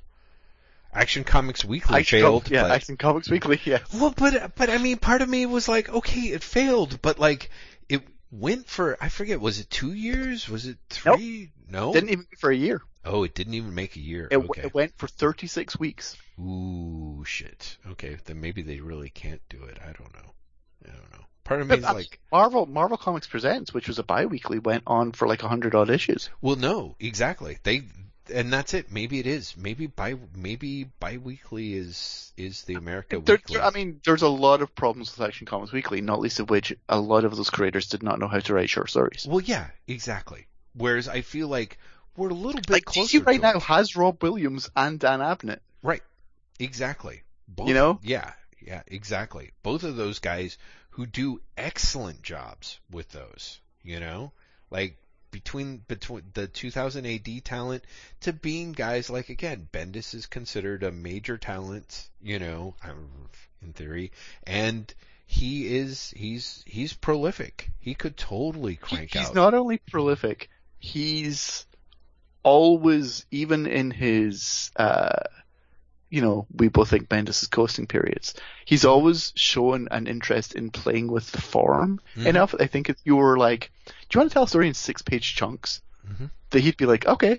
[0.93, 2.45] Action Comics Weekly Action failed.
[2.45, 3.61] Com- yeah, but, Action Comics Weekly.
[3.65, 3.79] Yeah.
[3.95, 7.51] well, but but I mean, part of me was like, okay, it failed, but like
[7.89, 10.49] it went for I forget, was it two years?
[10.49, 11.53] Was it three?
[11.69, 12.83] No, Didn't even for a year.
[13.05, 14.29] Oh, it didn't even make a year.
[14.31, 16.19] It, w- it went for 36 weeks.
[16.39, 17.79] Ooh, shit.
[17.93, 19.79] Okay, then maybe they really can't do it.
[19.81, 20.35] I don't know.
[20.85, 21.25] I don't know.
[21.45, 24.59] Part of me is But, uh, like, Marvel Marvel Comics Presents, which was a bi-weekly,
[24.59, 26.29] went on for like a 100 odd issues.
[26.43, 27.57] well, no, exactly.
[27.63, 27.85] They,
[28.31, 28.91] and that's it.
[28.93, 29.57] Maybe it is.
[29.57, 33.61] Maybe bi, maybe bi-weekly is is the America There, Weekly.
[33.61, 36.73] I mean, there's a lot of problems with Action Comics Weekly, not least of which
[36.89, 39.27] a lot of those creators did not know how to write short stories.
[39.29, 40.47] well, yeah, exactly.
[40.75, 41.79] Whereas I feel like
[42.17, 43.53] we're a little bit Like closer DC right to it.
[43.55, 45.61] now has Rob Williams and Dan Abnett.
[45.83, 46.03] Right.
[46.59, 47.23] Exactly.
[47.49, 47.99] Both, You know?
[48.03, 48.33] Yeah.
[48.61, 48.83] Yeah.
[48.87, 49.51] Exactly.
[49.63, 50.59] Both of those guys
[50.91, 53.61] who do excellent jobs with those.
[53.83, 54.33] You know,
[54.71, 54.97] like
[55.31, 57.85] between between the 2000 AD talent
[58.21, 62.09] to being guys like again, Bendis is considered a major talent.
[62.23, 62.75] You know,
[63.63, 64.13] in theory,
[64.45, 64.93] and
[65.27, 67.71] he is he's he's prolific.
[67.79, 69.27] He could totally He- crank he's out.
[69.29, 71.67] He's not only prolific, he's
[72.43, 75.25] always, even in his, uh,
[76.11, 78.35] you know, we both think Bendis is coasting periods.
[78.65, 82.27] He's always shown an interest in playing with the form Mhm.
[82.27, 82.55] enough.
[82.59, 85.37] I think if you were like, "Do you want to tell a story in six-page
[85.37, 86.31] chunks?" Mhm.
[86.51, 87.39] That he'd be like, "Okay."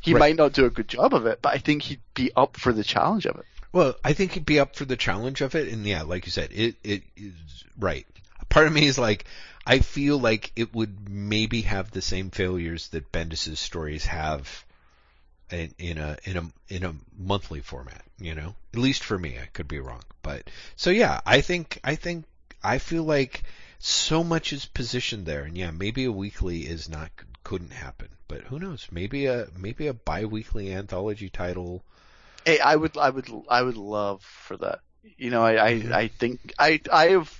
[0.00, 0.20] He Right.
[0.20, 2.72] might not do a good job of it, but I think he'd be up for
[2.72, 3.44] the challenge of it.
[3.72, 6.32] Well, I think he'd be up for the challenge of it, and yeah, like you
[6.32, 8.06] said, it it is right.
[8.48, 9.24] Part of me is like,
[9.66, 14.64] I feel like it would maybe have the same failures that Bendis's stories have
[15.52, 18.02] in, in a in a in a monthly format.
[18.18, 21.78] You know, at least for me, I could be wrong, but so yeah, I think
[21.84, 22.24] I think
[22.62, 23.42] I feel like
[23.78, 27.10] so much is positioned there, and yeah, maybe a weekly is not
[27.44, 28.86] couldn't happen, but who knows?
[28.92, 31.82] Maybe a maybe a biweekly anthology title.
[32.44, 34.80] Hey, I would, I would, I would love for that.
[35.16, 35.68] You know, I, I.
[35.92, 37.32] I think I, I have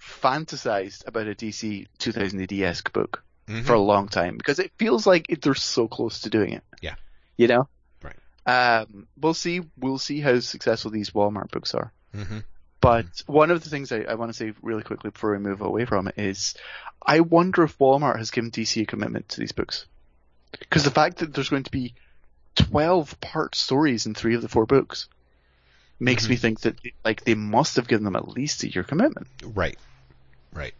[0.00, 3.64] fantasized about a DC 2000 AD esque book Mhm.
[3.64, 6.64] for a long time because it feels like it, they're so close to doing it.
[6.80, 6.94] Yeah.
[7.36, 7.68] You know.
[8.02, 8.16] Right.
[8.46, 9.60] Um, we'll see.
[9.78, 11.92] We'll see how successful these Walmart books are.
[12.14, 12.38] hmm
[12.80, 15.60] But one of the things I, I want to say really quickly before we move
[15.60, 16.54] away from it is,
[17.04, 19.86] I wonder if Walmart has given DC a commitment to these books.
[20.58, 21.94] Because the fact that there's going to be
[22.56, 25.08] 12 part stories in three of the four books
[25.98, 26.30] makes Mhm.
[26.30, 29.26] me think that like they must have given them at least a year commitment.
[29.42, 29.78] Right.
[30.52, 30.74] Right.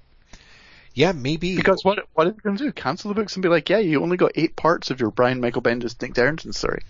[0.97, 1.57] Yeah, maybe.
[1.57, 2.73] Because what what are they going to do?
[2.73, 5.42] Cancel the books and be like, yeah, you only got eight parts of your Brian
[5.42, 6.83] Michael Bendis Nick Derington story.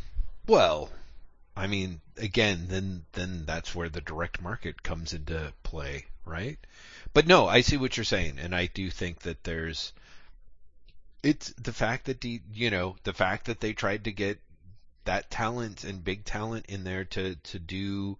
[0.47, 0.91] well,
[1.57, 6.57] I mean, again, then then that's where the direct market comes into play, right?
[7.15, 9.93] But no, I see what you're saying, and I do think that there's
[11.25, 14.39] it's the fact that the you know the fact that they tried to get
[15.05, 18.19] that talent and big talent in there to to do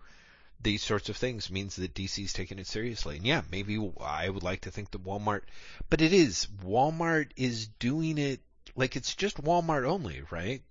[0.67, 3.17] these sorts of things means that DC's taking it seriously.
[3.17, 5.43] And yeah, maybe I would like to think that Walmart,
[5.89, 8.41] but it is Walmart is doing it
[8.75, 10.63] like it's just Walmart only, right?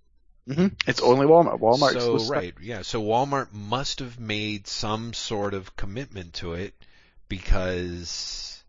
[0.46, 0.66] Mm-hmm.
[0.86, 1.60] It's only Walmart.
[1.60, 2.82] Walmart so right, yeah.
[2.82, 6.74] So Walmart must have made some sort of commitment to it
[7.30, 8.62] because,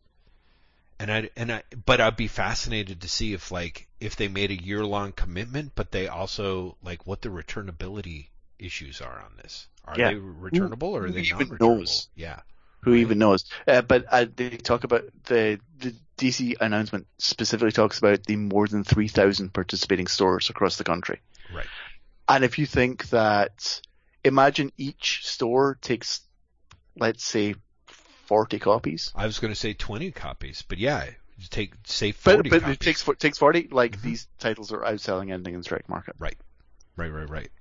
[0.97, 4.51] and I and I, but I'd be fascinated to see if like if they made
[4.51, 8.27] a year long commitment, but they also like what the returnability
[8.59, 9.67] issues are on this.
[9.85, 10.09] Are Yeah.
[10.09, 11.77] they returnable or are who they even non-returnable?
[11.77, 12.09] knows?
[12.15, 12.41] Yeah.
[12.81, 12.99] Who Right.
[13.01, 13.45] even knows?
[13.67, 18.67] Uh, but uh, they talk about the the DC announcement specifically talks about the more
[18.67, 21.21] than three thousand participating stores across the country.
[21.53, 21.67] Right.
[22.29, 23.81] And if you think that,
[24.23, 26.21] imagine each store takes,
[26.97, 27.55] let's say,
[27.87, 29.11] forty copies.
[29.15, 31.05] I was going to say 20 copies, but yeah,
[31.49, 32.75] take say 40 but copies.
[32.75, 33.67] it takes takes forty.
[33.71, 34.01] Like Mhm.
[34.01, 36.15] these titles are outselling anything in the direct market.
[36.19, 36.37] right,
[36.95, 37.51] right, right, right.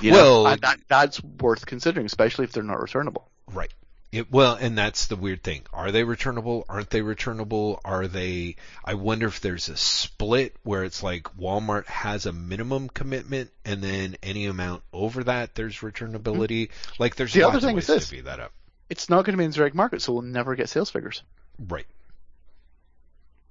[0.00, 0.56] You Well- know?
[0.56, 3.30] that, that's worth considering, especially if they're not returnable.
[3.52, 3.72] Right.
[4.12, 5.62] It, well, and that's the weird thing.
[5.72, 6.64] Are they returnable?
[6.68, 7.80] Aren't they returnable?
[7.84, 8.56] Are they?
[8.84, 13.82] I wonder if there's a split where it's like Walmart has a minimum commitment, and
[13.82, 16.68] then any amount over that there's returnability.
[16.68, 17.02] Mm-hmm.
[17.02, 18.08] Like there's The other thing of is this.
[18.08, 18.52] to be that up.
[18.88, 21.22] It's not going to be in the direct market, so we'll never get sales figures.
[21.58, 21.86] Right.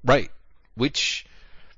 [0.04, 0.32] Right.
[0.76, 1.26] Which,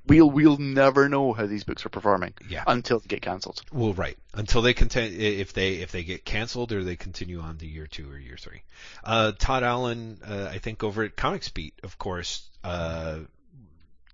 [0.07, 2.63] We'll we'll never know how these books are performing yeah.
[2.67, 3.61] until they get cancelled.
[3.71, 4.17] Well, right.
[4.33, 7.87] Until they continue, if they if they get canceled or they continue on to year
[7.87, 8.61] two or year three.
[9.03, 13.19] Uh, Todd Allen, uh, I think over at Comics Beat, of course, uh,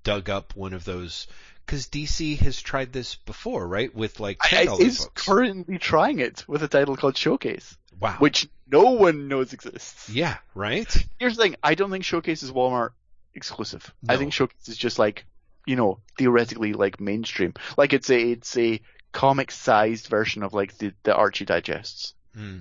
[0.03, 1.27] dug up one of those
[1.65, 3.93] because DC has tried this before, right?
[3.93, 5.25] With like I- ten I- dollar Is books.
[5.25, 8.15] currently trying it with a title called Showcase, wow.
[8.19, 10.09] which no one knows exists.
[10.09, 10.38] yeah.
[10.55, 10.91] Right.
[11.19, 12.91] Here's the thing: I don't think Showcase is Walmart
[13.35, 13.93] exclusive.
[14.07, 15.25] I think Showcase is just like,
[15.66, 17.53] you know, theoretically like mainstream.
[17.77, 22.14] Like it's a it's a comic-sized version of like the the Archie digests.
[22.35, 22.59] Hmm.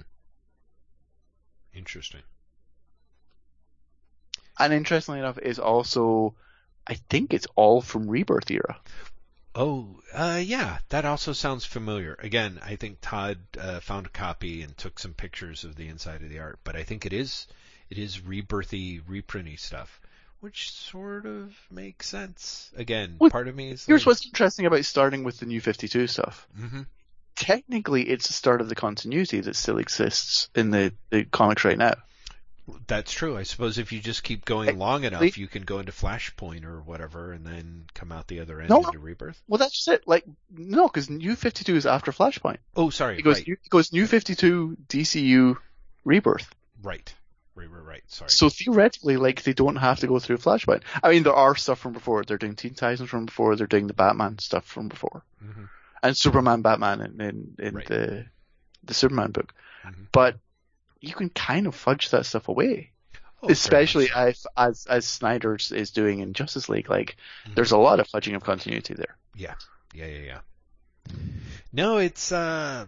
[1.75, 2.23] Interesting.
[4.59, 6.35] And interestingly enough, is also,
[6.87, 8.79] I think it's all from Rebirth era.
[9.55, 12.17] Oh, uh, yeah, that also sounds familiar.
[12.21, 16.23] Again, I think Todd uh, found a copy and took some pictures of the inside
[16.23, 17.47] of the art, but I think it is
[17.91, 20.01] it is rebirthy, reprinty stuff,
[20.43, 22.71] which sort of makes sense.
[22.77, 25.61] Again, Well, part of me is Here's like, what's interesting about starting with the New
[25.61, 26.47] 52 stuff.
[26.59, 26.87] Mhm.
[27.37, 31.79] Technically, it's the start of the continuity that still exists in the, the comics right
[31.79, 31.95] now.
[32.87, 33.37] That's true.
[33.37, 36.81] I suppose if you just keep going long enough, you can go into Flashpoint or
[36.83, 38.79] whatever, and then come out the other end No.
[38.85, 39.41] into Rebirth.
[39.49, 40.07] Well, that's just it.
[40.09, 42.59] Like, no, because New 52 is after Flashpoint.
[42.77, 43.19] Oh, sorry.
[43.19, 45.57] It goes, right, it goes New 52, DCU,
[46.05, 46.53] Rebirth.
[46.83, 47.13] right,
[47.55, 48.03] right, right, right.
[48.07, 48.31] Sorry.
[48.31, 50.83] So theoretically, like, they don't have to go through Flashpoint.
[51.03, 52.25] I mean, there are stuff from before.
[52.25, 53.57] They're doing Teen Titans from before.
[53.57, 55.23] They're doing the Batman stuff from before.
[55.45, 55.69] Mhm.
[56.03, 57.87] And Superman, Batman in, in, in Right.
[57.87, 58.27] the,
[58.85, 59.55] the Superman book.
[59.85, 60.07] Mhm.
[60.13, 60.39] But
[61.01, 62.91] you can kind of fudge that stuff away.
[63.45, 66.89] Oh, especially as, as as Snyder's is doing in Justice League.
[66.89, 67.17] Like,
[67.47, 67.57] Mhm.
[67.57, 69.17] there's a lot of fudging of continuity there.
[69.35, 69.55] Yeah,
[69.93, 70.39] yeah, yeah, yeah.
[71.73, 72.87] No, it's uh,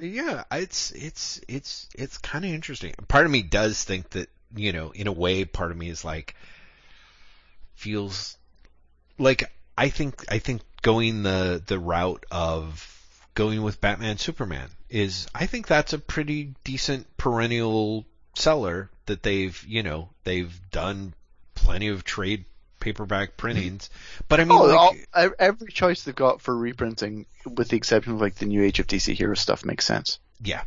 [0.00, 2.94] yeah, it's it's it's it's kind of interesting.
[3.06, 6.04] Part of me does think that you know, in a way, part of me is
[6.04, 6.34] like
[7.76, 8.36] feels
[9.18, 12.88] like I think I think going the the route of
[13.34, 18.04] going with Batman Superman is I think that's a pretty decent perennial
[18.34, 21.14] seller that they've you know they've done
[21.54, 22.44] plenty of trade
[22.82, 23.88] paperback printings,
[24.28, 28.14] but I mean oh, like, all, every choice they've got for reprinting, with the exception
[28.14, 30.18] of like the New Age of DC Hero stuff, makes sense.
[30.42, 30.64] Yeah.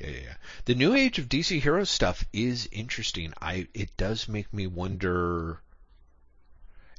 [0.00, 0.34] Yeah, yeah, yeah.
[0.64, 3.34] The new age of DC Hero stuff is interesting.
[3.40, 5.60] I it does make me wonder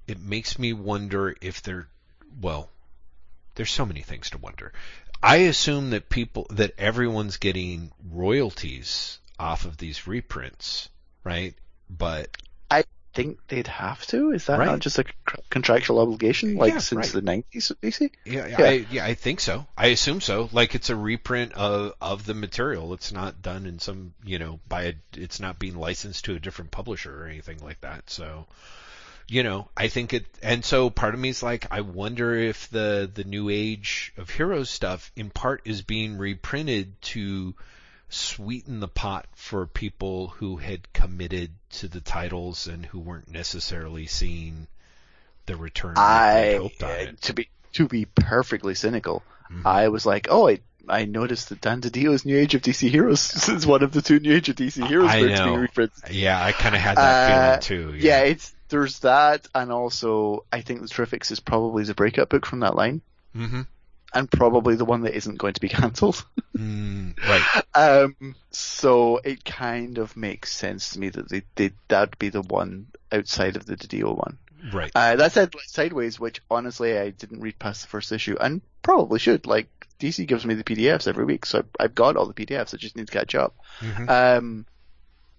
[0.07, 1.87] it makes me wonder if they're
[2.41, 2.69] well,
[3.55, 4.73] there's so many things to wonder.
[5.23, 10.89] I assume that people that everyone's getting royalties off of these reprints,
[11.23, 11.55] right?
[11.89, 12.37] But
[13.13, 14.31] Think they'd have to?
[14.31, 14.65] Is that Right.
[14.67, 17.13] not just a c- contractual obligation, like Yeah, since right.
[17.13, 17.71] the nineties?
[17.81, 18.09] DC.
[18.23, 18.61] yeah, Yeah.
[18.61, 19.67] I yeah, I think so.
[19.77, 20.49] I assume so.
[20.53, 22.93] Like it's a reprint of of the material.
[22.93, 26.39] It's not done in some, you know, by a it's not being licensed to a
[26.39, 28.09] different publisher or anything like that.
[28.09, 28.47] So,
[29.27, 32.69] you know, I think it and so part of me is like I wonder if
[32.69, 37.55] the the new age of heroes stuff in part is being reprinted to
[38.11, 44.05] sweeten the pot for people who had committed to the titles and who weren't necessarily
[44.05, 44.67] seeing
[45.45, 47.21] the return I hoped on it.
[47.23, 49.65] to be to be perfectly cynical, Mhm.
[49.65, 50.59] I was like, oh, I
[50.89, 54.19] I noticed that Dan DiDio's New Age of DC Heroes is one of the two
[54.19, 55.45] New Age of DC Heroes I books know.
[55.45, 56.09] being reprinted.
[56.11, 57.97] Yeah, I kind of had that Uh, feeling too.
[57.97, 58.23] Yeah.
[58.23, 58.29] Yeah.
[58.31, 62.59] it's there's that, and also I think the Terrifics is probably the breakup book from
[62.61, 63.01] that line,
[63.33, 63.61] hmm
[64.13, 66.23] and probably the one that isn't going to be cancelled.
[66.57, 67.63] Mm, right.
[67.73, 72.41] um, so it kind of makes sense to me that they, they that'd be the
[72.41, 74.37] one outside of the Didio one.
[74.71, 74.91] Right.
[74.93, 78.61] Uh, that said, like, Sideways, which honestly I didn't read past the first issue, and
[78.83, 79.47] probably should.
[79.47, 82.73] Like DC gives me the PDFs every week, so I've got all the PDFs.
[82.73, 83.55] I just need to catch up.
[83.79, 84.09] Mhm.
[84.09, 84.65] Um,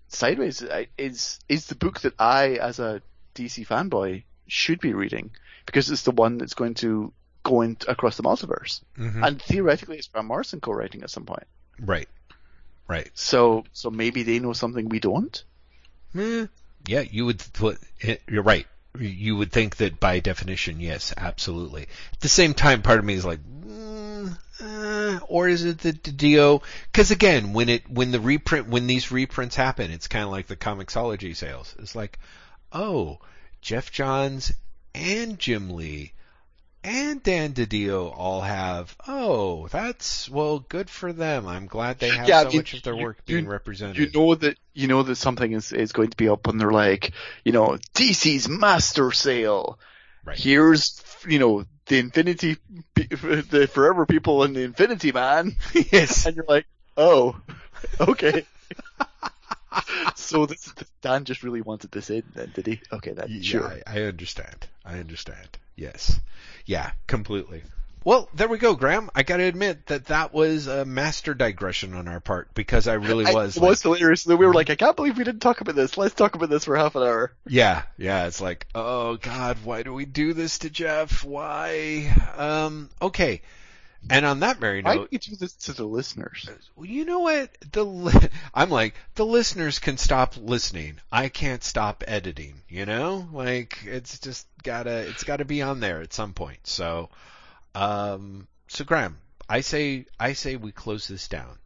[0.08, 0.62] Sideways
[0.98, 3.00] is is the book that I, as a
[3.34, 5.30] DC fanboy, should be reading
[5.66, 9.26] because it's the one that's going to go in across the multiverse, Mhm.
[9.26, 11.46] and theoretically, it's Grant Morrison co-writing at some point.
[11.80, 12.08] Right.
[12.88, 13.10] Right.
[13.14, 15.42] So, so maybe they know something we don't.
[16.14, 16.46] Eh,
[16.86, 17.42] yeah, you would.
[17.52, 17.78] Put,
[18.28, 18.66] you're right.
[18.98, 21.84] You would think that by definition, yes, absolutely.
[22.12, 26.62] At the same time, part of me is like, mm, uh, or is it DiDio?
[26.90, 30.46] Because again, when it when the reprint when these reprints happen, it's kind of like
[30.46, 31.74] the Comixology sales.
[31.78, 32.18] It's like,
[32.72, 33.18] oh,
[33.62, 34.52] Geoff Johns
[34.94, 36.12] and Jim Lee
[36.84, 38.96] and Dan DiDio all have.
[39.06, 41.46] Oh, that's well, good for them.
[41.46, 43.48] I'm glad they have Yeah, I so mean, much of their you- work you- being
[43.48, 43.96] represented.
[43.96, 46.70] You know that you know that something is is going to be up, and they're
[46.72, 47.12] like,
[47.44, 49.78] you know, DC's master sale.
[50.24, 50.38] Right.
[50.38, 52.56] Here's you know the Infinity,
[52.94, 55.56] the Forever People and the Infinity Man,
[55.92, 56.26] yes.
[56.26, 57.36] and you're like, oh,
[58.00, 58.44] okay.
[60.16, 62.80] so this, Dan just really wanted this in, then, did he?
[62.92, 63.66] Okay, then Yeah, sure.
[63.66, 64.66] I, I understand.
[64.84, 65.58] I understand.
[65.76, 66.20] Yes.
[66.66, 67.62] Yeah, completely.
[68.04, 69.10] Well, there we go, Graeme.
[69.14, 72.94] I got to admit that that was a master digression on our part because I
[72.94, 73.56] really I- was.
[73.56, 74.26] it like, was hilarious.
[74.26, 75.96] We were like, I can't believe we didn't talk about this.
[75.96, 77.32] Let's talk about this for half an hour.
[77.46, 78.26] Yeah, yeah.
[78.26, 81.24] It's like, oh God, why do we do this to Jeff?
[81.24, 82.12] Why?
[82.36, 82.90] Um.
[83.00, 83.42] Okay.
[84.10, 86.48] And on that very Why note, do you do this to the listeners?
[86.74, 87.56] Well, you know what?
[87.72, 90.96] The li- I'm like the listeners can stop listening.
[91.10, 92.54] I can't stop editing.
[92.68, 96.66] You know, like it's just gotta it's gotta be on there at some point.
[96.66, 97.10] So,
[97.74, 101.58] um, so Graeme, I say I say we close this down.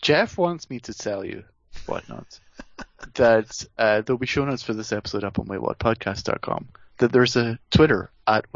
[0.00, 1.44] Jeff wants me to tell you
[1.86, 2.38] whatnot
[3.14, 6.68] that uh, there'll be show notes for this episode up on waitwhatpodcast.com.
[6.98, 8.50] That there's a Twitter at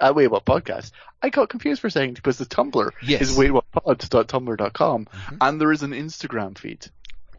[0.00, 0.92] waitwhatpod What Podcast.
[1.22, 3.22] I got confused for a second because the Tumblr Yes.
[3.22, 5.36] is waitwhatpod.tumblr.com Mhm.
[5.40, 6.86] and there is an Instagram feed.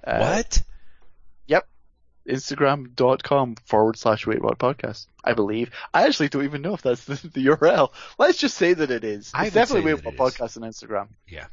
[0.05, 0.61] Uh, what?
[1.47, 1.67] Yep.
[2.27, 5.07] Instagram.com forward slash wait what podcast.
[5.23, 5.71] I believe.
[5.93, 7.91] I actually don't even know if that's the, the URL.
[8.17, 9.31] Let's just say that it is.
[9.33, 11.07] I It's would definitely wait what podcast on Instagram.
[11.27, 11.45] Yeah.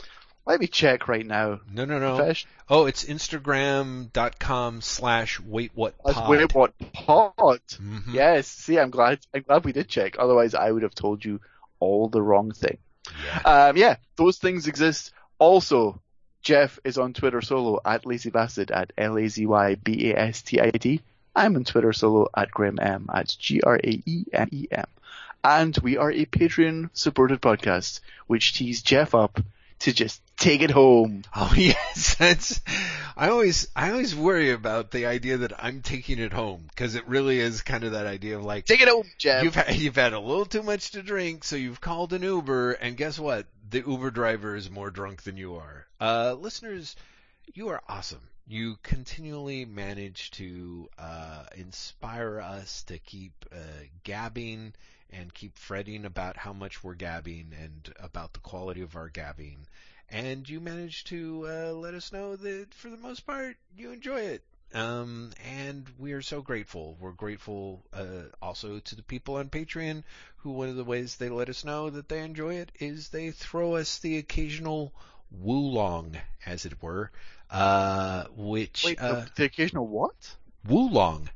[0.48, 1.60] Let me check right now.
[1.70, 2.16] No, no, no.
[2.16, 2.46] Fish.
[2.70, 6.30] Oh, it's Instagram.com slash wait what That's pod.
[6.30, 7.60] wait what pod.
[7.68, 8.14] Mhm.
[8.14, 8.46] Yes.
[8.48, 9.18] See, I'm glad.
[9.34, 10.16] I'm glad we did check.
[10.18, 11.40] Otherwise, I would have told you
[11.80, 12.78] all the wrong thing.
[13.26, 13.66] Yeah.
[13.68, 15.12] Um, yeah, those things exist.
[15.38, 16.00] Also,
[16.40, 20.40] Jeff is on Twitter solo at lazybastard at L A Z Y B A S
[20.40, 21.02] T I D.
[21.36, 24.86] I'm on Twitter solo at Graeme M at G R A E M E M.
[25.44, 29.40] And we are a Patreon supported podcast, which tees Jeff up
[29.80, 31.22] to just take it home.
[31.34, 32.60] Oh yes, that's.
[33.16, 37.06] I always, I always worry about the idea that I'm taking it home because it
[37.08, 39.42] really is kind of that idea of like Take it home, Jeff.
[39.44, 42.72] you've had, you've had a little too much to drink, so you've called an Uber,
[42.72, 43.46] and guess what?
[43.70, 45.86] The Uber driver is more drunk than you are.
[46.00, 46.96] Uh, listeners,
[47.54, 48.28] you are awesome.
[48.46, 53.56] You continually manage to uh, inspire us to keep uh,
[54.04, 54.74] gabbing
[55.10, 59.66] and keep fretting about how much we're gabbing and about the quality of our gabbing.
[60.10, 64.20] And you manage to uh, let us know that for the most part you enjoy
[64.20, 64.42] it.
[64.74, 66.96] Um, and we are so grateful.
[67.00, 70.04] We're grateful uh, also to the people on Patreon
[70.36, 73.30] who one of the ways they let us know that they enjoy it is they
[73.30, 74.92] throw us the occasional
[75.30, 77.10] woolong, as it were,
[77.50, 80.36] uh, which Wait, uh, the, the occasional what?
[80.66, 81.30] Woolong.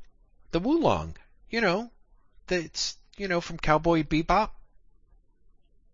[0.51, 1.17] The Woolong.
[1.51, 1.91] You know,
[2.47, 4.51] that's, you know, from Cowboy Bebop.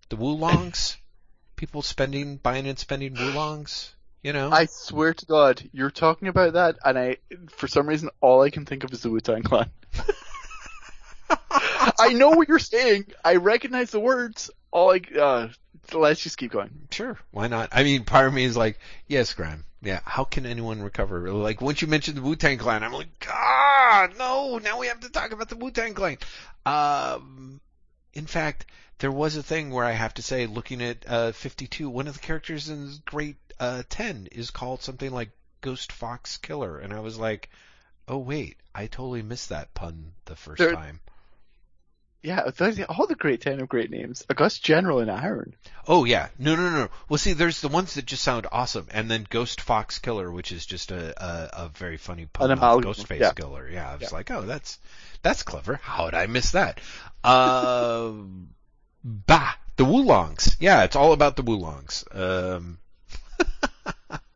[0.08, 0.96] The Woolongs.
[1.56, 3.94] People spending, buying and spending Woolongs.
[4.22, 4.50] You know?
[4.50, 7.16] I swear to God, you're talking about that, and I,
[7.50, 9.70] for some reason, all I can think of is the Wu Tang Clan.
[11.98, 13.06] I know what you're saying.
[13.24, 14.50] I recognize the words.
[14.70, 15.48] All I, uh,
[15.94, 16.70] let's just keep going.
[16.90, 17.70] Sure, why not?
[17.72, 19.64] I mean, part of me is like, yes, Graeme.
[19.80, 21.32] Yeah, how can anyone recover?
[21.32, 25.00] Like, once you mentioned the Wu Tang Clan, I'm like, God, no, now we have
[25.00, 26.18] to talk about the Wu Tang Clan.
[26.66, 27.60] Um,
[28.12, 28.66] in fact,
[28.98, 32.14] there was a thing where I have to say, looking at uh, 52, one of
[32.14, 37.00] the characters in Great uh, 10 is called something like Ghost Fox Killer, and I
[37.00, 37.48] was like,
[38.08, 41.00] oh wait, I totally missed that pun the first There- time.
[42.20, 42.50] Yeah,
[42.88, 44.24] all the great ten of great names.
[44.28, 45.54] August General and Iron.
[45.86, 46.88] Oh yeah, no, no, no.
[47.08, 50.50] Well, see, there's the ones that just sound awesome, and then Ghost Fox Killer, which
[50.50, 53.32] is just a a, a very funny pun amalgam, Ghostface yeah.
[53.32, 53.70] Killer.
[53.70, 54.08] Yeah, I was Yeah.
[54.12, 54.78] like, oh, that's
[55.22, 55.76] that's clever.
[55.82, 56.80] How did I miss that?
[57.22, 58.50] Um,
[59.04, 60.56] bah, the Woolongs.
[60.58, 62.04] Yeah, it's all about the Woolongs.
[62.10, 62.78] Um,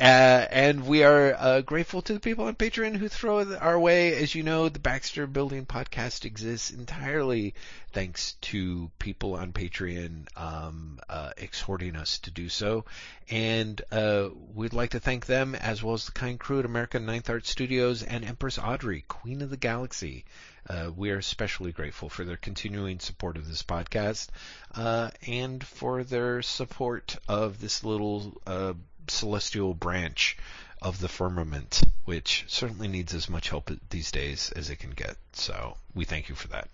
[0.00, 4.16] Uh, and we are uh, grateful to the people on Patreon who throw our way.
[4.16, 7.52] As you know, the Baxter Building podcast exists entirely
[7.92, 12.86] thanks to people on Patreon um, uh, exhorting us to do so.
[13.28, 17.04] And uh, we'd like to thank them as well as the kind crew at American
[17.04, 20.24] Ninth Art Studios and Empress Audrey, Queen of the Galaxy.
[20.66, 24.28] Uh, we are especially grateful for their continuing support of this podcast
[24.74, 28.72] uh, and for their support of this little uh,
[29.10, 30.36] celestial branch
[30.82, 35.16] of the firmament, which certainly needs as much help these days as it can get.
[35.32, 36.68] So we thank you for that.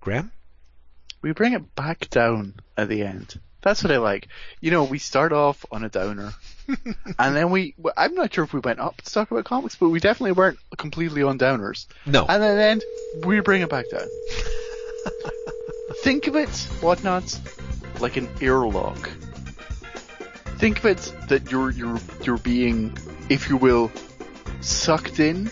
[0.00, 0.30] Graeme?
[1.22, 3.38] We bring it back down at the end.
[3.62, 4.28] That's what I like.
[4.60, 6.32] You know, we start off on a downer,
[7.18, 9.90] and then we, I'm not sure if we went up to talk about comics, but
[9.90, 11.86] we definitely weren't completely on downers.
[12.06, 12.24] No.
[12.26, 12.82] And then at the end,
[13.26, 14.06] we bring it back down.
[16.02, 16.48] Think of it,
[16.80, 17.38] whatnot,
[18.00, 19.10] like an airlock.
[20.60, 22.94] Think of it that you're you're you're being,
[23.30, 23.90] if you will,
[24.60, 25.46] sucked in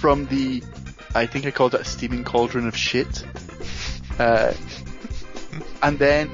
[0.00, 0.62] from the,
[1.14, 3.26] I think I called it a steaming cauldron of shit.
[4.18, 4.54] Uh,
[5.82, 6.30] and then,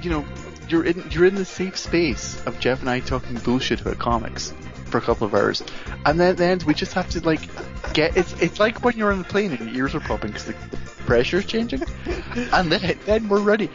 [0.00, 0.24] you know,
[0.70, 4.54] you're in you're in the safe space of Jeff and I talking bullshit about comics.
[4.86, 5.62] for a couple of hours,
[6.04, 7.42] and then at the end we just have to like
[7.92, 10.46] get it's it's like when you're on the plane and your ears are popping because
[10.46, 11.82] the, the pressure is changing,
[12.52, 13.70] and then then we're ready,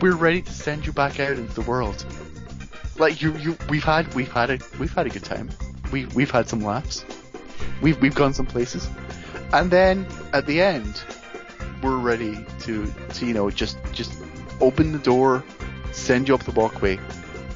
[0.00, 2.04] we're ready to send you back out into the world.
[2.98, 5.50] Like you you we've had we've had a we've had a good time.
[5.92, 7.04] We we've had some laughs.
[7.82, 8.88] We've we've gone some places,
[9.52, 11.02] and then at the end
[11.82, 14.12] we're ready to to you know just just
[14.60, 15.44] open the door,
[15.92, 16.98] send you up the walkway,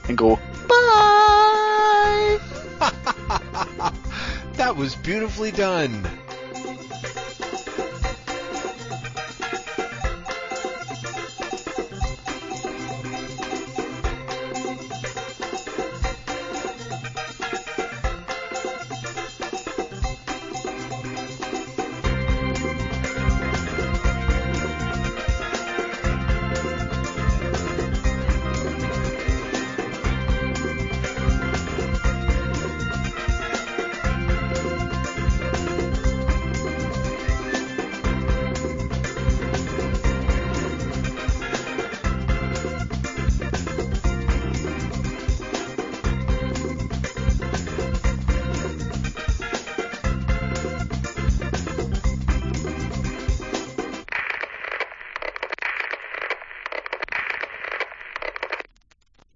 [0.09, 0.37] and go
[0.69, 2.39] bye.
[4.55, 6.07] that was beautifully done.